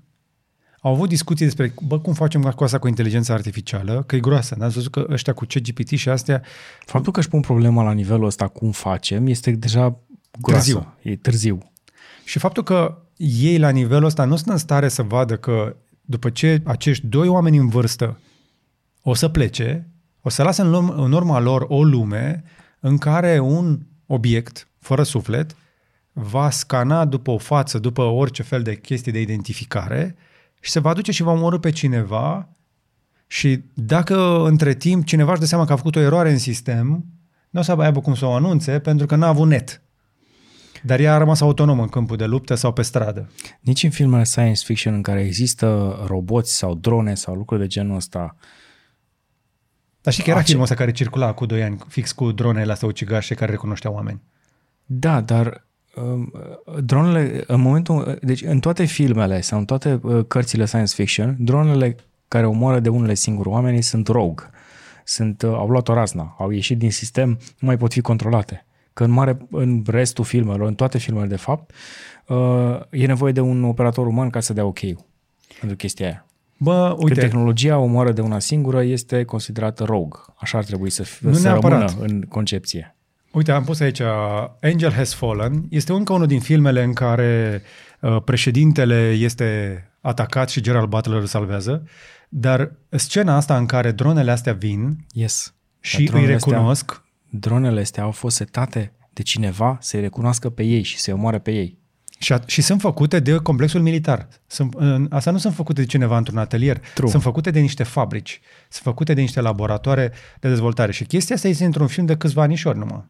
Au 0.85 0.93
avut 0.93 1.09
discuții 1.09 1.45
despre, 1.45 1.74
bă, 1.87 1.99
cum 1.99 2.12
facem 2.12 2.43
cu 2.43 2.64
asta 2.64 2.78
cu 2.78 2.89
inteligența 2.89 3.35
artificială, 3.35 4.03
că 4.07 4.16
e 4.16 4.20
groasă. 4.20 4.55
N-ați 4.59 4.74
văzut 4.74 4.91
că 4.91 5.07
ăștia 5.11 5.33
cu 5.33 5.45
CGPT 5.45 5.89
și 5.89 6.09
astea... 6.09 6.43
Faptul 6.87 7.12
că 7.12 7.18
își 7.18 7.28
pun 7.28 7.41
problema 7.41 7.83
la 7.83 7.93
nivelul 7.93 8.24
ăsta, 8.24 8.49
cum 8.49 8.70
facem, 8.70 9.26
este 9.26 9.51
deja 9.51 10.01
groasă. 10.41 10.72
Târziu. 10.72 10.95
E 11.03 11.16
târziu. 11.16 11.72
Și 12.24 12.39
faptul 12.39 12.62
că 12.62 12.99
ei 13.16 13.59
la 13.59 13.70
nivelul 13.70 14.05
ăsta 14.05 14.24
nu 14.24 14.37
sunt 14.37 14.49
în 14.49 14.57
stare 14.57 14.89
să 14.89 15.03
vadă 15.03 15.37
că 15.37 15.76
după 16.01 16.30
ce 16.30 16.62
acești 16.64 17.07
doi 17.07 17.28
oameni 17.28 17.57
în 17.57 17.68
vârstă 17.68 18.18
o 19.03 19.14
să 19.14 19.28
plece, 19.28 19.89
o 20.20 20.28
să 20.28 20.43
lasă 20.43 20.62
în, 20.62 20.70
lum- 20.70 20.95
în 20.97 21.12
urma 21.12 21.41
lor 21.41 21.64
o 21.68 21.83
lume 21.83 22.45
în 22.80 22.99
care 22.99 23.39
un 23.39 23.78
obiect 24.07 24.68
fără 24.78 25.03
suflet 25.03 25.57
va 26.12 26.51
scana 26.51 27.05
după 27.05 27.30
o 27.30 27.39
față, 27.39 27.78
după 27.78 28.03
orice 28.03 28.43
fel 28.43 28.62
de 28.62 28.76
chestii 28.76 29.12
de 29.12 29.20
identificare 29.20 30.16
și 30.63 30.71
se 30.71 30.81
va 30.81 30.93
duce 30.95 31.13
și 31.13 31.23
va 31.23 31.33
omorâ 31.33 31.59
pe 31.59 31.71
cineva 31.71 32.49
și 33.27 33.63
dacă 33.75 34.45
între 34.47 34.75
timp 34.75 35.05
cineva 35.05 35.31
își 35.31 35.41
dă 35.41 35.47
seama 35.47 35.65
că 35.65 35.73
a 35.73 35.77
făcut 35.77 35.97
o 35.97 36.01
eroare 36.01 36.31
în 36.31 36.39
sistem, 36.39 37.05
nu 37.51 37.61
o 37.61 37.63
să 37.63 37.73
aibă 37.73 38.01
cum 38.01 38.15
să 38.15 38.27
o 38.27 38.33
anunțe 38.33 38.79
pentru 38.79 39.07
că 39.07 39.17
n-a 39.17 39.27
avut 39.27 39.49
net. 39.49 39.83
Dar 40.83 41.01
ea 41.01 41.15
a 41.15 41.19
rămas 41.19 41.41
autonom 41.41 41.81
în 41.81 41.89
câmpul 41.89 42.17
de 42.17 42.25
luptă 42.25 42.55
sau 42.55 42.73
pe 42.73 42.83
stradă. 42.83 43.31
Nici 43.61 43.83
în 43.83 43.91
filmele 43.91 44.25
science 44.25 44.63
fiction 44.65 44.95
în 44.95 45.03
care 45.03 45.21
există 45.21 45.99
roboți 46.07 46.57
sau 46.57 46.75
drone 46.75 47.15
sau 47.15 47.35
lucruri 47.35 47.61
de 47.61 47.67
genul 47.67 47.97
ăsta, 47.97 48.37
Dar 50.01 50.13
știi 50.13 50.25
că 50.25 50.31
era 50.31 50.39
Ace- 50.39 50.47
filmul 50.47 50.65
ăsta 50.65 50.77
care 50.77 50.93
circula 50.93 51.33
cu 51.33 51.47
2 51.47 51.63
ani, 51.63 51.79
fix 51.89 52.13
cu 52.13 52.33
dronele 52.33 52.73
astea 52.73 52.89
ucigașe 52.89 53.35
care 53.35 53.51
recunoșteau 53.51 53.95
oameni. 53.95 54.23
Da, 54.85 55.21
dar 55.21 55.47
um, 55.47 55.63
dronele, 56.80 57.45
în 57.47 57.61
momentul, 57.61 58.18
deci 58.22 58.43
în 58.43 58.59
toate 58.59 58.84
filmele 58.84 59.40
sau 59.40 59.59
în 59.59 59.64
toate 59.64 60.01
uh, 60.03 60.24
cărțile 60.28 60.64
science 60.64 60.95
fiction, 60.95 61.36
dronele 61.38 61.97
care 62.28 62.47
omoară 62.47 62.80
de 62.80 62.88
unele 62.88 63.14
singuri 63.14 63.49
oameni 63.49 63.82
sunt 63.82 64.09
rogue. 64.09 64.51
Sunt, 65.05 65.43
uh, 65.43 65.51
au 65.51 65.68
luat 65.68 65.88
o 65.88 65.95
razna, 65.95 66.36
au 66.38 66.51
ieșit 66.51 66.78
din 66.78 66.90
sistem, 66.90 67.28
nu 67.59 67.66
mai 67.66 67.76
pot 67.76 67.93
fi 67.93 68.01
controlate. 68.01 68.66
Că 68.93 69.05
în, 69.05 69.11
mare, 69.11 69.38
în 69.51 69.82
restul 69.86 70.24
filmelor, 70.24 70.66
în 70.68 70.74
toate 70.74 70.99
filmele 70.99 71.26
de 71.26 71.36
fapt, 71.36 71.70
uh, 72.26 72.80
e 72.90 73.07
nevoie 73.07 73.32
de 73.32 73.40
un 73.40 73.64
operator 73.64 74.07
uman 74.07 74.30
ca 74.30 74.40
să 74.40 74.53
dea 74.53 74.64
ok 74.64 74.78
pentru 75.59 75.76
chestia 75.76 76.07
aia. 76.07 76.26
Bă, 76.57 76.88
Uite. 76.88 77.03
uite, 77.03 77.14
Când 77.20 77.26
tehnologia 77.30 77.78
omoară 77.78 78.12
de 78.12 78.20
una 78.20 78.38
singură, 78.38 78.82
este 78.82 79.24
considerată 79.24 79.84
rogue. 79.84 80.18
Așa 80.36 80.59
ar 80.59 80.64
trebui 80.64 80.90
să, 80.90 81.03
fie, 81.03 81.28
Nu 81.28 81.34
să 81.34 81.43
neapărat. 81.49 81.90
rămână 81.90 82.12
în 82.12 82.20
concepție. 82.20 82.97
Uite, 83.33 83.53
am 83.53 83.64
pus 83.64 83.80
aici 83.80 84.01
Angel 84.62 84.93
Has 84.93 85.14
Fallen. 85.14 85.64
Este 85.70 85.93
încă 85.93 86.12
unul 86.12 86.26
din 86.26 86.41
filmele 86.41 86.83
în 86.83 86.93
care 86.93 87.62
uh, 88.01 88.22
președintele 88.24 89.11
este 89.11 89.76
atacat 90.01 90.49
și 90.49 90.61
Gerald 90.61 90.89
Butler 90.89 91.20
îl 91.20 91.26
salvează, 91.26 91.83
dar 92.28 92.72
scena 92.91 93.37
asta 93.37 93.57
în 93.57 93.66
care 93.66 93.91
dronele 93.93 94.30
astea 94.30 94.53
vin 94.53 95.07
Yes. 95.12 95.55
și 95.80 95.95
Dar 95.95 96.03
îi 96.03 96.09
dronele 96.11 96.35
astea- 96.35 96.53
recunosc, 96.53 97.03
dronele 97.30 97.80
astea 97.80 98.03
au 98.03 98.11
fost 98.11 98.37
setate 98.37 98.93
de 99.12 99.22
cineva 99.22 99.78
să-i 99.80 100.01
recunoască 100.01 100.51
pe 100.51 100.62
ei 100.62 100.83
și 100.83 100.99
să-i 100.99 101.12
omoare 101.14 101.39
pe 101.39 101.51
ei. 101.51 101.80
Și, 102.18 102.33
a, 102.33 102.41
și 102.47 102.62
sunt 102.62 102.80
făcute 102.80 103.20
de 103.20 103.37
complexul 103.37 103.80
militar. 103.80 104.28
Sunt, 104.47 104.74
în, 104.76 105.07
asta 105.11 105.30
nu 105.30 105.39
sunt 105.39 105.55
făcute 105.55 105.80
de 105.80 105.87
cineva 105.87 106.16
într-un 106.16 106.39
atelier. 106.39 106.80
True. 106.95 107.11
Sunt 107.11 107.22
făcute 107.22 107.51
de 107.51 107.61
niște 107.61 107.83
fabrici. 107.83 108.41
Sunt 108.68 108.83
făcute 108.85 109.14
de 109.14 109.20
niște 109.20 109.41
laboratoare 109.41 110.12
de 110.41 110.49
dezvoltare. 110.49 110.93
Și 110.93 111.05
chestia 111.05 111.35
asta 111.35 111.49
este 111.49 111.64
într-un 111.64 111.87
film 111.87 112.07
de 112.07 112.16
câțiva 112.16 112.43
anișori 112.43 112.78
numai. 112.78 113.05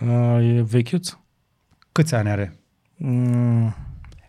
Uh, 0.00 0.56
e 0.56 0.62
vechiuț? 0.62 1.16
Câți 1.92 2.14
ani 2.14 2.28
are? 2.28 2.58
Mm, 2.96 3.74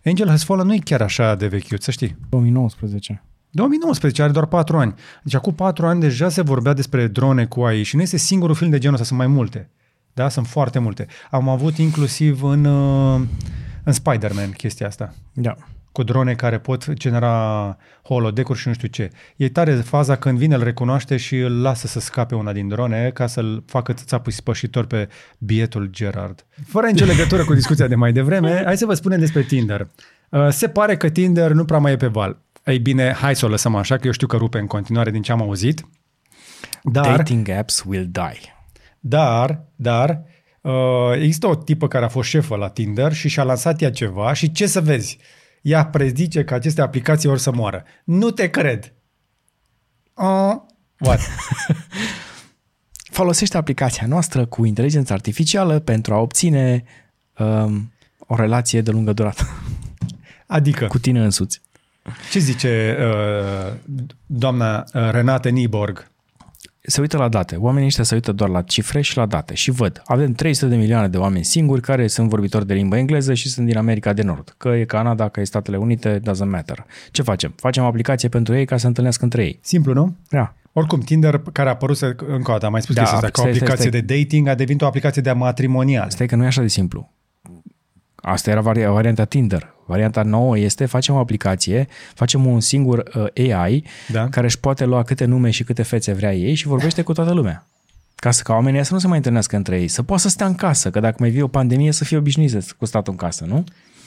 Angel 0.05 0.30
Has 0.30 0.43
Fallen 0.43 0.66
nu 0.66 0.74
e 0.74 0.80
chiar 0.84 1.01
așa 1.01 1.36
de 1.36 1.47
vechiut, 1.47 1.82
să 1.82 1.91
știi. 1.91 2.16
2019. 2.30 3.24
2019, 3.49 4.22
are 4.22 4.32
doar 4.32 4.45
4 4.45 4.78
ani. 4.78 4.93
Deci 5.24 5.34
acum 5.34 5.53
4 5.53 5.86
ani 5.86 5.99
deja 5.99 6.30
se 6.30 6.41
vorbea 6.41 6.74
despre 6.74 7.07
drone 7.07 7.45
cu 7.45 7.63
AI 7.63 7.84
și 7.84 7.95
nu 7.95 8.01
este 8.01 8.18
singurul 8.18 8.55
film 8.55 8.70
de 8.70 8.78
genul 8.78 8.93
ăsta, 8.93 9.07
sunt 9.07 9.20
mai 9.20 9.28
multe. 9.28 9.70
Da, 10.13 10.30
sunt 10.30 10.47
foarte 10.47 10.80
multe. 10.80 11.07
Am 11.32 11.49
avut 11.49 11.78
inclusiv 11.78 12.43
în, 12.43 12.66
uh, 12.66 13.22
în 13.84 13.93
Spider-Man 13.93 14.51
chestia 14.51 14.88
asta. 14.88 15.13
Da. 15.34 15.55
Cu 15.95 16.03
drone 16.03 16.33
care 16.33 16.57
pot 16.59 16.93
genera 16.93 17.77
holodeck-uri 18.03 18.59
și 18.59 18.67
nu 18.67 18.73
știu 18.73 18.87
ce. 18.87 19.09
E 19.35 19.49
tare 19.49 19.73
faza 19.75 20.15
când 20.15 20.37
vine, 20.37 20.55
îl 20.55 20.63
recunoaște 20.63 21.17
și 21.17 21.37
îl 21.37 21.61
lasă 21.61 21.87
să 21.87 21.99
scape 21.99 22.35
una 22.35 22.53
din 22.53 22.67
drone 22.67 23.09
ca 23.13 23.27
să-l 23.27 23.63
facă 23.65 23.93
țapul 23.93 24.31
spășitor 24.31 24.85
pe 24.85 25.09
bietul 25.37 25.87
Gerard. 25.91 26.45
Fără 26.67 26.87
nicio 26.87 27.05
legătură 27.05 27.43
cu 27.45 27.53
discuția 27.53 27.87
de 27.87 27.95
mai 27.95 28.11
devreme, 28.11 28.61
hai 28.65 28.77
să 28.77 28.85
vă 28.85 28.93
spunem 28.93 29.19
despre 29.19 29.41
Tinder. 29.41 29.87
Uh, 30.29 30.47
Se 30.49 30.67
pare 30.67 30.97
că 30.97 31.09
Tinder 31.09 31.51
nu 31.51 31.65
prea 31.65 31.79
mai 31.79 31.91
e 31.91 31.95
pe 31.95 32.07
val. 32.07 32.37
Ei 32.65 32.79
bine, 32.79 33.11
hai 33.11 33.35
să 33.35 33.45
o 33.45 33.49
lăsăm 33.49 33.75
așa, 33.75 33.97
că 33.97 34.05
eu 34.05 34.11
știu 34.11 34.27
că 34.27 34.37
rupe 34.37 34.59
în 34.59 34.67
continuare 34.67 35.11
din 35.11 35.21
ce 35.21 35.31
am 35.31 35.41
auzit. 35.41 35.85
Dar, 36.83 37.15
Dating 37.15 37.49
apps 37.49 37.83
will 37.87 38.09
die. 38.11 38.55
dar, 38.99 39.65
dar, 39.75 40.21
uh, 40.61 40.73
există 41.15 41.47
o 41.47 41.55
tipă 41.55 41.87
care 41.87 42.05
a 42.05 42.07
fost 42.07 42.29
șefă 42.29 42.55
la 42.55 42.69
Tinder 42.69 43.13
și 43.13 43.27
și-a 43.27 43.43
lansat 43.43 43.81
ea 43.81 43.91
ceva 43.91 44.33
și 44.33 44.51
ce 44.51 44.67
să 44.67 44.81
vezi? 44.81 45.17
Ea 45.66 45.86
prezice 45.86 46.43
că 46.43 46.53
aceste 46.53 46.82
aplicații 46.82 47.30
or 47.30 47.38
să 47.38 47.51
moară. 47.51 47.84
Nu 48.03 48.32
te 48.32 48.49
cred. 48.49 48.93
Uh, 50.13 50.55
what? 50.99 51.20
Folosește 53.20 53.57
aplicația 53.57 54.07
noastră 54.07 54.45
cu 54.45 54.66
inteligență 54.66 55.13
artificială 55.13 55.80
pentru 55.80 56.13
a 56.13 56.18
obține 56.18 56.84
um, 57.38 57.93
o 58.18 58.36
relație 58.36 58.82
de 58.82 58.91
lungă 58.91 59.13
durată 59.13 59.43
Adică, 60.45 60.88
cu 60.88 60.99
tine 60.99 61.24
însuți. 61.24 61.61
ce 62.32 62.39
zice 62.39 62.97
uh, 62.99 63.74
doamna 64.26 64.78
uh, 64.93 65.09
Renate 65.11 65.49
Niborg? 65.49 66.11
Se 66.88 67.01
uită 67.01 67.17
la 67.17 67.27
date. 67.27 67.55
Oamenii 67.55 67.88
ăștia 67.88 68.03
se 68.03 68.13
uită 68.13 68.31
doar 68.31 68.49
la 68.49 68.61
cifre 68.61 69.01
și 69.01 69.17
la 69.17 69.25
date 69.25 69.53
și 69.53 69.71
văd. 69.71 70.01
Avem 70.05 70.33
300 70.33 70.69
de 70.69 70.75
milioane 70.75 71.07
de 71.07 71.17
oameni 71.17 71.43
singuri 71.43 71.81
care 71.81 72.07
sunt 72.07 72.29
vorbitori 72.29 72.67
de 72.67 72.73
limbă 72.73 72.97
engleză 72.97 73.33
și 73.33 73.49
sunt 73.49 73.65
din 73.65 73.77
America 73.77 74.13
de 74.13 74.21
Nord. 74.21 74.53
Că 74.57 74.69
e 74.69 74.86
Canada, 74.86 75.29
că 75.29 75.39
e 75.39 75.43
Statele 75.43 75.77
Unite, 75.77 76.19
doesn't 76.19 76.49
matter. 76.49 76.86
Ce 77.11 77.21
facem? 77.21 77.53
Facem 77.55 77.83
o 77.83 77.88
aplicație 77.88 78.29
pentru 78.29 78.55
ei 78.55 78.65
ca 78.65 78.75
să 78.75 78.81
se 78.81 78.88
întâlnească 78.88 79.23
între 79.23 79.43
ei. 79.43 79.59
Simplu, 79.61 79.93
nu? 79.93 80.15
Da. 80.29 80.53
Oricum, 80.73 80.99
Tinder, 80.99 81.41
care 81.51 81.69
a 81.69 81.71
apărut, 81.71 82.01
încă 82.01 82.49
o 82.49 82.53
dată, 82.53 82.65
am 82.65 82.71
mai 82.71 82.81
spus 82.81 82.95
Da, 82.95 83.01
da, 83.01 83.07
chestia 83.09 83.27
asta, 83.27 83.41
ca 83.41 83.41
o 83.41 83.45
stai, 83.45 83.53
stai, 83.53 83.67
aplicație 83.67 83.89
stai. 83.89 84.01
de 84.01 84.15
dating, 84.15 84.47
a 84.47 84.55
devenit 84.55 84.81
o 84.81 84.86
aplicație 84.86 85.21
de 85.21 85.31
matrimonial. 85.31 86.09
Stai 86.09 86.27
că 86.27 86.36
nu 86.36 86.43
e 86.43 86.47
așa 86.47 86.61
de 86.61 86.67
simplu. 86.67 87.11
Asta 88.28 88.49
era 88.49 88.61
vari- 88.61 88.86
varianta 88.86 89.26
Tinder. 89.26 89.73
Varianta 89.86 90.23
nouă 90.23 90.57
este 90.57 90.86
facem 90.86 91.15
o 91.15 91.17
aplicație, 91.17 91.88
facem 92.13 92.45
un 92.45 92.59
singur 92.59 93.03
uh, 93.36 93.51
AI 93.53 93.84
Da. 94.11 94.30
care 94.30 94.45
își 94.45 94.59
poate 94.59 94.86
lua 94.86 95.03
câte 95.03 95.26
nume 95.26 95.49
și 95.49 95.63
câte 95.63 95.84
fețe 95.84 96.13
vrea 96.13 96.34
ei 96.34 96.53
și 96.53 96.67
vorbește 96.67 97.01
cu 97.01 97.13
toată 97.13 97.34
lumea. 97.34 97.67
Ca 98.15 98.32
să 98.32 98.41
ca 98.43 98.53
oamenii 98.53 98.73
ăia 98.76 98.84
să 98.84 98.93
nu 98.93 98.99
se 98.99 99.07
mai 99.07 99.17
întâlnească 99.17 99.55
între 99.55 99.80
ei, 99.80 99.88
să 99.88 100.03
poată 100.03 100.21
să 100.21 100.30
stea 100.30 100.45
în 100.45 100.55
casă, 100.55 100.89
că 100.89 100.99
dacă 100.99 101.15
mai 101.19 101.30
vine 101.30 101.43
o 101.43 101.47
pandemie 101.47 101.91
să 101.91 102.03
fie 102.03 102.17
obișnuiți 102.17 102.76
cu 102.76 102.86
statul 102.86 103.11
în 103.11 103.17
casă, 103.17 103.45
nu? 103.45 103.63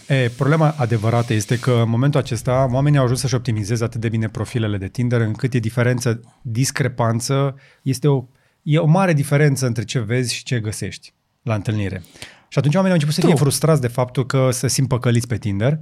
E, 0.08 0.28
problema 0.36 0.74
adevărată 0.78 1.32
este 1.32 1.58
că 1.58 1.70
în 1.70 1.88
momentul 1.90 2.20
acesta 2.20 2.68
oamenii 2.72 2.98
au 2.98 3.04
ajuns 3.04 3.20
să-și 3.20 3.34
optimizeze 3.34 3.84
atât 3.84 4.00
de 4.00 4.08
bine 4.08 4.28
profilele 4.28 4.76
de 4.76 4.88
Tinder 4.88 5.20
încât 5.20 5.54
e 5.54 5.58
diferență, 5.58 6.20
discrepanță, 6.42 7.54
este 7.82 8.08
o, 8.08 8.24
e 8.62 8.78
o 8.78 8.86
mare 8.86 9.12
diferență 9.12 9.66
între 9.66 9.84
ce 9.84 9.98
vezi 9.98 10.34
și 10.34 10.42
ce 10.44 10.60
găsești 10.60 11.12
la 11.42 11.54
întâlnire. 11.54 12.02
Și 12.48 12.58
atunci 12.58 12.74
oamenii 12.74 12.96
au 12.96 13.00
început 13.00 13.14
să 13.14 13.20
fie 13.20 13.34
True. 13.34 13.42
frustrați 13.42 13.80
de 13.80 13.88
faptul 13.88 14.26
că 14.26 14.48
se 14.50 14.68
simt 14.68 14.88
păcăliți 14.88 15.26
pe 15.26 15.36
Tinder, 15.36 15.80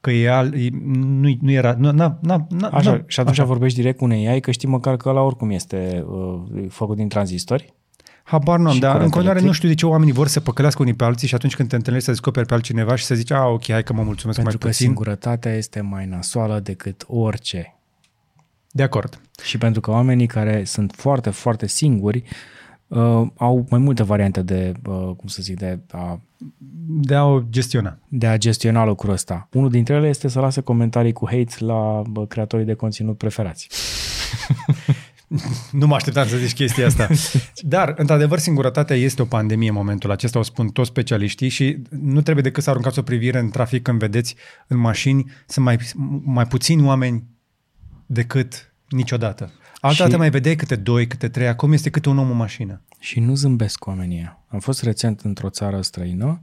că 0.00 0.10
e 0.10 0.30
al, 0.30 0.54
e, 0.54 0.68
nu, 0.94 1.36
nu 1.40 1.50
era... 1.50 1.74
Nu, 1.78 1.90
na, 1.90 2.18
na, 2.22 2.46
na, 2.50 2.68
Așa, 2.68 2.90
na, 2.90 3.02
și 3.06 3.20
atunci 3.20 3.40
vorbești 3.40 3.78
direct 3.78 3.98
cu 3.98 4.04
un 4.04 4.10
AI, 4.10 4.40
că 4.40 4.50
știi 4.50 4.68
măcar 4.68 4.96
că 4.96 5.08
ăla 5.08 5.20
oricum 5.20 5.50
este 5.50 6.04
uh, 6.08 6.64
făcut 6.68 6.96
din 6.96 7.08
tranzistori. 7.08 7.74
Habar 8.24 8.58
nu 8.58 8.68
am, 8.68 8.74
Și 8.74 8.80
dar 8.80 8.90
în 8.90 8.94
curent 8.96 9.12
continuare 9.12 9.38
nu 9.40 9.44
electric. 9.44 9.54
știu 9.54 9.68
de 9.68 9.74
ce 9.74 9.86
oamenii 9.86 10.12
vor 10.12 10.26
să 10.28 10.40
păcălească 10.40 10.82
unii 10.82 10.94
pe 10.94 11.04
alții 11.04 11.28
și 11.28 11.34
atunci 11.34 11.56
când 11.56 11.68
te 11.68 11.76
întâlnești 11.76 12.06
să 12.06 12.12
descoperi 12.12 12.46
pe 12.46 12.54
altcineva 12.54 12.94
și 12.94 13.04
să 13.04 13.14
zici, 13.14 13.30
a, 13.30 13.44
ok, 13.46 13.66
hai 13.70 13.82
că 13.82 13.92
mă 13.92 14.02
mulțumesc 14.02 14.38
Pentru 14.40 14.58
că 14.58 14.64
mai 14.64 14.72
puțin. 14.72 14.86
singurătatea 14.86 15.54
este 15.54 15.80
mai 15.80 16.06
nasoală 16.06 16.60
decât 16.60 17.04
orice. 17.06 17.76
De 18.70 18.82
acord. 18.82 19.20
Și 19.42 19.58
pentru 19.58 19.80
că 19.80 19.90
oamenii 19.90 20.26
care 20.26 20.64
sunt 20.64 20.92
foarte, 20.96 21.30
foarte 21.30 21.66
singuri 21.66 22.22
uh, 22.26 22.30
au 23.36 23.66
mai 23.70 23.78
multe 23.78 24.02
variante 24.02 24.42
de, 24.42 24.72
uh, 24.86 25.10
cum 25.16 25.28
să 25.28 25.42
zic, 25.42 25.58
de 25.58 25.78
a, 25.90 26.20
De 26.86 27.14
a 27.14 27.24
o 27.24 27.42
gestiona. 27.50 27.98
de 28.08 28.26
a 28.26 28.36
gestiona 28.38 28.84
lucrul 28.84 29.12
ăsta. 29.12 29.48
Unul 29.52 29.70
dintre 29.70 29.94
ele 29.94 30.08
este 30.08 30.28
să 30.28 30.40
lase 30.40 30.60
comentarii 30.60 31.12
cu 31.12 31.26
hate 31.26 31.64
la 31.64 32.02
bă, 32.10 32.26
creatorii 32.26 32.66
de 32.66 32.74
conținut 32.74 33.18
preferați. 33.18 33.68
Nu 35.70 35.86
mă 35.86 35.94
așteptam 35.94 36.26
să 36.26 36.36
zici 36.36 36.54
chestia 36.54 36.86
asta. 36.86 37.08
Dar, 37.60 37.94
într-adevăr, 37.96 38.38
singurătatea 38.38 38.96
este 38.96 39.22
o 39.22 39.24
pandemie 39.24 39.68
în 39.68 39.74
momentul 39.74 40.10
acesta, 40.10 40.38
o 40.38 40.42
spun 40.42 40.68
toți 40.68 40.88
specialiștii 40.88 41.48
și 41.48 41.78
nu 41.90 42.20
trebuie 42.20 42.42
decât 42.44 42.62
să 42.62 42.70
aruncați 42.70 42.98
o 42.98 43.02
privire 43.02 43.38
în 43.38 43.50
trafic 43.50 43.82
când 43.82 43.98
vedeți 43.98 44.34
în 44.66 44.78
mașini 44.78 45.30
sunt 45.46 45.64
mai, 45.64 45.78
mai 46.24 46.46
puțini 46.46 46.86
oameni 46.86 47.24
decât 48.06 48.74
niciodată. 48.88 49.50
Altă 49.84 49.96
Și- 49.96 50.02
dată 50.02 50.16
mai 50.16 50.30
vedeai 50.30 50.54
câte 50.56 50.76
doi, 50.76 51.06
câte 51.06 51.28
trei, 51.28 51.48
acum 51.48 51.72
este 51.72 51.90
câte 51.90 52.08
un 52.08 52.18
om 52.18 52.30
în 52.30 52.36
mașină. 52.36 52.82
Și 52.98 53.20
nu 53.20 53.34
zâmbesc 53.34 53.86
oamenii 53.86 54.16
ăia. 54.16 54.44
Am 54.48 54.58
fost 54.60 54.82
recent 54.82 55.20
într-o 55.20 55.48
țară 55.50 55.80
străină 55.80 56.40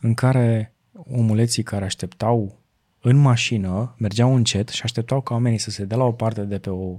în 0.00 0.14
care 0.14 0.74
omuleții 0.92 1.62
care 1.62 1.84
așteptau 1.84 2.58
în 3.00 3.16
mașină, 3.16 3.94
mergeau 3.98 4.34
încet 4.34 4.68
și 4.68 4.80
așteptau 4.84 5.20
ca 5.20 5.34
oamenii 5.34 5.58
să 5.58 5.70
se 5.70 5.84
dea 5.84 5.96
la 5.96 6.04
o 6.04 6.12
parte 6.12 6.40
de 6.40 6.58
pe, 6.58 6.70
o, 6.70 6.96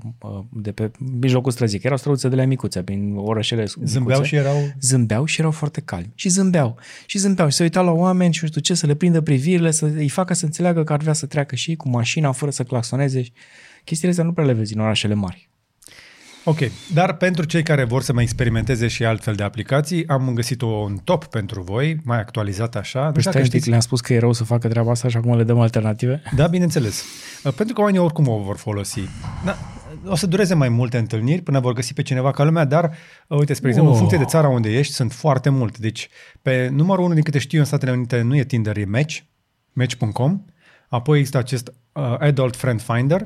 de 0.51 0.71
pe 0.71 0.91
mijlocul 1.19 1.51
străzii, 1.51 1.79
că 1.79 1.86
erau 1.86 1.97
străuțe 1.97 2.29
de 2.29 2.36
la 2.36 2.45
micuțe, 2.45 2.83
prin 2.83 3.15
orășele 3.15 3.65
Zâmbeau 3.65 4.19
micuțe. 4.19 4.23
și 4.23 4.36
erau... 4.36 4.55
Zâmbeau 4.81 5.25
și 5.25 5.39
erau 5.39 5.51
foarte 5.51 5.81
calmi. 5.81 6.11
Și 6.15 6.29
zâmbeau. 6.29 6.77
Și 7.05 7.17
zâmbeau. 7.17 7.49
Și 7.49 7.55
se 7.55 7.63
uitau 7.63 7.86
la 7.86 7.91
oameni 7.91 8.33
și 8.33 8.39
nu 8.41 8.47
știu 8.47 8.61
ce, 8.61 8.73
să 8.73 8.86
le 8.86 8.93
prindă 8.95 9.21
privirile, 9.21 9.71
să 9.71 9.86
îi 9.86 10.09
facă 10.09 10.33
să 10.33 10.45
înțeleagă 10.45 10.83
că 10.83 10.93
ar 10.93 10.99
vrea 11.01 11.13
să 11.13 11.25
treacă 11.25 11.55
și 11.55 11.69
ei 11.69 11.75
cu 11.75 11.89
mașina 11.89 12.31
fără 12.31 12.51
să 12.51 12.63
claxoneze. 12.63 13.21
Și 13.23 13.31
Chestiile 13.83 14.09
astea 14.11 14.25
nu 14.25 14.33
prea 14.33 14.45
le 14.45 14.53
vezi 14.53 14.73
în 14.73 14.79
orașele 14.79 15.13
mari. 15.13 15.49
Ok, 16.47 16.57
dar 16.93 17.13
pentru 17.13 17.45
cei 17.45 17.63
care 17.63 17.83
vor 17.83 18.01
să 18.01 18.13
mai 18.13 18.23
experimenteze 18.23 18.87
și 18.87 19.05
altfel 19.05 19.33
de 19.35 19.43
aplicații, 19.43 20.07
am 20.07 20.33
găsit 20.33 20.61
o 20.61 20.65
un 20.67 20.97
top 21.03 21.25
pentru 21.25 21.61
voi, 21.61 21.97
mai 22.03 22.19
actualizat 22.19 22.75
așa. 22.75 22.99
Nu 23.05 23.11
Păi 23.11 23.19
știu 23.19 23.21
stai 23.21 23.33
dacă 23.33 23.43
un 23.45 23.49
pic, 23.49 23.51
știți. 23.53 23.69
le-am 23.69 23.81
spus 23.81 24.01
că 24.01 24.13
e 24.13 24.19
rău 24.19 24.33
să 24.33 24.43
facă 24.43 24.67
treaba 24.67 24.91
asta 24.91 25.07
și 25.07 25.17
acum 25.17 25.37
le 25.37 25.43
dăm 25.43 25.59
alternative. 25.59 26.21
Da, 26.35 26.47
bineînțeles. 26.47 27.03
Uh, 27.43 27.53
Pentru 27.53 27.73
că 27.75 27.81
oamenii 27.81 28.01
oricum 28.01 28.27
o 28.27 28.37
vor 28.37 28.57
folosi. 28.57 28.99
Da, 29.45 29.57
o 30.07 30.15
să 30.15 30.27
dureze 30.27 30.53
mai 30.53 30.69
multe 30.69 30.97
întâlniri 30.97 31.41
până 31.41 31.59
vor 31.59 31.73
găsi 31.73 31.93
pe 31.93 32.01
cineva 32.01 32.31
ca 32.31 32.43
lumea, 32.43 32.65
dar, 32.65 32.91
uh, 33.27 33.37
uite, 33.39 33.53
spre 33.53 33.67
exemplu, 33.69 33.91
în 33.91 33.97
Oh. 33.97 34.03
funcție 34.05 34.23
de 34.25 34.29
țara 34.31 34.47
unde 34.47 34.77
ești, 34.77 34.93
sunt 34.93 35.11
foarte 35.11 35.49
multe. 35.49 35.77
Deci, 35.81 36.09
pe 36.41 36.69
numărul 36.71 37.03
unu 37.05 37.13
din 37.13 37.23
câte 37.23 37.39
știu 37.39 37.57
eu 37.57 37.63
în 37.63 37.69
Statele 37.69 37.91
Unite 37.91 38.21
nu 38.21 38.35
e 38.35 38.43
Tinder, 38.43 38.77
e 38.77 38.85
Match, 38.85 39.17
Match.com. 39.73 40.41
Apoi 40.89 41.17
există 41.17 41.37
acest 41.37 41.73
uh, 41.93 42.15
Adult 42.19 42.55
Friend 42.55 42.81
Finder, 42.81 43.21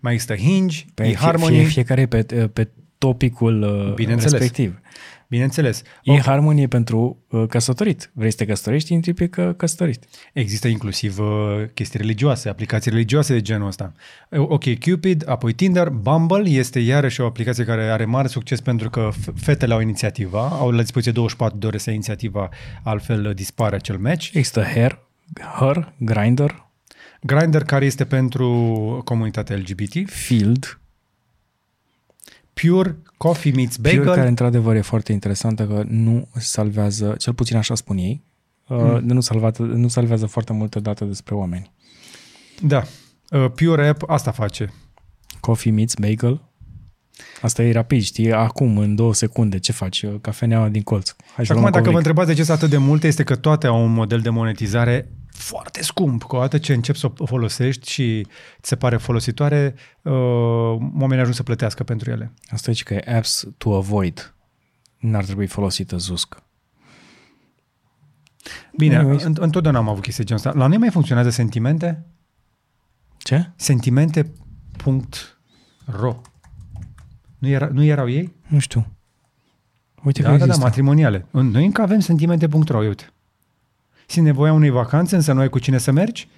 mai 0.00 0.12
există 0.12 0.34
Hinge, 0.36 0.84
Pe 0.94 1.02
fie, 1.02 1.12
eHarmony, 1.12 1.56
fie, 1.56 1.64
fiecare 1.66 2.06
pe, 2.06 2.22
pe 2.52 2.68
topicul 2.98 3.62
uh, 3.62 3.94
Bineînțeles. 3.94 4.32
respectiv. 4.32 4.80
bineînțeles. 5.28 5.82
E 6.02 6.18
harmonie 6.20 6.66
pentru 6.66 7.16
uh, 7.30 7.44
căsătorit. 7.48 8.10
Vrei 8.14 8.30
să 8.30 8.36
te 8.36 8.44
căsătorești, 8.44 8.92
intri 8.92 9.12
pe 9.14 9.26
că 9.26 9.54
căsătorit. 9.56 10.04
Există 10.32 10.68
inclusiv 10.68 11.18
uh, 11.18 11.26
chestii 11.74 11.98
religioase, 11.98 12.48
aplicații 12.48 12.90
religioase 12.90 13.32
de 13.32 13.40
genul 13.40 13.66
ăsta. 13.66 13.92
Uh, 14.30 14.38
Ok, 14.48 14.64
Cupid, 14.78 15.28
apoi 15.28 15.52
Tinder, 15.52 15.88
Bumble 15.88 16.48
este 16.48 16.78
iarăși 16.78 17.20
o 17.20 17.24
aplicație 17.26 17.64
care 17.64 17.82
are 17.90 18.04
mare 18.04 18.28
succes 18.28 18.60
pentru 18.60 18.90
că 18.90 19.10
f- 19.12 19.34
fetele 19.40 19.74
au 19.74 19.80
inițiativa, 19.80 20.48
au 20.48 20.70
la 20.70 20.80
dispoziție 20.80 21.12
24 21.12 21.58
de 21.58 21.66
ore 21.66 21.78
să 21.78 21.88
ia 21.88 21.94
inițiativa, 21.94 22.48
altfel 22.82 23.26
uh, 23.26 23.34
dispare 23.34 23.76
acel 23.76 23.98
match. 23.98 24.24
Există 24.32 24.62
Hair, 24.62 24.98
Her, 25.58 25.92
Grinder, 25.98 26.66
Grindr, 27.20 27.62
care 27.62 27.84
este 27.84 28.04
pentru 28.04 28.48
comunitatea 29.04 29.56
LGBT. 29.56 30.10
Field, 30.10 30.80
Pure, 32.52 32.96
Coffee 33.16 33.52
Meets 33.52 33.76
Bagel. 33.76 33.98
Pure, 33.98 34.14
care 34.14 34.28
într-adevăr 34.28 34.76
e 34.76 34.80
foarte 34.80 35.12
interesantă 35.12 35.66
că 35.66 35.84
nu 35.86 36.28
salvează, 36.36 37.14
cel 37.18 37.34
puțin 37.34 37.56
așa 37.56 37.74
spun 37.74 37.96
ei, 37.96 38.22
mm. 38.66 39.00
nu, 39.02 39.20
salvată, 39.20 39.62
nu 39.62 39.88
salvează 39.88 40.26
foarte 40.26 40.52
multe 40.52 40.80
date 40.80 41.04
despre 41.04 41.34
oameni. 41.34 41.72
Da. 42.62 42.82
Uh, 43.30 43.50
Pure 43.54 43.88
App 43.88 44.10
asta 44.10 44.30
face. 44.30 44.72
Coffee 45.40 45.72
meets 45.72 45.94
bagel. 45.94 46.47
Asta 47.42 47.62
e 47.62 47.72
rapid, 47.72 48.02
știi? 48.02 48.32
Acum, 48.32 48.78
în 48.78 48.94
două 48.94 49.14
secunde, 49.14 49.58
ce 49.58 49.72
faci? 49.72 50.04
Cafeneaua 50.20 50.68
din 50.68 50.82
colț. 50.82 51.10
Hai 51.18 51.26
Și 51.26 51.34
să 51.34 51.42
acum, 51.52 51.60
luăm 51.60 51.72
dacă 51.72 51.84
vă 51.84 51.90
covric. 51.90 51.96
întrebați 51.96 52.28
de 52.28 52.34
ce 52.34 52.42
sunt 52.44 52.56
atât 52.56 52.70
de 52.70 52.76
multe, 52.76 53.06
este 53.06 53.22
că 53.24 53.36
toate 53.36 53.66
au 53.66 53.84
un 53.84 53.92
model 53.92 54.20
de 54.20 54.28
monetizare 54.30 55.12
foarte 55.30 55.82
scump. 55.82 56.24
Că 56.24 56.36
odată 56.36 56.58
ce 56.58 56.72
începi 56.74 56.98
să 56.98 57.12
o 57.18 57.26
folosești 57.26 57.90
și 57.90 58.26
ți 58.60 58.68
se 58.68 58.76
pare 58.76 58.96
folositoare, 58.96 59.74
uh, 60.02 60.12
oamenii 61.00 61.18
ajung 61.20 61.34
să 61.34 61.42
plătească 61.42 61.82
pentru 61.84 62.10
ele. 62.10 62.32
Asta 62.50 62.70
e 62.70 62.74
că 62.84 62.94
e 62.94 63.04
apps 63.16 63.48
to 63.58 63.74
avoid. 63.76 64.34
N-ar 64.98 65.24
trebui 65.24 65.46
folosită 65.46 65.96
ZUSC. 65.96 66.42
Bine, 68.76 68.96
Anyways. 68.96 69.22
în- 69.22 69.36
întotdeauna 69.40 69.80
am 69.80 69.88
avut 69.88 70.02
chestii 70.02 70.24
genul 70.24 70.42
ăsta. 70.46 70.58
La 70.58 70.66
noi 70.66 70.76
mai 70.76 70.90
funcționează 70.90 71.30
sentimente? 71.30 72.06
Ce? 73.18 73.50
Sentimente.ro 73.56 76.20
nu, 77.38 77.48
era, 77.48 77.68
nu 77.72 77.84
erau 77.84 78.08
ei? 78.10 78.32
Nu 78.46 78.58
știu. 78.58 78.86
Uite 80.04 80.22
Da, 80.22 80.26
că 80.28 80.32
da, 80.32 80.38
da, 80.38 80.44
există. 80.44 80.64
matrimoniale. 80.66 81.26
În- 81.30 81.50
Noi 81.50 81.64
încă 81.64 81.82
avem 81.82 82.00
sentimente.ro, 82.00 82.78
uite. 82.78 83.12
Simți 84.06 84.20
nevoia 84.28 84.52
unei 84.52 84.70
vacanțe, 84.70 85.14
însă 85.16 85.32
nu 85.32 85.40
ai 85.40 85.48
cu 85.48 85.58
cine 85.58 85.78
să 85.78 85.90
mergi? 85.92 86.28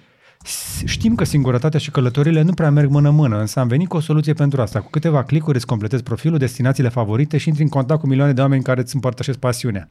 S- 0.43 0.83
Știm 0.85 1.15
că 1.15 1.23
singurătatea 1.23 1.79
și 1.79 1.91
călătorile 1.91 2.41
nu 2.41 2.53
prea 2.53 2.69
merg 2.71 2.89
mână-mână, 2.89 3.39
însă 3.39 3.59
am 3.59 3.67
venit 3.67 3.87
cu 3.87 3.95
o 3.97 3.99
soluție 3.99 4.33
pentru 4.33 4.61
asta. 4.61 4.81
Cu 4.81 4.89
câteva 4.89 5.23
clicuri 5.23 5.57
îți 5.57 5.65
completezi 5.65 6.03
profilul, 6.03 6.37
destinațiile 6.37 6.89
favorite 6.89 7.37
și 7.37 7.47
intri 7.47 7.63
în 7.63 7.69
contact 7.69 7.99
cu 7.99 8.07
milioane 8.07 8.33
de 8.33 8.41
oameni 8.41 8.63
care 8.63 8.81
îți 8.81 8.95
împărtășesc 8.95 9.37
pasiunea. 9.39 9.89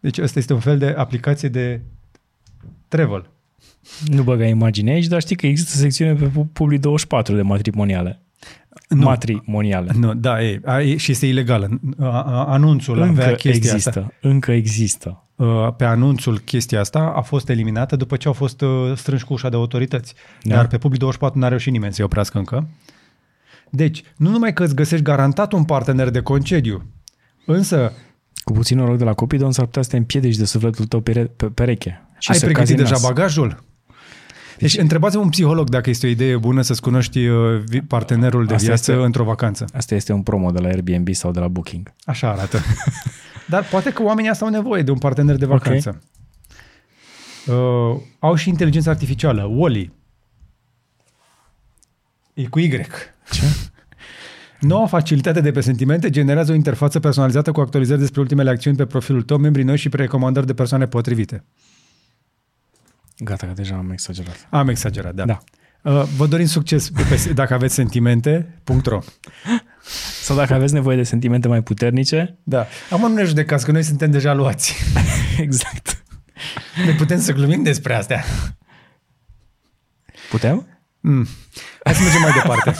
Deci 0.00 0.18
ăsta 0.18 0.38
este 0.38 0.52
un 0.52 0.60
fel 0.60 0.78
de 0.78 0.94
aplicație 0.96 1.48
de 1.48 1.80
travel. 2.88 3.30
Nu 4.06 4.22
băga 4.22 4.46
imagine 4.46 4.90
aici, 4.90 5.06
dar 5.06 5.20
știi 5.20 5.36
că 5.36 5.46
există 5.46 5.76
secțiune 5.76 6.14
pe 6.14 6.24
Pu- 6.24 6.50
Publi24 6.52 7.34
de 7.34 7.42
matrimoniale. 7.42 8.20
Nu. 8.88 9.02
Matrimoniale. 9.02 9.92
Nu, 9.98 10.14
da, 10.14 10.42
e, 10.42 10.60
a, 10.64 10.80
e, 10.80 10.96
și 10.96 11.10
este 11.10 11.26
ilegală. 11.26 11.80
A- 11.98 12.06
a- 12.22 12.44
Anunțul 12.44 13.02
avea 13.02 13.08
Încă 13.24 13.30
chestia 13.36 13.52
există. 13.72 13.88
asta. 13.88 14.12
Încă 14.20 14.52
există. 14.52 15.24
Uh, 15.36 15.46
pe 15.76 15.84
anunțul 15.84 16.38
chestia 16.38 16.80
asta 16.80 17.12
a 17.16 17.20
fost 17.20 17.48
eliminată 17.48 17.96
după 17.96 18.16
ce 18.16 18.26
au 18.26 18.32
fost 18.32 18.60
uh, 18.60 18.92
strânși 18.96 19.24
cu 19.24 19.32
ușa 19.32 19.48
de 19.48 19.56
autorități. 19.56 20.14
Da. 20.42 20.54
Dar 20.54 20.66
pe 20.66 20.78
Public24 20.78 21.32
n-a 21.34 21.48
reușit 21.48 21.72
nimeni 21.72 21.92
să-i 21.92 22.04
oprească 22.04 22.38
încă. 22.38 22.68
Deci, 23.70 24.02
nu 24.16 24.30
numai 24.30 24.52
că 24.52 24.62
îți 24.64 24.74
găsești 24.74 25.04
garantat 25.04 25.52
un 25.52 25.64
partener 25.64 26.10
de 26.10 26.20
concediu, 26.20 26.86
însă 27.46 27.92
Cu 28.44 28.52
puțin 28.52 28.78
noroc 28.78 28.96
de 28.98 29.04
la 29.04 29.12
Cupidon 29.14 29.52
s-ar 29.52 29.64
putea 29.64 29.82
să 29.82 29.88
te 29.90 29.96
împiedici 29.96 30.36
de 30.36 30.44
sufletul 30.44 30.84
tău 30.86 31.00
pere- 31.00 31.24
pe 31.36 31.46
pereche. 31.46 32.08
Și 32.18 32.30
ai 32.30 32.36
să 32.36 32.44
pregătit 32.44 32.68
cazi 32.68 32.72
în 32.72 32.76
deja 32.88 32.90
nas. 32.90 33.02
bagajul. 33.02 33.64
Deci, 34.60 34.78
întrebați 34.78 35.16
un 35.16 35.28
psiholog 35.28 35.68
dacă 35.68 35.90
este 35.90 36.06
o 36.06 36.10
idee 36.10 36.36
bună 36.36 36.62
să-ți 36.62 36.80
cunoști 36.80 37.26
uh, 37.26 37.60
vi- 37.66 37.80
partenerul 37.80 38.46
de 38.46 38.54
Asta 38.54 38.66
viață 38.66 38.92
este- 38.92 39.04
într-o 39.04 39.24
vacanță. 39.24 39.64
Asta 39.74 39.94
este 39.94 40.12
un 40.12 40.22
promo 40.22 40.50
de 40.50 40.60
la 40.60 40.68
Airbnb 40.68 41.14
sau 41.14 41.30
de 41.30 41.40
la 41.40 41.48
Booking. 41.48 41.92
Așa 42.04 42.30
arată. 42.30 42.58
Dar 43.48 43.64
poate 43.64 43.92
că 43.92 44.02
oamenii 44.02 44.30
asta 44.30 44.44
au 44.44 44.50
nevoie 44.50 44.82
de 44.82 44.90
un 44.90 44.98
partener 44.98 45.36
de 45.36 45.46
vacanță. 45.46 46.02
Uh, 47.46 48.00
au 48.18 48.34
și 48.34 48.48
inteligență 48.48 48.90
artificială, 48.90 49.42
Wally. 49.44 49.92
E 52.34 52.44
cu 52.46 52.58
Y. 52.58 52.68
Ce? 53.30 53.42
Noua 54.60 54.86
facilitate 54.86 55.40
de 55.40 55.50
pe 55.50 55.60
sentimente 55.60 56.10
generează 56.10 56.52
o 56.52 56.54
interfață 56.54 57.00
personalizată 57.00 57.52
cu 57.52 57.60
actualizări 57.60 58.00
despre 58.00 58.20
ultimele 58.20 58.50
acțiuni 58.50 58.76
pe 58.76 58.86
profilul 58.86 59.22
tău, 59.22 59.36
membrii 59.38 59.64
noi 59.64 59.76
și 59.76 59.88
recomandări 59.92 60.46
de 60.46 60.54
persoane 60.54 60.86
potrivite. 60.86 61.44
Gata, 63.24 63.46
că 63.46 63.52
deja 63.52 63.74
am 63.76 63.90
exagerat. 63.90 64.46
Am 64.50 64.68
exagerat, 64.68 65.14
da. 65.14 65.24
Da. 65.24 65.38
Uh, 65.82 66.02
vă 66.16 66.26
dorim 66.26 66.46
succes 66.46 66.90
pe, 66.90 67.32
dacă 67.34 67.54
aveți 67.54 67.74
sentimente.ro 67.74 68.98
Sau 70.22 70.36
dacă 70.36 70.54
aveți 70.54 70.72
nevoie 70.72 70.96
de 70.96 71.02
sentimente 71.02 71.48
mai 71.48 71.62
puternice, 71.62 72.38
Da. 72.42 72.66
Acum 72.90 73.08
nu 73.08 73.14
ne 73.14 73.24
judecați, 73.24 73.64
că 73.64 73.72
noi 73.72 73.82
suntem 73.82 74.10
deja 74.10 74.32
luați. 74.32 74.74
exact. 75.38 76.04
Ne 76.86 76.92
putem 76.92 77.20
să 77.20 77.32
glumim 77.32 77.62
despre 77.62 77.94
astea. 77.94 78.24
Putem? 80.30 80.66
Mm. 81.00 81.26
Hai 81.84 81.94
să 81.94 82.02
mergem 82.02 82.20
mai 82.20 82.32
departe. 82.32 82.74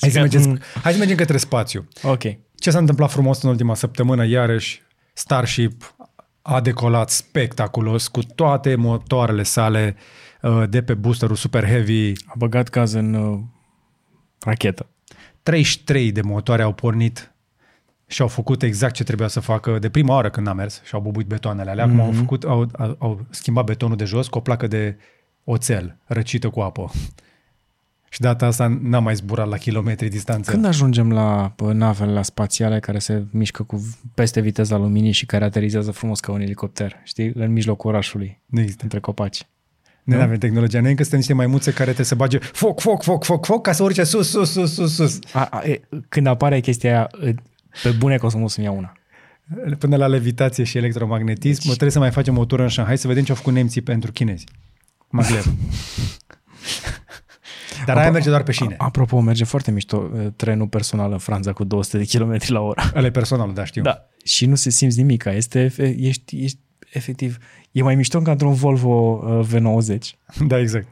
Hai 0.00 0.10
să, 0.10 0.16
că- 0.16 0.18
mergem, 0.18 0.42
mm. 0.42 0.58
hai 0.82 0.92
să 0.92 0.98
mergem 0.98 1.16
către 1.16 1.36
spațiu. 1.36 1.88
Ok. 2.02 2.22
Ce 2.54 2.70
s-a 2.70 2.78
întâmplat 2.78 3.10
frumos 3.10 3.42
în 3.42 3.48
ultima 3.48 3.74
săptămână? 3.74 4.26
Iarăși, 4.26 4.82
Starship 5.12 5.94
a 6.42 6.60
decolat 6.60 7.10
spectaculos 7.10 8.08
cu 8.08 8.20
toate 8.34 8.74
motoarele 8.74 9.42
sale 9.42 9.96
uh, 10.42 10.62
de 10.68 10.82
pe 10.82 10.94
boosterul 10.94 11.36
Super 11.36 11.66
Heavy. 11.66 12.12
A 12.26 12.32
băgat 12.36 12.70
gaz 12.70 12.92
în 12.92 13.14
uh, 13.14 13.38
rachetă. 14.40 14.86
33 15.42 16.12
de 16.12 16.20
motoare 16.22 16.62
au 16.62 16.72
pornit 16.72 17.32
și 18.06 18.22
au 18.22 18.28
făcut 18.28 18.62
exact 18.62 18.94
ce 18.94 19.04
trebuia 19.04 19.28
să 19.28 19.40
facă 19.40 19.78
de 19.78 19.90
prima 19.90 20.14
oară 20.14 20.30
când 20.30 20.46
a 20.46 20.52
mers 20.52 20.82
și 20.84 20.94
au 20.94 21.00
bubuit 21.00 21.26
betoanele 21.26 21.70
alea. 21.70 21.84
Acum 21.84 21.96
Mhm. 21.96 22.06
au, 22.06 22.12
făcut, 22.12 22.44
au, 22.44 22.70
au, 22.78 22.96
au 22.98 23.26
schimbat 23.30 23.64
betonul 23.64 23.96
de 23.96 24.04
jos 24.04 24.28
cu 24.28 24.38
o 24.38 24.40
placă 24.40 24.66
de 24.66 24.96
oțel 25.44 25.96
răcită 26.04 26.48
cu 26.50 26.60
apă. 26.60 26.90
Și 28.12 28.20
data 28.20 28.46
asta 28.46 28.78
n-am 28.82 29.02
mai 29.02 29.14
zburat 29.14 29.48
la 29.48 29.56
kilometri 29.56 30.08
distanță. 30.08 30.50
Când 30.50 30.64
ajungem 30.64 31.12
la 31.12 31.52
bă, 31.56 31.72
navele 31.72 32.12
la 32.12 32.22
spațiale 32.22 32.80
care 32.80 32.98
se 32.98 33.24
mișcă 33.30 33.62
cu 33.62 33.96
peste 34.14 34.40
viteza 34.40 34.76
luminii 34.76 35.12
și 35.12 35.26
care 35.26 35.44
aterizează 35.44 35.90
frumos 35.90 36.20
ca 36.20 36.32
un 36.32 36.40
elicopter, 36.40 37.00
știi, 37.02 37.32
în 37.34 37.52
mijlocul 37.52 37.90
orașului, 37.90 38.40
Nu 38.46 38.60
există. 38.60 38.82
între 38.82 39.00
copaci? 39.00 39.46
Noi 40.02 40.16
nu 40.16 40.22
avem 40.22 40.38
tehnologia. 40.38 40.80
Noi 40.80 40.90
încă 40.90 41.02
suntem 41.02 41.18
niște 41.18 41.34
maimuțe 41.34 41.70
care 41.70 41.84
trebuie 41.84 42.06
să 42.06 42.14
bage 42.14 42.38
foc, 42.38 42.80
foc, 42.80 43.02
foc, 43.02 43.24
foc, 43.24 43.44
foc, 43.44 43.62
ca 43.62 43.72
să 43.72 43.82
urce 43.82 44.04
sus, 44.04 44.30
sus, 44.30 44.50
sus, 44.50 44.74
sus, 44.74 44.94
sus. 44.94 45.18
A, 45.32 45.44
a, 45.50 45.62
e, 45.64 45.80
când 46.08 46.26
apare 46.26 46.60
chestia 46.60 46.90
aia, 46.90 47.28
e, 47.28 47.34
pe 47.82 47.90
bune 47.98 48.16
că 48.16 48.26
o 48.26 48.28
să 48.28 48.36
mă 48.36 48.48
să-mi 48.48 48.66
iau 48.66 48.76
una. 48.76 48.92
Până 49.78 49.96
la 49.96 50.06
levitație 50.06 50.64
și 50.64 50.78
electromagnetism, 50.78 51.60
deci... 51.60 51.66
trebuie 51.66 51.90
să 51.90 51.98
mai 51.98 52.10
facem 52.10 52.38
o 52.38 52.44
tură 52.44 52.62
în 52.62 52.68
Shanghai 52.68 52.98
să 52.98 53.06
vedem 53.06 53.24
ce 53.24 53.30
au 53.30 53.36
făcut 53.36 53.52
nemții 53.52 53.80
pentru 53.80 54.12
chinezi. 54.12 54.46
Maglev. 55.08 55.44
Dar 57.86 57.96
aia 57.96 58.10
merge 58.10 58.28
doar 58.28 58.42
pe 58.42 58.52
șine. 58.52 58.74
A, 58.78 58.84
apropo, 58.84 59.20
merge 59.20 59.44
foarte 59.44 59.70
mișto 59.70 60.10
e, 60.16 60.30
trenul 60.36 60.66
personal 60.66 61.12
în 61.12 61.18
Franța 61.18 61.52
cu 61.52 61.64
200 61.64 61.98
de 61.98 62.04
km 62.18 62.38
la 62.46 62.60
oră. 62.60 62.82
Ăla 62.96 63.06
e 63.06 63.10
personal, 63.10 63.52
da, 63.52 63.64
știu. 63.64 63.82
Da. 63.82 64.08
Și 64.24 64.46
nu 64.46 64.54
se 64.54 64.70
simți 64.70 64.98
nimic. 64.98 65.24
Este, 65.24 65.60
efe- 65.60 65.96
ești, 65.98 66.42
ești, 66.44 66.58
efectiv, 66.92 67.36
e 67.72 67.82
mai 67.82 67.94
mișto 67.94 68.20
ca 68.20 68.30
într-un 68.30 68.52
Volvo 68.54 69.22
uh, 69.24 69.46
V90. 69.46 69.98
da 70.46 70.58
exact. 70.58 70.86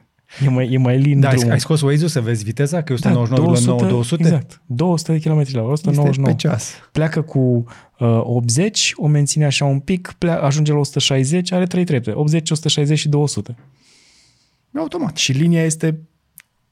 E 0.47 0.49
mai, 0.49 0.73
e 0.73 0.79
mai 0.79 0.99
lin 0.99 1.21
Da, 1.21 1.29
ai, 1.29 1.35
drumul. 1.35 1.53
ai 1.53 1.61
scos 1.61 1.81
Waze-ul 1.81 2.09
să 2.09 2.21
vezi 2.21 2.45
viteza? 2.45 2.83
Că 2.83 2.93
e 2.93 2.95
199 2.95 3.55
la 3.55 3.87
9, 3.87 3.91
200? 3.91 4.23
Exact. 4.23 4.63
200 4.67 5.13
de 5.13 5.19
km 5.19 5.43
la 5.53 5.63
oră, 5.63 5.73
199. 5.73 6.09
Este 6.09 6.23
pe 6.23 6.35
ceas. 6.35 6.73
Pleacă 6.93 7.23
cu 7.23 7.39
uh, 7.99 8.21
80, 8.23 8.93
o 8.97 9.07
menține 9.07 9.45
așa 9.45 9.65
un 9.65 9.79
pic, 9.81 10.15
plea, 10.19 10.41
ajunge 10.41 10.73
la 10.73 10.79
160, 10.79 11.53
are 11.53 11.67
3 11.67 11.85
trepte. 11.85 12.13
80, 12.15 12.51
160 12.51 12.99
și 12.99 13.09
200. 13.09 13.57
Automat. 14.75 15.17
Și 15.17 15.33
linia 15.33 15.65
este 15.65 16.01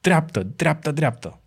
dreaptă, 0.00 0.46
dreaptă, 0.56 0.90
dreaptă. 0.90 1.40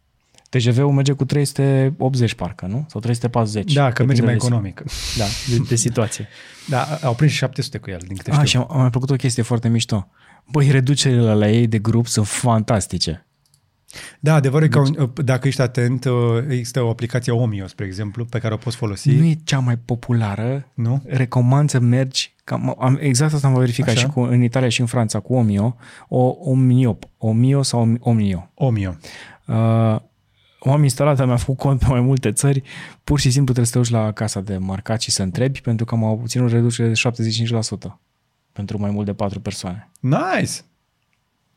TGV-ul 0.49 0.91
merge 0.91 1.11
cu 1.13 1.25
380 1.25 2.33
parcă, 2.33 2.65
nu? 2.65 2.85
Sau 2.89 2.99
340. 3.01 3.73
Da, 3.73 3.91
că 3.91 4.03
merge 4.03 4.21
Depinde 4.21 4.25
mai 4.25 4.33
de- 4.37 4.45
economic. 4.45 4.83
Da, 5.17 5.25
de, 5.49 5.57
de 5.69 5.75
situație. 5.75 6.27
Da, 6.67 6.83
au 7.03 7.15
prins 7.15 7.31
și 7.31 7.37
700 7.37 7.77
cu 7.77 7.89
el, 7.89 7.99
din 8.07 8.15
câte 8.15 8.31
A, 8.31 8.33
știu. 8.33 8.45
și 8.45 8.57
am, 8.57 8.67
am 8.71 8.79
mai 8.79 8.89
plăcut 8.89 9.09
o 9.09 9.15
chestie 9.15 9.43
foarte 9.43 9.67
mișto. 9.69 10.07
Băi, 10.51 10.71
reducerile 10.71 11.33
la 11.33 11.49
ei 11.49 11.67
de 11.67 11.79
grup 11.79 12.07
sunt 12.07 12.27
fantastice. 12.27 13.25
Da, 14.19 14.33
adevărul 14.33 14.67
Deci- 14.67 14.79
e 14.87 14.91
că 14.93 15.01
un- 15.01 15.25
dacă 15.25 15.47
ești 15.47 15.61
atent, 15.61 16.05
uh, 16.05 16.13
există 16.49 16.81
o 16.81 16.89
aplicație 16.89 17.31
Omio, 17.31 17.67
spre 17.67 17.85
exemplu, 17.85 18.25
pe 18.25 18.39
care 18.39 18.53
o 18.53 18.57
poți 18.57 18.75
folosi. 18.75 19.11
Nu 19.11 19.25
e 19.25 19.37
cea 19.43 19.59
mai 19.59 19.77
populară. 19.77 20.71
Nu? 20.73 21.03
Recomand 21.05 21.69
să 21.69 21.79
mergi, 21.79 22.35
cam, 22.51 22.75
am, 22.79 22.97
exact 23.01 23.33
asta 23.33 23.47
am 23.47 23.53
verificat 23.53 23.95
Așa. 23.95 23.99
și 23.99 24.07
cu, 24.07 24.19
în 24.19 24.41
Italia 24.41 24.69
și 24.69 24.81
în 24.81 24.85
Franța 24.85 25.19
cu 25.19 25.33
Omio, 25.33 25.75
o 26.07 26.35
Omnio, 26.39 26.97
Omio 27.17 27.61
sau 27.61 27.95
Omnio. 27.99 28.49
Omio. 28.53 28.95
Uh, 29.47 29.95
o 30.59 30.71
am 30.71 30.83
instalat, 30.83 31.25
mi-a 31.25 31.35
făcut 31.35 31.57
cont 31.57 31.79
pe 31.79 31.85
mai 31.87 32.01
multe 32.01 32.31
țări, 32.31 32.63
pur 33.03 33.19
și 33.19 33.31
simplu 33.31 33.53
trebuie 33.53 33.65
să 33.65 33.71
te 33.71 33.77
duci 33.77 33.89
la 33.89 34.11
casa 34.11 34.41
de 34.41 34.57
marcat 34.57 35.01
și 35.01 35.11
să 35.11 35.23
întrebi, 35.23 35.61
pentru 35.61 35.85
că 35.85 35.95
am 35.95 36.03
obținut 36.03 36.51
reducere 36.51 36.87
de 36.87 37.01
75% 37.87 37.91
pentru 38.51 38.79
mai 38.79 38.91
mult 38.91 39.05
de 39.05 39.13
4 39.13 39.39
persoane. 39.39 39.91
Nice! 39.99 40.51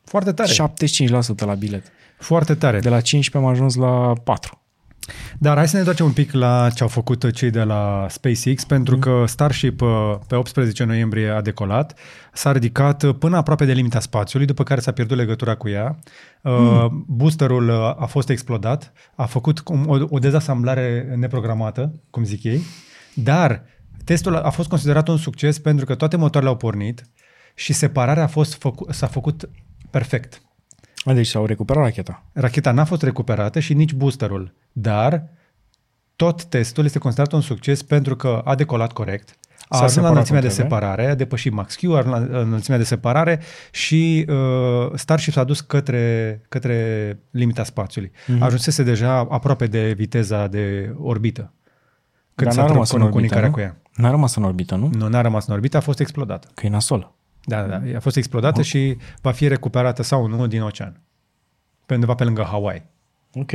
Foarte 0.03 0.31
tare. 0.31 0.51
75% 0.53 1.45
la 1.45 1.53
bilet. 1.53 1.83
Foarte 2.19 2.55
tare. 2.55 2.79
De 2.79 2.89
la 2.89 3.01
15 3.01 3.37
am 3.37 3.45
ajuns 3.45 3.75
la 3.75 4.13
4. 4.23 4.61
Dar 5.37 5.55
hai 5.57 5.67
să 5.67 5.73
ne 5.73 5.79
întoarcem 5.79 6.05
un 6.05 6.11
pic 6.11 6.31
la 6.31 6.69
ce 6.69 6.83
au 6.83 6.89
făcut 6.89 7.31
cei 7.31 7.49
de 7.49 7.63
la 7.63 8.05
SpaceX, 8.09 8.63
pentru 8.65 8.97
că 8.97 9.23
Starship 9.27 9.81
uh, 9.81 10.15
pe 10.27 10.35
18 10.35 10.83
noiembrie 10.83 11.29
a 11.29 11.41
decolat, 11.41 11.99
s-a 12.33 12.51
ridicat 12.51 13.03
uh, 13.03 13.15
până 13.19 13.37
aproape 13.37 13.65
de 13.65 13.71
limita 13.71 13.99
spațiului, 13.99 14.47
după 14.47 14.63
care 14.63 14.79
s-a 14.79 14.91
pierdut 14.91 15.17
legătura 15.17 15.55
cu 15.55 15.69
ea. 15.69 15.99
Mm. 16.41 17.05
Boosterul 17.07 17.69
uh, 17.69 17.75
a 17.75 18.05
fost 18.05 18.29
explodat, 18.29 18.93
a 19.15 19.25
făcut 19.25 19.59
cum 19.59 19.87
o, 19.87 19.97
o 20.09 20.19
dezasamblare 20.19 21.15
neprogramată, 21.15 21.93
cum 22.09 22.23
zic 22.23 22.43
ei, 22.43 22.61
dar 23.13 23.63
testul 24.03 24.35
a 24.35 24.49
fost 24.49 24.69
considerat 24.69 25.07
un 25.07 25.17
succes 25.17 25.59
pentru 25.59 25.85
că 25.85 25.95
toate 25.95 26.17
motoarele 26.17 26.51
au 26.51 26.57
pornit 26.57 27.03
și 27.55 27.73
separarea 27.73 28.23
a 28.23 28.27
fost 28.27 28.53
făcu- 28.53 28.91
s-a 28.91 29.07
făcut 29.07 29.49
perfect. 29.89 30.41
A, 31.05 31.13
deci 31.13 31.27
s-au 31.27 31.45
recuperat 31.45 31.83
racheta. 31.83 32.23
Racheta 32.33 32.71
n-a 32.71 32.85
fost 32.85 33.01
recuperată 33.01 33.59
și 33.59 33.73
nici 33.73 33.93
boosterul, 33.93 34.53
dar 34.71 35.27
tot 36.15 36.43
testul 36.43 36.85
este 36.85 36.99
considerat 36.99 37.31
un 37.31 37.41
succes 37.41 37.81
pentru 37.81 38.15
că 38.15 38.41
a 38.45 38.55
decolat 38.55 38.91
corect, 38.91 39.37
a 39.67 39.75
S-a 39.75 39.83
ajuns 39.83 39.95
la 39.95 40.01
separat 40.01 40.11
înălțimea 40.11 40.41
de 40.41 40.47
cum 40.47 40.55
trebuie. 40.55 40.79
separare, 40.79 41.11
a 41.11 41.15
depășit 41.15 41.51
Max 41.51 41.75
Q, 41.75 41.83
a 41.83 41.97
ajuns 41.97 42.29
la 42.29 42.39
înălțimea 42.39 42.79
de 42.79 42.85
separare 42.85 43.39
și 43.71 44.25
uh, 44.29 44.91
Starship 44.93 45.33
s-a 45.33 45.43
dus 45.43 45.61
către, 45.61 46.41
către 46.49 47.19
limita 47.31 47.63
spațiului. 47.63 48.11
Mhm. 48.27 48.37
Mm-hmm. 48.37 48.41
Ajunsese 48.41 48.83
deja 48.83 49.17
aproape 49.17 49.67
de 49.67 49.93
viteza 49.97 50.47
de 50.47 50.95
orbită. 50.97 51.53
Când 52.35 52.49
Dar 52.49 52.53
s-a 52.53 52.61
n-a 52.61 52.67
rămas 52.67 52.91
în 52.91 52.97
trăcut 52.97 53.15
orbită, 53.15 53.35
comunicarea 53.35 53.47
nu? 53.47 53.53
cu 53.53 53.59
ea. 53.59 53.77
N-a 54.03 54.09
rămas 54.09 54.35
în 54.35 54.43
orbită, 54.43 54.75
nu? 54.75 54.89
Nu, 54.97 55.07
n-a 55.07 55.21
rămas 55.21 55.45
în 55.47 55.53
orbită, 55.53 55.77
a 55.77 55.79
fost 55.79 55.99
explodată. 55.99 56.47
Că 56.53 56.65
e 56.65 56.69
nasol. 56.69 57.14
Da, 57.45 57.61
da, 57.67 57.81
a 57.95 57.99
fost 57.99 58.15
explodată 58.15 58.61
și 58.61 58.97
va 59.21 59.31
fi 59.31 59.47
recuperată 59.47 60.03
sau 60.03 60.25
nu 60.27 60.47
din 60.47 60.61
ocean. 60.61 60.99
Pe 61.85 61.93
undeva 61.93 62.15
pe 62.15 62.23
lângă 62.23 62.43
Hawaii. 62.43 62.85
Ok. 63.33 63.51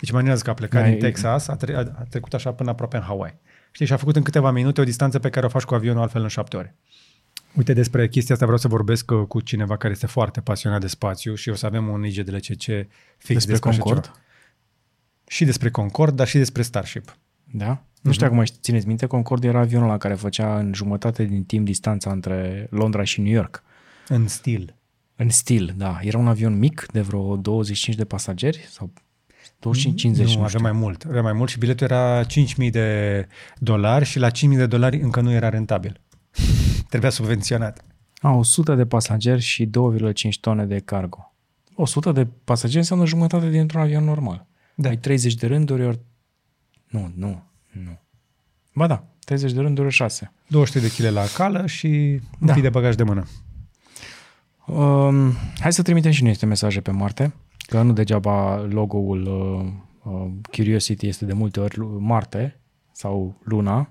Deci 0.00 0.08
imaginează 0.10 0.42
că 0.42 0.50
a 0.50 0.54
plecat 0.54 0.82
Da, 0.82 0.86
din 0.88 0.96
e- 0.96 1.00
Texas, 1.00 1.48
a, 1.48 1.56
tre- 1.56 1.74
a, 1.74 1.78
a 1.78 2.04
trecut 2.08 2.34
așa 2.34 2.52
până 2.52 2.70
aproape 2.70 2.96
în 2.96 3.02
Hawaii. 3.02 3.34
Știi, 3.70 3.86
și 3.86 3.92
a 3.92 3.96
făcut 3.96 4.16
în 4.16 4.22
câteva 4.22 4.50
minute 4.50 4.80
o 4.80 4.84
distanță 4.84 5.18
pe 5.18 5.30
care 5.30 5.46
o 5.46 5.48
faci 5.48 5.62
cu 5.62 5.74
avionul 5.74 6.02
altfel 6.02 6.22
în 6.22 6.28
șapte 6.28 6.56
ore. 6.56 6.74
Uite, 7.56 7.72
despre 7.72 8.08
chestia 8.08 8.34
asta 8.34 8.46
vreau 8.46 8.60
să 8.60 8.68
vorbesc 8.68 9.10
uh, 9.10 9.26
cu 9.28 9.40
cineva 9.40 9.76
care 9.76 9.92
este 9.92 10.06
foarte 10.06 10.40
pasionat 10.40 10.80
de 10.80 10.86
spațiu 10.86 11.34
și 11.34 11.48
o 11.48 11.54
să 11.54 11.66
avem 11.66 11.88
un 11.88 12.04
IGDLCC 12.04 12.62
fix 13.18 13.46
Despre 13.46 13.52
așa 13.54 13.78
Concord? 13.78 14.04
ceva. 14.04 14.16
Și 15.26 15.44
despre 15.44 15.70
Concord, 15.70 16.16
dar 16.16 16.26
și 16.26 16.38
despre 16.38 16.62
Starship. 16.62 17.16
Da? 17.56 17.82
Nu 18.02 18.12
știu 18.12 18.24
dacă 18.24 18.36
mai 18.36 18.46
ști- 18.46 18.60
țineți 18.60 18.86
minte, 18.86 19.06
Concorde 19.06 19.46
era 19.46 19.58
avionul 19.58 19.88
la 19.88 19.98
care 19.98 20.14
făcea 20.14 20.58
în 20.58 20.72
jumătate 20.74 21.24
din 21.24 21.44
timp 21.44 21.64
distanța 21.64 22.10
între 22.10 22.66
Londra 22.70 23.04
și 23.04 23.20
New 23.20 23.32
York. 23.32 23.62
În 24.08 24.28
stil. 24.28 24.74
În 25.16 25.28
stil, 25.28 25.74
da. 25.76 25.98
Era 26.02 26.18
un 26.18 26.28
avion 26.28 26.58
mic 26.58 26.86
de 26.92 27.00
vreo 27.00 27.36
25 27.36 27.96
de 27.96 28.04
pasageri 28.04 28.66
sau 28.70 28.92
25-50, 28.92 30.02
nu, 30.02 30.22
nu, 30.24 30.32
avea 30.32 30.46
știu. 30.46 30.60
mai 30.60 30.72
mult. 30.72 31.04
Avea 31.08 31.22
mai 31.22 31.32
mult 31.32 31.50
și 31.50 31.58
biletul 31.58 31.86
era 31.86 32.24
5.000 32.24 32.70
de 32.70 33.28
dolari 33.58 34.04
și 34.04 34.18
la 34.18 34.30
5.000 34.30 34.32
de 34.56 34.66
dolari 34.66 35.00
încă 35.00 35.20
nu 35.20 35.32
era 35.32 35.48
rentabil. 35.48 36.00
Trebuia 36.90 37.10
subvenționat. 37.10 37.84
A, 38.18 38.30
100 38.30 38.74
de 38.74 38.86
pasageri 38.86 39.40
și 39.40 39.66
2,5 39.66 39.70
tone 40.40 40.64
de 40.64 40.78
cargo. 40.78 41.34
100 41.74 42.12
de 42.12 42.26
pasageri 42.44 42.78
înseamnă 42.78 43.06
jumătate 43.06 43.48
dintr-un 43.48 43.80
avion 43.80 44.04
normal. 44.04 44.46
Da. 44.74 44.88
Ai 44.88 44.96
30 44.98 45.34
de 45.34 45.46
rânduri 45.46 45.86
ori... 45.86 46.00
Nu, 46.94 47.12
nu, 47.16 47.42
nu. 47.84 47.98
Ba 48.74 48.86
da, 48.86 49.04
30 49.24 49.52
de 49.52 49.60
rânduri 49.60 49.86
ori 49.86 49.94
6. 49.94 50.32
200 50.46 50.80
de 50.80 50.88
kg 50.88 51.12
la 51.12 51.24
cală 51.36 51.66
și 51.66 51.86
un 52.40 52.46
Da. 52.46 52.52
pic 52.52 52.62
de 52.62 52.68
bagaj 52.68 52.94
de 52.94 53.02
mână. 53.02 53.24
Um, 54.66 55.32
hai 55.60 55.72
să 55.72 55.82
trimitem 55.82 56.10
și 56.10 56.20
noi 56.20 56.30
niște 56.30 56.46
mesaje 56.46 56.80
pe 56.80 56.90
Marte, 56.90 57.34
că 57.66 57.82
nu 57.82 57.92
degeaba 57.92 58.62
logo-ul 58.70 59.22
uh, 59.26 60.12
uh, 60.12 60.30
Curiosity 60.56 61.06
este 61.06 61.24
de 61.24 61.32
multe 61.32 61.60
ori 61.60 61.78
Lu- 61.78 61.98
Marte 62.00 62.60
sau 62.92 63.40
Luna. 63.44 63.88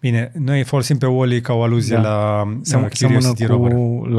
Bine, 0.00 0.32
noi 0.38 0.62
folosim 0.64 0.98
pe 0.98 1.06
Wally 1.06 1.40
ca 1.40 1.52
o 1.52 1.62
aluzie 1.62 1.96
Da. 1.96 2.00
la 2.02 2.42
Seam- 2.44 2.84
uh, 2.84 2.90
seamănă 2.92 3.18
Curiosity 3.18 3.46
cu 3.46 3.52
Rover. 3.52 3.72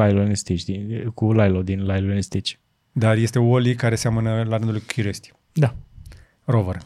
Lilo 0.07 0.21
and 0.21 0.35
Stitch, 0.35 0.63
din, 0.63 1.11
cu 1.13 1.31
Lilo 1.33 1.61
din 1.61 1.79
Lilo 1.85 2.11
and 2.13 2.23
Stitch. 2.23 2.51
Dar 2.91 3.17
este 3.17 3.39
Wally 3.39 3.75
care 3.75 3.95
seamănă 3.95 4.29
la 4.47 4.55
rândul 4.57 4.71
lui 4.73 4.83
Curiosity. 4.95 5.31
Da. 5.53 5.75
Rover. 6.45 6.77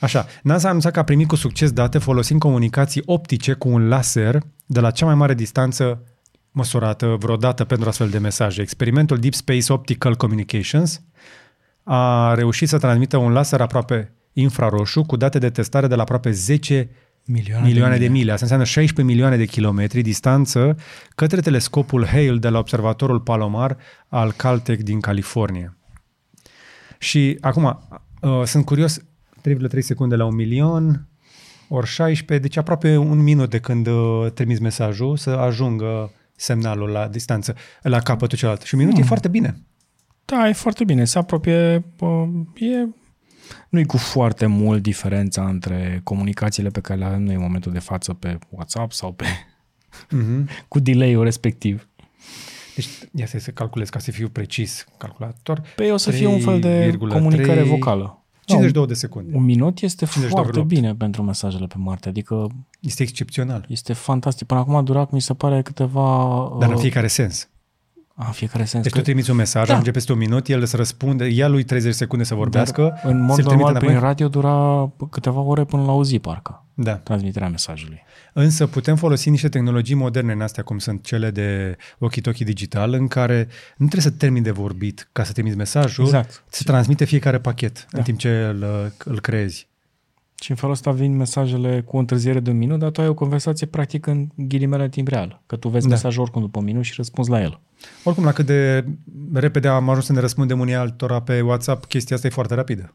Așa, 0.00 0.26
NASA 0.42 0.66
a 0.66 0.68
anunțat 0.68 0.92
că 0.92 0.98
a 0.98 1.04
primit 1.04 1.28
cu 1.28 1.36
succes 1.36 1.72
date 1.72 1.98
folosind 1.98 2.40
comunicații 2.40 3.02
optice 3.04 3.52
cu 3.52 3.68
un 3.68 3.88
laser 3.88 4.42
de 4.66 4.80
la 4.80 4.90
cea 4.90 5.06
mai 5.06 5.14
mare 5.14 5.34
distanță 5.34 6.02
măsurată 6.50 7.16
vreodată 7.18 7.64
pentru 7.64 7.88
astfel 7.88 8.08
de 8.08 8.18
mesaje. 8.18 8.60
Experimentul 8.60 9.18
Deep 9.18 9.34
Space 9.34 9.72
Optical 9.72 10.16
Communications 10.16 11.02
a 11.82 12.34
reușit 12.34 12.68
să 12.68 12.78
transmită 12.78 13.16
un 13.16 13.32
laser 13.32 13.60
aproape 13.60 14.12
infraroșu 14.32 15.02
cu 15.02 15.16
date 15.16 15.38
de 15.38 15.50
testare 15.50 15.86
de 15.86 15.94
la 15.94 16.02
aproape 16.02 16.30
10 16.30 16.90
Milioane, 17.28 17.66
milioane 17.66 17.96
de 17.96 18.08
mile. 18.08 18.30
Asta 18.30 18.42
înseamnă 18.42 18.66
16 18.66 19.14
milioane 19.14 19.36
de 19.36 19.44
kilometri 19.44 20.02
distanță 20.02 20.76
către 21.14 21.40
telescopul 21.40 22.06
Hale 22.06 22.36
de 22.36 22.48
la 22.48 22.58
observatorul 22.58 23.20
Palomar 23.20 23.76
al 24.08 24.32
Caltech 24.32 24.82
din 24.82 25.00
California. 25.00 25.76
Și 26.98 27.38
acum, 27.40 27.88
uh, 28.20 28.42
sunt 28.44 28.64
curios, 28.64 28.98
3,3 28.98 29.78
secunde 29.78 30.16
la 30.16 30.24
un 30.24 30.34
milion, 30.34 31.08
ori 31.68 31.86
16, 31.86 32.46
deci 32.46 32.56
aproape 32.56 32.96
un 32.96 33.22
minut 33.22 33.50
de 33.50 33.58
când 33.58 33.86
uh, 33.86 34.26
trimiți 34.34 34.62
mesajul 34.62 35.16
să 35.16 35.30
ajungă 35.30 36.12
semnalul 36.36 36.88
la 36.88 37.08
distanță, 37.08 37.54
la 37.82 38.00
capătul 38.00 38.38
celălalt. 38.38 38.62
Și 38.62 38.74
un 38.74 38.80
minut 38.80 38.94
mm. 38.94 39.02
e 39.02 39.06
foarte 39.06 39.28
bine. 39.28 39.56
Da, 40.24 40.48
e 40.48 40.52
foarte 40.52 40.84
bine. 40.84 41.04
Se 41.04 41.18
apropie, 41.18 41.84
bă, 41.96 42.26
e, 42.54 42.88
nu 43.68 43.78
e 43.78 43.84
cu 43.84 43.96
foarte 43.96 44.46
mult 44.46 44.82
diferența 44.82 45.48
între 45.48 46.00
comunicațiile 46.04 46.68
pe 46.68 46.80
care 46.80 46.98
le 46.98 47.04
avem 47.04 47.22
noi 47.22 47.34
în 47.34 47.40
momentul 47.40 47.72
de 47.72 47.78
față 47.78 48.12
pe 48.12 48.38
WhatsApp 48.50 48.92
sau 48.92 49.12
pe 49.12 49.26
Mm-hmm. 50.04 50.48
cu 50.68 50.78
delay-ul 50.78 51.24
respectiv. 51.24 51.88
Deci, 52.76 52.88
ia 53.12 53.26
să, 53.26 53.38
să 53.38 53.50
calculez 53.50 53.88
ca 53.88 53.98
să 53.98 54.10
fiu 54.10 54.28
precis, 54.28 54.86
calculator. 54.96 55.62
Păi 55.76 55.90
o 55.90 55.96
să 55.96 56.10
fie 56.10 56.26
un 56.26 56.40
fel 56.40 56.60
de 56.60 56.90
3,3, 56.90 56.98
comunicare 57.08 57.62
vocală. 57.62 58.20
52 58.44 58.86
de 58.86 58.94
secunde. 58.94 59.36
Un 59.36 59.44
minut 59.44 59.80
este 59.80 60.06
52,8. 60.06 60.08
foarte 60.28 60.60
bine 60.60 60.94
pentru 60.94 61.22
mesajele 61.22 61.66
pe 61.66 61.74
Marte, 61.78 62.08
adică 62.08 62.48
Este 62.80 63.02
excepțional. 63.02 63.64
este 63.68 63.92
fantastic. 63.92 64.46
Până 64.46 64.60
acum 64.60 64.74
a 64.74 64.82
durat, 64.82 65.10
mi 65.10 65.20
se 65.20 65.34
pare, 65.34 65.62
câteva... 65.62 66.48
Dar 66.58 66.68
în 66.68 66.74
uh, 66.74 66.80
fiecare 66.80 67.06
sens. 67.06 67.48
A, 68.18 68.24
în 68.26 68.32
fiecare 68.32 68.64
sens. 68.64 68.82
Deci 68.82 68.92
că- 68.92 68.98
tu 68.98 69.04
trimiți 69.04 69.30
un 69.30 69.36
mesaj, 69.36 69.66
Da. 69.66 69.72
ajunge 69.72 69.90
peste 69.90 70.12
un 70.12 70.18
minut, 70.18 70.48
el 70.48 70.64
să 70.64 70.76
răspunde, 70.76 71.26
ia 71.28 71.48
lui 71.48 71.62
30 71.64 71.94
secunde 71.94 72.24
să 72.24 72.34
vorbească, 72.34 72.82
Dar, 72.82 73.12
în 73.12 73.20
mod 73.20 73.34
ți-l 73.34 73.44
trimite 73.44 73.52
normal, 73.54 73.70
înapoi. 73.70 73.88
prin 73.88 74.00
radio 74.00 74.28
dura 74.28 74.90
câteva 75.10 75.40
ore 75.40 75.64
până 75.64 75.82
la 75.84 75.92
o 75.92 76.04
zi, 76.04 76.18
parcă, 76.18 76.64
Da. 76.74 76.94
transmiterea 76.94 77.48
mesajului. 77.48 78.02
Însă 78.32 78.66
putem 78.66 78.96
folosi 78.96 79.30
niște 79.30 79.48
tehnologii 79.48 79.94
moderne 79.94 80.32
în 80.32 80.40
astea, 80.40 80.62
cum 80.62 80.78
sunt 80.78 81.04
cele 81.04 81.30
de 81.30 81.76
walkie-talkie 81.98 82.44
digital, 82.44 82.92
în 82.92 83.08
care 83.08 83.48
nu 83.76 83.86
trebuie 83.88 84.12
să 84.12 84.18
termini 84.18 84.44
de 84.44 84.50
vorbit 84.50 85.08
ca 85.12 85.24
să 85.24 85.32
trimiți 85.32 85.56
mesajul, 85.56 86.04
Exact. 86.04 86.44
se 86.48 86.62
transmite 86.64 87.04
fiecare 87.04 87.38
pachet 87.38 87.86
da. 87.90 87.98
în 87.98 88.04
timp 88.04 88.18
ce 88.18 88.30
îl, 88.30 88.92
îl 89.04 89.20
creezi. 89.20 89.68
Și 90.42 90.50
în 90.50 90.56
felul 90.56 90.74
ăsta 90.74 90.90
vin 90.90 91.16
mesajele 91.16 91.82
cu 91.82 91.96
o 91.96 91.98
întârziere 91.98 92.40
de 92.40 92.50
un 92.50 92.56
minut, 92.56 92.78
dar 92.78 92.90
tu 92.90 93.00
ai 93.00 93.08
o 93.08 93.14
conversație 93.14 93.66
practic 93.66 94.06
în 94.06 94.26
ghilimele 94.34 94.84
în 94.84 94.90
timp 94.90 95.08
real. 95.08 95.42
Că 95.46 95.56
tu 95.56 95.68
vezi 95.68 95.82
Da. 95.82 95.88
da. 95.88 95.94
mesajul 95.94 96.22
oricum 96.22 96.40
după 96.42 96.58
un 96.58 96.64
minut 96.64 96.84
și 96.84 96.92
răspunzi 96.96 97.30
la 97.30 97.40
el. 97.42 97.60
Oricum, 98.04 98.24
la 98.24 98.32
cât 98.32 98.46
de 98.46 98.84
repede 99.32 99.68
am 99.68 99.88
ajuns 99.88 100.04
să 100.06 100.12
ne 100.12 100.20
răspundem 100.20 100.60
unii 100.60 100.74
altora 100.74 101.22
pe 101.22 101.40
WhatsApp, 101.40 101.84
chestia 101.84 102.16
asta 102.16 102.28
e 102.28 102.30
foarte 102.30 102.54
rapidă. 102.54 102.94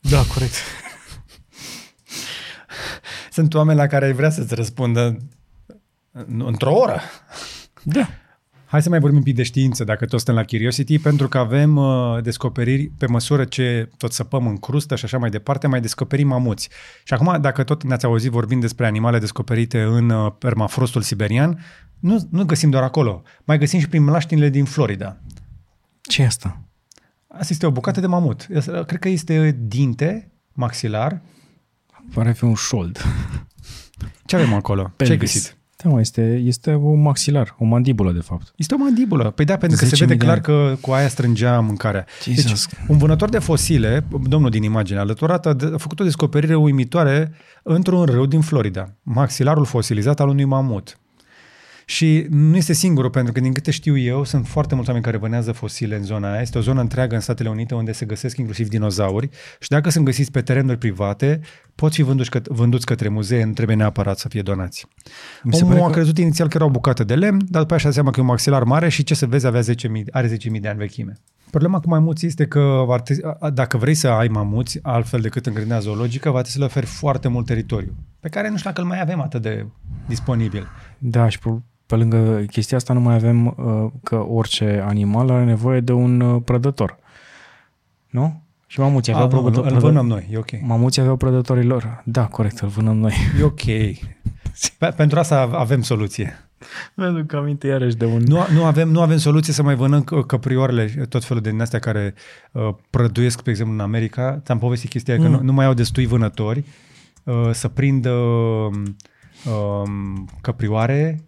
Da, 0.00 0.22
corect. 0.34 0.54
Sunt 3.30 3.54
oameni 3.54 3.78
la 3.78 3.86
care 3.86 4.04
ai 4.04 4.12
vrea 4.12 4.30
să-ți 4.30 4.54
răspundă 4.54 5.16
în- 6.12 6.42
într-o 6.46 6.74
oră. 6.74 7.00
Da. 7.82 8.08
Hai 8.70 8.82
să 8.82 8.88
mai 8.88 8.98
vorbim 8.98 9.18
un 9.18 9.24
pic 9.24 9.34
de 9.34 9.42
știință, 9.42 9.84
dacă 9.84 10.04
tot 10.04 10.20
suntem 10.20 10.34
la 10.34 10.44
Curiosity, 10.44 10.98
pentru 10.98 11.28
că 11.28 11.38
avem 11.38 11.76
uh, 11.76 12.22
descoperiri 12.22 12.86
pe 12.98 13.06
măsură 13.06 13.44
ce 13.44 13.90
tot 13.96 14.12
săpăm 14.12 14.46
în 14.46 14.56
crustă 14.56 14.96
și 14.96 15.04
așa 15.04 15.18
mai 15.18 15.30
departe, 15.30 15.66
mai 15.66 15.80
descoperim 15.80 16.28
mamuți. 16.28 16.68
Și 17.04 17.14
acum, 17.14 17.40
dacă 17.40 17.62
tot 17.62 17.82
ne-ați 17.84 18.04
auzit 18.04 18.30
vorbind 18.30 18.60
despre 18.60 18.86
animale 18.86 19.18
descoperite 19.18 19.82
în 19.82 20.10
uh, 20.10 20.32
permafrostul 20.38 21.02
siberian, 21.02 21.64
nu, 21.98 22.26
nu 22.30 22.44
găsim 22.44 22.70
doar 22.70 22.82
acolo, 22.82 23.22
mai 23.44 23.58
găsim 23.58 23.78
și 23.78 23.88
prin 23.88 24.02
mlaștinile 24.02 24.48
din 24.48 24.64
Florida. 24.64 25.20
ce 26.00 26.22
e 26.22 26.26
asta? 26.26 26.60
Asta 27.28 27.46
este 27.52 27.66
o 27.66 27.70
bucată 27.70 28.00
de 28.00 28.06
mamut. 28.06 28.46
Asta, 28.56 28.84
Cred 28.84 29.00
că 29.00 29.08
este 29.08 29.58
dinte, 29.60 30.32
maxilar. 30.52 31.20
Pare 32.14 32.32
fi 32.32 32.44
un 32.44 32.54
șold. 32.54 33.02
Ce 34.24 34.36
avem 34.36 34.52
acolo? 34.52 34.82
Ce 34.82 34.88
ai 34.88 35.08
Pelvis. 35.08 35.32
găsit? 35.32 35.57
Da, 35.82 35.90
mă, 35.90 36.00
este, 36.00 36.40
este 36.44 36.74
un 36.74 37.02
maxilar, 37.02 37.54
o 37.58 37.64
mandibulă, 37.64 38.12
de 38.12 38.20
fapt. 38.20 38.52
Este 38.56 38.74
o 38.74 38.76
mandibulă. 38.78 39.30
Păi 39.30 39.44
da, 39.44 39.56
pentru 39.56 39.78
că 39.78 39.84
se 39.84 39.90
10.000 39.96 39.98
vede 39.98 40.12
de 40.14 40.24
clar 40.24 40.34
ani. 40.34 40.42
că 40.42 40.76
cu 40.80 40.90
aia 40.90 41.08
strângea 41.08 41.60
mâncarea. 41.60 42.04
Jesus. 42.22 42.44
Deci, 42.66 42.78
un 42.88 42.96
vânător 42.98 43.28
de 43.28 43.38
fosile, 43.38 44.04
domnul 44.22 44.50
din 44.50 44.62
imagine 44.62 44.98
alăturat, 44.98 45.46
a 45.46 45.52
de- 45.52 45.70
a 45.74 45.76
făcut 45.76 46.00
o 46.00 46.04
descoperire 46.04 46.54
uimitoare 46.54 47.32
într-un 47.62 48.04
râu 48.04 48.26
din 48.26 48.40
Florida. 48.40 48.94
Maxilarul 49.02 49.64
fosilizat 49.64 50.20
al 50.20 50.28
unui 50.28 50.44
mamut. 50.44 50.98
Și 51.90 52.26
nu 52.30 52.56
este 52.56 52.72
singurul, 52.72 53.10
pentru 53.10 53.32
că 53.32 53.40
din 53.40 53.52
câte 53.52 53.70
știu 53.70 53.96
eu, 53.98 54.24
sunt 54.24 54.46
foarte 54.46 54.74
mulți 54.74 54.88
oameni 54.88 55.06
care 55.06 55.16
vânează 55.16 55.52
fosile 55.52 55.96
în 55.96 56.02
zona 56.02 56.30
aia. 56.32 56.40
Este 56.40 56.58
o 56.58 56.60
zonă 56.60 56.80
întreagă 56.80 57.14
în 57.14 57.20
Statele 57.20 57.48
Unite 57.48 57.74
unde 57.74 57.92
se 57.92 58.06
găsesc 58.06 58.36
inclusiv 58.36 58.68
dinozauri 58.68 59.28
și 59.60 59.68
dacă 59.68 59.90
sunt 59.90 60.04
găsiți 60.04 60.30
pe 60.30 60.40
terenuri 60.40 60.78
private, 60.78 61.40
pot 61.74 61.92
fi 61.92 62.02
vânduți, 62.02 62.30
căt- 62.38 62.46
vânduți 62.48 62.86
către 62.86 63.08
muzee, 63.08 63.44
nu 63.44 63.52
trebuie 63.52 63.76
neapărat 63.76 64.18
să 64.18 64.28
fie 64.28 64.42
donați. 64.42 64.86
Mi 65.42 65.54
se 65.54 65.62
Omul 65.62 65.74
pare 65.74 65.84
a 65.84 65.88
că- 65.88 65.92
crezut 65.94 66.18
inițial 66.18 66.48
că 66.48 66.56
era 66.56 66.64
o 66.66 66.70
bucată 66.70 67.04
de 67.04 67.14
lemn, 67.14 67.38
dar 67.48 67.62
după 67.62 67.74
aceea 67.74 67.78
și-a 67.78 67.88
dat 67.88 67.94
seama 67.94 68.10
că 68.10 68.18
e 68.18 68.22
un 68.22 68.28
maxilar 68.28 68.62
mare 68.62 68.88
și 68.88 69.02
ce 69.02 69.14
să 69.14 69.26
vezi, 69.26 69.46
avea 69.46 69.60
10.000, 69.60 70.04
are 70.10 70.26
10.000 70.26 70.60
de 70.60 70.68
ani 70.68 70.78
vechime. 70.78 71.12
Problema 71.50 71.80
cu 71.80 71.88
mamuții 71.88 72.26
este 72.26 72.46
că 72.46 72.84
ar 72.88 73.00
trebui- 73.00 73.22
a- 73.40 73.50
dacă 73.50 73.76
vrei 73.76 73.94
să 73.94 74.08
ai 74.08 74.28
mamuți, 74.28 74.78
altfel 74.82 75.20
decât 75.20 75.46
în 75.46 75.54
grădina 75.54 75.78
zoologică, 75.78 76.28
va 76.30 76.40
trebui 76.42 76.50
să 76.50 76.58
le 76.58 76.64
oferi 76.64 76.86
foarte 76.86 77.28
mult 77.28 77.46
teritoriu, 77.46 77.94
pe 78.20 78.28
care 78.28 78.48
nu 78.50 78.56
știu 78.56 78.70
dacă 78.70 78.82
îl 78.82 78.88
mai 78.88 79.00
avem 79.00 79.20
atât 79.20 79.42
de 79.42 79.66
disponibil. 80.06 80.66
Da, 80.98 81.28
și 81.28 81.38
pe, 81.88 81.94
pe 81.94 81.96
lângă 81.96 82.44
chestia 82.50 82.76
asta 82.76 82.92
nu 82.92 83.00
mai 83.00 83.14
avem 83.14 83.46
uh, 83.46 83.90
că 84.02 84.16
orice 84.16 84.84
animal 84.86 85.30
are 85.30 85.44
nevoie 85.44 85.80
de 85.80 85.92
un 85.92 86.20
uh, 86.20 86.42
prădător. 86.44 86.98
Nu? 88.10 88.42
Și 88.66 88.80
mamuții 88.80 89.12
A, 89.12 89.20
aveau 89.20 89.44
îl, 89.44 89.50
prădător, 89.50 89.72
îl 89.72 89.78
vânăm 89.78 90.06
noi, 90.06 90.28
e 90.32 90.36
ok. 90.36 90.50
Mamuții 90.60 91.00
aveau 91.00 91.16
prădătorii 91.16 91.64
lor. 91.64 92.02
Da, 92.04 92.26
corect, 92.26 92.58
îl 92.58 92.68
vânăm 92.68 92.96
noi. 92.96 93.14
E 93.40 93.42
ok. 93.42 93.60
Pe, 94.78 94.92
pentru 94.96 95.18
asta 95.18 95.50
avem 95.52 95.82
soluție. 95.82 96.48
Mi-aduc 96.94 97.32
aminte 97.32 97.66
iarăși 97.66 97.96
de 97.96 98.04
un... 98.04 98.22
Nu, 98.26 98.38
nu, 98.52 98.64
avem, 98.64 98.88
nu 98.88 99.00
avem 99.00 99.16
soluție 99.16 99.52
să 99.52 99.62
mai 99.62 99.74
vânăm 99.74 100.04
c- 100.04 100.26
căprioarele, 100.26 100.84
tot 101.08 101.24
felul 101.24 101.42
de 101.42 101.50
din 101.50 101.60
astea 101.60 101.78
care 101.78 102.14
uh, 102.52 102.68
prăduiesc, 102.90 103.42
pe 103.42 103.50
exemplu, 103.50 103.74
în 103.74 103.80
America. 103.80 104.40
Ți-am 104.44 104.58
povestit 104.58 104.90
chestia 104.90 105.16
mm. 105.16 105.22
că 105.22 105.28
nu, 105.28 105.40
nu 105.42 105.52
mai 105.52 105.66
au 105.66 105.74
destui 105.74 106.06
vânători 106.06 106.64
uh, 107.24 107.50
să 107.52 107.68
prindă 107.68 108.10
um, 108.10 108.96
um, 109.52 110.28
căprioare 110.40 111.27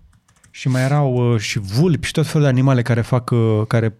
și 0.51 0.69
mai 0.69 0.83
erau 0.83 1.33
uh, 1.33 1.41
și 1.41 1.59
vulpi 1.59 2.07
și 2.07 2.13
tot 2.13 2.27
felul 2.27 2.43
de 2.43 2.49
animale 2.49 2.83
care 2.83 3.01
fac, 3.01 3.31
uh, 3.31 3.63
care 3.69 3.97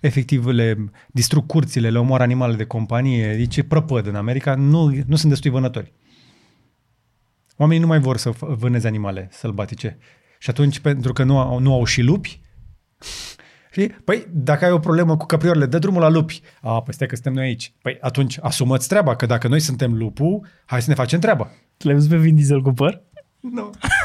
efectiv 0.00 0.46
le 0.46 0.76
distrug 1.08 1.46
curțile, 1.46 1.90
le 1.90 1.98
omoară 1.98 2.22
animale 2.22 2.54
de 2.54 2.64
companie, 2.64 3.36
deci 3.36 3.56
e 3.56 3.62
prăpăd 3.62 4.06
în 4.06 4.14
America, 4.14 4.54
nu, 4.54 4.92
nu 5.06 5.16
sunt 5.16 5.30
destui 5.30 5.50
vânători. 5.50 5.92
Oamenii 7.56 7.82
nu 7.82 7.88
mai 7.88 8.00
vor 8.00 8.16
să 8.16 8.30
f- 8.30 8.56
vâneze 8.56 8.86
animale 8.86 9.28
sălbatice. 9.32 9.98
Și 10.38 10.50
atunci, 10.50 10.78
pentru 10.78 11.12
că 11.12 11.22
nu 11.22 11.38
au, 11.38 11.58
nu 11.58 11.72
au 11.72 11.84
și 11.84 12.02
lupi, 12.02 12.40
Știi? 13.74 13.88
Păi, 13.88 14.26
dacă 14.32 14.64
ai 14.64 14.70
o 14.70 14.78
problemă 14.78 15.16
cu 15.16 15.26
căprioarele, 15.26 15.66
dă 15.66 15.78
drumul 15.78 16.00
la 16.00 16.08
lupi. 16.08 16.40
A, 16.60 16.82
păi 16.82 16.94
stai 16.94 17.06
că 17.06 17.14
suntem 17.14 17.32
noi 17.32 17.44
aici. 17.44 17.72
Păi 17.82 17.98
atunci 18.00 18.38
asumați 18.40 18.88
treaba, 18.88 19.16
că 19.16 19.26
dacă 19.26 19.48
noi 19.48 19.60
suntem 19.60 19.94
lupul, 19.94 20.46
hai 20.66 20.82
să 20.82 20.88
ne 20.88 20.94
facem 20.94 21.20
treaba. 21.20 21.50
L-ai 21.78 21.94
văzut 21.94 22.10
pe 22.10 22.16
Vin 22.16 22.34
Diesel 22.34 22.62
cu 22.62 22.72
păr? 22.72 23.02
Nu. 23.40 23.70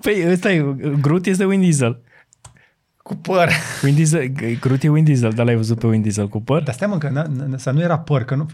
Păi 0.00 0.30
ăsta 0.30 0.52
e, 0.52 0.74
Groot 1.00 1.26
este 1.26 1.46
Vin 1.46 1.60
Diesel. 1.60 2.02
Cu 2.96 3.14
păr. 3.16 3.48
Vin 3.82 3.94
Diesel, 3.94 4.26
Groot 4.60 4.82
e 4.82 4.90
Vin 4.90 5.04
Diesel, 5.04 5.30
dar 5.32 5.44
l-ai 5.46 5.56
văzut 5.56 5.78
pe 5.78 5.88
Vin 5.88 6.02
Diesel 6.02 6.28
cu 6.28 6.40
păr? 6.40 6.62
Dar 6.62 6.74
stai 6.74 6.88
mă, 6.88 6.98
că 6.98 7.08
n- 7.08 7.54
n- 7.54 7.56
să 7.56 7.70
nu 7.70 7.80
era 7.80 7.98
păr, 7.98 8.24
că 8.24 8.34
nu... 8.34 8.46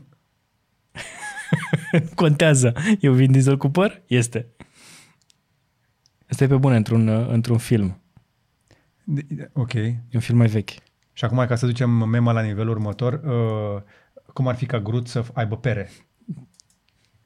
Contează. 2.15 2.73
E 3.01 3.11
Vin 3.11 3.33
Diesel 3.33 3.57
cu 3.57 3.69
păr? 3.69 4.03
Este. 4.07 4.47
Asta 6.31 6.45
e 6.45 6.47
pe 6.47 6.57
bune 6.57 6.77
într-un, 6.77 7.09
într-un 7.09 7.59
film. 7.59 8.01
Ok. 9.53 9.73
E 9.75 10.01
un 10.13 10.21
film 10.21 10.39
mai 10.39 10.47
vechi. 10.47 10.71
Și 11.13 11.25
acum, 11.25 11.47
ca 11.47 11.57
să 11.57 11.67
ducem 11.67 11.91
mema 11.91 12.33
la 12.33 12.41
nivelul 12.41 12.71
următor, 12.71 13.13
uh, 13.13 13.83
cum 14.33 14.49
ar 14.49 14.55
fi 14.57 14.67
ca 14.67 14.81
Groot 14.81 15.09
să 15.09 15.25
aibă 15.33 15.57
pere? 15.57 15.91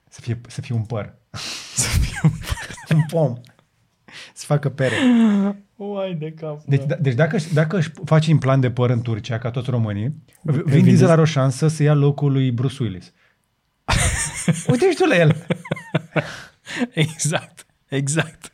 Să 0.09 0.21
fie, 0.21 0.41
să 0.49 0.61
fie 0.61 0.75
un 0.75 0.83
păr. 0.85 1.15
Să 1.75 1.89
fie 1.99 2.21
un 2.23 2.31
un 2.97 3.03
pom. 3.09 3.35
Să 4.35 4.45
facă 4.47 4.69
pere. 4.69 4.95
Uai 5.77 6.15
de 6.15 6.33
cap. 6.33 6.63
Deci, 6.65 6.83
da, 6.87 6.95
deci 6.95 7.15
dacă, 7.15 7.37
își- 7.37 7.53
dacă 7.55 7.77
își 7.77 7.91
face 8.05 8.31
implant 8.31 8.61
de 8.61 8.71
păr 8.71 8.91
în 8.91 9.03
Turcia, 9.03 9.39
ca 9.39 9.51
toți 9.51 9.71
românii, 9.71 10.15
Vin 10.43 10.55
Vin 10.55 10.65
Diesel 10.65 10.83
Diesel- 10.83 11.11
are 11.11 11.21
o 11.21 11.25
șansă 11.25 11.69
să 11.69 11.83
ia 11.83 11.95
locul 11.95 12.33
lui 12.33 12.51
Bruce 12.51 12.83
Willis. 12.83 13.13
Uite 14.67 14.91
și 14.91 14.97
tu 14.97 15.05
la 15.05 15.17
el. 15.17 15.47
Exact, 16.91 17.67
exact. 17.89 18.53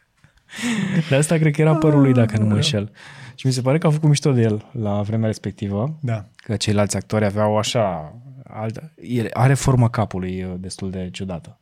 De 1.08 1.14
asta 1.14 1.36
cred 1.36 1.52
că 1.54 1.60
era 1.60 1.76
părul 1.76 2.00
lui, 2.00 2.12
dacă 2.12 2.38
nu 2.38 2.44
mă 2.46 2.54
înșel. 2.54 2.92
Și 3.34 3.46
mi 3.46 3.52
se 3.52 3.60
pare 3.60 3.78
că 3.78 3.86
au 3.86 3.92
făcut 3.92 4.08
mișto 4.08 4.32
de 4.32 4.40
el 4.42 4.68
la 4.72 5.02
vremea 5.02 5.26
respectivă, 5.26 5.98
Da. 6.02 6.24
că 6.36 6.56
ceilalți 6.56 6.96
actori 6.96 7.24
aveau 7.24 7.58
așa, 7.58 8.14
altă, 8.44 8.92
el 9.02 9.28
are 9.32 9.54
forma 9.54 9.88
capului 9.90 10.42
uh, 10.44 10.54
destul 10.58 10.90
de 10.90 11.08
ciudată, 11.12 11.58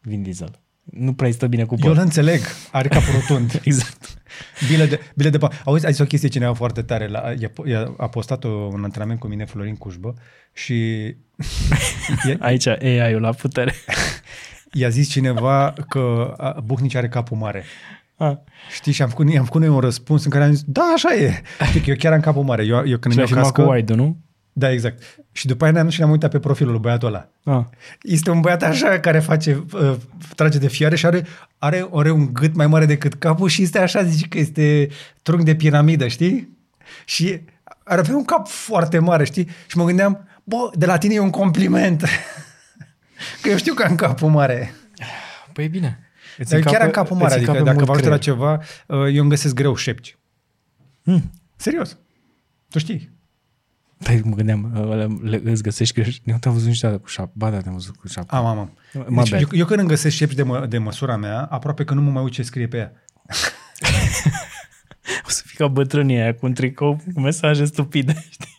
Vin 0.00 0.22
Diesel. 0.22 0.60
Nu 0.84 1.12
prea 1.12 1.28
îi 1.28 1.34
stă 1.34 1.46
bine 1.46 1.64
cu 1.64 1.74
Eu 1.74 1.86
păr. 1.88 1.96
îl 1.96 2.02
înțeleg. 2.02 2.40
Are 2.72 2.88
capul 2.88 3.12
rotund. 3.14 3.60
Exact. 3.64 4.14
Bile 4.68 4.86
de, 4.86 5.00
bile 5.16 5.30
de 5.30 5.38
pa- 5.38 5.62
Auzi, 5.64 5.86
a 5.86 5.90
zis 5.90 5.98
o 5.98 6.04
chestie 6.04 6.28
cineva 6.28 6.52
foarte 6.52 6.82
tare. 6.82 7.06
La, 7.08 7.22
i-a, 7.38 7.50
i-a, 7.64 7.94
a 7.98 8.08
postat 8.08 8.44
un 8.44 8.80
antrenament 8.84 9.18
cu 9.18 9.26
mine 9.26 9.44
Florin 9.44 9.76
Cușbă 9.76 10.14
și 10.52 10.74
i-a, 12.26 12.36
Aici 12.48 12.66
AI-ul 12.66 13.20
la 13.20 13.30
putere. 13.32 13.74
i-a 14.72 14.88
zis 14.88 15.08
cineva 15.08 15.74
că 15.88 16.34
a, 16.36 16.60
Buhnici 16.64 16.94
are 16.94 17.08
capul 17.08 17.36
mare. 17.36 17.64
Ah. 18.16 18.36
Știi? 18.74 18.92
Și 18.92 19.02
am 19.02 19.08
făcut, 19.08 19.36
am 19.36 19.44
făcut 19.44 19.60
noi 19.60 19.68
un 19.70 19.78
răspuns 19.80 20.24
în 20.24 20.30
care 20.30 20.44
am 20.44 20.50
zis, 20.52 20.62
da, 20.66 20.92
așa 20.94 21.14
e. 21.14 21.42
Știi 21.68 21.80
că 21.80 21.90
eu 21.90 21.96
chiar 21.96 22.12
am 22.12 22.20
capul 22.20 22.42
mare. 22.42 22.64
Eu, 22.64 22.76
eu 22.86 22.98
când 22.98 23.00
Și 23.00 23.06
îmi 23.06 23.14
l-a 23.16 23.20
iau 23.20 23.26
filmat 23.26 23.50
cu 23.52 23.60
cască... 23.60 23.72
wide 23.74 23.94
nu? 23.94 24.16
Da, 24.60 24.70
exact. 24.70 25.02
Și 25.32 25.46
după 25.46 25.64
aia 25.64 25.72
ne-am 25.72 25.84
dus 25.84 25.92
și 25.94 25.98
ne-am 26.00 26.10
uitat 26.10 26.30
pe 26.30 26.38
profilul 26.38 26.72
lui 26.72 26.80
băiatul 26.80 27.08
ăla. 27.08 27.28
Ah. 27.44 27.64
Este 28.02 28.30
un 28.30 28.40
băiat 28.40 28.62
așa 28.62 29.00
care 29.00 29.18
face, 29.18 29.64
uh, 29.72 29.96
trage 30.34 30.58
de 30.58 30.68
fiare 30.68 30.96
și 30.96 31.06
are, 31.06 31.26
are, 31.58 31.88
are 31.92 32.10
un 32.10 32.32
gât 32.32 32.54
mai 32.54 32.66
mare 32.66 32.86
decât 32.86 33.14
capul 33.14 33.48
și 33.48 33.62
este 33.62 33.78
așa, 33.78 34.02
zice 34.02 34.28
că 34.28 34.38
este 34.38 34.88
trunchi 35.22 35.44
de 35.44 35.54
piramidă, 35.54 36.08
știi? 36.08 36.56
Și 37.04 37.40
ar 37.84 37.98
avea 37.98 38.16
un 38.16 38.24
cap 38.24 38.48
foarte 38.48 38.98
mare, 38.98 39.24
știi? 39.24 39.48
Și 39.66 39.76
mă 39.76 39.84
gândeam, 39.84 40.28
bă, 40.44 40.70
de 40.74 40.86
la 40.86 40.98
tine 40.98 41.14
e 41.14 41.20
un 41.20 41.30
compliment. 41.30 42.00
că 43.42 43.48
eu 43.48 43.56
știu 43.56 43.74
că 43.74 43.82
am 43.82 43.94
capul 43.94 44.28
mare. 44.28 44.74
Păi 45.52 45.68
bine. 45.68 45.98
Îți 46.38 46.50
Dar 46.50 46.58
eu 46.58 46.64
chiar 46.64 46.80
încape- 46.80 46.98
am 46.98 47.04
capul 47.04 47.16
îți 47.16 47.22
mare, 47.22 47.34
adică 47.34 47.50
încape 47.50 47.70
dacă 47.70 47.76
mult 47.76 47.86
vă 47.86 47.92
ajută 47.92 48.08
la 48.08 48.18
creier. 48.18 48.36
ceva, 48.38 48.60
uh, 49.02 49.14
eu 49.14 49.20
îmi 49.20 49.30
găsesc 49.30 49.54
greu 49.54 49.74
șepci. 49.74 50.18
Hmm. 51.04 51.30
Serios. 51.56 51.96
Tu 52.70 52.78
știi. 52.78 53.18
Păi 54.04 54.20
mă 54.24 54.34
gândeam, 54.34 54.72
ăla 54.76 55.06
le, 55.22 55.40
îți 55.44 55.62
găsești 55.62 55.94
greș. 56.00 56.18
Nu 56.24 56.36
te-am 56.40 56.54
văzut 56.54 56.68
niciodată 56.68 57.00
cu 57.00 57.08
șapă. 57.08 57.30
Ba 57.34 57.50
da, 57.50 57.60
te-am 57.60 57.74
văzut 57.74 57.96
cu 57.96 58.08
șapă. 58.08 58.34
Am, 58.36 58.44
am, 58.44 58.58
am. 58.58 58.78
Mă 59.08 59.22
Deci, 59.22 59.30
bad. 59.30 59.40
eu, 59.40 59.48
eu 59.52 59.66
când 59.66 59.78
îmi 59.78 59.88
găsesc 59.88 60.16
șepci 60.16 60.34
de, 60.34 60.42
mă, 60.42 60.66
de 60.66 60.78
măsura 60.78 61.16
mea, 61.16 61.48
aproape 61.50 61.84
că 61.84 61.94
nu 61.94 62.00
mă 62.00 62.10
mai 62.10 62.22
uit 62.22 62.32
ce 62.32 62.42
scrie 62.42 62.66
pe 62.66 62.76
ea. 62.76 62.92
O 65.26 65.28
să 65.30 65.42
fii 65.46 65.56
ca 65.56 65.66
bătrânii 65.66 66.18
aia 66.18 66.34
cu 66.34 66.46
un 66.46 66.52
tricou 66.52 67.00
cu 67.14 67.20
mesaje 67.20 67.64
stupide. 67.64 68.24
Știi? 68.30 68.56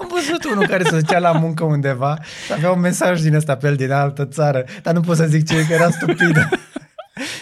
Am 0.00 0.08
văzut 0.12 0.52
unul 0.52 0.66
care 0.66 0.84
se 0.84 1.00
ducea 1.00 1.18
la 1.18 1.32
muncă 1.32 1.64
undeva 1.64 2.18
și 2.46 2.52
avea 2.52 2.70
un 2.70 2.80
mesaj 2.80 3.20
din 3.20 3.34
ăsta 3.34 3.56
pe 3.56 3.66
el 3.66 3.76
din 3.76 3.90
altă 3.90 4.26
țară, 4.26 4.64
dar 4.82 4.94
nu 4.94 5.00
pot 5.00 5.16
să 5.16 5.26
zic 5.26 5.48
ce 5.48 5.56
e, 5.56 5.64
că 5.64 5.72
era 5.72 5.90
stupid. 5.90 6.36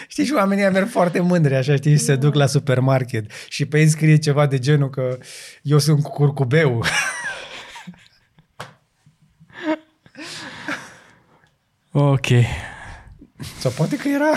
Știi, 0.09 0.25
și 0.25 0.33
oamenii 0.33 0.63
ăia 0.63 0.73
merg 0.73 0.89
foarte 0.89 1.21
mândri, 1.21 1.55
așa, 1.55 1.77
știi, 1.77 1.97
și 1.97 1.99
se 1.99 2.17
duc 2.17 2.35
la 2.35 2.47
supermarket 2.47 3.31
și 3.49 3.67
pe 3.67 3.79
ei 3.79 3.89
scrie 3.89 4.17
ceva 4.17 4.47
de 4.47 4.59
genul 4.59 4.91
că 4.91 5.19
eu 5.63 5.79
sunt 5.79 6.03
cu 6.03 6.11
curcubeu. 6.11 6.85
Ok. 11.93 12.27
Sau 13.59 13.71
poate 13.71 13.97
că 13.97 14.09
era... 14.09 14.31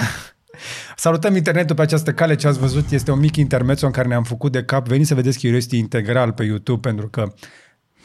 Salutăm 0.95 1.35
internetul 1.35 1.75
pe 1.75 1.81
această 1.81 2.13
cale, 2.13 2.35
ce 2.35 2.47
ați 2.47 2.59
văzut 2.59 2.91
este 2.91 3.11
un 3.11 3.19
mic 3.19 3.35
intermezzo 3.35 3.85
în 3.85 3.91
care 3.91 4.07
ne-am 4.07 4.23
făcut 4.23 4.51
de 4.51 4.63
cap. 4.63 4.87
Veniți 4.87 5.07
să 5.07 5.15
vedeți 5.15 5.39
Curiosity 5.39 5.77
integral 5.77 6.31
pe 6.31 6.43
YouTube 6.43 6.87
pentru 6.87 7.09
că 7.09 7.33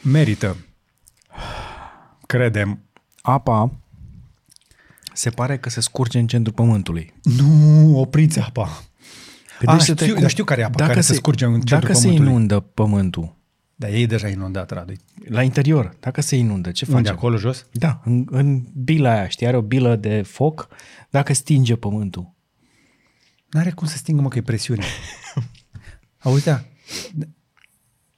merită. 0.01 0.57
Credem. 2.25 2.81
Apa 3.21 3.71
se 5.17 5.29
pare 5.29 5.57
că 5.57 5.69
se 5.69 5.81
scurge 5.81 6.19
în 6.19 6.27
centrul 6.27 6.53
pământului. 6.55 7.13
Nu 7.23 7.97
opriți 7.99 8.39
apa. 8.39 8.83
Gândește-te 9.59 9.99
știu- 10.01 10.11
cum- 10.13 10.21
dar 10.21 10.29
știu 10.31 10.43
care 10.43 10.61
e 10.61 10.63
apa 10.63 10.85
care 10.87 11.01
se 11.01 11.13
scurge 11.13 11.45
în 11.45 11.51
centrul 11.51 11.79
Dacă 11.79 11.93
se 11.93 12.01
pământului. 12.01 12.31
inundă 12.31 12.59
pământul 12.59 13.35
Dar 13.75 13.89
ei 13.89 14.05
deja 14.07 14.27
inundat, 14.27 14.71
Radu. 14.71 14.93
la 15.27 15.43
interior, 15.43 15.95
dacă 15.99 16.21
se 16.21 16.35
inundă, 16.35 16.71
ce 16.71 16.85
Unde, 16.87 16.97
facem? 17.01 17.15
acolo 17.15 17.37
jos? 17.37 17.65
Da, 17.71 18.01
în, 18.03 18.25
în 18.29 18.63
bila 18.73 19.11
aia, 19.11 19.27
știi, 19.27 19.47
are 19.47 19.57
o 19.57 19.61
bilă 19.61 19.95
de 19.95 20.21
foc, 20.21 20.67
dacă 21.09 21.33
stinge 21.33 21.75
pământul. 21.75 22.33
N-are 23.49 23.71
cum 23.71 23.87
să 23.87 23.97
stingă, 23.97 24.21
mă, 24.21 24.27
că 24.27 24.37
e 24.37 24.41
presiune. 24.41 24.83
Auzi, 26.23 26.43
da, 26.43 26.63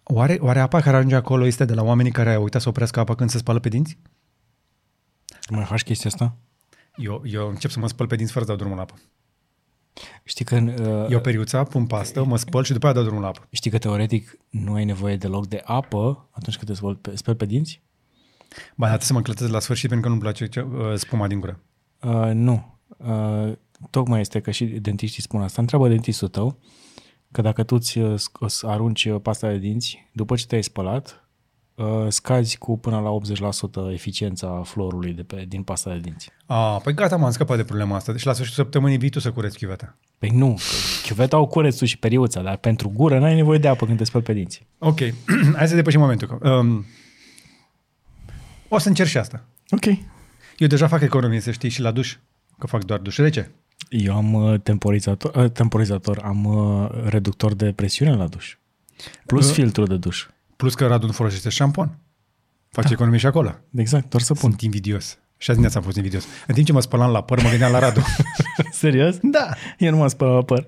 oare, 0.03 0.37
oare 0.41 0.59
apa 0.59 0.81
care 0.81 0.95
ajunge 0.97 1.15
acolo 1.15 1.45
este 1.45 1.65
de 1.65 1.73
la 1.73 1.83
oamenii 1.83 2.11
care 2.11 2.33
au 2.33 2.43
uitat 2.43 2.61
să 2.61 2.69
oprească 2.69 2.99
apa 2.99 3.15
când 3.15 3.29
se 3.29 3.37
spală 3.37 3.59
pe 3.59 3.69
dinți? 3.69 3.97
Mai 5.49 5.63
faci 5.65 5.83
chestia 5.83 6.09
asta? 6.13 6.37
Eu, 6.99 7.21
eu 7.25 7.49
încep 7.49 7.69
să 7.69 7.79
mă 7.79 7.87
spăl 7.87 8.07
pe 8.07 8.15
dinți 8.15 8.31
fără 8.31 8.45
să 8.45 8.51
dau 8.51 8.59
drumul 8.59 8.75
la 8.77 8.81
apă. 8.81 8.93
Știi 10.23 10.45
că, 10.45 10.55
uh, 10.55 11.11
Eu 11.11 11.19
periuța, 11.19 11.63
pun 11.63 11.85
pastă, 11.85 12.23
mă 12.23 12.37
spăl 12.37 12.63
și 12.63 12.73
după 12.73 12.85
aia 12.85 12.95
dau 12.95 13.03
drumul 13.03 13.21
la 13.21 13.27
apă. 13.27 13.47
știi 13.51 13.71
că 13.71 13.77
teoretic 13.77 14.37
nu 14.49 14.73
ai 14.73 14.85
nevoie 14.85 15.17
deloc 15.17 15.47
de 15.47 15.61
apă 15.65 16.29
atunci 16.31 16.57
când 16.57 16.67
te 16.67 16.73
speli 16.73 16.95
pe, 16.95 17.15
speli 17.15 17.37
pe 17.37 17.45
dinți? 17.45 17.81
Ba, 18.49 18.87
dar 18.87 18.97
trebuie 18.97 19.07
să 19.07 19.13
mă 19.13 19.21
clătesc 19.21 19.51
la 19.51 19.59
sfârșit 19.59 19.89
pentru 19.89 20.05
că 20.05 20.09
nu-mi 20.09 20.21
place 20.21 20.47
ce, 20.47 20.61
uh, 20.61 20.95
spuma 20.95 21.27
din 21.27 21.39
gură. 21.39 21.59
Uh, 22.01 22.31
nu. 22.33 22.79
Uh, 22.97 23.53
tocmai 23.89 24.19
este 24.19 24.39
că 24.39 24.51
și 24.51 24.65
dentiștii 24.65 25.21
spun 25.21 25.41
asta. 25.41 25.61
Întreabă 25.61 25.87
dentistul 25.87 26.27
tău 26.27 26.59
că 27.31 27.41
dacă 27.41 27.63
tu 27.63 27.75
îți 27.75 27.97
uh, 27.97 28.19
sc- 28.19 28.39
îți 28.39 28.65
arunci 28.65 29.05
uh, 29.05 29.21
pasta 29.21 29.49
de 29.49 29.57
dinți, 29.57 30.09
după 30.13 30.35
ce 30.35 30.45
te-ai 30.45 30.63
spălat, 30.63 31.07
uh, 31.07 31.28
scazi 32.07 32.57
cu 32.57 32.77
până 32.77 32.99
la 32.99 33.17
80% 33.89 33.91
eficiența 33.93 34.61
florului 34.65 35.13
de 35.13 35.21
pe, 35.23 35.45
din 35.47 35.63
pasta 35.63 35.91
de 35.91 35.99
dinți. 35.99 36.29
A, 36.45 36.77
păi 36.77 36.93
gata, 36.93 37.15
m-am 37.15 37.31
scăpat 37.31 37.57
de 37.57 37.63
problema 37.63 37.95
asta. 37.95 38.11
Deci 38.11 38.23
la 38.23 38.33
sfârșitul 38.33 38.63
săptămânii 38.63 38.97
vii 38.97 39.09
tu 39.09 39.19
să 39.19 39.31
cureți 39.31 39.57
chiuveta. 39.57 39.95
Păi 40.17 40.29
nu, 40.29 40.53
că 40.53 41.07
chiuveta 41.07 41.35
au 41.35 41.47
curețul 41.47 41.87
și 41.87 41.97
periuța, 41.97 42.41
dar 42.41 42.57
pentru 42.57 42.89
gură 42.89 43.19
n-ai 43.19 43.35
nevoie 43.35 43.57
de 43.59 43.67
apă 43.67 43.85
când 43.85 43.97
te 43.97 44.03
speli 44.03 44.23
pe 44.23 44.33
dinți. 44.33 44.65
Ok, 44.77 44.99
hai 45.57 45.67
să 45.67 45.75
depășim 45.75 45.99
momentul. 45.99 46.39
Um, 46.43 46.85
o 48.67 48.77
să 48.77 48.87
încerc 48.87 49.09
și 49.09 49.17
asta. 49.17 49.43
Ok. 49.69 49.85
Eu 50.57 50.67
deja 50.67 50.87
fac 50.87 51.01
economie, 51.01 51.39
să 51.39 51.51
știi, 51.51 51.69
și 51.69 51.81
la 51.81 51.91
duș, 51.91 52.17
că 52.57 52.67
fac 52.67 52.83
doar 52.83 52.99
duș 52.99 53.17
rece. 53.17 53.51
Eu 53.89 54.15
am 54.15 54.33
uh, 54.33 54.59
temporizator, 54.61 55.35
uh, 55.35 55.51
temporizator, 55.51 56.21
am 56.23 56.45
uh, 56.45 56.89
reductor 57.05 57.53
de 57.53 57.71
presiune 57.71 58.15
la 58.15 58.27
duș. 58.27 58.57
Plus 59.25 59.47
Uh. 59.47 59.53
filtru 59.53 59.85
de 59.85 59.97
duș. 59.97 60.25
Plus 60.59 60.73
că 60.73 60.87
Radu 60.87 61.05
nu 61.05 61.11
folosește 61.11 61.49
șampon. 61.49 61.97
Face 62.69 62.93
economie 62.93 63.19
și 63.19 63.25
acolo. 63.25 63.55
Exact, 63.75 64.09
doar 64.09 64.23
să 64.23 64.33
pun. 64.33 64.49
Sunt 64.49 64.61
invidios. 64.61 65.17
Și 65.41 65.49
azi 65.49 65.59
dimineața 65.59 65.77
am 65.77 65.83
fost 65.83 65.97
invidios. 65.97 66.23
În 66.47 66.53
timp 66.53 66.65
ce 66.65 66.73
mă 66.73 66.81
spălam 66.81 67.11
la 67.11 67.21
păr, 67.21 67.41
mă 67.41 67.49
gândeam 67.49 67.71
la 67.71 67.79
Radu. 67.79 68.01
Serios? 68.71 69.17
da. 69.21 69.49
Eu 69.77 69.91
nu 69.91 69.97
mă 69.97 70.07
spăl 70.07 70.27
la 70.27 70.41
păr. 70.41 70.67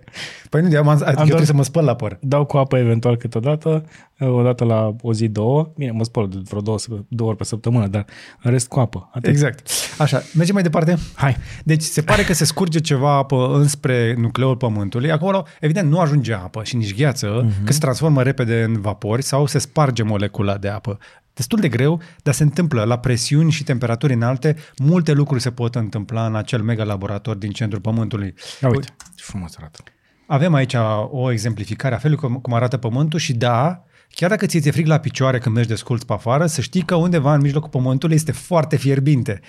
Păi 0.50 0.62
nu, 0.62 0.70
eu, 0.72 0.80
am, 0.80 0.88
adică 0.88 1.08
eu 1.08 1.14
doar- 1.14 1.26
trebuie 1.26 1.46
să 1.46 1.54
mă 1.54 1.64
spăl 1.64 1.84
la 1.84 1.96
păr. 1.96 2.18
Dau 2.22 2.46
cu 2.46 2.58
apă 2.58 2.78
eventual 2.78 3.18
câteodată, 3.18 3.86
o 4.20 4.42
dată 4.42 4.64
la 4.64 4.96
o 5.02 5.14
zi, 5.14 5.28
două. 5.28 5.72
Bine, 5.76 5.92
mă 5.92 6.04
spăl 6.04 6.28
de 6.30 6.38
vreo 6.44 6.62
două, 6.62 6.78
două 7.08 7.30
ori 7.30 7.38
pe 7.38 7.44
săptămână, 7.44 7.88
dar 7.88 8.06
în 8.42 8.52
rest 8.52 8.68
cu 8.68 8.80
apă. 8.80 9.10
Atât. 9.14 9.30
Exact. 9.30 9.70
Așa, 9.98 10.22
mergem 10.36 10.54
mai 10.54 10.64
departe? 10.64 10.98
Hai. 11.16 11.38
Deci 11.64 11.82
se 11.82 12.02
pare 12.02 12.24
că 12.24 12.34
se 12.34 12.46
scurge 12.46 12.80
ceva 12.80 13.16
apă 13.16 13.52
înspre 13.54 14.16
nucleul 14.18 14.56
Pământului. 14.56 15.12
Acolo, 15.12 15.46
evident, 15.60 15.90
nu 15.90 16.00
ajunge 16.00 16.34
apă 16.34 16.64
și 16.64 16.76
nici 16.76 16.96
gheață, 16.96 17.46
uh-huh. 17.46 17.66
că 17.66 17.72
se 17.72 17.80
transformă 17.80 18.24
repede 18.24 18.64
în 18.64 18.82
vapori 18.82 19.24
sau 19.24 19.46
se 19.46 19.60
sparge 19.60 20.04
molecula 20.04 20.58
de 20.58 20.68
apă. 20.68 20.98
Destul 21.42 21.60
de 21.60 21.70
greu, 21.70 22.02
dar 22.24 22.34
se 22.34 22.44
întâmplă 22.44 22.84
la 22.84 23.00
presiuni 23.00 23.52
și 23.52 23.64
temperaturi 23.64 24.14
înalte. 24.14 24.56
Multe 24.78 25.12
lucruri 25.12 25.42
se 25.42 25.52
pot 25.52 25.76
întâmpla 25.76 26.26
în 26.26 26.36
acel 26.36 26.62
mega 26.62 26.84
laborator 26.84 27.36
din 27.36 27.52
centrul 27.52 27.82
Pământului. 27.82 28.34
Ia 28.62 28.70
uite, 28.70 28.88
ce 29.16 29.24
frumos 29.24 29.54
arată. 29.58 29.84
Avem 30.28 30.54
aici 30.54 30.74
o 31.10 31.32
exemplificare 31.32 31.96
a 31.96 31.98
felului 31.98 32.24
cum, 32.24 32.36
cum 32.36 32.54
arată 32.54 32.78
Pământul 32.78 33.20
și 33.20 33.34
da, 33.34 33.84
chiar 34.10 34.30
dacă 34.30 34.46
ți 34.46 34.68
e 34.68 34.72
frig 34.72 34.86
la 34.86 34.98
picioare 34.98 35.38
când 35.38 35.56
mergi 35.56 35.70
de 35.70 35.76
sculți 35.76 36.06
pe 36.06 36.14
afară, 36.14 36.46
să 36.46 36.62
știi 36.62 36.82
că 36.82 36.96
undeva 36.96 37.34
în 37.34 37.42
mijlocul 37.42 37.70
Pământului 37.70 38.16
este 38.16 38.32
foarte 38.32 38.76
fierbinte. 38.76 39.40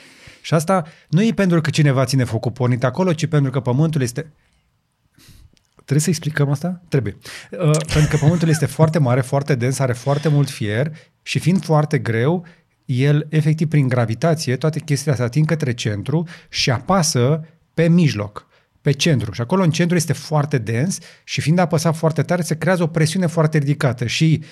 Și 0.43 0.55
asta 0.55 0.85
nu 1.09 1.23
e 1.23 1.33
pentru 1.33 1.61
că 1.61 1.71
cineva 1.71 2.05
ține 2.05 2.25
focul 2.25 2.51
pornit 2.51 2.85
acolo, 2.85 3.13
ci 3.13 3.27
pentru 3.27 3.51
că 3.51 3.61
Pământul 3.61 4.03
este... 4.03 4.33
Trebuie 5.93 6.15
să 6.15 6.21
explicăm 6.23 6.51
asta? 6.51 6.83
Trebuie. 6.89 7.17
Uh, 7.51 7.71
pentru 7.93 8.11
că 8.11 8.17
Pământul 8.17 8.49
este 8.49 8.67
foarte 8.67 8.99
mare, 8.99 9.21
foarte 9.21 9.55
dens, 9.55 9.79
are 9.79 9.93
foarte 9.93 10.29
mult 10.29 10.51
fier 10.51 10.93
și 11.23 11.39
fiind 11.39 11.65
foarte 11.65 11.99
greu, 11.99 12.47
el, 12.85 13.27
efectiv, 13.29 13.69
prin 13.69 13.89
gravitație, 13.89 14.57
toate 14.57 14.79
chestiile 14.79 15.13
astea 15.13 15.27
ating 15.27 15.47
către 15.47 15.75
centru 15.75 16.27
și 16.49 16.71
apasă 16.71 17.45
pe 17.75 17.89
mijloc, 17.89 18.47
pe 18.81 18.93
centru. 18.93 19.33
Și 19.33 19.41
acolo 19.41 19.63
în 19.63 19.71
centru 19.71 19.97
este 19.97 20.13
foarte 20.13 20.59
dens 20.59 20.99
și 21.25 21.41
fiind 21.41 21.59
apăsat 21.59 21.97
foarte 21.97 22.23
tare, 22.23 22.43
se 22.43 22.57
creează 22.59 22.83
o 22.83 22.87
presiune 22.87 23.27
foarte 23.27 23.59
ridicată 23.59 24.07
și 24.07 24.43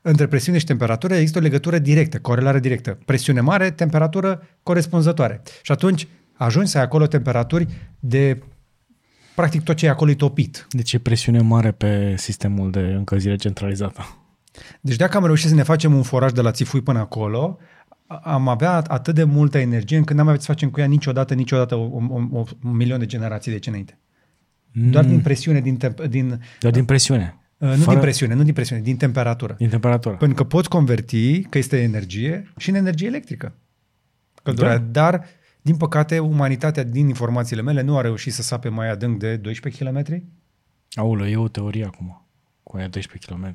între 0.00 0.26
presiune 0.26 0.58
și 0.58 0.64
temperatură 0.64 1.14
există 1.14 1.38
o 1.38 1.42
legătură 1.42 1.78
directă, 1.78 2.18
corelare 2.18 2.60
directă. 2.60 2.98
Presiune 3.04 3.40
mare, 3.40 3.70
temperatură 3.70 4.48
corespunzătoare. 4.62 5.42
Și 5.62 5.72
atunci 5.72 6.08
ajungi 6.32 6.70
să 6.70 6.78
ai 6.78 6.84
acolo 6.84 7.06
temperaturi 7.06 7.66
de 7.98 8.38
practic 9.40 9.62
tot 9.62 9.76
ce 9.76 9.86
e 9.86 9.88
acolo 9.88 10.10
e 10.10 10.14
topit. 10.14 10.66
Deci 10.70 10.92
e 10.92 10.98
presiune 10.98 11.40
mare 11.40 11.72
pe 11.72 12.14
sistemul 12.16 12.70
de 12.70 12.78
încălzire 12.80 13.36
centralizată. 13.36 14.02
Deci 14.80 14.96
dacă 14.96 15.16
am 15.16 15.24
reușit 15.24 15.48
să 15.48 15.54
ne 15.54 15.62
facem 15.62 15.94
un 15.94 16.02
foraj 16.02 16.32
de 16.32 16.40
la 16.40 16.50
Țifui 16.50 16.80
până 16.80 16.98
acolo, 16.98 17.58
a- 18.06 18.20
am 18.24 18.48
avea 18.48 18.72
atât 18.72 19.14
de 19.14 19.24
multă 19.24 19.58
energie 19.58 19.96
încât 19.96 20.16
n-am 20.16 20.26
avea 20.28 20.40
să 20.40 20.46
facem 20.46 20.70
cu 20.70 20.80
ea 20.80 20.86
niciodată, 20.86 21.34
niciodată 21.34 21.74
un, 21.74 22.08
un, 22.10 22.28
un, 22.30 22.44
un 22.64 22.76
milion 22.76 22.98
de 22.98 23.06
generații 23.06 23.50
de 23.50 23.54
aici 23.54 23.66
înainte. 23.66 23.98
Doar 24.72 25.04
din 25.04 25.20
presiune, 25.20 25.60
din, 25.60 25.76
temp- 25.76 26.08
din 26.08 26.40
Doar 26.60 26.72
din 26.72 26.84
presiune. 26.84 27.36
uh, 27.58 27.68
nu 27.76 27.84
din 27.84 27.98
presiune, 27.98 28.34
nu 28.34 28.42
din 28.42 28.52
presiune, 28.52 28.82
din 28.82 28.96
temperatură. 28.96 29.54
Din 29.58 29.68
temperatură. 29.68 30.14
Pentru 30.14 30.36
că 30.36 30.44
poți 30.44 30.68
converti, 30.68 31.42
că 31.42 31.58
este 31.58 31.82
energie, 31.82 32.52
și 32.56 32.68
în 32.68 32.74
energie 32.74 33.06
electrică. 33.06 33.54
Căldura. 34.42 34.68
Da. 34.78 34.84
Dar, 34.90 35.24
din 35.68 35.76
păcate, 35.76 36.18
umanitatea, 36.18 36.82
din 36.82 37.08
informațiile 37.08 37.62
mele, 37.62 37.80
nu 37.82 37.96
a 37.96 38.00
reușit 38.00 38.32
să 38.32 38.42
sape 38.42 38.68
mai 38.68 38.90
adânc 38.90 39.18
de 39.18 39.36
12 39.36 39.84
km. 39.84 40.22
Aulă, 40.94 41.28
e 41.28 41.36
o 41.36 41.48
teorie 41.48 41.84
acum. 41.84 42.26
Cu 42.62 42.76
aia 42.76 42.88
12 42.88 43.32
km. 43.32 43.54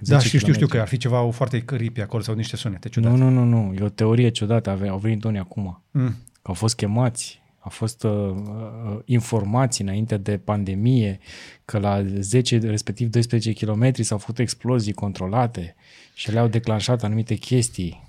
Da, 0.00 0.18
știu, 0.18 0.38
știu, 0.38 0.52
știu 0.52 0.66
că 0.66 0.80
ar 0.80 0.88
fi 0.88 0.96
ceva 0.96 1.30
foarte 1.30 1.62
căripi 1.62 2.00
acolo 2.00 2.22
sau 2.22 2.34
niște 2.34 2.56
sunete 2.56 2.88
ciudate. 2.88 3.16
Nu, 3.16 3.28
nu, 3.30 3.44
nu, 3.44 3.62
nu. 3.62 3.74
E 3.74 3.82
o 3.82 3.88
teorie 3.88 4.28
ciudată. 4.28 4.70
Ave- 4.70 4.88
Au 4.88 4.98
venit 4.98 5.24
unii 5.24 5.38
acum. 5.38 5.82
Mm. 5.90 6.08
Că 6.32 6.48
au 6.48 6.54
fost 6.54 6.76
chemați, 6.76 7.42
au 7.58 7.70
fost 7.70 8.02
uh, 8.02 8.10
uh, 8.10 8.98
informații 9.04 9.84
înainte 9.84 10.16
de 10.16 10.38
pandemie 10.38 11.18
că 11.64 11.78
la 11.78 12.04
10, 12.18 12.58
respectiv 12.58 13.08
12 13.08 13.52
km 13.52 14.02
s-au 14.02 14.18
făcut 14.18 14.38
explozii 14.38 14.92
controlate 14.92 15.74
și 16.14 16.32
le-au 16.32 16.48
declanșat 16.48 17.02
anumite 17.02 17.34
chestii. 17.34 18.07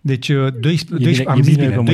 Deci, 0.00 0.28
uh, 0.28 0.36
12, 0.60 0.84
bine- 0.94 0.98
12, 1.04 1.22
e 1.22 1.30
am 1.30 1.42
zis 1.42 1.54
bine 1.56 1.66
bine, 1.66 1.76
că 1.76 1.82
mă 1.82 1.90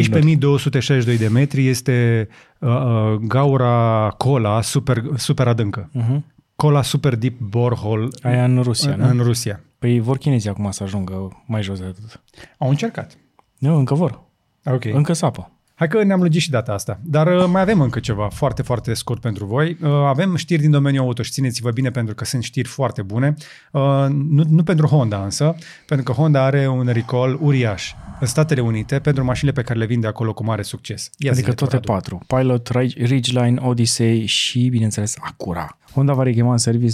12.262 1.15 1.19
de 1.19 1.29
metri 1.29 1.67
este 1.67 2.29
uh, 2.59 2.69
uh, 2.69 3.15
gaura 3.15 4.09
Cola 4.19 4.61
super, 4.61 5.03
super 5.17 5.47
adâncă. 5.49 5.91
Uh-huh. 5.91 6.33
Cola 6.57 6.83
Super 6.83 7.17
Deep 7.17 7.39
Borehole 7.39 8.09
Aia 8.23 8.45
în 8.45 8.63
Rusia, 8.63 8.93
în, 8.93 9.01
nu? 9.01 9.09
în 9.09 9.19
Rusia. 9.19 9.61
Păi 9.79 10.01
vor 10.01 10.19
chinezii 10.19 10.51
acum 10.51 10.71
să 10.71 10.83
ajungă 10.83 11.43
mai 11.47 11.63
jos 11.63 11.79
de 11.79 11.85
atât. 11.85 12.23
Au 12.59 12.69
încercat. 12.69 13.19
Nu, 13.59 13.77
încă 13.77 13.95
vor. 13.95 14.23
Ok. 14.65 14.85
Încă 14.85 15.13
sapă. 15.13 15.51
Hai 15.77 15.89
că 15.89 16.03
ne-am 16.03 16.21
lungit 16.21 16.41
și 16.41 16.51
data 16.51 16.73
asta, 16.73 17.01
dar 17.05 17.27
uh, 17.37 17.45
mai 17.49 17.61
avem 17.63 17.81
încă 17.81 18.01
ceva 18.01 18.29
foarte, 18.29 18.63
foarte 18.63 18.95
scurt 18.95 19.21
pentru 19.21 19.45
voi. 19.45 19.77
Uh, 19.83 19.89
avem 19.91 20.37
știri 20.37 20.61
din 20.61 20.71
domeniul 20.71 21.05
auto 21.05 21.23
și 21.23 21.31
țineți-vă 21.31 21.71
bine 21.71 21.91
pentru 21.91 22.15
că 22.15 22.25
sunt 22.25 22.43
știri 22.43 22.69
foarte 22.69 23.03
bune. 23.03 23.35
Uh, 23.73 23.81
nu, 24.09 24.45
nu 24.49 24.63
pentru 24.63 24.87
Honda 24.87 25.25
însă, 25.25 25.55
pentru 25.87 26.13
că 26.13 26.21
Honda 26.21 26.45
are 26.45 26.69
un 26.69 26.87
recall 26.93 27.39
uriaș 27.41 27.93
în 28.21 28.27
Statele 28.27 28.61
Unite 28.61 28.99
pentru 28.99 29.25
mașinile 29.25 29.53
pe 29.61 29.63
care 29.63 29.79
le 29.79 29.87
vinde 29.87 30.07
acolo 30.07 30.33
cu 30.33 30.45
mare 30.45 30.63
succes. 30.63 31.11
Ia 31.19 31.31
adică 31.31 31.45
zile, 31.45 31.55
toate 31.55 31.75
Radu. 31.75 31.93
patru. 31.93 32.21
Pilot, 32.27 32.71
Ridge- 32.79 33.05
Ridgeline, 33.05 33.61
Odyssey 33.61 34.27
și, 34.27 34.69
bineînțeles, 34.69 35.17
Acura. 35.21 35.79
Honda 35.93 36.13
va 36.13 36.23
rechema 36.23 36.51
în 36.53 36.59
service 36.59 36.93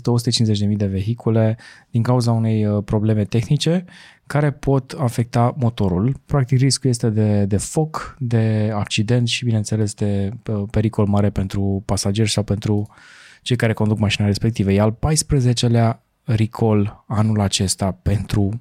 250.000 0.69 0.77
de 0.77 0.87
vehicule 0.87 1.59
din 1.91 2.03
cauza 2.03 2.33
unei 2.33 2.67
uh, 2.67 2.83
probleme 2.85 3.25
tehnice 3.25 3.85
care 4.31 4.51
pot 4.51 4.93
afecta 4.99 5.55
motorul. 5.57 6.17
Practic, 6.27 6.59
riscul 6.59 6.91
este 6.91 7.09
de, 7.11 7.45
de 7.45 7.57
foc, 7.57 8.17
de 8.19 8.71
accident 8.75 9.29
și, 9.29 9.45
bineînțeles, 9.45 9.95
de 9.95 10.31
uh, 10.47 10.63
pericol 10.71 11.07
mare 11.07 11.31
pentru 11.31 11.83
pasageri 11.87 12.31
sau 12.31 12.43
pentru 12.43 12.89
cei 13.43 13.57
care 13.57 13.73
conduc 13.73 13.99
mașina 13.99 14.27
respectivă. 14.27 14.73
E 14.73 14.81
al 14.81 14.97
14-lea 14.97 15.99
recall 16.25 17.05
anul 17.09 17.41
acesta 17.41 17.91
pentru 18.03 18.61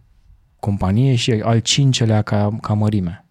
companie 0.59 1.15
și 1.15 1.31
al 1.31 1.61
5-lea 1.61 2.23
ca, 2.23 2.57
ca 2.61 2.73
mărime. 2.73 3.25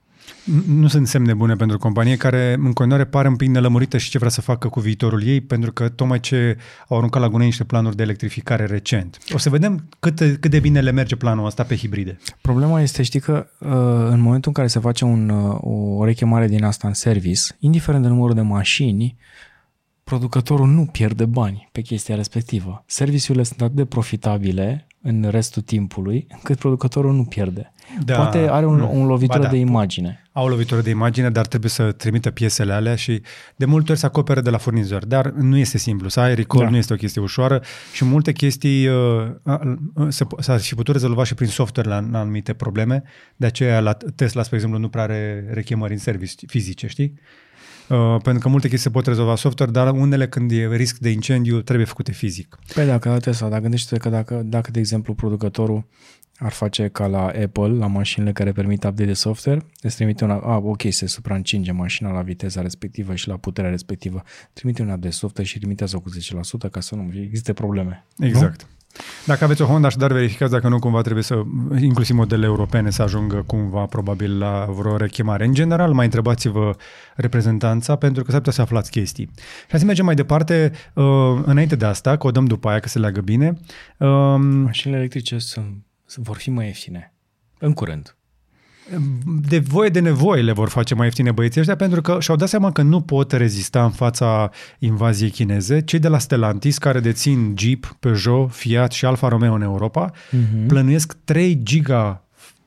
Nu 0.67 0.89
sunt 0.89 1.09
semne 1.09 1.35
bune 1.35 1.55
pentru 1.55 1.79
companie 1.79 2.17
care 2.17 2.53
în 2.53 2.73
continuare 2.73 3.05
pare 3.05 3.29
un 3.29 3.37
pic 3.37 3.49
nelămurită 3.49 3.99
și 3.99 4.11
ce 4.11 4.19
vrea 4.19 4.31
să 4.31 4.41
facă 4.41 4.69
cu 4.69 4.81
viitorul 4.81 5.27
ei, 5.27 5.41
pentru 5.41 5.73
că 5.73 5.89
tocmai 5.89 6.21
ce 6.21 6.57
au 6.89 6.97
aruncat 6.97 7.23
la 7.23 7.29
gunoi 7.29 7.47
niște 7.47 7.65
planuri 7.65 7.97
de 7.97 8.03
electrificare 8.03 8.65
recent. 8.65 9.19
O 9.33 9.39
să 9.39 9.51
vedem 9.51 9.89
cât, 9.99 10.19
cât 10.19 10.47
de 10.51 10.59
bine 10.59 10.81
le 10.81 10.91
merge 10.91 11.17
planul 11.17 11.47
ăsta 11.47 11.63
pe 11.63 11.77
hibride. 11.77 12.19
Problema 12.41 12.81
este, 12.81 13.03
știi 13.03 13.21
că 13.21 13.47
uh, 13.59 13.69
în 14.11 14.21
momentul 14.21 14.49
în 14.49 14.53
care 14.53 14.67
se 14.67 14.79
face 14.79 15.05
un, 15.05 15.29
uh, 15.29 15.59
o 15.61 16.05
rechemare 16.05 16.49
din 16.49 16.65
asta 16.65 16.89
în 16.89 16.95
service, 16.95 17.43
indiferent 17.59 18.03
de 18.03 18.09
numărul 18.09 18.35
de 18.35 18.41
mașini, 18.41 19.17
producătorul 20.05 20.69
nu 20.69 20.85
pierde 20.85 21.25
bani 21.25 21.69
pe 21.73 21.81
chestia 21.81 22.15
respectivă. 22.15 22.85
Serviciurile 22.87 23.45
sunt 23.45 23.61
atât 23.61 23.77
de 23.77 23.85
profitabile 23.85 24.87
în 25.09 25.31
restul 25.31 25.63
timpului, 25.63 26.27
încât 26.31 26.59
producătorul 26.59 27.15
nu 27.15 27.25
pierde. 27.25 27.73
Da, 28.05 28.17
Poate 28.17 28.39
are 28.39 28.67
un, 28.67 28.77
nu. 28.77 28.91
un 28.93 29.07
lovitură 29.07 29.39
Ba 29.39 29.45
da. 29.45 29.51
de 29.51 29.57
imagine. 29.57 30.23
Au 30.33 30.45
o 30.45 30.49
lovitură 30.49 30.81
de 30.81 30.91
imagine, 30.91 31.31
dar 31.31 31.47
trebuie 31.47 31.71
să 31.71 31.93
trimită 31.93 32.31
piesele 32.31 32.73
alea 32.73 32.95
și 32.95 33.23
de 33.57 33.65
multe 33.65 33.91
ori 33.91 34.01
se 34.01 34.07
acoperă 34.07 34.41
de 34.41 34.51
la 34.51 34.59
furnizor. 34.59 35.07
Dar 35.07 35.31
nu 35.31 35.57
este 35.57 35.79
simplu. 35.79 36.09
Să 36.09 36.21
ai 36.21 36.35
recall 36.35 36.65
Da. 36.65 36.71
nu 36.71 36.77
este 36.77 36.93
o 36.93 36.97
chestie 36.97 37.21
ușoară 37.21 37.63
și 37.93 38.05
multe 38.05 38.33
chestii 38.33 38.89
uh, 38.89 39.27
uh, 39.43 40.07
se, 40.09 40.27
s-ar 40.39 40.61
fi 40.61 40.75
putut 40.75 40.95
rezolva 40.95 41.25
și 41.25 41.35
prin 41.35 41.49
software 41.49 41.89
la, 41.89 42.01
la 42.11 42.19
anumite 42.19 42.53
probleme. 42.53 43.03
De 43.37 43.47
aceea 43.47 43.81
la 43.81 43.93
Tesla, 44.15 44.43
spre 44.43 44.57
exemplu, 44.57 44.79
nu 44.81 44.89
prea 44.89 45.03
are 45.03 45.47
rechemări 45.51 45.93
în 45.93 45.99
service 45.99 46.35
fizice, 46.47 46.87
știi? 46.87 47.15
Uh, 47.89 48.21
pentru 48.23 48.43
că 48.43 48.49
multe 48.49 48.69
chestii 48.69 48.91
se 48.91 48.97
pot 48.97 49.07
rezolva 49.07 49.37
software, 49.37 49.71
dar 49.71 49.93
unele 49.93 50.29
când 50.29 50.51
e 50.51 50.69
risc 50.77 50.99
de 50.99 51.11
incendiu 51.11 51.61
trebuie 51.61 51.87
făcute 51.87 52.13
fizic. 52.13 52.59
Păi 52.75 52.87
dacă 52.87 53.09
la 53.09 53.19
Tesla, 53.19 53.49
dacă 53.49 53.61
gândește 53.61 53.97
că 53.97 54.09
dacă, 54.09 54.43
dacă, 54.45 54.71
de 54.71 54.79
exemplu, 54.79 55.15
producătorul 55.15 55.85
ar 56.39 56.53
face 56.53 56.89
ca 56.89 57.07
la 57.07 57.27
Apple, 57.27 57.69
la 57.69 57.87
mașinile 57.87 58.33
care 58.33 58.53
permit 58.53 58.85
update 58.85 59.05
de 59.05 59.13
software, 59.13 59.67
îți 59.81 59.97
trimite 59.97 60.25
un, 60.25 60.31
a, 60.31 60.57
ok, 60.57 60.83
se 60.89 61.07
supraîncinge 61.07 61.73
mașina 61.73 62.11
la 62.11 62.23
viteza 62.23 62.61
respectivă 62.61 63.15
și 63.15 63.29
la 63.29 63.37
puterea 63.37 63.71
respectivă, 63.71 64.23
trimite 64.53 64.83
un 64.83 64.89
update 64.89 65.07
de 65.07 65.15
software 65.15 65.49
și 65.49 65.59
trimitează 65.59 65.97
cu 65.97 66.11
10% 66.67 66.71
ca 66.71 66.81
să 66.81 66.95
nu 66.95 67.11
existe 67.21 67.53
probleme. 67.53 68.07
Exact. 68.19 68.67
Dacă 69.27 69.45
aveți 69.45 69.63
o 69.63 69.65
Honda, 69.65 69.87
așadar 69.87 70.13
verificați 70.13 70.53
dacă 70.53 70.69
nu 70.69 70.79
cumva 70.79 71.01
trebuie 71.01 71.23
să, 71.23 71.43
inclusiv 71.81 72.17
modele 72.17 72.47
europene, 72.47 72.91
să 72.91 73.03
ajungă 73.03 73.45
cumva 73.47 73.85
probabil 73.85 74.39
la 74.39 74.67
vreo 74.71 74.97
rechemare. 74.97 75.45
În 75.45 75.55
general, 75.55 75.93
mai 75.93 76.05
întrebați-vă 76.05 76.77
reprezentanța 77.15 77.97
pentru 77.97 78.23
că 78.23 78.31
s-ar 78.31 78.39
putea 78.39 78.53
să 78.53 78.63
aflați 78.63 78.91
chestii. 78.91 79.31
Și 79.35 79.67
hai 79.69 79.81
să 79.81 79.87
mergem 79.87 80.05
mai 80.05 80.15
departe, 80.15 80.73
uh, 80.95 81.05
înainte 81.45 81.77
de 81.77 81.85
asta, 81.85 82.17
că 82.17 82.27
o 82.27 82.31
dăm 82.31 82.45
după 82.45 82.69
aia, 82.69 82.81
că 82.81 82.89
se 82.89 82.99
leagă 82.99 83.21
bine. 83.21 83.59
Uh, 83.97 84.09
Mașinile 84.65 84.99
electrice 84.99 85.39
sunt, 85.39 85.85
vor 86.17 86.37
fi 86.37 86.51
mai 86.51 86.67
ieftine. 86.67 87.13
În 87.59 87.73
curând. 87.73 88.18
De 89.49 89.59
voie 89.59 89.89
de 89.89 90.01
nevoie 90.01 90.43
le 90.43 90.53
vor 90.53 90.69
face 90.69 90.95
mai 90.95 91.05
ieftine 91.05 91.33
băieții 91.33 91.61
ăștia 91.61 91.77
pentru 91.77 92.01
că 92.01 92.17
și-au 92.21 92.37
dat 92.37 92.49
seama 92.49 92.73
că 92.73 92.83
nu 92.83 93.01
pot 93.01 93.33
rezista 93.33 93.85
în 93.85 93.91
fața 93.91 94.51
invaziei 94.79 95.31
chineze. 95.31 95.81
Cei 95.81 95.99
de 95.99 96.09
la 96.09 96.19
Stellantis, 96.19 96.79
care 96.79 97.01
dețin 97.01 97.55
Jeep, 97.59 97.97
Peugeot, 98.01 98.53
Fiat 98.53 98.93
și 98.93 99.05
Alfa 99.05 99.29
Romeo 99.29 99.53
în 99.53 99.63
Europa, 99.63 100.11
uh-huh. 100.11 100.67
plănuiesc 100.67 101.17
3 101.25 101.61
giga 101.63 102.25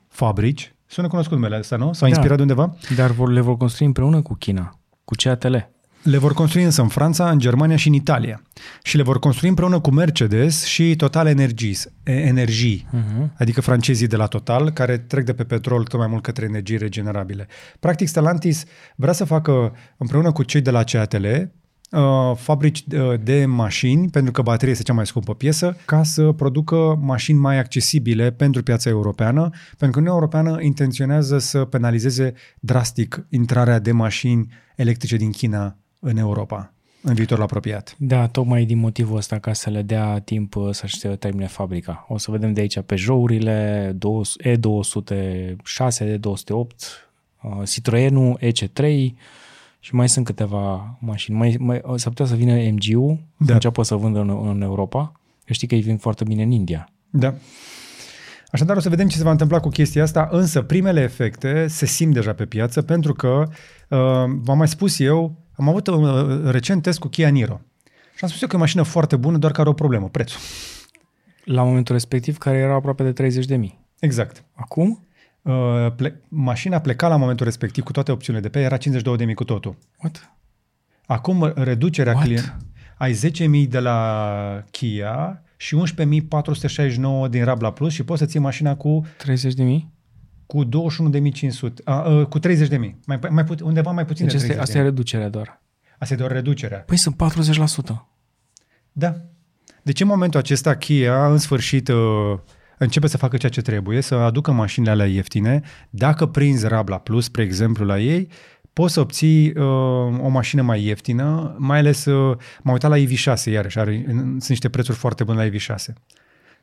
fabrici. 0.07 0.73
Sună 0.85 1.07
cunoscut 1.07 1.37
numele 1.37 1.55
astea, 1.55 1.77
nu? 1.77 1.93
S-au 1.93 2.07
Da. 2.07 2.07
inspirat 2.07 2.35
de 2.35 2.41
undeva? 2.41 2.75
Dar 2.95 3.11
vor, 3.11 3.31
le 3.31 3.41
vor 3.41 3.57
construi 3.57 3.87
împreună 3.87 4.21
cu 4.21 4.33
China, 4.33 4.79
cu 5.03 5.13
CATL. 5.17 5.55
Le 6.03 6.17
vor 6.17 6.33
construi 6.33 6.63
însă 6.63 6.81
în 6.81 6.87
Franța, 6.87 7.29
în 7.29 7.39
Germania 7.39 7.75
și 7.75 7.87
în 7.87 7.93
Italia. 7.93 8.41
Și 8.83 8.97
le 8.97 9.03
vor 9.03 9.19
construi 9.19 9.49
împreună 9.49 9.79
cu 9.79 9.91
Mercedes 9.91 10.63
și 10.63 10.95
Total 10.95 11.27
Energies, 11.27 11.85
e- 12.03 12.11
Energii, 12.11 12.87
uh-huh. 12.89 13.37
adică 13.37 13.61
francezii 13.61 14.07
de 14.07 14.15
la 14.15 14.25
Total, 14.25 14.69
care 14.69 14.97
trec 14.97 15.25
de 15.25 15.33
pe 15.33 15.43
petrol 15.43 15.83
tot 15.83 15.99
mai 15.99 16.07
mult 16.07 16.23
către 16.23 16.45
energii 16.45 16.77
regenerabile. 16.77 17.47
Practic, 17.79 18.07
Stellantis 18.07 18.63
vrea 18.95 19.13
să 19.13 19.25
facă 19.25 19.73
împreună 19.97 20.31
cu 20.31 20.43
cei 20.43 20.61
de 20.61 20.71
la 20.71 20.83
CATL 20.83 21.25
uh, 21.25 22.01
fabrici 22.35 22.83
uh, 22.93 23.19
de 23.23 23.45
mașini, 23.45 24.09
pentru 24.09 24.31
că 24.31 24.41
bateria 24.41 24.71
este 24.71 24.83
cea 24.83 24.93
mai 24.93 25.05
scumpă 25.05 25.33
piesă, 25.33 25.77
ca 25.85 26.03
să 26.03 26.31
producă 26.31 26.99
mașini 27.01 27.39
mai 27.39 27.59
accesibile 27.59 28.31
pentru 28.31 28.63
piața 28.63 28.89
europeană, 28.89 29.49
pentru 29.77 29.89
că 29.89 29.97
Uniunea 29.99 30.13
Europeană 30.13 30.61
intenționează 30.61 31.37
să 31.37 31.65
penalizeze 31.65 32.33
drastic 32.59 33.25
intrarea 33.29 33.79
de 33.79 33.91
mașini 33.91 34.47
electrice 34.75 35.15
din 35.15 35.31
China 35.31 35.75
în 36.01 36.17
Europa 36.17 36.73
în 37.03 37.13
viitorul 37.13 37.43
apropiat. 37.43 37.95
Da, 37.97 38.27
tocmai 38.27 38.65
din 38.65 38.77
motivul 38.77 39.17
ăsta, 39.17 39.39
ca 39.39 39.53
să 39.53 39.69
le 39.69 39.81
dea 39.81 40.19
timp 40.19 40.55
uh, 40.55 40.73
să-și 40.73 40.97
se 40.97 41.07
termine 41.07 41.47
fabrica. 41.47 42.05
O 42.07 42.17
să 42.17 42.31
vedem 42.31 42.53
de 42.53 42.61
aici 42.61 42.79
Peugeot-urile, 42.79 43.97
E206, 44.43 44.57
E208, 46.17 46.49
uh, 46.51 47.67
Citroenul 47.67 48.39
EC3 48.41 49.05
și 49.79 49.95
mai 49.95 50.09
sunt 50.09 50.25
câteva 50.25 50.97
mașini. 50.99 51.37
Mai, 51.37 51.55
mai, 51.59 51.79
o 51.83 51.97
să 51.97 52.09
putea 52.09 52.25
să 52.25 52.35
vină 52.35 52.53
MG-ul, 52.53 53.09
da. 53.09 53.21
să 53.37 53.45
Da. 53.45 53.53
înceapă 53.53 53.83
să 53.83 53.95
vândă 53.95 54.19
în, 54.19 54.29
în 54.29 54.61
Europa. 54.61 54.99
Eu 55.45 55.53
știi 55.55 55.67
că 55.67 55.75
ei 55.75 55.81
vin 55.81 55.97
foarte 55.97 56.23
bine 56.23 56.43
în 56.43 56.51
India. 56.51 56.89
Da. 57.09 57.33
Așadar, 58.51 58.77
o 58.77 58.79
să 58.79 58.89
vedem 58.89 59.07
ce 59.07 59.17
se 59.17 59.23
va 59.23 59.31
întâmpla 59.31 59.59
cu 59.59 59.69
chestia 59.69 60.03
asta, 60.03 60.27
însă 60.31 60.61
primele 60.61 61.01
efecte 61.01 61.67
se 61.67 61.85
simt 61.85 62.13
deja 62.13 62.33
pe 62.33 62.45
piață 62.45 62.81
pentru 62.81 63.13
că, 63.13 63.43
uh, 63.47 63.97
v-am 64.41 64.57
mai 64.57 64.67
spus 64.67 64.99
eu, 64.99 65.35
am 65.61 65.69
avut 65.69 65.87
un 65.87 66.51
recent 66.51 66.81
test 66.81 66.99
cu 66.99 67.07
Kia 67.07 67.29
Niro. 67.29 67.61
Și 68.15 68.23
am 68.23 68.27
spus 68.27 68.41
eu 68.41 68.47
că 68.47 68.53
e 68.55 68.57
o 68.57 68.61
mașină 68.61 68.83
foarte 68.83 69.15
bună, 69.15 69.37
doar 69.37 69.51
că 69.51 69.61
are 69.61 69.69
o 69.69 69.73
problemă, 69.73 70.09
prețul. 70.09 70.39
La 71.43 71.63
momentul 71.63 71.95
respectiv, 71.95 72.37
care 72.37 72.57
era 72.57 72.73
aproape 72.73 73.03
de 73.03 73.11
30 73.11 73.45
de 73.45 73.55
mii. 73.55 73.79
Exact. 73.99 74.43
Acum? 74.53 75.07
Uh, 75.41 75.53
ple- 75.95 76.21
mașina 76.27 76.79
pleca 76.79 77.07
la 77.07 77.15
momentul 77.15 77.45
respectiv 77.45 77.83
cu 77.83 77.91
toate 77.91 78.11
opțiunile 78.11 78.43
de 78.43 78.49
pe 78.49 78.59
ea, 78.59 78.65
era 78.65 78.77
52.000 78.77 79.33
cu 79.35 79.43
totul. 79.43 79.77
What? 79.97 80.31
Acum 81.05 81.51
reducerea 81.55 82.13
What? 82.13 82.23
client. 82.25 82.57
Ai 82.97 83.13
10.000 83.63 83.67
de 83.69 83.79
la 83.79 84.63
Kia 84.71 85.43
și 85.57 85.75
11.469 87.25 87.29
din 87.29 87.43
Rabla 87.43 87.71
Plus 87.71 87.93
și 87.93 88.03
poți 88.03 88.19
să 88.19 88.25
ții 88.25 88.39
mașina 88.39 88.75
cu 88.75 89.05
30 89.17 89.53
de 89.53 89.63
mii? 89.63 89.91
Cu 90.51 90.65
21.500, 90.65 90.69
a, 91.83 91.93
a, 91.93 92.25
cu 92.25 92.39
30.000. 92.39 92.45
Mai, 93.05 93.19
mai 93.29 93.43
put, 93.43 93.61
undeva 93.61 93.91
mai 93.91 94.05
puțin 94.05 94.25
Deci 94.25 94.33
de 94.33 94.39
asta, 94.39 94.53
30 94.53 94.67
asta 94.67 94.77
e 94.77 94.81
reducerea 94.81 95.29
doar. 95.29 95.61
Asta 95.99 96.13
e 96.13 96.17
doar 96.17 96.31
reducerea. 96.31 96.77
Păi 96.77 96.97
sunt 96.97 97.15
40%. 97.91 97.95
Da. 98.91 99.15
Deci 99.81 100.01
în 100.01 100.07
momentul 100.07 100.39
acesta 100.39 100.75
Kia 100.75 101.27
în 101.27 101.37
sfârșit 101.37 101.87
uh, 101.87 102.39
începe 102.77 103.07
să 103.07 103.17
facă 103.17 103.37
ceea 103.37 103.51
ce 103.51 103.61
trebuie, 103.61 104.01
să 104.01 104.15
aducă 104.15 104.51
mașinile 104.51 104.91
alea 104.91 105.05
ieftine. 105.05 105.61
Dacă 105.89 106.25
prinzi 106.25 106.67
Rabla 106.67 106.97
Plus, 106.97 107.23
spre 107.23 107.41
exemplu, 107.43 107.85
la 107.85 107.99
ei, 107.99 108.27
poți 108.73 108.93
să 108.93 108.99
obții 108.99 109.49
uh, 109.49 109.63
o 110.19 110.27
mașină 110.27 110.61
mai 110.61 110.83
ieftină, 110.83 111.55
mai 111.57 111.77
ales 111.77 112.05
uh, 112.05 112.37
m-am 112.61 112.73
uitat 112.73 112.89
la 112.89 112.97
EV6 112.97 113.43
iarăși, 113.45 113.79
are, 113.79 114.03
sunt 114.07 114.47
niște 114.47 114.69
prețuri 114.69 114.97
foarte 114.97 115.23
bune 115.23 115.37
la 115.37 115.49
EV6. 115.49 115.93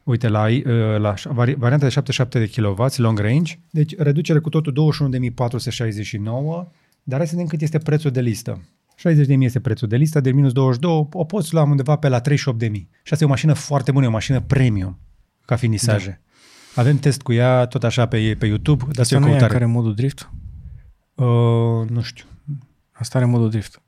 Uite, 0.09 0.29
la, 0.29 0.47
uh, 0.47 0.63
la 0.99 1.15
vari- 1.15 1.55
varianta 1.57 1.85
de 1.85 1.89
77 1.89 2.39
de 2.39 2.47
kW, 2.47 2.87
long 2.97 3.19
range, 3.19 3.59
deci 3.71 3.97
reducere 3.97 4.39
cu 4.39 4.49
totul 4.49 4.73
21.469, 4.73 6.69
dar 7.03 7.19
hai 7.19 7.27
să 7.27 7.33
vedem 7.35 7.47
cât 7.49 7.61
este 7.61 7.79
prețul 7.79 8.11
de 8.11 8.21
listă. 8.21 8.61
60.000 8.97 9.45
este 9.45 9.61
prețul 9.61 9.89
de 9.89 9.97
listă, 9.97 10.21
de 10.21 10.33
minus 10.33 10.53
22, 10.53 11.09
o 11.13 11.25
poți 11.25 11.53
lua 11.53 11.63
undeva 11.63 11.97
pe 11.97 12.09
la 12.09 12.21
38.000. 12.21 12.89
Și 13.03 13.13
asta 13.13 13.25
e 13.25 13.27
o 13.27 13.31
mașină 13.31 13.53
foarte 13.53 13.93
bună, 13.93 14.05
e 14.05 14.09
o 14.09 14.13
mașină 14.13 14.41
premium, 14.41 14.99
ca 15.45 15.57
finisaje. 15.57 16.21
Da. 16.75 16.81
Avem 16.81 16.99
test 16.99 17.23
cu 17.23 17.33
ea 17.33 17.67
tot 17.67 17.85
așa 17.85 18.07
pe, 18.07 18.37
pe 18.39 18.47
YouTube, 18.47 18.85
dați 18.85 19.01
Asta 19.01 19.17
o 19.17 19.19
nu 19.19 19.27
e 19.27 19.29
aia 19.29 19.39
căutare. 19.39 19.59
care 19.59 19.65
are 19.65 19.79
modul 19.79 19.95
drift? 19.95 20.31
Uh, 21.15 21.89
nu 21.89 22.01
știu. 22.03 22.25
Asta 22.93 23.19
are 23.19 23.27
modul 23.27 23.51
drift. 23.51 23.83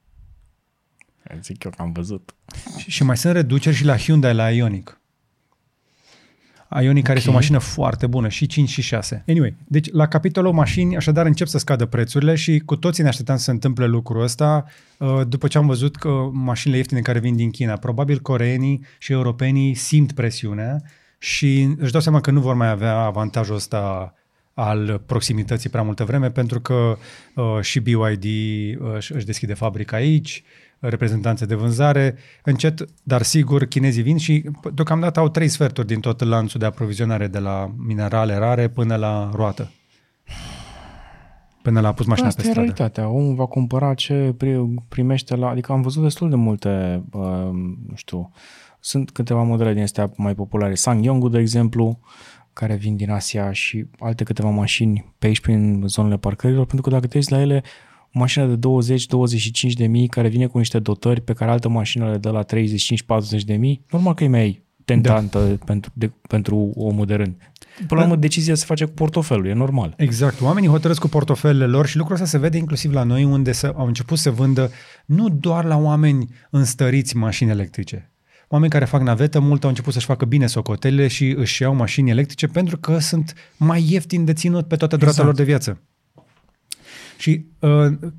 Zic 1.42 1.64
eu 1.64 1.70
că 1.70 1.82
am 1.82 1.92
văzut. 1.92 2.34
Și, 2.78 2.90
și 2.90 3.02
mai 3.02 3.16
sunt 3.16 3.32
reduceri 3.32 3.76
și 3.76 3.84
la 3.84 3.96
Hyundai, 3.96 4.34
la 4.34 4.48
Ioniq. 4.50 4.99
Ioniq 6.78 7.02
care 7.02 7.18
este 7.18 7.28
o 7.28 7.32
Ok. 7.32 7.38
mașină 7.38 7.58
foarte 7.58 8.06
bună, 8.06 8.28
și 8.28 8.46
5 8.46 8.68
și 8.68 8.82
6. 8.82 9.24
Anyway, 9.28 9.54
deci 9.66 9.92
la 9.92 10.06
capitolul 10.06 10.52
mașini, 10.52 10.96
așadar 10.96 11.26
încep 11.26 11.46
să 11.46 11.58
scadă 11.58 11.86
prețurile 11.86 12.34
și 12.34 12.58
cu 12.58 12.76
toții 12.76 13.02
ne 13.02 13.08
așteptam 13.08 13.36
să 13.36 13.42
se 13.42 13.50
întâmple 13.50 13.86
lucrul 13.86 14.22
ăsta 14.22 14.64
uh, 14.98 15.20
după 15.28 15.48
ce 15.48 15.58
am 15.58 15.66
văzut 15.66 15.96
că 15.96 16.08
mașinile 16.32 16.78
ieftine 16.78 17.00
care 17.00 17.18
vin 17.18 17.36
din 17.36 17.50
China, 17.50 17.76
probabil 17.76 18.18
coreenii 18.18 18.84
și 18.98 19.12
europenii 19.12 19.74
simt 19.74 20.12
presiunea 20.12 20.82
și 21.18 21.74
își 21.78 21.92
dau 21.92 22.00
seama 22.00 22.20
că 22.20 22.30
nu 22.30 22.40
vor 22.40 22.54
mai 22.54 22.70
avea 22.70 22.96
avantajul 22.96 23.54
ăsta 23.54 24.14
al 24.54 25.02
proximității 25.06 25.70
prea 25.70 25.82
multă 25.82 26.04
vreme, 26.04 26.30
pentru 26.30 26.60
că 26.60 26.98
uh, 27.34 27.58
și 27.60 27.80
BYD 27.80 28.24
uh, 28.24 28.94
își 28.96 29.12
își 29.12 29.26
deschide 29.26 29.54
fabrica 29.54 29.96
aici, 29.96 30.42
reprezentanțe 30.80 31.46
de 31.46 31.54
vânzare, 31.54 32.14
încet, 32.44 32.84
dar 33.02 33.22
sigur, 33.22 33.64
chinezii 33.64 34.02
vin 34.02 34.16
și 34.16 34.44
p- 34.48 34.74
deocamdată 34.74 35.20
au 35.20 35.28
trei 35.28 35.48
sferturi 35.48 35.86
din 35.86 36.00
tot 36.00 36.24
lanțul 36.24 36.60
de 36.60 36.66
aprovizionare, 36.66 37.26
de 37.26 37.38
la 37.38 37.74
minerale 37.76 38.36
rare 38.36 38.68
până 38.68 38.96
la 38.96 39.30
roată. 39.34 39.70
Până 41.62 41.80
la 41.80 41.92
pus 41.92 42.06
mașina 42.06 42.26
Asta 42.26 42.42
pe 42.42 42.48
e 42.48 42.50
stradă. 42.50 42.72
realitatea. 42.72 43.08
Omul 43.08 43.34
va 43.34 43.46
cumpăra 43.46 43.94
ce 43.94 44.34
pri- 44.36 44.84
primește 44.88 45.36
la... 45.36 45.48
Adică 45.48 45.72
am 45.72 45.82
văzut 45.82 46.02
destul 46.02 46.28
de 46.30 46.36
multe, 46.36 47.02
uh, 47.12 47.50
nu 47.88 47.94
știu, 47.94 48.30
sunt 48.80 49.10
câteva 49.10 49.42
modele 49.42 49.72
din 49.72 49.82
astea 49.82 50.12
mai 50.16 50.34
populare. 50.34 50.74
Sangyong, 50.74 51.28
de 51.28 51.38
exemplu, 51.38 52.00
care 52.52 52.74
vin 52.74 52.96
din 52.96 53.10
Asia 53.10 53.52
și 53.52 53.86
alte 53.98 54.24
câteva 54.24 54.50
mașini 54.50 55.14
pe 55.18 55.26
aici 55.26 55.40
prin 55.40 55.82
zonele 55.86 56.16
parcărilor, 56.16 56.66
pentru 56.66 56.82
că 56.88 56.94
dacă 56.94 57.06
te 57.06 57.16
uiți 57.16 57.32
la 57.32 57.40
ele, 57.40 57.62
o 58.12 58.18
mașină 58.18 58.46
de 58.46 58.68
20-25 59.70 59.72
de 59.72 59.86
mii 59.86 60.08
care 60.08 60.28
vine 60.28 60.46
cu 60.46 60.58
niște 60.58 60.78
dotări 60.78 61.20
pe 61.20 61.32
care 61.32 61.50
altă 61.50 61.68
mașină 61.68 62.10
le 62.10 62.16
dă 62.16 62.30
la 62.30 62.44
35-40 62.44 62.48
de 63.44 63.54
mii, 63.54 63.84
normal 63.90 64.14
că 64.14 64.24
e 64.24 64.28
mai 64.28 64.62
tentantă 64.84 65.38
da. 65.38 65.64
pentru, 65.64 65.90
de, 65.94 66.10
pentru 66.28 66.72
omul 66.74 67.06
de 67.06 67.14
rând. 67.14 67.36
Până 67.86 68.00
la 68.00 68.06
urmă, 68.06 68.16
decizia 68.16 68.54
se 68.54 68.64
face 68.64 68.84
cu 68.84 68.92
portofelul, 68.92 69.46
e 69.46 69.52
normal. 69.52 69.94
Exact. 69.96 70.40
Oamenii 70.40 70.68
hotărăsc 70.68 71.00
cu 71.00 71.08
portofelele 71.08 71.66
lor 71.66 71.86
și 71.86 71.96
lucrul 71.96 72.14
ăsta 72.14 72.26
se 72.26 72.38
vede 72.38 72.56
inclusiv 72.56 72.92
la 72.92 73.02
noi, 73.02 73.24
unde 73.24 73.52
să, 73.52 73.72
au 73.76 73.86
început 73.86 74.18
să 74.18 74.30
vândă 74.30 74.70
nu 75.06 75.28
doar 75.28 75.64
la 75.64 75.76
oameni 75.76 76.28
înstăriți 76.50 77.16
mașini 77.16 77.50
electrice. 77.50 78.10
Oameni 78.48 78.70
care 78.70 78.84
fac 78.84 79.02
navetă, 79.02 79.40
mult 79.40 79.62
au 79.62 79.68
început 79.68 79.92
să-și 79.92 80.06
facă 80.06 80.24
bine 80.24 80.46
socotelele 80.46 81.08
și 81.08 81.34
își 81.36 81.62
iau 81.62 81.74
mașini 81.74 82.10
electrice 82.10 82.46
pentru 82.46 82.78
că 82.78 82.98
sunt 82.98 83.34
mai 83.56 83.86
ieftini 83.88 84.24
de 84.24 84.32
ținut 84.32 84.66
pe 84.66 84.76
toată 84.76 84.96
durata 84.96 85.10
Exact. 85.10 85.26
lor 85.26 85.36
de 85.36 85.44
viață. 85.44 85.80
Și 87.20 87.44
uh, 87.58 87.70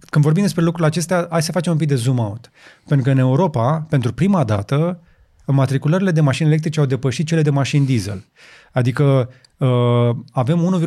când 0.10 0.24
vorbim 0.24 0.44
despre 0.44 0.62
lucrurile 0.62 0.88
acestea, 0.88 1.28
hai 1.30 1.42
să 1.42 1.52
facem 1.52 1.72
un 1.72 1.78
pic 1.78 1.88
de 1.88 1.96
zoom 1.96 2.18
out. 2.18 2.52
Pentru 2.88 3.06
că 3.06 3.12
în 3.12 3.18
Europa, 3.18 3.86
pentru 3.90 4.14
prima 4.14 4.44
dată, 4.44 5.00
matriculările 5.46 6.12
de 6.12 6.22
mașini 6.22 6.48
electrice 6.48 6.80
au 6.80 6.86
depășit 6.86 7.28
cele 7.28 7.42
de 7.42 7.50
mașini 7.50 7.86
diesel. 7.86 8.26
Adică 8.72 9.30
uh, 9.58 9.70
avem 10.32 10.82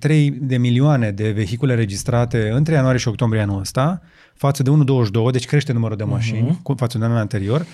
1,23 0.00 0.28
de 0.40 0.56
milioane 0.56 1.10
de 1.10 1.30
vehicule 1.30 1.74
registrate 1.74 2.50
între 2.50 2.74
ianuarie 2.74 2.98
și 2.98 3.08
octombrie 3.08 3.42
anul 3.42 3.60
ăsta, 3.60 4.02
față 4.34 4.62
de 4.62 4.70
1,22, 4.70 5.30
deci 5.30 5.46
crește 5.46 5.72
numărul 5.72 5.96
de 5.96 6.04
mașini 6.04 6.50
uh-huh. 6.50 6.62
cu, 6.62 6.74
față 6.76 6.98
de 6.98 7.04
anul 7.04 7.16
anterior. 7.16 7.66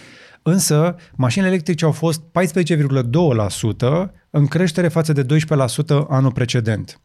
Însă, 0.42 0.96
mașinile 1.14 1.50
electrice 1.50 1.84
au 1.84 1.92
fost 1.92 2.22
14,2% 2.22 4.10
în 4.30 4.46
creștere 4.46 4.88
față 4.88 5.12
de 5.12 5.24
12% 5.24 5.26
anul 6.09 6.32
precedent. 6.32 7.00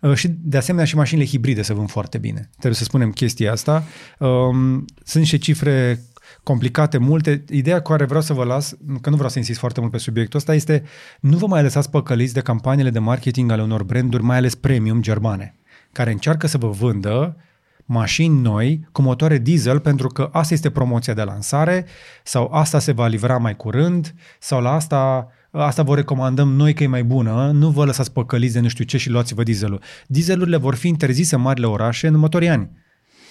Uh, 0.00 0.14
Și 0.14 0.28
de 0.28 0.56
asemenea 0.56 0.86
și 0.86 0.96
mașinile 0.96 1.26
hibride 1.26 1.62
se 1.62 1.74
vând 1.74 1.90
foarte 1.90 2.18
bine. 2.18 2.48
Trebuie 2.50 2.74
să 2.74 2.84
spunem 2.84 3.10
chestia 3.10 3.52
asta. 3.52 3.84
Um, 4.18 4.84
Sunt 5.04 5.26
și 5.26 5.38
cifre 5.38 6.00
complicate, 6.42 6.98
multe. 6.98 7.44
Ideea 7.48 7.80
cu 7.80 7.90
care 7.90 8.04
vreau 8.04 8.22
să 8.22 8.32
vă 8.32 8.44
las, 8.44 8.76
că 9.00 9.10
nu 9.10 9.14
vreau 9.14 9.30
să 9.30 9.38
insist 9.38 9.58
foarte 9.58 9.80
mult 9.80 9.92
pe 9.92 9.98
subiectul 9.98 10.38
ăsta, 10.38 10.54
este 10.54 10.82
nu 11.20 11.36
vă 11.36 11.46
mai 11.46 11.62
lăsați 11.62 11.90
păcăliți 11.90 12.34
de 12.34 12.40
campaniile 12.40 12.90
de 12.90 12.98
marketing 12.98 13.50
ale 13.50 13.62
unor 13.62 13.82
branduri, 13.82 14.22
mai 14.22 14.36
ales 14.36 14.54
premium 14.54 15.02
germane, 15.02 15.54
care 15.92 16.10
încearcă 16.10 16.46
să 16.46 16.58
vă 16.58 16.68
vândă 16.68 17.36
mașini 17.84 18.40
noi 18.40 18.88
cu 18.92 19.02
motoare 19.02 19.38
diesel 19.38 19.80
pentru 19.80 20.08
că 20.08 20.28
asta 20.32 20.54
este 20.54 20.70
promoția 20.70 21.14
de 21.14 21.22
lansare 21.22 21.86
sau 22.24 22.52
asta 22.52 22.78
se 22.78 22.92
va 22.92 23.06
livra 23.06 23.38
mai 23.38 23.56
curând 23.56 24.14
sau 24.38 24.60
la 24.60 24.74
asta 24.74 25.28
asta 25.50 25.82
vă 25.82 25.94
recomandăm 25.94 26.48
noi 26.52 26.74
că 26.74 26.82
e 26.82 26.86
mai 26.86 27.04
bună, 27.04 27.50
nu 27.54 27.70
vă 27.70 27.84
lăsați 27.84 28.12
păcăliți 28.12 28.52
de 28.52 28.60
nu 28.60 28.68
știu 28.68 28.84
ce 28.84 28.96
și 28.96 29.10
luați-vă 29.10 29.42
dieselul. 29.42 29.80
Dieselurile 30.06 30.56
vor 30.56 30.74
fi 30.74 30.88
interzise 30.88 31.34
în 31.34 31.40
marile 31.40 31.66
orașe 31.66 32.06
în 32.06 32.14
următorii 32.14 32.48
ani. 32.48 32.70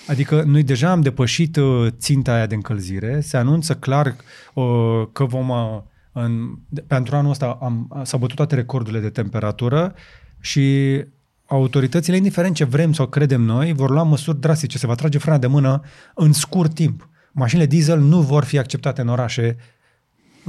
Adică 0.08 0.44
noi 0.46 0.64
deja 0.64 0.92
am 0.92 1.02
depășit 1.02 1.56
uh, 1.56 1.88
ținta 1.98 2.34
aia 2.34 2.46
de 2.46 2.56
încălzire, 2.56 3.20
se 3.20 3.38
anunță 3.38 3.76
clar 3.76 4.16
uh, 4.54 4.64
că 5.12 5.26
vom, 5.26 5.50
uh, 5.50 5.82
în, 6.12 6.58
pentru 6.88 7.16
anul 7.16 7.32
ăsta 7.32 7.58
am, 7.62 8.02
s-au 8.04 8.20
bătut 8.20 8.36
toate 8.36 8.56
recordurile 8.56 9.02
de 9.02 9.10
temperatură 9.10 9.94
și 10.40 10.98
autoritățile, 11.46 12.16
indiferent 12.16 12.56
ce 12.56 12.64
vrem 12.64 12.94
sau 12.94 13.08
credem 13.08 13.42
noi, 13.42 13.74
vor 13.74 13.90
lua 13.90 14.04
măsuri 14.04 14.40
drastice, 14.40 14.78
se 14.78 14.88
va 14.88 14.96
trage 14.96 15.18
frâna 15.18 15.38
de 15.38 15.48
mână 15.48 15.82
în 16.16 16.34
scurt 16.34 16.74
timp. 16.74 17.10
Mașinile 17.32 17.66
diesel 17.68 18.00
nu 18.00 18.22
vor 18.22 18.44
fi 18.44 18.58
acceptate 18.58 19.02
în 19.02 19.08
orașe 19.08 19.58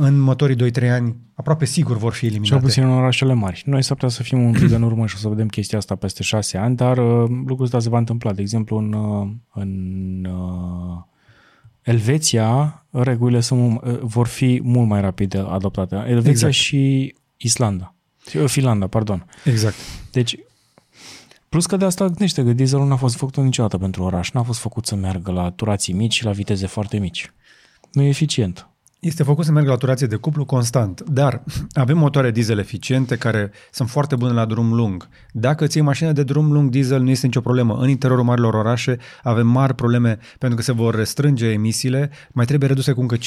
în 0.01 0.19
motorii 0.19 0.71
2-3 0.71 0.91
ani, 0.91 1.17
aproape 1.35 1.65
sigur 1.65 1.97
vor 1.97 2.13
fi 2.13 2.27
eliminate. 2.27 2.55
Cel 2.55 2.61
puțin 2.61 2.83
în 2.83 2.91
orașele 2.91 3.33
mari. 3.33 3.63
Noi 3.67 3.83
s-ar 3.83 3.95
putea 3.97 4.09
să 4.09 4.23
fim 4.23 4.43
un 4.43 4.53
pic 4.53 4.71
în 4.71 4.83
urmă 4.83 5.07
și 5.07 5.15
o 5.17 5.19
să 5.19 5.29
vedem 5.29 5.49
chestia 5.49 5.79
asta 5.79 5.95
peste 5.95 6.23
șase 6.23 6.57
ani, 6.59 6.77
dar 6.77 6.99
uh, 6.99 7.29
lucrul 7.29 7.65
ăsta 7.65 7.79
se 7.79 7.89
va 7.89 7.99
întâmpla. 7.99 8.33
De 8.33 8.41
exemplu, 8.41 8.77
în, 8.77 8.93
uh, 8.93 9.29
în 9.55 10.25
uh, 10.25 11.03
Elveția, 11.83 12.85
regulile 12.91 13.41
sunt, 13.41 13.61
mult- 13.61 13.85
uh, 13.85 13.99
vor 14.03 14.27
fi 14.27 14.61
mult 14.63 14.89
mai 14.89 15.01
rapid 15.01 15.35
adoptate. 15.49 15.95
Elveția 15.95 16.31
Exact. 16.31 16.53
și 16.53 17.15
Islanda. 17.37 17.95
Uh, 18.35 18.45
Finlanda, 18.47 18.87
pardon. 18.87 19.27
Exact. 19.45 19.75
Deci, 20.13 20.39
plus 21.49 21.67
că 21.67 21.77
de 21.77 21.85
asta 21.85 22.07
gândește 22.07 22.45
că 22.45 22.53
dieselul 22.53 22.87
n-a 22.87 22.97
fost 22.97 23.17
făcut 23.17 23.37
niciodată 23.37 23.79
pentru 23.79 24.03
oraș. 24.03 24.31
N-a 24.31 24.43
fost 24.43 24.61
făcut 24.61 24.87
să 24.87 24.95
meargă 24.95 25.31
la 25.33 25.51
turații 25.51 25.95
mici 25.95 26.15
și 26.15 26.25
la 26.25 26.31
viteze 26.31 26.67
foarte 26.67 26.99
mici. 26.99 27.33
Nu 27.93 28.03
e 28.03 28.09
eficient. 28.09 28.70
Este 29.01 29.23
făcut 29.23 29.45
să 29.45 29.53
meargă 29.53 29.71
la 29.71 29.77
turație 29.77 30.07
de 30.07 30.17
cuplu 30.17 30.45
constant, 30.45 31.01
dar 31.01 31.43
avem 31.73 31.99
motoare 31.99 32.31
diesel 32.31 32.59
eficiente 32.59 33.17
care 33.17 33.51
sunt 33.71 33.91
foarte 33.91 34.17
bune 34.17 34.33
la 34.33 34.45
drum 34.45 34.73
lung. 34.73 35.09
Dacă 35.33 35.67
ții 35.67 35.81
mașină 35.81 36.13
de 36.13 36.23
drum 36.23 36.53
lung 36.53 36.71
diesel, 36.71 37.03
nu 37.03 37.11
este 37.11 37.27
nicio 37.27 37.41
problemă. 37.41 37.79
În 37.81 37.89
interiorul 37.89 38.25
marilor 38.25 38.55
orașe 38.55 38.97
avem 39.23 39.47
mari 39.47 39.75
probleme 39.75 40.19
pentru 40.39 40.59
că 40.59 40.65
se 40.65 40.73
vor 40.73 40.95
restrânge 40.95 41.47
emisiile, 41.47 42.11
mai 42.33 42.45
trebuie 42.45 42.69
reduse 42.69 42.93
cu 42.93 43.01
încă 43.01 43.17
15% 43.17 43.21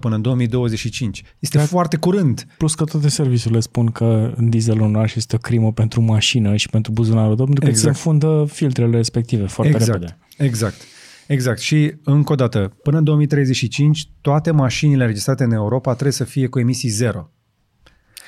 până 0.00 0.14
în 0.14 0.22
2025. 0.22 1.22
Este 1.38 1.58
Da. 1.58 1.64
foarte 1.64 1.96
curând. 1.96 2.46
Plus 2.58 2.74
că 2.74 2.84
toate 2.84 3.08
serviciile 3.08 3.60
spun 3.60 3.86
că 3.86 4.34
dieselul 4.38 4.86
în 4.86 4.94
oraș 4.94 5.14
este 5.14 5.36
o 5.36 5.38
crimă 5.38 5.72
pentru 5.72 6.00
mașină 6.00 6.56
și 6.56 6.68
pentru 6.68 6.92
buzunarul 6.92 7.36
tău, 7.36 7.44
pentru 7.44 7.64
că 7.64 7.70
Exact. 7.70 7.96
se 7.96 8.06
înfundă 8.06 8.44
filtrele 8.52 8.96
respective 8.96 9.46
foarte 9.46 9.72
exact. 9.74 9.92
repede. 9.92 10.18
Exact. 10.36 10.74
Exact. 11.26 11.58
Și 11.58 11.94
încă 12.04 12.32
o 12.32 12.34
dată, 12.34 12.76
până 12.82 12.98
în 12.98 13.04
2035, 13.04 14.08
toate 14.20 14.50
mașinile 14.50 15.06
registrate 15.06 15.44
în 15.44 15.52
Europa 15.52 15.92
trebuie 15.92 16.12
să 16.12 16.24
fie 16.24 16.46
cu 16.46 16.58
emisii 16.58 16.88
zero. 16.88 17.30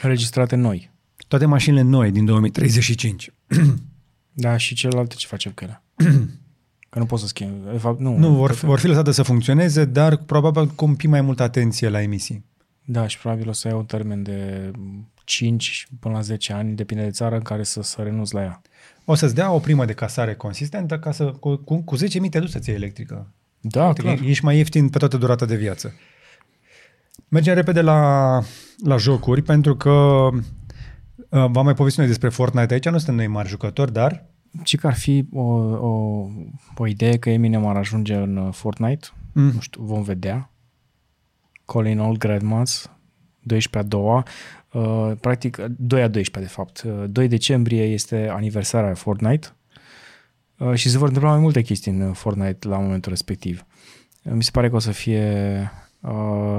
Registrate 0.02 0.56
noi. 0.56 0.90
Toate 1.28 1.46
mașinile 1.46 1.82
noi 1.82 2.10
din 2.10 2.24
2035. 2.24 3.30
Da, 4.40 4.56
și 4.56 4.74
celelalte 4.74 5.14
ce 5.14 5.26
facem 5.26 5.52
cu 5.52 5.64
ele? 5.64 5.82
că 6.90 6.98
nu 6.98 7.06
pot 7.06 7.18
să 7.18 7.26
schimb. 7.26 7.70
De 7.72 7.78
fapt, 7.78 8.00
nu. 8.00 8.16
Nu, 8.16 8.34
vor, 8.34 8.52
vor 8.52 8.78
fi 8.78 8.86
lăsate 8.86 9.12
să 9.12 9.22
funcționeze, 9.22 9.84
dar 9.84 10.16
probabil 10.16 10.66
cu 10.66 10.84
un 10.84 10.94
pic 10.94 11.08
mai 11.08 11.20
multă 11.20 11.42
atenție 11.42 11.88
la 11.88 12.02
emisii. 12.02 12.44
Da, 12.84 13.06
și 13.06 13.18
probabil 13.18 13.48
o 13.48 13.52
să 13.52 13.68
ia 13.68 13.76
un 13.76 13.84
termen 13.84 14.22
de 14.22 14.70
5 15.24 15.86
până 16.00 16.14
la 16.14 16.20
10 16.20 16.52
ani, 16.52 16.74
depinde 16.74 17.02
de 17.02 17.10
țară 17.10 17.34
în 17.34 17.42
care 17.42 17.62
să, 17.62 17.82
să 17.82 18.02
renunți 18.02 18.34
la 18.34 18.42
ea. 18.42 18.62
O 19.10 19.14
să-ți 19.14 19.34
dea 19.34 19.50
o 19.50 19.58
primă 19.58 19.84
de 19.84 19.92
casare 19.92 20.34
consistentă 20.34 20.98
ca 20.98 21.12
să, 21.12 21.24
cu, 21.24 21.56
cu, 21.56 21.82
cu 21.82 21.96
10.000 21.96 22.02
te 22.30 22.38
duci 22.38 22.48
să-ți 22.48 22.68
iei 22.68 22.78
electrică. 22.78 23.32
Da, 23.60 23.86
Uite 23.86 24.02
că 24.02 24.06
clar. 24.06 24.18
Ești 24.24 24.44
mai 24.44 24.56
ieftin 24.56 24.88
pe 24.88 24.98
toată 24.98 25.16
durata 25.16 25.46
de 25.46 25.56
viață. 25.56 25.94
Mergem 27.28 27.54
repede 27.54 27.80
la, 27.80 28.40
la 28.84 28.96
jocuri, 28.96 29.42
pentru 29.42 29.76
că 29.76 29.90
uh, 29.90 30.30
v-am 31.28 31.64
mai 31.64 31.74
povestit 31.74 31.98
noi 31.98 32.08
despre 32.08 32.28
Fortnite 32.28 32.72
aici, 32.74 32.88
nu 32.88 32.96
suntem 32.96 33.14
noi 33.14 33.26
mari 33.26 33.48
jucători, 33.48 33.92
dar 33.92 34.24
Și 34.62 34.76
că 34.76 34.86
ar 34.86 34.94
fi 34.94 35.28
o, 35.32 35.42
o, 35.42 36.26
o 36.76 36.86
idee 36.86 37.18
că 37.18 37.30
Eminem 37.30 37.66
ar 37.66 37.76
ajunge 37.76 38.14
în 38.14 38.36
uh, 38.36 38.52
Fortnite, 38.54 39.08
Mm. 39.32 39.50
nu 39.54 39.60
știu, 39.60 39.82
vom 39.82 40.02
vedea. 40.02 40.52
Colin 41.64 41.98
Old 41.98 42.18
Grandmas, 42.18 42.90
12 43.40 43.76
a 43.78 43.98
doua, 43.98 44.26
uh, 44.72 45.12
practic 45.20 45.56
2 45.76 46.02
a 46.02 46.08
12 46.08 46.40
de 46.40 46.46
fapt. 46.46 46.82
Uh, 46.82 47.04
2 47.10 47.28
decembrie 47.28 47.82
este 47.82 48.28
aniversarea 48.32 48.94
Fortnite 48.94 49.48
uh, 50.58 50.74
și 50.74 50.88
se 50.90 50.98
vor 50.98 51.06
întâmpla 51.06 51.30
mai 51.30 51.40
multe 51.40 51.62
chestii 51.62 51.92
în 51.92 52.12
Fortnite 52.12 52.68
la 52.68 52.78
momentul 52.78 53.12
respectiv. 53.12 53.66
Uh, 54.22 54.32
Mi 54.32 54.42
se 54.42 54.50
pare 54.52 54.68
că 54.68 54.74
o 54.74 54.78
să 54.78 54.90
fie 54.90 55.60
uh, 55.62 55.87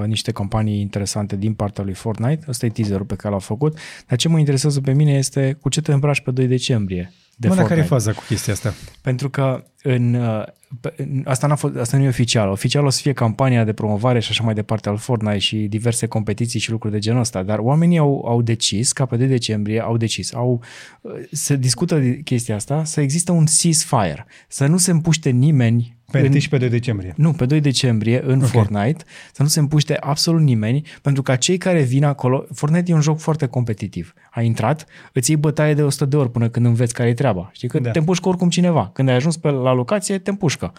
niște 0.06 0.32
campanii 0.32 0.80
interesante 0.80 1.36
din 1.36 1.54
partea 1.54 1.84
lui 1.84 1.94
Fortnite. 1.94 2.46
Ăsta 2.48 2.66
e 2.66 2.70
teaserul 2.70 3.06
pe 3.06 3.16
care 3.16 3.30
l-au 3.30 3.40
făcut. 3.40 3.78
Dar 4.08 4.18
ce 4.18 4.28
mă 4.28 4.40
interesează 4.40 4.82
pe 4.82 4.94
mine 4.94 5.12
este 5.14 5.58
cu 5.62 5.70
ce 5.70 5.82
te 5.82 5.94
îmbraci 5.94 6.22
pe 6.22 6.32
2 6.32 6.48
decembrie. 6.48 7.12
de 7.42 7.48
Mă, 7.48 7.56
dar 7.56 7.66
care 7.66 7.80
e 7.80 7.84
Fortnite. 7.84 8.12
faza 8.12 8.20
cu 8.20 8.26
chestia 8.28 8.54
asta? 8.54 8.74
Pentru 9.02 9.30
că 9.30 9.64
în, 9.84 10.14
uh, 10.14 10.44
pe- 10.82 10.94
în- 10.98 11.22
asta, 11.26 11.48
n-a 11.48 11.56
fost, 11.56 11.76
asta 11.76 11.98
nu 11.98 12.04
e 12.04 12.08
oficial. 12.08 12.50
Oficial 12.50 12.86
o 12.86 12.90
să 12.90 13.00
fie 13.02 13.14
campania 13.14 13.64
de 13.64 13.74
promovare 13.74 14.20
și 14.20 14.30
așa 14.32 14.44
mai 14.44 14.54
departe 14.54 14.90
al 14.90 14.98
Fortnite 14.98 15.38
și 15.38 15.58
diverse 15.58 16.06
competiții 16.08 16.60
și 16.60 16.72
lucruri 16.72 16.94
de 16.94 17.00
genul 17.00 17.20
ăsta. 17.20 17.44
Dar 17.44 17.60
oamenii 17.60 17.98
au, 17.98 18.24
au 18.28 18.42
decis, 18.42 18.92
ca 18.92 19.06
pe 19.06 19.16
2 19.18 19.28
decembrie, 19.28 19.82
au 19.82 19.98
decis, 19.98 20.34
au, 20.34 20.64
uh, 21.02 21.12
se 21.32 21.56
discută 21.56 22.00
de 22.00 22.20
chestia 22.24 22.56
asta, 22.56 22.84
să 22.84 23.02
există 23.02 23.32
un 23.32 23.46
ceasefire, 23.46 24.26
să 24.48 24.66
nu 24.66 24.78
se 24.78 24.92
împuște 24.92 25.30
nimeni 25.30 25.98
Pe 26.12 26.20
în, 26.20 26.26
1 26.26 26.40
și 26.40 26.50
pe 26.50 26.58
2 26.58 26.70
decembrie. 26.70 27.14
nu, 27.18 27.32
pe 27.34 27.46
2 27.46 27.60
decembrie 27.60 28.22
în 28.26 28.38
okay. 28.38 28.50
Fortnite, 28.50 29.04
să 29.34 29.42
nu 29.42 29.48
se 29.48 29.60
împuște 29.60 29.98
absolut 30.00 30.42
nimeni, 30.42 30.82
pentru 31.02 31.22
ca 31.22 31.36
cei 31.36 31.58
care 31.58 31.82
vin 31.82 32.04
acolo, 32.04 32.46
Fortnite 32.54 32.92
e 32.92 32.94
un 32.96 33.02
joc 33.02 33.20
foarte 33.20 33.46
competitiv. 33.46 34.14
Ai 34.32 34.46
intrat, 34.46 34.86
îți 35.14 35.30
iei 35.32 35.40
bătaie 35.40 35.74
de 35.74 35.82
100 35.84 36.06
de 36.06 36.18
ori 36.18 36.32
până 36.32 36.50
când 36.50 36.66
înveți 36.66 36.94
care 36.94 37.10
e 37.10 37.14
treaba. 37.14 37.50
Știi 37.54 37.68
că 37.68 37.78
Da. 37.78 37.84
da. 37.84 37.92
te 37.92 38.00
împușcă 38.00 38.28
oricum 38.28 38.50
cineva. 38.50 38.90
Când 38.94 39.10
ai 39.10 39.16
ajuns 39.16 39.38
pe 39.38 39.50
la 39.50 39.74
locație, 39.74 40.18
te 40.18 40.30
împușcă. 40.30 40.74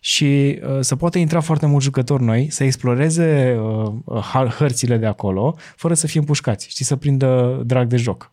Și 0.00 0.60
uh, 0.62 0.80
să 0.80 0.96
poate 0.96 1.18
intra 1.18 1.40
foarte 1.40 1.66
mulți 1.66 1.84
jucători 1.84 2.22
noi, 2.22 2.46
să 2.50 2.64
exploreze 2.64 3.58
uh, 3.60 3.92
uh, 4.04 4.54
hărțile 4.58 4.96
de 4.96 5.06
acolo, 5.06 5.56
fără 5.76 5.94
să 5.94 6.06
fie 6.06 6.20
împușcați, 6.20 6.68
știi, 6.68 6.84
să 6.84 6.96
prindă 6.96 7.62
drag 7.66 7.88
de 7.88 7.96
joc. 7.96 8.32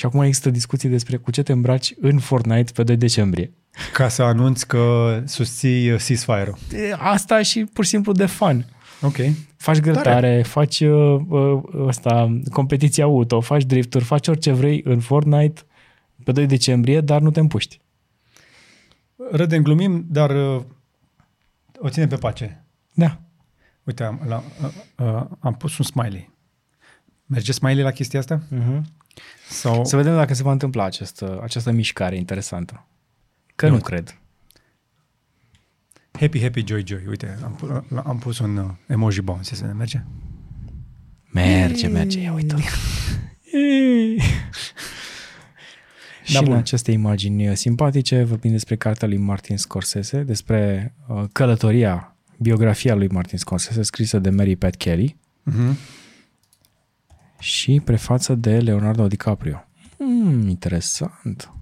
Și 0.00 0.06
acum 0.06 0.20
există 0.20 0.50
discuții 0.50 0.88
despre 0.88 1.16
cu 1.16 1.30
ce 1.30 1.42
te 1.42 1.52
îmbraci 1.52 1.94
în 2.00 2.18
Fortnite 2.18 2.72
pe 2.72 2.82
2 2.82 2.96
decembrie. 2.96 3.52
Ca 3.92 4.08
să 4.08 4.22
anunți 4.22 4.66
că 4.66 5.22
susții 5.26 5.90
uh, 5.90 5.98
ceasefire-ul. 5.98 6.58
E, 6.72 6.94
Asta 6.98 7.42
și 7.42 7.64
pur 7.64 7.84
și 7.84 7.90
simplu 7.90 8.12
de 8.12 8.26
fun. 8.26 8.66
Ok. 9.00 9.16
Faci 9.56 9.78
grătare, 9.78 10.42
faci 10.42 10.80
uh, 10.80 11.20
uh, 11.28 11.62
ăsta, 11.74 12.40
competiția 12.52 13.04
auto, 13.04 13.40
faci 13.40 13.64
drifturi, 13.64 14.04
faci 14.04 14.28
orice 14.28 14.52
vrei 14.52 14.80
în 14.84 15.00
Fortnite 15.00 15.62
pe 16.24 16.32
2 16.32 16.46
decembrie, 16.46 17.00
dar 17.00 17.20
nu 17.20 17.30
te 17.30 17.40
împuști. 17.40 17.80
Râdem, 19.30 19.62
glumim, 19.62 20.06
dar 20.08 20.30
uh, 20.30 20.62
o 21.78 21.88
ținem 21.88 22.08
pe 22.08 22.16
pace. 22.16 22.64
Da. 22.94 23.20
Uite, 23.84 24.04
am, 24.04 24.20
la, 24.26 24.42
uh, 24.62 24.70
uh, 25.06 25.26
am 25.38 25.54
pus 25.54 25.78
un 25.78 25.84
smiley. 25.84 26.30
Merge 27.26 27.52
smiley 27.52 27.82
la 27.82 27.90
chestia 27.90 28.18
asta? 28.18 28.42
Uh-huh. 28.42 28.98
Sau... 29.48 29.84
Să 29.84 29.96
vedem 29.96 30.14
dacă 30.14 30.34
se 30.34 30.42
va 30.42 30.52
întâmpla 30.52 30.84
această, 30.84 31.40
această 31.42 31.70
mișcare 31.70 32.16
interesantă. 32.16 32.86
Că 33.56 33.64
nu, 33.66 33.70
Nu. 33.72 33.76
nu 33.78 33.82
cred. 33.84 34.18
Happy, 36.12 36.40
happy, 36.42 36.64
joy, 36.66 36.82
joy. 36.86 37.04
Uite, 37.08 37.38
am, 37.44 37.52
pu- 37.54 37.84
la- 37.88 38.00
am 38.06 38.18
pus 38.18 38.38
un 38.38 38.56
uh, 38.56 38.70
emoji 38.86 39.20
bounce. 39.20 39.54
Să 39.54 39.66
ne 39.66 39.72
merge? 39.72 40.02
Merge, 41.32 41.86
merge, 41.86 42.20
ia 42.20 42.32
uite 42.32 42.54
Și 46.24 46.32
Da, 46.32 46.38
în 46.38 46.44
bun. 46.44 46.54
aceste 46.56 46.90
imagini 46.92 47.56
simpatice 47.56 48.22
vorbim 48.22 48.50
despre 48.50 48.76
cartea 48.76 49.08
lui 49.08 49.16
Martin 49.16 49.56
Scorsese, 49.58 50.22
despre 50.22 50.94
uh, 51.08 51.24
călătoria, 51.32 52.16
biografia 52.38 52.94
lui 52.94 53.08
Martin 53.08 53.38
Scorsese, 53.38 53.82
scrisă 53.82 54.18
de 54.18 54.30
Mary 54.30 54.56
Pat 54.56 54.74
Kelly, 54.74 55.16
Uh-huh. 55.50 55.74
Și 57.40 57.80
prefață 57.84 58.34
de 58.34 58.58
Leonardo 58.58 59.06
DiCaprio. 59.06 59.64
Hmm, 59.96 60.48
interesant. 60.48 61.52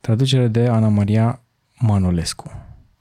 Traducere 0.00 0.48
de 0.48 0.66
Ana 0.68 0.88
Maria 0.88 1.40
Manolescu. 1.78 2.50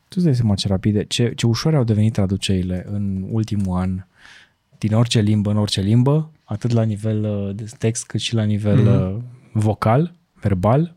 Tu 0.07 0.15
îți 0.15 0.23
dai 0.23 0.35
seama 0.35 0.55
ce 0.55 0.67
rapide, 0.67 1.03
ce, 1.03 1.33
ce 1.35 1.45
ușoare 1.45 1.77
au 1.77 1.83
devenit 1.83 2.13
traducerile 2.13 2.85
în 2.91 3.25
ultimul 3.29 3.77
an 3.79 4.05
din 4.77 4.93
orice 4.93 5.19
limbă 5.19 5.49
în 5.49 5.57
orice 5.57 5.81
limbă, 5.81 6.31
atât 6.43 6.71
la 6.71 6.83
nivel 6.83 7.23
uh, 7.23 7.55
de 7.55 7.65
text 7.77 8.05
cât 8.05 8.19
și 8.19 8.33
la 8.33 8.43
nivel 8.43 8.77
Mhm. 8.81 8.89
mm-hmm. 9.19 9.51
vocal, 9.51 10.13
verbal. 10.41 10.95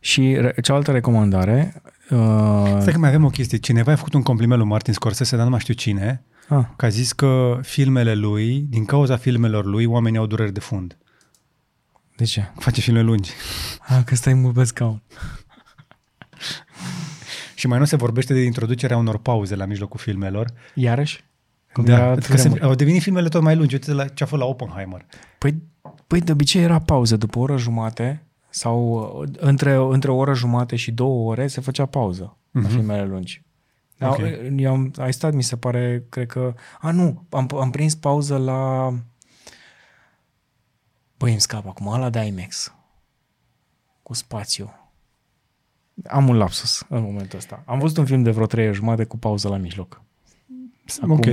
Și 0.00 0.34
re- 0.34 0.54
cealaltă 0.62 0.90
recomandare 0.92 1.82
uh, 2.10 2.76
Stai 2.80 2.92
că 2.92 2.98
mai 2.98 3.08
avem 3.08 3.24
o 3.24 3.28
chestie. 3.28 3.58
Cineva 3.58 3.92
a 3.92 3.96
făcut 3.96 4.14
un 4.14 4.22
compliment 4.22 4.60
lui 4.60 4.68
Martin 4.70 4.92
Scorsese, 4.92 5.36
dar 5.36 5.44
nu 5.44 5.50
mai 5.50 5.60
știu 5.60 5.74
cine, 5.74 6.22
ah, 6.48 6.64
că 6.76 6.84
a 6.84 6.88
zis 6.88 7.12
că 7.12 7.58
filmele 7.62 8.14
lui, 8.14 8.60
din 8.60 8.84
cauza 8.84 9.16
filmelor 9.16 9.64
lui, 9.64 9.84
oamenii 9.84 10.18
au 10.18 10.26
dureri 10.26 10.52
de 10.52 10.60
fund. 10.60 10.98
de 12.16 12.24
ce? 12.24 12.50
Face 12.58 12.80
filme 12.80 13.00
lungi. 13.00 13.30
Ah, 13.86 14.02
că 14.04 14.14
stai 14.14 14.34
mult 14.34 14.54
pe 14.54 14.64
scaun. 14.64 15.02
Și 17.54 17.66
mai 17.66 17.78
nu 17.78 17.84
se 17.84 17.96
vorbește 17.96 18.32
de 18.32 18.40
introducerea 18.40 18.96
unor 18.96 19.18
pauze 19.18 19.54
la 19.54 19.64
mijlocul 19.64 20.00
filmelor. 20.00 20.52
Iarăși? 20.74 21.24
Cum 21.72 21.84
Da, 21.84 21.92
era 21.92 22.14
că 22.14 22.20
se, 22.20 22.36
vremuri. 22.36 22.60
au 22.60 22.74
devenit 22.74 23.02
filmele 23.02 23.28
tot 23.28 23.42
mai 23.42 23.56
lungi. 23.56 23.74
Uite 23.74 23.92
la 23.92 24.08
ce 24.08 24.22
a 24.22 24.26
fost 24.26 24.42
la 24.42 24.48
Oppenheimer. 24.48 25.06
Păi, 25.38 25.62
păi 26.06 26.20
de 26.20 26.32
obicei 26.32 26.62
era 26.62 26.78
pauză 26.78 27.16
după 27.16 27.38
o 27.38 27.42
oră 27.42 27.56
jumate 27.56 28.26
sau 28.50 28.88
uh, 29.22 29.28
între, 29.38 29.74
între 29.74 30.10
o 30.10 30.16
oră 30.16 30.34
jumate 30.34 30.76
și 30.76 30.92
două 30.92 31.30
ore 31.30 31.46
se 31.46 31.60
făcea 31.60 31.86
pauză 31.86 32.36
uh-huh. 32.36 32.62
la 32.62 32.68
filmele 32.68 33.04
lungi. 33.04 33.42
Da, 33.98 34.08
Ok. 34.08 34.18
Eu 34.56 34.70
am, 34.72 34.92
ai 34.96 35.12
stat, 35.12 35.32
mi 35.32 35.42
se 35.42 35.56
pare, 35.56 36.04
cred 36.08 36.26
că... 36.26 36.54
A, 36.80 36.90
nu, 36.90 37.24
am, 37.30 37.48
am 37.60 37.70
prins 37.70 37.94
pauză 37.94 38.36
la... 38.36 38.92
Băi, 41.16 41.30
îmi 41.30 41.40
scap 41.40 41.66
acum, 41.66 41.86
ăla 41.86 42.10
de 42.10 42.18
IMAX. 42.18 42.74
Cu 44.02 44.14
spațiu. 44.14 44.72
Am 46.06 46.28
un 46.28 46.36
lapsus 46.36 46.84
în 46.88 47.02
momentul 47.02 47.38
ăsta. 47.38 47.62
Am 47.66 47.78
văzut 47.78 47.96
un 47.96 48.04
film 48.04 48.22
de 48.22 48.30
vreo 48.30 48.46
trei 48.46 48.66
ori 48.66 48.76
jumate 48.76 49.04
cu 49.04 49.18
pauză 49.18 49.48
la 49.48 49.56
mijloc. 49.56 50.02
Acum 51.00 51.10
Ok. 51.10 51.26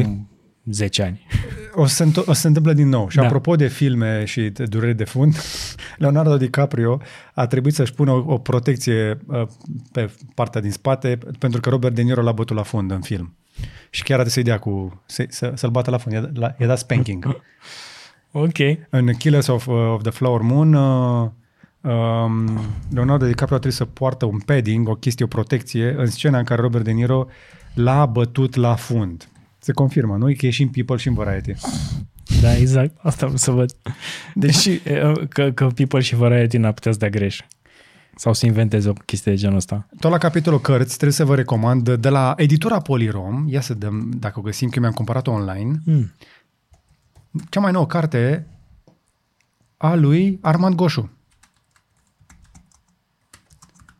10 0.65 1.03
ani. 1.03 1.25
O 1.76 1.85
să, 1.85 1.95
se 1.95 2.03
înto- 2.10 2.26
o 2.26 2.34
să 2.34 2.41
se 2.41 2.47
întâmplă 2.47 2.73
din 2.73 2.89
nou. 2.89 3.10
Și 3.10 3.18
Da. 3.18 3.23
apropo 3.26 3.56
de 3.56 3.68
filme 3.68 4.26
și 4.26 4.41
de 4.41 4.64
durere 4.65 4.93
de 4.93 5.03
fund, 5.03 5.35
Leonardo 5.97 6.38
DiCaprio 6.38 7.02
a 7.34 7.47
trebuit 7.47 7.73
să-și 7.73 7.93
pună 7.93 8.11
o, 8.11 8.23
o 8.34 8.38
protecție 8.38 9.18
uh, 9.27 9.41
pe 9.91 10.11
partea 10.34 10.61
din 10.61 10.72
spate 10.72 11.18
pentru 11.39 11.60
că 11.60 11.69
Robert 11.69 11.95
De 11.95 12.02
Niro 12.02 12.22
l-a 12.22 12.31
bătut 12.31 12.56
la 12.56 12.64
fund 12.64 12.91
în 12.91 13.02
film. 13.02 13.35
Și 13.89 14.03
chiar 14.03 14.19
a 14.19 14.23
trebuit 14.23 14.31
să-i 14.34 14.43
dea 14.43 14.60
cu, 14.60 15.03
să, 15.06 15.26
să, 15.30 15.52
să-l 15.56 15.69
bată 15.69 15.89
la 15.89 15.97
fund. 15.97 16.15
I-a, 16.15 16.22
dat- 16.22 16.38
la- 16.38 16.56
i-a 16.60 16.68
dat 16.68 16.77
spanking. 16.77 17.26
Ok. 18.31 18.57
în 18.89 19.14
Killers 19.14 19.47
of, 19.47 19.68
uh, 19.68 19.73
of 19.93 20.02
the 20.02 20.11
Flower 20.11 20.41
Moon, 20.41 20.73
uh, 20.73 21.30
um, 21.81 22.60
Leonardo 22.93 23.26
DiCaprio 23.26 23.56
a 23.56 23.60
trebuit 23.60 23.73
să 23.73 23.85
poartă 23.85 24.26
un 24.26 24.39
padding, 24.39 24.88
o 24.89 24.93
chestie, 24.95 25.26
o 25.26 25.27
protecție, 25.27 25.95
în 25.97 26.06
scena 26.06 26.38
în 26.38 26.43
care 26.43 26.61
Robert 26.61 26.84
De 26.84 26.91
Niro 26.91 27.27
l-a 27.73 28.06
bătut 28.06 28.56
la 28.56 28.76
fund. 28.76 29.27
Se 29.65 29.71
confirmă, 29.73 30.17
nu? 30.17 30.33
Că 30.37 30.45
e 30.45 30.49
și 30.49 30.61
în 30.61 30.69
People 30.69 30.95
și 30.97 31.07
în 31.07 31.13
Variety. 31.13 31.53
Da, 32.41 32.55
exact. 32.57 32.97
Asta 32.97 33.17
vreau 33.25 33.37
să 33.37 33.51
văd. 33.51 33.71
Deci 34.33 34.55
și, 34.55 34.79
că, 35.29 35.51
că 35.51 35.67
People 35.67 35.99
și 35.99 36.15
Variety 36.15 36.57
n-ar 36.57 36.73
putea 36.73 36.91
să 36.91 36.97
dea 36.97 37.09
greș. 37.09 37.41
Sau 38.15 38.33
să 38.33 38.45
inventeze 38.45 38.89
o 38.89 38.93
chestie 38.93 39.31
de 39.31 39.37
genul 39.37 39.55
ăsta. 39.55 39.87
Tot 39.99 40.11
la 40.11 40.17
capitolul 40.17 40.59
cărți 40.61 40.93
trebuie 40.93 41.11
să 41.11 41.25
vă 41.25 41.35
recomand 41.35 41.89
de 41.95 42.09
la 42.09 42.33
editura 42.37 42.79
Polirom, 42.81 43.45
ia 43.47 43.61
să 43.61 43.73
dăm, 43.73 44.11
dacă 44.17 44.39
o 44.39 44.41
găsim, 44.41 44.69
că 44.69 44.79
mi-am 44.79 44.91
cumpărat-o 44.91 45.31
online, 45.31 45.79
Mm. 45.85 46.11
cea 47.49 47.59
mai 47.59 47.71
nouă 47.71 47.85
carte 47.85 48.47
a 49.77 49.93
lui 49.95 50.39
Armand 50.41 50.75
Goșu. 50.75 51.11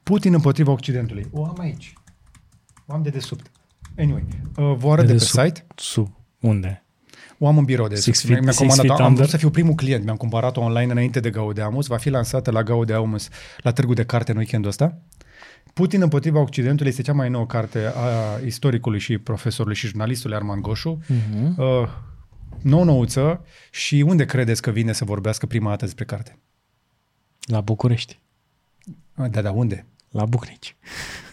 Putin 0.04 0.34
împotriva 0.34 0.72
Occidentului. 0.72 1.28
O 1.32 1.46
am 1.46 1.60
aici. 1.60 1.94
O 2.86 2.94
am 2.94 3.02
de 3.02 3.10
desubt. 3.10 3.52
Anyway, 3.98 4.24
uh, 4.58 4.76
vă 4.78 4.92
arăt 4.92 5.06
de, 5.06 5.12
De 5.12 5.18
pe 5.18 5.24
sub- 5.24 5.40
site. 5.44 5.66
Sub. 5.76 6.08
Unde? 6.40 6.80
O 7.38 7.48
am 7.48 7.58
în 7.58 7.64
birou 7.64 7.88
de 7.88 7.96
Six 7.96 8.20
sus. 8.20 8.30
feet- 8.30 8.40
Mi-am 8.42 8.52
six 8.54 8.58
comandat, 8.58 8.86
feet 8.86 9.00
am 9.00 9.06
under? 9.06 9.18
vrut 9.18 9.30
să 9.30 9.38
fiu 9.38 9.50
primul 9.50 9.74
client. 9.76 10.04
Mi-am 10.04 10.16
cumpărat-o 10.16 10.62
online 10.62 10.92
înainte 10.92 11.20
de 11.20 11.30
Gaudeamus. 11.30 11.88
Va 11.88 11.98
fi 11.98 12.10
lansată 12.10 12.52
la 12.52 12.64
Gaudeamus 12.64 13.28
la 13.58 13.72
Târgu 13.72 13.94
de 13.94 14.04
Carte 14.06 14.32
în 14.32 14.38
weekendul 14.38 14.70
ăsta. 14.70 14.98
Putin 15.74 16.02
împotriva 16.02 16.40
Occidentului 16.40 16.90
este 16.92 17.02
cea 17.02 17.14
mai 17.14 17.30
nouă 17.30 17.46
carte 17.46 17.86
a 17.96 18.38
istoricului 18.46 19.00
și 19.00 19.18
profesorului 19.18 19.78
și 19.78 19.88
jurnalistului 19.88 20.36
Armand 20.36 20.62
Goșu. 20.62 21.00
Uh-huh. 21.04 21.56
Uh, 21.58 21.88
nou-nouță 22.62 23.46
și 23.72 24.04
unde 24.08 24.26
credeți 24.26 24.62
că 24.62 24.72
vine 24.72 24.92
să 24.94 25.06
vorbească 25.06 25.46
prima 25.46 25.70
dată 25.70 25.86
despre 25.86 26.06
carte? 26.06 26.40
La 27.42 27.62
București. 27.62 28.20
Ah, 29.14 29.30
Da, 29.30 29.42
da, 29.42 29.52
unde? 29.52 29.86
La 30.16 30.26
Bucnici. 30.26 30.76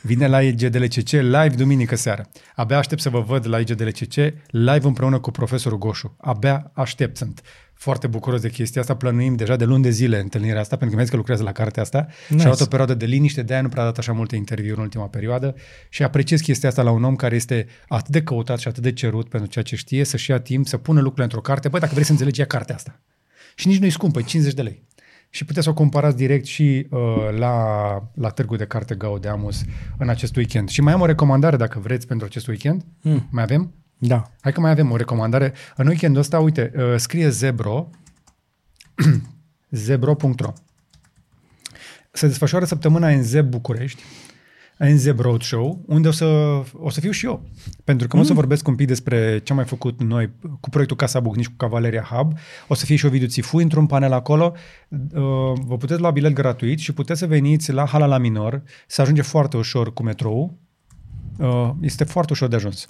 Vine 0.01 0.27
la 0.27 0.43
IGDLCC 0.43 1.11
live 1.11 1.55
duminică 1.57 1.97
seara. 1.97 2.29
Abia 2.55 2.79
aștept 2.79 3.01
să 3.01 3.09
vă 3.09 3.21
văd 3.21 3.49
la 3.49 3.59
IGDLCC 3.59 4.15
live 4.47 4.87
împreună 4.87 5.19
cu 5.19 5.31
profesorul 5.31 5.79
Goșu. 5.79 6.17
Abia 6.21 6.71
aștept, 6.75 7.17
sunt 7.17 7.43
foarte 7.75 8.07
bucuros 8.07 8.41
de 8.41 8.51
chestia 8.51 8.81
asta. 8.81 8.97
Plănuim 8.97 9.37
deja 9.37 9.57
de 9.57 9.65
luni 9.65 9.83
de 9.83 9.91
zile 9.91 10.21
întâlnirea 10.21 10.61
asta, 10.61 10.77
pentru 10.77 10.89
că 10.89 10.95
mi-a 10.95 11.03
zis 11.03 11.11
că 11.11 11.17
lucrează 11.17 11.43
la 11.43 11.53
cartea 11.53 11.83
asta 11.83 11.99
nice. 11.99 12.17
și 12.27 12.33
Nice. 12.33 12.45
a 12.47 12.49
avut 12.49 12.61
o 12.61 12.67
perioadă 12.67 12.95
de 12.95 13.07
liniște, 13.07 13.43
de 13.43 13.53
aia 13.53 13.63
nu 13.63 13.69
prea 13.69 13.83
a 13.83 13.87
dat 13.87 13.99
așa 13.99 14.13
multe 14.13 14.37
interviuri 14.37 14.77
în 14.77 14.83
ultima 14.83 15.09
perioadă 15.09 15.55
și 15.89 16.03
apreciez 16.03 16.41
chestia 16.41 16.69
asta 16.69 16.83
la 16.83 16.91
un 16.91 17.05
om 17.05 17.17
care 17.17 17.35
este 17.35 17.67
atât 17.89 18.13
de 18.13 18.23
căutat 18.23 18.59
și 18.59 18.69
atât 18.69 18.83
de 18.83 18.93
cerut 18.93 19.29
pentru 19.29 19.49
ceea 19.49 19.65
ce 19.65 19.77
știe, 19.77 20.05
să-și 20.05 20.31
ia 20.31 20.41
timp, 20.41 20.67
să 20.67 20.77
pună 20.77 20.99
lucrurile 20.99 21.25
într-o 21.25 21.41
carte. 21.41 21.69
Băi, 21.69 21.81
dacă 21.81 21.93
vrei 21.93 22.05
să 22.05 22.13
înțelegi, 22.13 22.41
ia 22.41 22.47
cartea 22.47 22.75
asta. 22.75 23.01
Și 23.55 23.69
nici 23.69 23.79
nu-i 23.79 23.91
scumpă, 23.91 24.19
e 24.19 24.23
50 24.23 24.55
de 24.55 24.63
lei. 24.63 24.83
Și 25.35 25.45
puteți 25.45 25.65
să 25.65 25.71
o 25.71 25.75
comparați 25.75 26.17
direct 26.17 26.45
și 26.45 26.87
uh, 26.91 27.29
la, 27.39 27.55
la 28.15 28.29
Târgu 28.29 28.57
de 28.57 28.65
Carte 28.65 28.95
Gaudeamus 28.95 29.63
în 29.99 30.09
acest 30.09 30.37
weekend. 30.37 30.69
Și 30.69 30.81
mai 30.81 30.93
am 30.93 31.01
o 31.01 31.07
recomandare 31.07 31.57
dacă 31.57 31.79
vreți 31.79 32.07
pentru 32.07 32.27
acest 32.27 32.47
weekend. 32.47 32.85
Mm. 33.01 33.29
Mai 33.31 33.43
avem? 33.43 33.73
Da. 33.99 34.31
Hai 34.41 34.53
că 34.53 34.61
mai 34.61 34.71
avem 34.71 34.91
o 34.91 34.97
recomandare. 34.97 35.53
În 35.77 35.87
weekendul 35.87 36.21
ăsta, 36.21 36.39
uite, 36.39 36.73
uh, 36.77 36.95
scrie 36.97 37.29
Zebro, 37.29 37.91
zebro.ro. 39.71 40.53
Se 42.11 42.27
desfășoară 42.27 42.65
săptămâna 42.65 43.09
în 43.09 43.23
Zeb 43.23 43.49
București, 43.49 44.03
în 44.89 44.99
Zeb 44.99 45.21
Roadshow, 45.21 45.83
unde 45.87 46.09
o 46.09 46.11
să, 46.11 46.25
o 46.73 46.91
să 46.91 47.01
fiu 47.01 47.11
și 47.11 47.27
eu. 47.27 47.43
Pentru 47.85 48.09
că 48.09 48.17
mm. 48.17 48.23
o 48.23 48.25
să 48.25 48.33
vorbesc 48.33 48.69
un 48.69 48.75
pic 48.75 48.87
despre 48.87 49.39
ce 49.39 49.53
am 49.53 49.59
mai 49.59 49.67
făcut 49.67 50.03
noi 50.03 50.31
cu 50.61 50.69
proiectul 50.69 50.97
Casa 50.97 51.21
Bucnici 51.21 51.47
cu 51.47 51.55
Cavaleria 51.57 52.03
Hub. 52.03 52.33
O 52.69 52.75
să 52.75 52.85
fie 52.85 52.97
și 52.97 53.07
o 53.07 53.09
video 53.09 53.29
țifu 53.29 53.57
într-un 53.57 53.87
panel 53.87 54.13
acolo. 54.13 54.53
Uh, 54.89 55.01
Vă 55.65 55.77
puteți 55.79 56.01
lua 56.01 56.11
bilet 56.11 56.33
gratuit 56.33 56.79
și 56.79 56.93
puteți 56.93 57.19
să 57.19 57.27
veniți 57.27 57.73
la 57.73 57.87
Hala 57.87 58.07
la 58.07 58.19
Minor. 58.19 58.63
Se 58.87 59.01
ajunge 59.01 59.23
foarte 59.23 59.57
ușor 59.57 59.93
cu 59.93 60.03
metrou. 60.03 60.59
Uh, 61.39 61.71
Este 61.81 62.05
foarte 62.05 62.33
ușor 62.33 62.49
de 62.49 62.57
ajuns. 62.57 62.89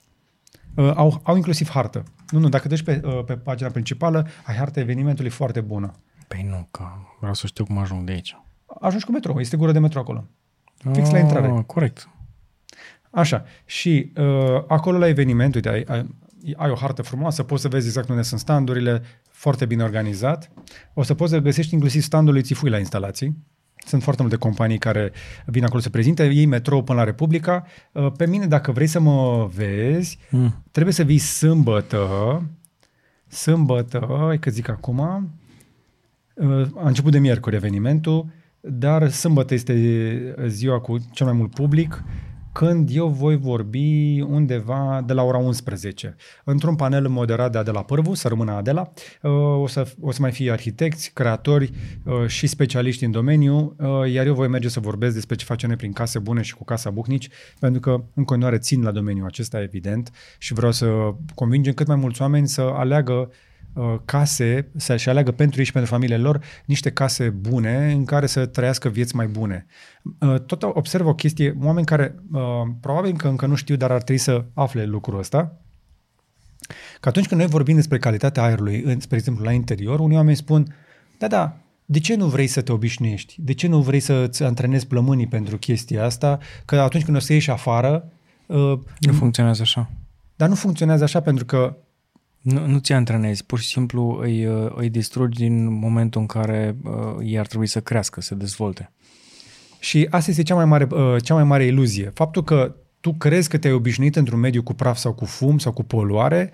Uh, 0.74 0.92
Au, 0.94 1.20
au 1.22 1.36
inclusiv 1.36 1.68
hartă. 1.68 2.02
Nu, 2.30 2.38
nu, 2.38 2.48
dacă 2.48 2.68
deci 2.68 2.82
pe, 2.82 3.00
uh, 3.04 3.24
pe 3.24 3.34
pagina 3.34 3.68
principală, 3.68 4.26
ai 4.44 4.54
harta 4.54 4.80
evenimentului 4.80 5.30
foarte 5.30 5.60
bună. 5.60 5.92
Păi 6.28 6.46
nu, 6.48 6.68
că 6.70 6.84
vreau 7.18 7.34
să 7.34 7.46
știu 7.46 7.64
cum 7.64 7.78
ajung 7.78 8.04
de 8.04 8.12
aici. 8.12 8.36
Ajungi 8.80 9.04
cu 9.04 9.12
metrou, 9.12 9.40
este 9.40 9.56
gură 9.56 9.72
de 9.72 9.78
metro 9.78 9.98
acolo. 9.98 10.28
Fix 10.92 11.10
la 11.10 11.18
intrare. 11.18 11.46
Ah, 11.46 11.62
Corect. 11.66 12.08
Așa. 13.10 13.44
Și 13.64 14.12
uh, 14.16 14.62
acolo 14.68 14.98
la 14.98 15.08
eveniment, 15.08 15.54
uite, 15.54 15.68
ai, 15.68 15.84
ai, 15.88 16.06
ai 16.56 16.70
o 16.70 16.74
hartă 16.74 17.02
frumoasă, 17.02 17.42
poți 17.42 17.62
să 17.62 17.68
vezi 17.68 17.86
exact 17.86 18.08
unde 18.08 18.22
sunt 18.22 18.40
standurile, 18.40 19.02
foarte 19.30 19.66
bine 19.66 19.82
organizat. 19.82 20.50
O 20.94 21.02
să 21.02 21.14
poți 21.14 21.30
să 21.32 21.38
găsești 21.38 21.74
inclusiv 21.74 22.02
standul 22.02 22.32
lui 22.32 22.42
Țifui 22.42 22.70
la 22.70 22.78
instalații. 22.78 23.36
Sunt 23.86 24.02
foarte 24.02 24.22
multe 24.22 24.36
companii 24.36 24.78
care 24.78 25.12
vin 25.46 25.64
acolo 25.64 25.80
să 25.80 25.90
prezinte, 25.90 26.24
ei 26.26 26.46
metrou 26.46 26.82
până 26.82 26.98
la 26.98 27.04
Republica. 27.04 27.66
Uh, 27.92 28.12
Pe 28.16 28.26
mine, 28.26 28.46
dacă 28.46 28.72
vrei 28.72 28.86
să 28.86 29.00
mă 29.00 29.50
vezi, 29.54 30.18
Mm. 30.30 30.62
trebuie 30.70 30.94
să 30.94 31.02
vii 31.02 31.18
sâmbătă, 31.18 32.42
sâmbătă, 33.28 34.06
hai 34.26 34.38
că 34.38 34.50
zic 34.50 34.68
acum, 34.68 34.98
uh, 36.34 36.66
a 36.76 36.86
început 36.86 37.12
de 37.12 37.18
miercuri 37.18 37.54
evenimentul, 37.56 38.26
dar 38.64 39.10
sâmbătă 39.10 39.54
este 39.54 40.34
ziua 40.46 40.80
cu 40.80 40.96
cel 41.12 41.26
mai 41.26 41.34
mult 41.34 41.54
public, 41.54 42.04
când 42.52 42.88
eu 42.92 43.08
voi 43.08 43.36
vorbi 43.36 44.20
undeva 44.20 45.02
de 45.06 45.12
la 45.12 45.22
ora 45.22 45.38
11, 45.38 46.16
într-un 46.44 46.76
panel 46.76 47.08
moderat 47.08 47.52
de 47.52 47.58
Adela 47.58 47.82
Pârvu, 47.82 48.14
să 48.14 48.28
rămână 48.28 48.52
Adela. 48.52 48.92
Uh, 49.22 49.30
O 49.32 49.66
să, 49.66 49.92
o 50.00 50.10
să 50.10 50.18
mai 50.20 50.32
fie 50.32 50.50
arhitecți, 50.50 51.10
creatori 51.14 51.70
uh, 52.04 52.26
și 52.26 52.46
specialiști 52.46 53.04
în 53.04 53.10
domeniu, 53.10 53.76
uh, 53.78 54.12
iar 54.12 54.26
eu 54.26 54.34
voi 54.34 54.48
merge 54.48 54.68
să 54.68 54.80
vorbesc 54.80 55.14
despre 55.14 55.36
ce 55.36 55.44
facem 55.44 55.68
noi 55.68 55.78
prin 55.78 55.92
case 55.92 56.18
bune 56.18 56.42
și 56.42 56.54
cu 56.54 56.64
Casa 56.64 56.90
Bucnici, 56.90 57.28
pentru 57.58 57.80
că 57.80 58.04
în 58.14 58.24
continuare 58.24 58.58
țin 58.58 58.82
la 58.82 58.90
domeniul 58.90 59.26
acesta, 59.26 59.62
evident, 59.62 60.10
și 60.38 60.52
vreau 60.52 60.72
să 60.72 61.14
convingem 61.34 61.72
cât 61.72 61.86
mai 61.86 61.96
mulți 61.96 62.22
oameni 62.22 62.48
să 62.48 62.60
aleagă 62.60 63.12
uh, 63.12 63.26
case, 64.04 64.70
să-și 64.76 65.08
aleagă 65.08 65.30
pentru 65.30 65.58
ei 65.58 65.64
și 65.64 65.72
pentru 65.72 65.90
familiile 65.90 66.22
lor 66.22 66.44
niște 66.64 66.90
case 66.90 67.28
bune 67.28 67.92
în 67.92 68.04
care 68.04 68.26
să 68.26 68.46
trăiască 68.46 68.88
vieți 68.88 69.16
mai 69.16 69.26
bune. 69.26 69.66
Uh, 70.18 70.40
Tot 70.40 70.62
observ 70.62 71.06
o 71.06 71.14
chestie, 71.14 71.56
oameni 71.62 71.86
care 71.86 72.14
uh, 72.32 72.40
probabil 72.80 73.16
că 73.16 73.28
încă 73.28 73.46
nu 73.46 73.54
știu, 73.54 73.76
dar 73.76 73.90
ar 73.90 74.02
trebui 74.02 74.22
să 74.22 74.44
afle 74.54 74.84
lucrul 74.84 75.18
ăsta, 75.18 75.56
că 77.00 77.08
atunci 77.08 77.26
când 77.26 77.40
noi 77.40 77.50
vorbim 77.50 77.74
despre 77.74 77.98
calitatea 77.98 78.42
aerului, 78.42 78.82
în, 78.82 79.00
spre 79.00 79.16
exemplu 79.16 79.44
la 79.44 79.52
interior, 79.52 80.00
unii 80.00 80.16
oameni 80.16 80.36
spun, 80.36 80.74
da, 81.18 81.26
da, 81.26 81.56
de 81.84 81.98
ce 81.98 82.14
nu 82.14 82.26
vrei 82.26 82.46
să 82.46 82.60
te 82.60 82.72
obișnuiești? 82.72 83.34
De 83.38 83.52
ce 83.52 83.66
nu 83.66 83.80
vrei 83.80 84.00
să-ți 84.00 84.42
antrenezi 84.42 84.86
plămânii 84.86 85.26
pentru 85.26 85.56
chestia 85.58 86.04
asta? 86.04 86.38
Că 86.64 86.80
atunci 86.80 87.04
când 87.04 87.16
o 87.16 87.20
să 87.20 87.32
ieși 87.32 87.50
afară, 87.50 88.08
uh, 88.46 88.78
Nu 88.98 89.12
funcționează 89.12 89.62
așa. 89.62 89.90
dar 90.36 90.48
nu 90.48 90.54
funcționează 90.54 91.04
așa 91.04 91.20
pentru 91.20 91.44
că 91.44 91.76
Nu, 92.42 92.66
nu 92.66 92.78
ți 92.78 92.92
antrenezi, 92.92 93.44
pur 93.44 93.58
și 93.58 93.68
simplu 93.68 94.18
îi, 94.20 94.46
uh, 94.46 94.72
îi 94.74 94.88
distrugi 94.88 95.38
din 95.38 95.72
momentul 95.78 96.20
în 96.20 96.26
care 96.26 96.76
uh, 96.84 96.92
ei 97.24 97.38
ar 97.38 97.46
trebui 97.46 97.66
să 97.66 97.80
crească, 97.80 98.20
să 98.20 98.34
dezvolte. 98.34 98.92
Și 99.78 100.06
asta 100.10 100.30
este 100.30 100.42
cea 100.42 100.54
mai 100.54 100.64
mare, 100.64 100.88
uh, 100.90 101.22
cea 101.22 101.34
mai 101.34 101.44
mare 101.44 101.64
iluzie. 101.64 102.10
Faptul 102.14 102.44
că 102.44 102.74
tu 103.00 103.12
crezi 103.12 103.48
că 103.48 103.58
te-ai 103.58 103.72
obișnuit 103.72 104.16
într-un 104.16 104.40
mediu 104.40 104.62
cu 104.62 104.72
praf 104.72 104.96
sau 104.96 105.12
cu 105.12 105.24
fum 105.24 105.58
sau 105.58 105.72
cu 105.72 105.82
poluare, 105.82 106.52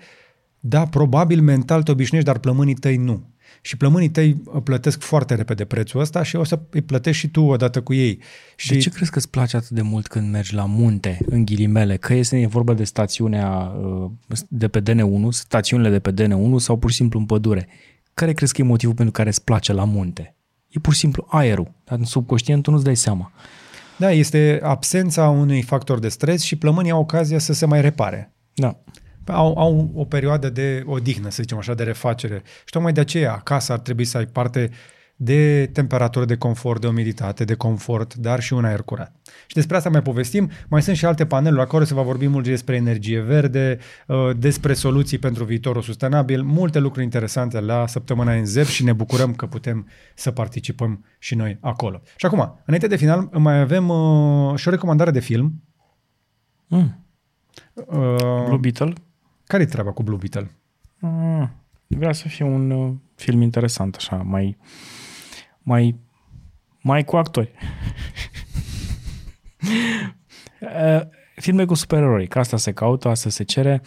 da, 0.59 0.85
probabil 0.85 1.41
mental 1.41 1.83
te 1.83 1.91
obișnuiești, 1.91 2.31
dar 2.31 2.39
plămânii 2.39 2.73
tăi 2.73 2.97
nu. 2.97 3.33
Și 3.61 3.77
plămânii 3.77 4.09
tăi 4.09 4.41
uh, 4.45 4.61
plătesc 4.63 5.01
foarte 5.01 5.35
repede 5.35 5.65
prețul 5.65 5.99
ăsta 5.99 6.23
și 6.23 6.35
o 6.35 6.43
să 6.43 6.59
îi 6.69 6.81
plătești 6.81 7.19
și 7.19 7.27
tu 7.27 7.41
odată 7.41 7.81
cu 7.81 7.93
ei. 7.93 8.19
Și 8.55 8.73
De 8.73 8.77
ce 8.77 8.89
crezi 8.89 9.11
că 9.11 9.17
îți 9.17 9.29
place 9.29 9.55
atât 9.57 9.69
de 9.69 9.81
mult 9.81 10.07
când 10.07 10.31
mergi 10.31 10.53
la 10.53 10.65
munte, 10.65 11.17
în 11.25 11.45
ghilimele? 11.45 11.97
Că 11.97 12.13
este 12.13 12.47
vorba 12.47 12.73
de 12.73 12.83
stațiunea 12.83 13.49
uh, 13.49 14.11
de 14.47 14.67
pe 14.67 14.81
DN1, 14.81 15.29
stațiunile 15.29 15.89
de 15.89 15.99
pe 15.99 16.13
DN1 16.13 16.55
sau 16.57 16.77
pur 16.77 16.89
și 16.89 16.95
simplu 16.95 17.19
în 17.19 17.25
pădure? 17.25 17.67
Care 18.13 18.33
crezi 18.33 18.53
că 18.53 18.61
e 18.61 18.63
motivul 18.63 18.95
pentru 18.95 19.13
care 19.13 19.29
îți 19.29 19.43
place 19.43 19.73
la 19.73 19.83
munte? 19.83 20.35
E 20.67 20.79
pur 20.79 20.93
și 20.93 20.99
simplu 20.99 21.25
aerul, 21.29 21.71
dar 21.83 21.97
în 21.97 22.05
subconștientul 22.05 22.73
nu-ți 22.73 22.85
dai 22.85 22.95
seama. 22.95 23.31
Da, 23.97 24.11
este 24.11 24.59
absența 24.63 25.29
unui 25.29 25.61
factor 25.61 25.99
de 25.99 26.09
stres 26.09 26.41
și 26.41 26.55
plămânii 26.55 26.91
au 26.91 26.99
ocazia 26.99 27.39
să 27.39 27.53
se 27.53 27.65
mai 27.65 27.81
repare. 27.81 28.33
Da. 28.53 28.77
Au, 29.29 29.57
au 29.57 29.91
o 29.95 30.05
perioadă 30.05 30.49
de 30.49 30.83
odihnă, 30.85 31.29
să 31.29 31.41
zicem 31.41 31.57
așa, 31.57 31.73
de 31.73 31.83
refacere. 31.83 32.41
Și 32.45 32.71
tocmai 32.71 32.93
de 32.93 32.99
aceea 32.99 33.33
acasă 33.33 33.71
ar 33.71 33.79
trebui 33.79 34.05
să 34.05 34.17
ai 34.17 34.25
parte 34.25 34.69
de 35.21 35.69
temperatură, 35.73 36.25
de 36.25 36.37
confort, 36.37 36.81
de 36.81 36.87
umiditate, 36.87 37.43
de 37.43 37.53
confort, 37.53 38.15
dar 38.15 38.41
și 38.41 38.53
un 38.53 38.65
aer 38.65 38.81
curat. 38.81 39.15
Și 39.47 39.55
despre 39.55 39.75
asta 39.75 39.89
mai 39.89 40.01
povestim. 40.01 40.49
Mai 40.67 40.81
sunt 40.81 40.95
și 40.95 41.05
alte 41.05 41.25
paneluri 41.25 41.61
acolo, 41.61 41.83
se 41.83 41.93
va 41.93 42.01
vorbi 42.01 42.27
mult 42.27 42.45
despre 42.45 42.75
energie 42.75 43.19
verde, 43.19 43.77
uh, 44.07 44.29
despre 44.37 44.73
soluții 44.73 45.17
pentru 45.17 45.43
viitorul 45.43 45.81
sustenabil, 45.81 46.43
multe 46.43 46.79
lucruri 46.79 47.03
interesante 47.03 47.59
la 47.59 47.87
săptămâna 47.87 48.33
în 48.33 48.45
ZEP 48.45 48.65
și 48.65 48.83
ne 48.83 48.93
bucurăm 48.93 49.33
că 49.33 49.45
putem 49.45 49.87
să 50.15 50.31
participăm 50.31 51.05
și 51.17 51.35
noi 51.35 51.57
acolo. 51.61 52.01
Și 52.15 52.25
acum, 52.25 52.61
înainte 52.65 52.87
de 52.87 52.95
final, 52.95 53.29
mai 53.31 53.59
avem 53.59 53.89
uh, 53.89 54.55
și 54.55 54.67
o 54.67 54.71
recomandare 54.71 55.11
de 55.11 55.19
film. 55.19 55.63
Mm. 56.67 57.05
Uh, 57.73 58.43
Blue 58.45 58.57
Beetle? 58.57 58.93
Care-i 59.49 59.65
treaba 59.65 59.91
cu 59.91 60.03
Blue 60.03 60.17
Beetle? 60.17 60.51
Mm. 60.99 61.51
Vrea 61.87 62.11
să 62.11 62.27
fie 62.27 62.45
un 62.45 62.71
uh, 62.71 62.93
film 63.15 63.41
interesant, 63.41 63.95
așa, 63.95 64.15
mai, 64.15 64.57
mai, 65.59 65.95
mai 66.81 67.03
cu 67.03 67.15
actori. 67.15 67.51
Uh, 70.61 71.01
Filme 71.35 71.65
cu 71.65 71.73
supereroi, 71.73 72.27
că 72.27 72.39
asta 72.39 72.57
se 72.57 72.71
caută, 72.71 73.07
asta 73.07 73.29
se 73.29 73.43
cere. 73.43 73.81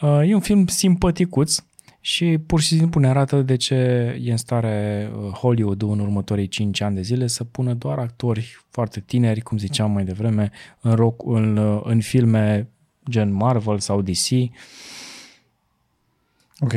Uh, 0.00 0.20
E 0.26 0.34
un 0.34 0.40
film 0.40 0.66
simpaticuț 0.66 1.64
și 2.00 2.38
pur 2.46 2.60
și 2.60 2.76
simplu 2.76 3.00
ne 3.00 3.08
arată 3.08 3.42
de 3.42 3.56
ce 3.56 3.74
e 4.22 4.30
în 4.30 4.36
stare 4.36 5.08
uh, 5.16 5.30
Hollywood 5.30 5.82
în 5.82 5.98
următorii 5.98 6.48
5 6.48 6.80
ani 6.80 6.94
de 6.94 7.02
zile 7.02 7.26
să 7.26 7.44
pună 7.44 7.74
doar 7.74 7.98
actori 7.98 8.64
foarte 8.70 9.00
tineri, 9.00 9.40
cum 9.40 9.58
ziceam 9.58 9.90
mai 9.90 10.04
devreme, 10.04 10.50
în, 10.80 10.94
rock, 10.94 11.22
în, 11.24 11.56
uh, 11.56 11.80
în 11.84 12.00
filme 12.00 12.68
gen 13.10 13.32
Marvel 13.32 13.78
sau 13.78 14.02
DC. 14.02 14.28
Ok. 16.60 16.74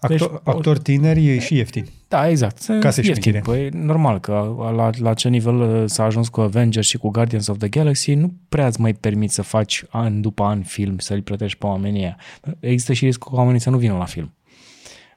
Actor, 0.00 0.18
Deci, 0.18 0.40
actori 0.44 0.80
tineri 0.80 1.26
e 1.26 1.38
și 1.38 1.54
ieftini. 1.54 1.92
Da, 2.08 2.28
exact. 2.28 2.64
Ca 2.80 2.90
să 2.90 3.00
ieftin. 3.04 3.32
știe. 3.32 3.40
Păi, 3.40 3.68
normal 3.68 4.20
că 4.20 4.54
la, 4.74 4.90
la 4.98 5.14
ce 5.14 5.28
nivel 5.28 5.60
uh, 5.60 5.82
s-a 5.86 6.04
ajuns 6.04 6.28
cu 6.28 6.40
Avengers 6.40 6.86
și 6.86 6.98
cu 6.98 7.10
Guardians 7.10 7.46
of 7.46 7.58
the 7.58 7.68
Galaxy, 7.68 8.14
nu 8.14 8.34
prea 8.48 8.66
îți 8.66 8.80
mai 8.80 8.94
permiți 8.94 9.34
să 9.34 9.42
faci 9.42 9.84
an 9.88 10.20
după 10.20 10.42
an 10.42 10.62
film, 10.62 10.98
să-l 10.98 11.22
plătești 11.22 11.58
pe 11.58 11.66
oamenii 11.66 12.00
ăia. 12.00 12.16
Există 12.60 12.92
și 12.92 13.04
riscul 13.04 13.30
ca 13.32 13.38
oamenii 13.38 13.60
să 13.60 13.70
nu 13.70 13.78
vină 13.78 13.96
la 13.96 14.04
film, 14.04 14.34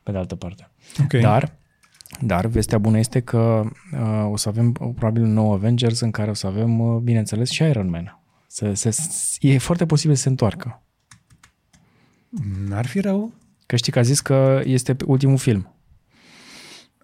pe 0.03 0.11
de 0.11 0.18
altă 0.18 0.35
parte. 0.35 0.69
Ok. 1.03 1.14
Dar, 1.22 1.56
dar 2.22 2.45
vestea 2.45 2.77
bună 2.77 2.98
este 2.98 3.19
că 3.19 3.64
uh, 3.93 4.30
o 4.31 4.38
să 4.38 4.49
avem 4.49 4.68
uh, 4.68 4.89
probabil 4.95 5.23
un 5.23 5.34
nou 5.34 5.53
Avengers 5.53 5.99
în 5.99 6.11
care 6.11 6.30
o 6.30 6.34
să 6.34 6.48
avem, 6.48 6.80
uh, 6.80 7.02
bineînțeles, 7.02 7.49
și 7.49 7.64
Iron 7.64 7.89
Man. 7.89 8.19
Să, 8.48 8.73
să, 8.73 9.02
e 9.39 9.57
foarte 9.57 9.85
posibil 9.85 10.15
să 10.15 10.22
se 10.22 10.30
întoarcă. 10.30 10.84
N-ar 12.68 12.85
fi 12.85 12.99
rău? 12.99 13.34
Că 13.72 13.77
știi 13.77 13.91
că 13.91 13.99
a 13.99 14.02
zis 14.02 14.19
că 14.19 14.61
este 14.65 14.95
ultimul 15.06 15.38
film. 15.38 15.73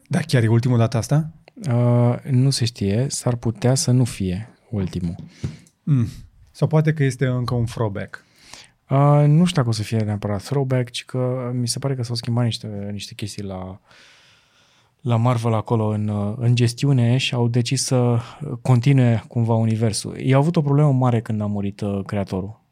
Da, 0.07 0.19
chiar 0.19 0.43
e 0.43 0.47
ultimul 0.47 0.77
dată 0.77 0.97
asta? 0.97 1.29
Uh, 1.69 2.15
nu 2.29 2.49
se 2.49 2.65
știe, 2.65 3.05
s-ar 3.09 3.35
putea 3.35 3.75
să 3.75 3.91
nu 3.91 4.03
fie 4.03 4.49
ultimul. 4.69 5.15
Mm. 5.83 6.07
Sau 6.51 6.67
poate 6.67 6.93
că 6.93 7.03
este 7.03 7.25
încă 7.25 7.53
un 7.53 7.65
throwback. 7.65 8.25
Uh, 8.89 9.23
nu 9.27 9.45
știu 9.45 9.55
dacă 9.55 9.69
o 9.69 9.71
să 9.71 9.83
fie 9.83 9.97
neapărat 9.97 10.43
throwback, 10.43 10.89
ci 10.89 11.05
că 11.05 11.51
mi 11.53 11.67
se 11.67 11.79
pare 11.79 11.95
că 11.95 12.03
s-au 12.03 12.15
schimbat 12.15 12.43
niște, 12.43 12.89
niște 12.91 13.13
chestii 13.13 13.43
la, 13.43 13.79
la 15.01 15.15
Marvel 15.15 15.53
acolo 15.53 15.85
în, 15.85 16.07
uh, 16.07 16.35
în 16.37 16.55
gestiune 16.55 17.17
și 17.17 17.33
au 17.33 17.47
decis 17.47 17.83
să 17.83 18.19
continue 18.61 19.23
cumva 19.27 19.53
universul. 19.53 20.15
Ei 20.17 20.33
au 20.33 20.39
avut 20.39 20.55
o 20.55 20.61
problemă 20.61 20.91
mare 20.91 21.21
când 21.21 21.41
a 21.41 21.45
murit 21.45 21.81
uh, 21.81 22.05
creatorul. 22.05 22.65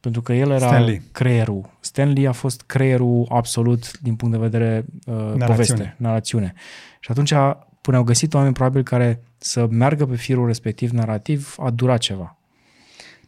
Pentru 0.00 0.22
că 0.22 0.32
el 0.32 0.50
era 0.50 0.66
Stan 0.66 0.84
Lee. 0.84 1.02
creierul. 1.12 1.70
Stanley 1.80 2.26
a 2.26 2.32
fost 2.32 2.62
creierul 2.66 3.26
absolut 3.28 3.98
din 3.98 4.14
punct 4.14 4.34
de 4.34 4.40
vedere 4.40 4.84
uh, 5.06 5.14
Narațiune. 5.14 5.46
poveste, 5.46 5.94
narațiune. 5.98 6.54
Și 7.00 7.10
atunci, 7.10 7.32
până 7.80 7.96
au 7.96 8.02
găsit 8.02 8.34
oameni 8.34 8.54
probabil 8.54 8.82
care 8.82 9.22
să 9.38 9.66
meargă 9.70 10.06
pe 10.06 10.16
firul 10.16 10.46
respectiv 10.46 10.90
narrativ, 10.90 11.54
a 11.58 11.70
durat 11.70 11.98
ceva. 11.98 12.36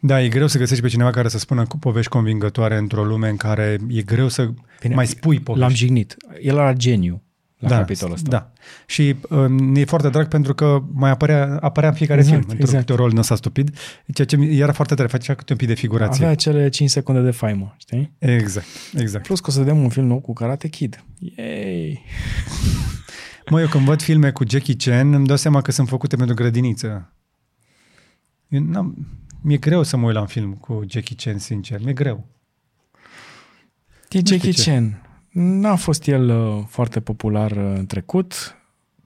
Da, 0.01 0.21
e 0.21 0.27
greu 0.27 0.47
să 0.47 0.57
găsești 0.57 0.83
pe 0.83 0.89
cineva 0.89 1.09
care 1.09 1.27
să 1.27 1.37
spună 1.37 1.65
cu 1.65 1.77
povești 1.77 2.09
convingătoare 2.11 2.77
într-o 2.77 3.03
lume 3.03 3.29
în 3.29 3.37
care 3.37 3.77
e 3.87 4.01
greu 4.01 4.27
să 4.27 4.49
Bine, 4.81 4.95
mai 4.95 5.07
spui 5.07 5.39
povești. 5.39 5.67
L-am 5.67 5.75
jignit. 5.75 6.15
El 6.41 6.55
era 6.57 6.73
geniu. 6.73 7.21
La 7.59 7.69
da, 7.69 7.77
capitolul 7.77 8.13
ăsta. 8.13 8.29
Da. 8.29 8.51
Și 8.85 9.15
uh, 9.29 9.45
e 9.75 9.85
foarte 9.85 10.09
drag 10.09 10.27
pentru 10.27 10.53
că 10.53 10.83
mai 10.93 11.09
apărea, 11.09 11.57
apărea 11.61 11.89
în 11.89 11.95
fiecare 11.95 12.19
Exact, 12.19 12.37
film, 12.37 12.49
într-un 12.49 12.67
exact. 12.67 12.85
câte 12.85 13.01
rol 13.01 13.17
ăsta 13.17 13.35
stupid, 13.35 13.77
ceea 14.13 14.27
ce 14.27 14.35
mi- 14.37 14.57
era 14.59 14.71
foarte 14.71 14.95
tare, 14.95 15.07
facea 15.07 15.33
câte 15.35 15.51
un 15.51 15.57
pic 15.57 15.67
de 15.67 15.73
figurație. 15.73 16.23
Avea 16.23 16.35
cele 16.35 16.69
5 16.69 16.89
secunde 16.89 17.21
de 17.21 17.31
faimă, 17.31 17.75
știi? 17.77 18.13
Exact, 18.17 18.65
exact. 18.97 19.25
Plus 19.25 19.39
că 19.39 19.45
o 19.49 19.53
să 19.53 19.59
vedem 19.59 19.77
un 19.83 19.89
film 19.89 20.05
nou 20.05 20.19
cu 20.19 20.33
Karate 20.33 20.67
Kid. 20.67 21.03
Yay! 21.17 22.03
Mă, 23.49 23.61
eu 23.61 23.67
când 23.67 23.85
văd 23.85 24.01
filme 24.01 24.31
cu 24.31 24.43
Jackie 24.47 24.75
Chan, 24.77 25.13
îmi 25.13 25.27
dau 25.27 25.35
seama 25.37 25.61
că 25.61 25.71
sunt 25.71 25.87
făcute 25.87 26.15
pentru 26.15 26.35
grădiniță. 26.35 27.13
Eu 28.47 28.61
n-am, 28.63 29.07
mi-e 29.41 29.57
greu 29.57 29.83
să 29.83 29.97
mă 29.97 30.05
uit 30.05 30.13
la 30.15 30.21
un 30.21 30.27
film 30.27 30.53
cu 30.53 30.81
Jackie 30.87 31.15
Chan, 31.19 31.37
sincer. 31.37 31.79
Mi-e 31.83 31.93
greu. 31.93 32.25
E 34.09 34.17
știu 34.17 34.35
Jackie 34.35 34.51
ce. 34.51 34.69
Chan. 34.71 35.01
N-a 35.41 35.75
fost 35.75 36.07
el 36.07 36.29
uh, 36.29 36.63
foarte 36.67 36.99
popular 36.99 37.51
uh, 37.51 37.73
în 37.77 37.85
trecut. 37.85 38.55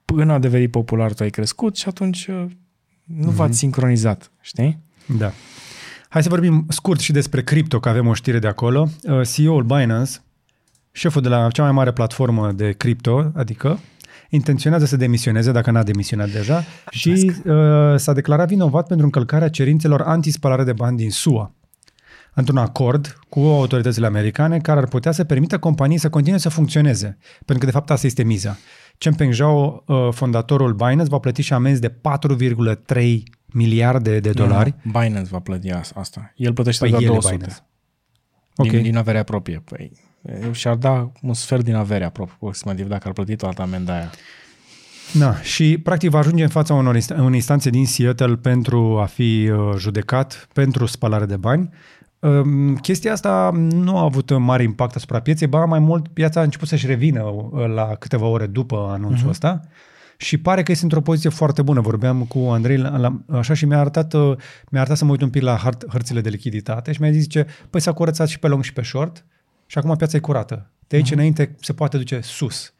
Până 0.06 0.34
a 0.34 0.40
devenit 0.40 0.72
popular, 0.72 1.14
tu 1.14 1.24
ai 1.24 1.30
crescut 1.30 1.76
și 1.78 1.88
atunci 1.88 2.28
uh, 2.28 2.36
nu 3.04 3.26
Mhm. 3.28 3.36
v-ați 3.36 3.58
sincronizat, 3.58 4.32
știi? 4.42 4.80
Da. 5.18 5.32
Hai 6.10 6.24
să 6.24 6.30
vorbim 6.30 6.66
scurt 6.70 7.00
și 7.00 7.12
despre 7.12 7.44
cripto, 7.44 7.80
că 7.80 7.90
avem 7.90 8.08
o 8.08 8.14
știre 8.14 8.40
de 8.40 8.48
acolo. 8.48 8.90
Uh, 9.04 9.22
CEO-ul 9.34 9.64
Binance, 9.64 10.12
șeful 10.92 11.22
de 11.22 11.28
la 11.28 11.48
cea 11.52 11.64
mai 11.64 11.72
mare 11.72 11.92
platformă 11.92 12.52
de 12.52 12.72
cripto, 12.72 13.32
adică, 13.36 13.80
intenționează 14.30 14.86
să 14.86 14.98
demisioneze, 14.98 15.52
dacă 15.52 15.72
n-a 15.72 15.84
demisionat 15.84 16.30
deja, 16.30 16.64
și 16.90 17.10
uh, 17.46 17.54
s-a 17.96 18.14
declarat 18.14 18.48
vinovat 18.48 18.88
pentru 18.88 19.06
încălcarea 19.06 19.50
cerințelor 19.50 20.02
antispălare 20.02 20.64
de 20.64 20.74
bani 20.74 20.98
din 20.98 21.12
SUA 21.12 21.52
într-un 22.34 22.58
acord 22.58 23.20
cu 23.30 23.40
autoritățile 23.40 24.06
americane 24.06 24.60
care 24.60 24.80
ar 24.80 24.88
putea 24.88 25.12
să 25.12 25.24
permită 25.24 25.60
companiei 25.60 25.98
să 25.98 26.10
continue 26.10 26.40
să 26.40 26.50
funcționeze. 26.50 27.18
Pentru 27.46 27.58
că, 27.58 27.66
de 27.66 27.72
fapt, 27.72 27.90
asta 27.92 28.08
este 28.08 28.24
miza. 28.24 28.58
Chengpeng 28.98 29.34
Zhao, 29.34 29.84
uh, 29.88 30.08
fondatorul 30.12 30.74
Binance, 30.74 31.10
va 31.10 31.18
plăti 31.20 31.42
și 31.42 31.54
amenzi 31.54 31.82
de 31.82 31.90
4,3 31.90 33.24
miliarde 33.46 34.20
de 34.20 34.30
dolari. 34.32 34.76
Nu, 34.82 34.92
Binance 34.92 35.30
va 35.32 35.40
plăti 35.40 35.72
as- 35.72 35.92
asta. 35.96 36.34
El 36.36 36.54
plătește 36.54 36.82
Păi 36.82 36.90
doar 36.90 37.02
el 37.04 37.08
e 37.08 37.12
200. 37.12 37.36
Binance. 37.36 37.60
Din, 38.56 38.76
Ok. 38.78 38.84
din 38.84 38.98
averea 38.98 39.24
proprie. 39.24 39.64
Păi, 39.66 39.92
și-ar 40.52 40.76
da 40.76 41.12
un 41.22 41.34
sfert 41.34 41.64
din 41.64 41.76
averea 41.76 42.08
aproximativ 42.08 42.88
dacă 42.88 43.08
ar 43.08 43.14
plăti 43.14 43.36
toată 43.36 43.62
amenda 43.62 43.94
aia. 43.94 44.10
Da, 45.14 45.42
și 45.42 45.78
practic 45.78 46.10
va 46.10 46.18
ajunge 46.20 46.44
în 46.44 46.50
fața 46.50 46.74
unor 46.74 46.96
inst- 46.96 47.18
unei 47.18 47.34
instanțe 47.36 47.70
din 47.70 47.86
Seattle 47.86 48.36
pentru 48.36 49.00
a 49.00 49.06
fi 49.06 49.50
uh, 49.52 49.76
judecat 49.78 50.48
pentru 50.54 50.86
spălare 50.86 51.26
de 51.26 51.38
bani. 51.38 51.70
Um, 52.24 52.76
chestia 52.76 53.12
asta 53.12 53.52
nu 53.72 53.98
a 53.98 54.02
avut 54.02 54.38
mare 54.38 54.64
impact 54.64 54.96
asupra 54.96 55.20
pieței, 55.20 55.48
ba 55.48 55.66
mai 55.66 55.80
mult 55.80 56.08
piața 56.08 56.40
a 56.40 56.44
început 56.44 56.68
să-și 56.68 56.86
revină 56.86 57.22
uh, 57.24 57.66
la 57.68 57.96
câteva 57.96 58.26
ore 58.26 58.48
după 58.48 58.88
anunțul 58.90 59.28
uh-huh. 59.28 59.30
ăsta 59.30 59.62
și 60.18 60.38
pare 60.38 60.64
că 60.64 60.72
este 60.72 60.84
într-o 60.84 61.02
poziție 61.02 61.30
foarte 61.30 61.62
bună. 61.62 61.82
Vorbeam 61.82 62.24
cu 62.24 62.40
Andrei 62.40 62.78
la, 62.78 62.98
la, 62.98 63.22
așa 63.32 63.54
și 63.54 63.66
mi-a 63.66 63.80
arătat, 63.80 64.14
uh, 64.14 64.38
mi-a 64.70 64.80
arătat 64.80 64.98
să 64.98 65.06
mă 65.06 65.12
uit 65.12 65.22
un 65.22 65.30
pic 65.30 65.42
la 65.42 65.56
hărt, 65.56 65.86
hărțile 65.90 66.22
de 66.22 66.30
lichiditate 66.30 66.92
și 66.92 67.02
mi-a 67.02 67.12
zis, 67.12 67.22
zice, 67.22 67.46
păi 67.70 67.82
s-a 67.82 67.92
curățat 67.92 68.28
și 68.28 68.40
pe 68.40 68.48
long 68.48 68.64
și 68.64 68.74
pe 68.74 68.82
short 68.82 69.26
și 69.66 69.78
acum 69.78 69.96
piața 69.96 70.18
e 70.18 70.20
curată. 70.20 70.72
De 70.88 70.96
aici 70.96 71.10
uh-huh. 71.10 71.14
înainte 71.14 71.56
se 71.60 71.74
poate 71.74 71.98
duce 71.98 72.20
sus 72.22 72.74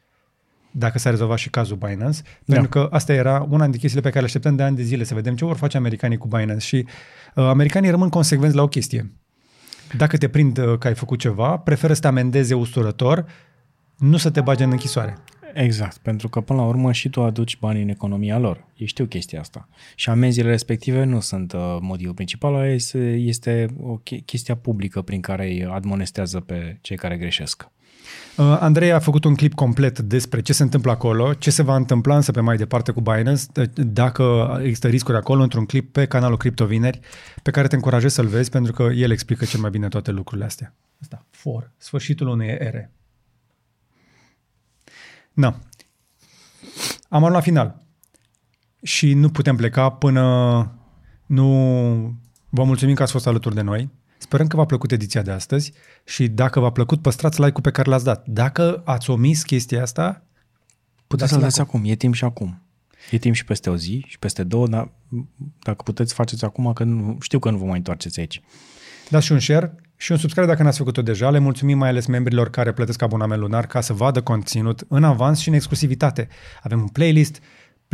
dacă 0.70 0.98
s-a 0.98 1.10
rezolvat 1.10 1.38
și 1.38 1.50
cazul 1.50 1.76
Binance, 1.76 2.20
Da. 2.44 2.54
pentru 2.54 2.68
că 2.68 2.88
asta 2.90 3.12
era 3.12 3.46
una 3.50 3.62
dintre 3.62 3.78
chestiile 3.78 4.00
pe 4.00 4.08
care 4.08 4.20
le 4.20 4.26
așteptăm 4.26 4.56
de 4.56 4.62
ani 4.62 4.76
de 4.76 4.82
zile, 4.82 5.04
să 5.04 5.14
vedem 5.14 5.34
ce 5.36 5.44
vor 5.44 5.56
face 5.56 5.76
americanii 5.76 6.16
cu 6.16 6.28
Binance 6.28 6.66
și 6.66 6.86
uh, 7.34 7.44
americanii 7.44 7.90
rămân 7.90 8.08
consecvenți 8.08 8.56
la 8.56 8.62
o 8.62 8.68
chestie. 8.68 9.12
Dacă 9.96 10.16
te 10.16 10.28
prind 10.28 10.58
uh, 10.58 10.78
că 10.78 10.86
ai 10.86 10.94
făcut 10.94 11.18
ceva, 11.18 11.56
preferă 11.56 11.92
să 11.92 12.00
te 12.00 12.06
amendeze 12.06 12.54
usturător, 12.54 13.26
nu 13.98 14.16
să 14.16 14.30
te 14.30 14.40
bage 14.40 14.64
în 14.64 14.70
închisoare. 14.70 15.14
Exact, 15.54 15.96
pentru 15.96 16.28
că 16.28 16.40
până 16.40 16.58
la 16.58 16.66
urmă 16.66 16.92
și 16.92 17.08
tu 17.08 17.22
aduci 17.22 17.58
bani 17.58 17.82
în 17.82 17.88
economia 17.88 18.38
lor. 18.38 18.66
Ei 18.76 18.86
știu 18.86 19.04
chestia 19.04 19.40
asta. 19.40 19.68
Și 19.94 20.08
amenziile 20.10 20.48
respective 20.48 21.04
nu 21.04 21.20
sunt 21.20 21.52
uh, 21.52 21.76
motivul 21.80 22.14
principal, 22.14 22.66
este, 22.66 23.14
este 23.14 23.66
o 23.80 23.98
che- 23.98 24.24
chestia 24.24 24.56
publică 24.56 25.02
prin 25.02 25.20
care 25.20 25.46
îi 25.46 25.64
admonestează 25.64 26.40
pe 26.40 26.78
cei 26.80 26.96
care 26.96 27.16
greșesc. 27.16 27.68
Uh, 28.36 28.56
Andrei 28.60 28.92
a 28.92 28.98
făcut 28.98 29.24
un 29.24 29.34
clip 29.34 29.54
complet 29.54 29.98
despre 29.98 30.40
ce 30.40 30.52
se 30.52 30.62
întâmplă 30.62 30.90
acolo, 30.90 31.34
ce 31.34 31.50
se 31.50 31.62
va 31.62 31.76
întâmpla 31.76 32.16
însă 32.16 32.32
pe 32.32 32.40
mai 32.40 32.56
departe 32.56 32.92
cu 32.92 33.00
Binance, 33.00 33.44
d- 33.44 33.72
dacă 33.74 34.56
există 34.62 34.88
riscuri 34.88 35.16
acolo, 35.16 35.42
într-un 35.42 35.66
clip 35.66 35.92
pe 35.92 36.06
canalul 36.06 36.36
Crypto 36.36 36.66
Vineri, 36.66 37.00
pe 37.42 37.50
care 37.50 37.66
te 37.66 37.74
încurajez 37.74 38.12
să-l 38.12 38.26
vezi, 38.26 38.50
pentru 38.50 38.72
că 38.72 38.82
el 38.82 39.10
explică 39.10 39.44
cel 39.44 39.60
mai 39.60 39.70
bine 39.70 39.88
toate 39.88 40.10
lucrurile 40.10 40.46
astea. 40.46 40.74
Asta, 41.00 41.26
for, 41.30 41.70
sfârșitul 41.76 42.26
unei 42.26 42.48
ere. 42.48 42.92
Na. 45.32 45.58
Am 47.08 47.18
ajuns 47.18 47.32
la 47.32 47.40
final. 47.40 47.82
Și 48.82 49.14
nu 49.14 49.28
putem 49.28 49.56
pleca 49.56 49.90
până 49.90 50.78
nu 51.26 51.46
vă 52.48 52.64
mulțumim 52.64 52.94
că 52.94 53.02
ați 53.02 53.12
fost 53.12 53.26
alături 53.26 53.54
de 53.54 53.60
noi. 53.60 53.90
Sperăm 54.24 54.46
că 54.46 54.56
v-a 54.56 54.64
plăcut 54.64 54.92
ediția 54.92 55.22
de 55.22 55.30
astăzi 55.30 55.72
și 56.04 56.28
dacă 56.28 56.60
v-a 56.60 56.70
plăcut, 56.70 57.02
păstrați 57.02 57.40
like-ul 57.40 57.62
pe 57.62 57.70
care 57.70 57.90
l-ați 57.90 58.04
dat. 58.04 58.26
Dacă 58.26 58.82
ați 58.84 59.10
omis 59.10 59.42
chestia 59.42 59.82
asta, 59.82 60.22
Puteți 61.06 61.30
să-l 61.30 61.40
dați 61.40 61.56
dați 61.56 61.68
acum, 61.68 61.82
e 61.84 61.94
timp 61.94 62.14
și 62.14 62.24
acum. 62.24 62.62
E 63.10 63.18
timp 63.18 63.34
și 63.34 63.44
peste 63.44 63.70
o 63.70 63.76
zi 63.76 64.04
și 64.06 64.18
peste 64.18 64.44
două, 64.44 64.66
dar 64.66 64.92
dacă 65.62 65.82
puteți, 65.84 66.14
faceți 66.14 66.44
acum, 66.44 66.72
că 66.72 66.84
nu, 66.84 67.16
știu 67.20 67.38
că 67.38 67.50
nu 67.50 67.56
vă 67.56 67.64
mai 67.64 67.76
întoarceți 67.76 68.20
aici. 68.20 68.42
Dați 69.10 69.24
și 69.24 69.32
un 69.32 69.38
share 69.38 69.74
și 69.96 70.12
un 70.12 70.18
subscribe 70.18 70.46
dacă 70.46 70.62
n-ați 70.62 70.78
făcut-o 70.78 71.02
deja. 71.02 71.30
Le 71.30 71.38
mulțumim 71.38 71.78
mai 71.78 71.88
ales 71.88 72.06
membrilor 72.06 72.50
care 72.50 72.72
plătesc 72.72 73.02
abonament 73.02 73.40
lunar 73.40 73.66
ca 73.66 73.80
să 73.80 73.92
vadă 73.92 74.22
conținut 74.22 74.84
în 74.88 75.04
avans 75.04 75.38
și 75.38 75.48
în 75.48 75.54
exclusivitate. 75.54 76.28
Avem 76.62 76.80
un 76.80 76.88
playlist 76.88 77.40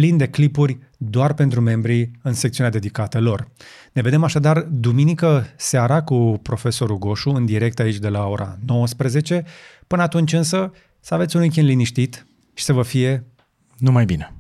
plin 0.01 0.17
de 0.17 0.29
clipuri 0.29 0.79
doar 0.97 1.35
pentru 1.35 1.61
membrii 1.61 2.11
în 2.23 2.33
secțiunea 2.33 2.73
dedicată 2.73 3.21
lor. 3.21 3.49
Ne 3.93 4.03
vedem 4.03 4.25
așadar 4.25 4.61
duminică 4.71 5.47
seara 5.57 6.03
cu 6.03 6.41
profesorul 6.43 6.99
Goșu 6.99 7.31
în 7.31 7.45
direct 7.45 7.79
aici 7.79 7.99
de 7.99 8.09
la 8.09 8.27
ora 8.27 8.59
19. 8.67 9.45
Până 9.87 10.03
atunci 10.03 10.33
însă 10.33 10.73
să 11.01 11.15
aveți 11.15 11.37
un 11.37 11.43
weekend 11.43 11.69
liniștit 11.69 12.27
și 12.55 12.65
să 12.65 12.73
vă 12.73 12.83
fie 12.83 13.25
Numai 13.79 14.05
bine! 14.05 14.40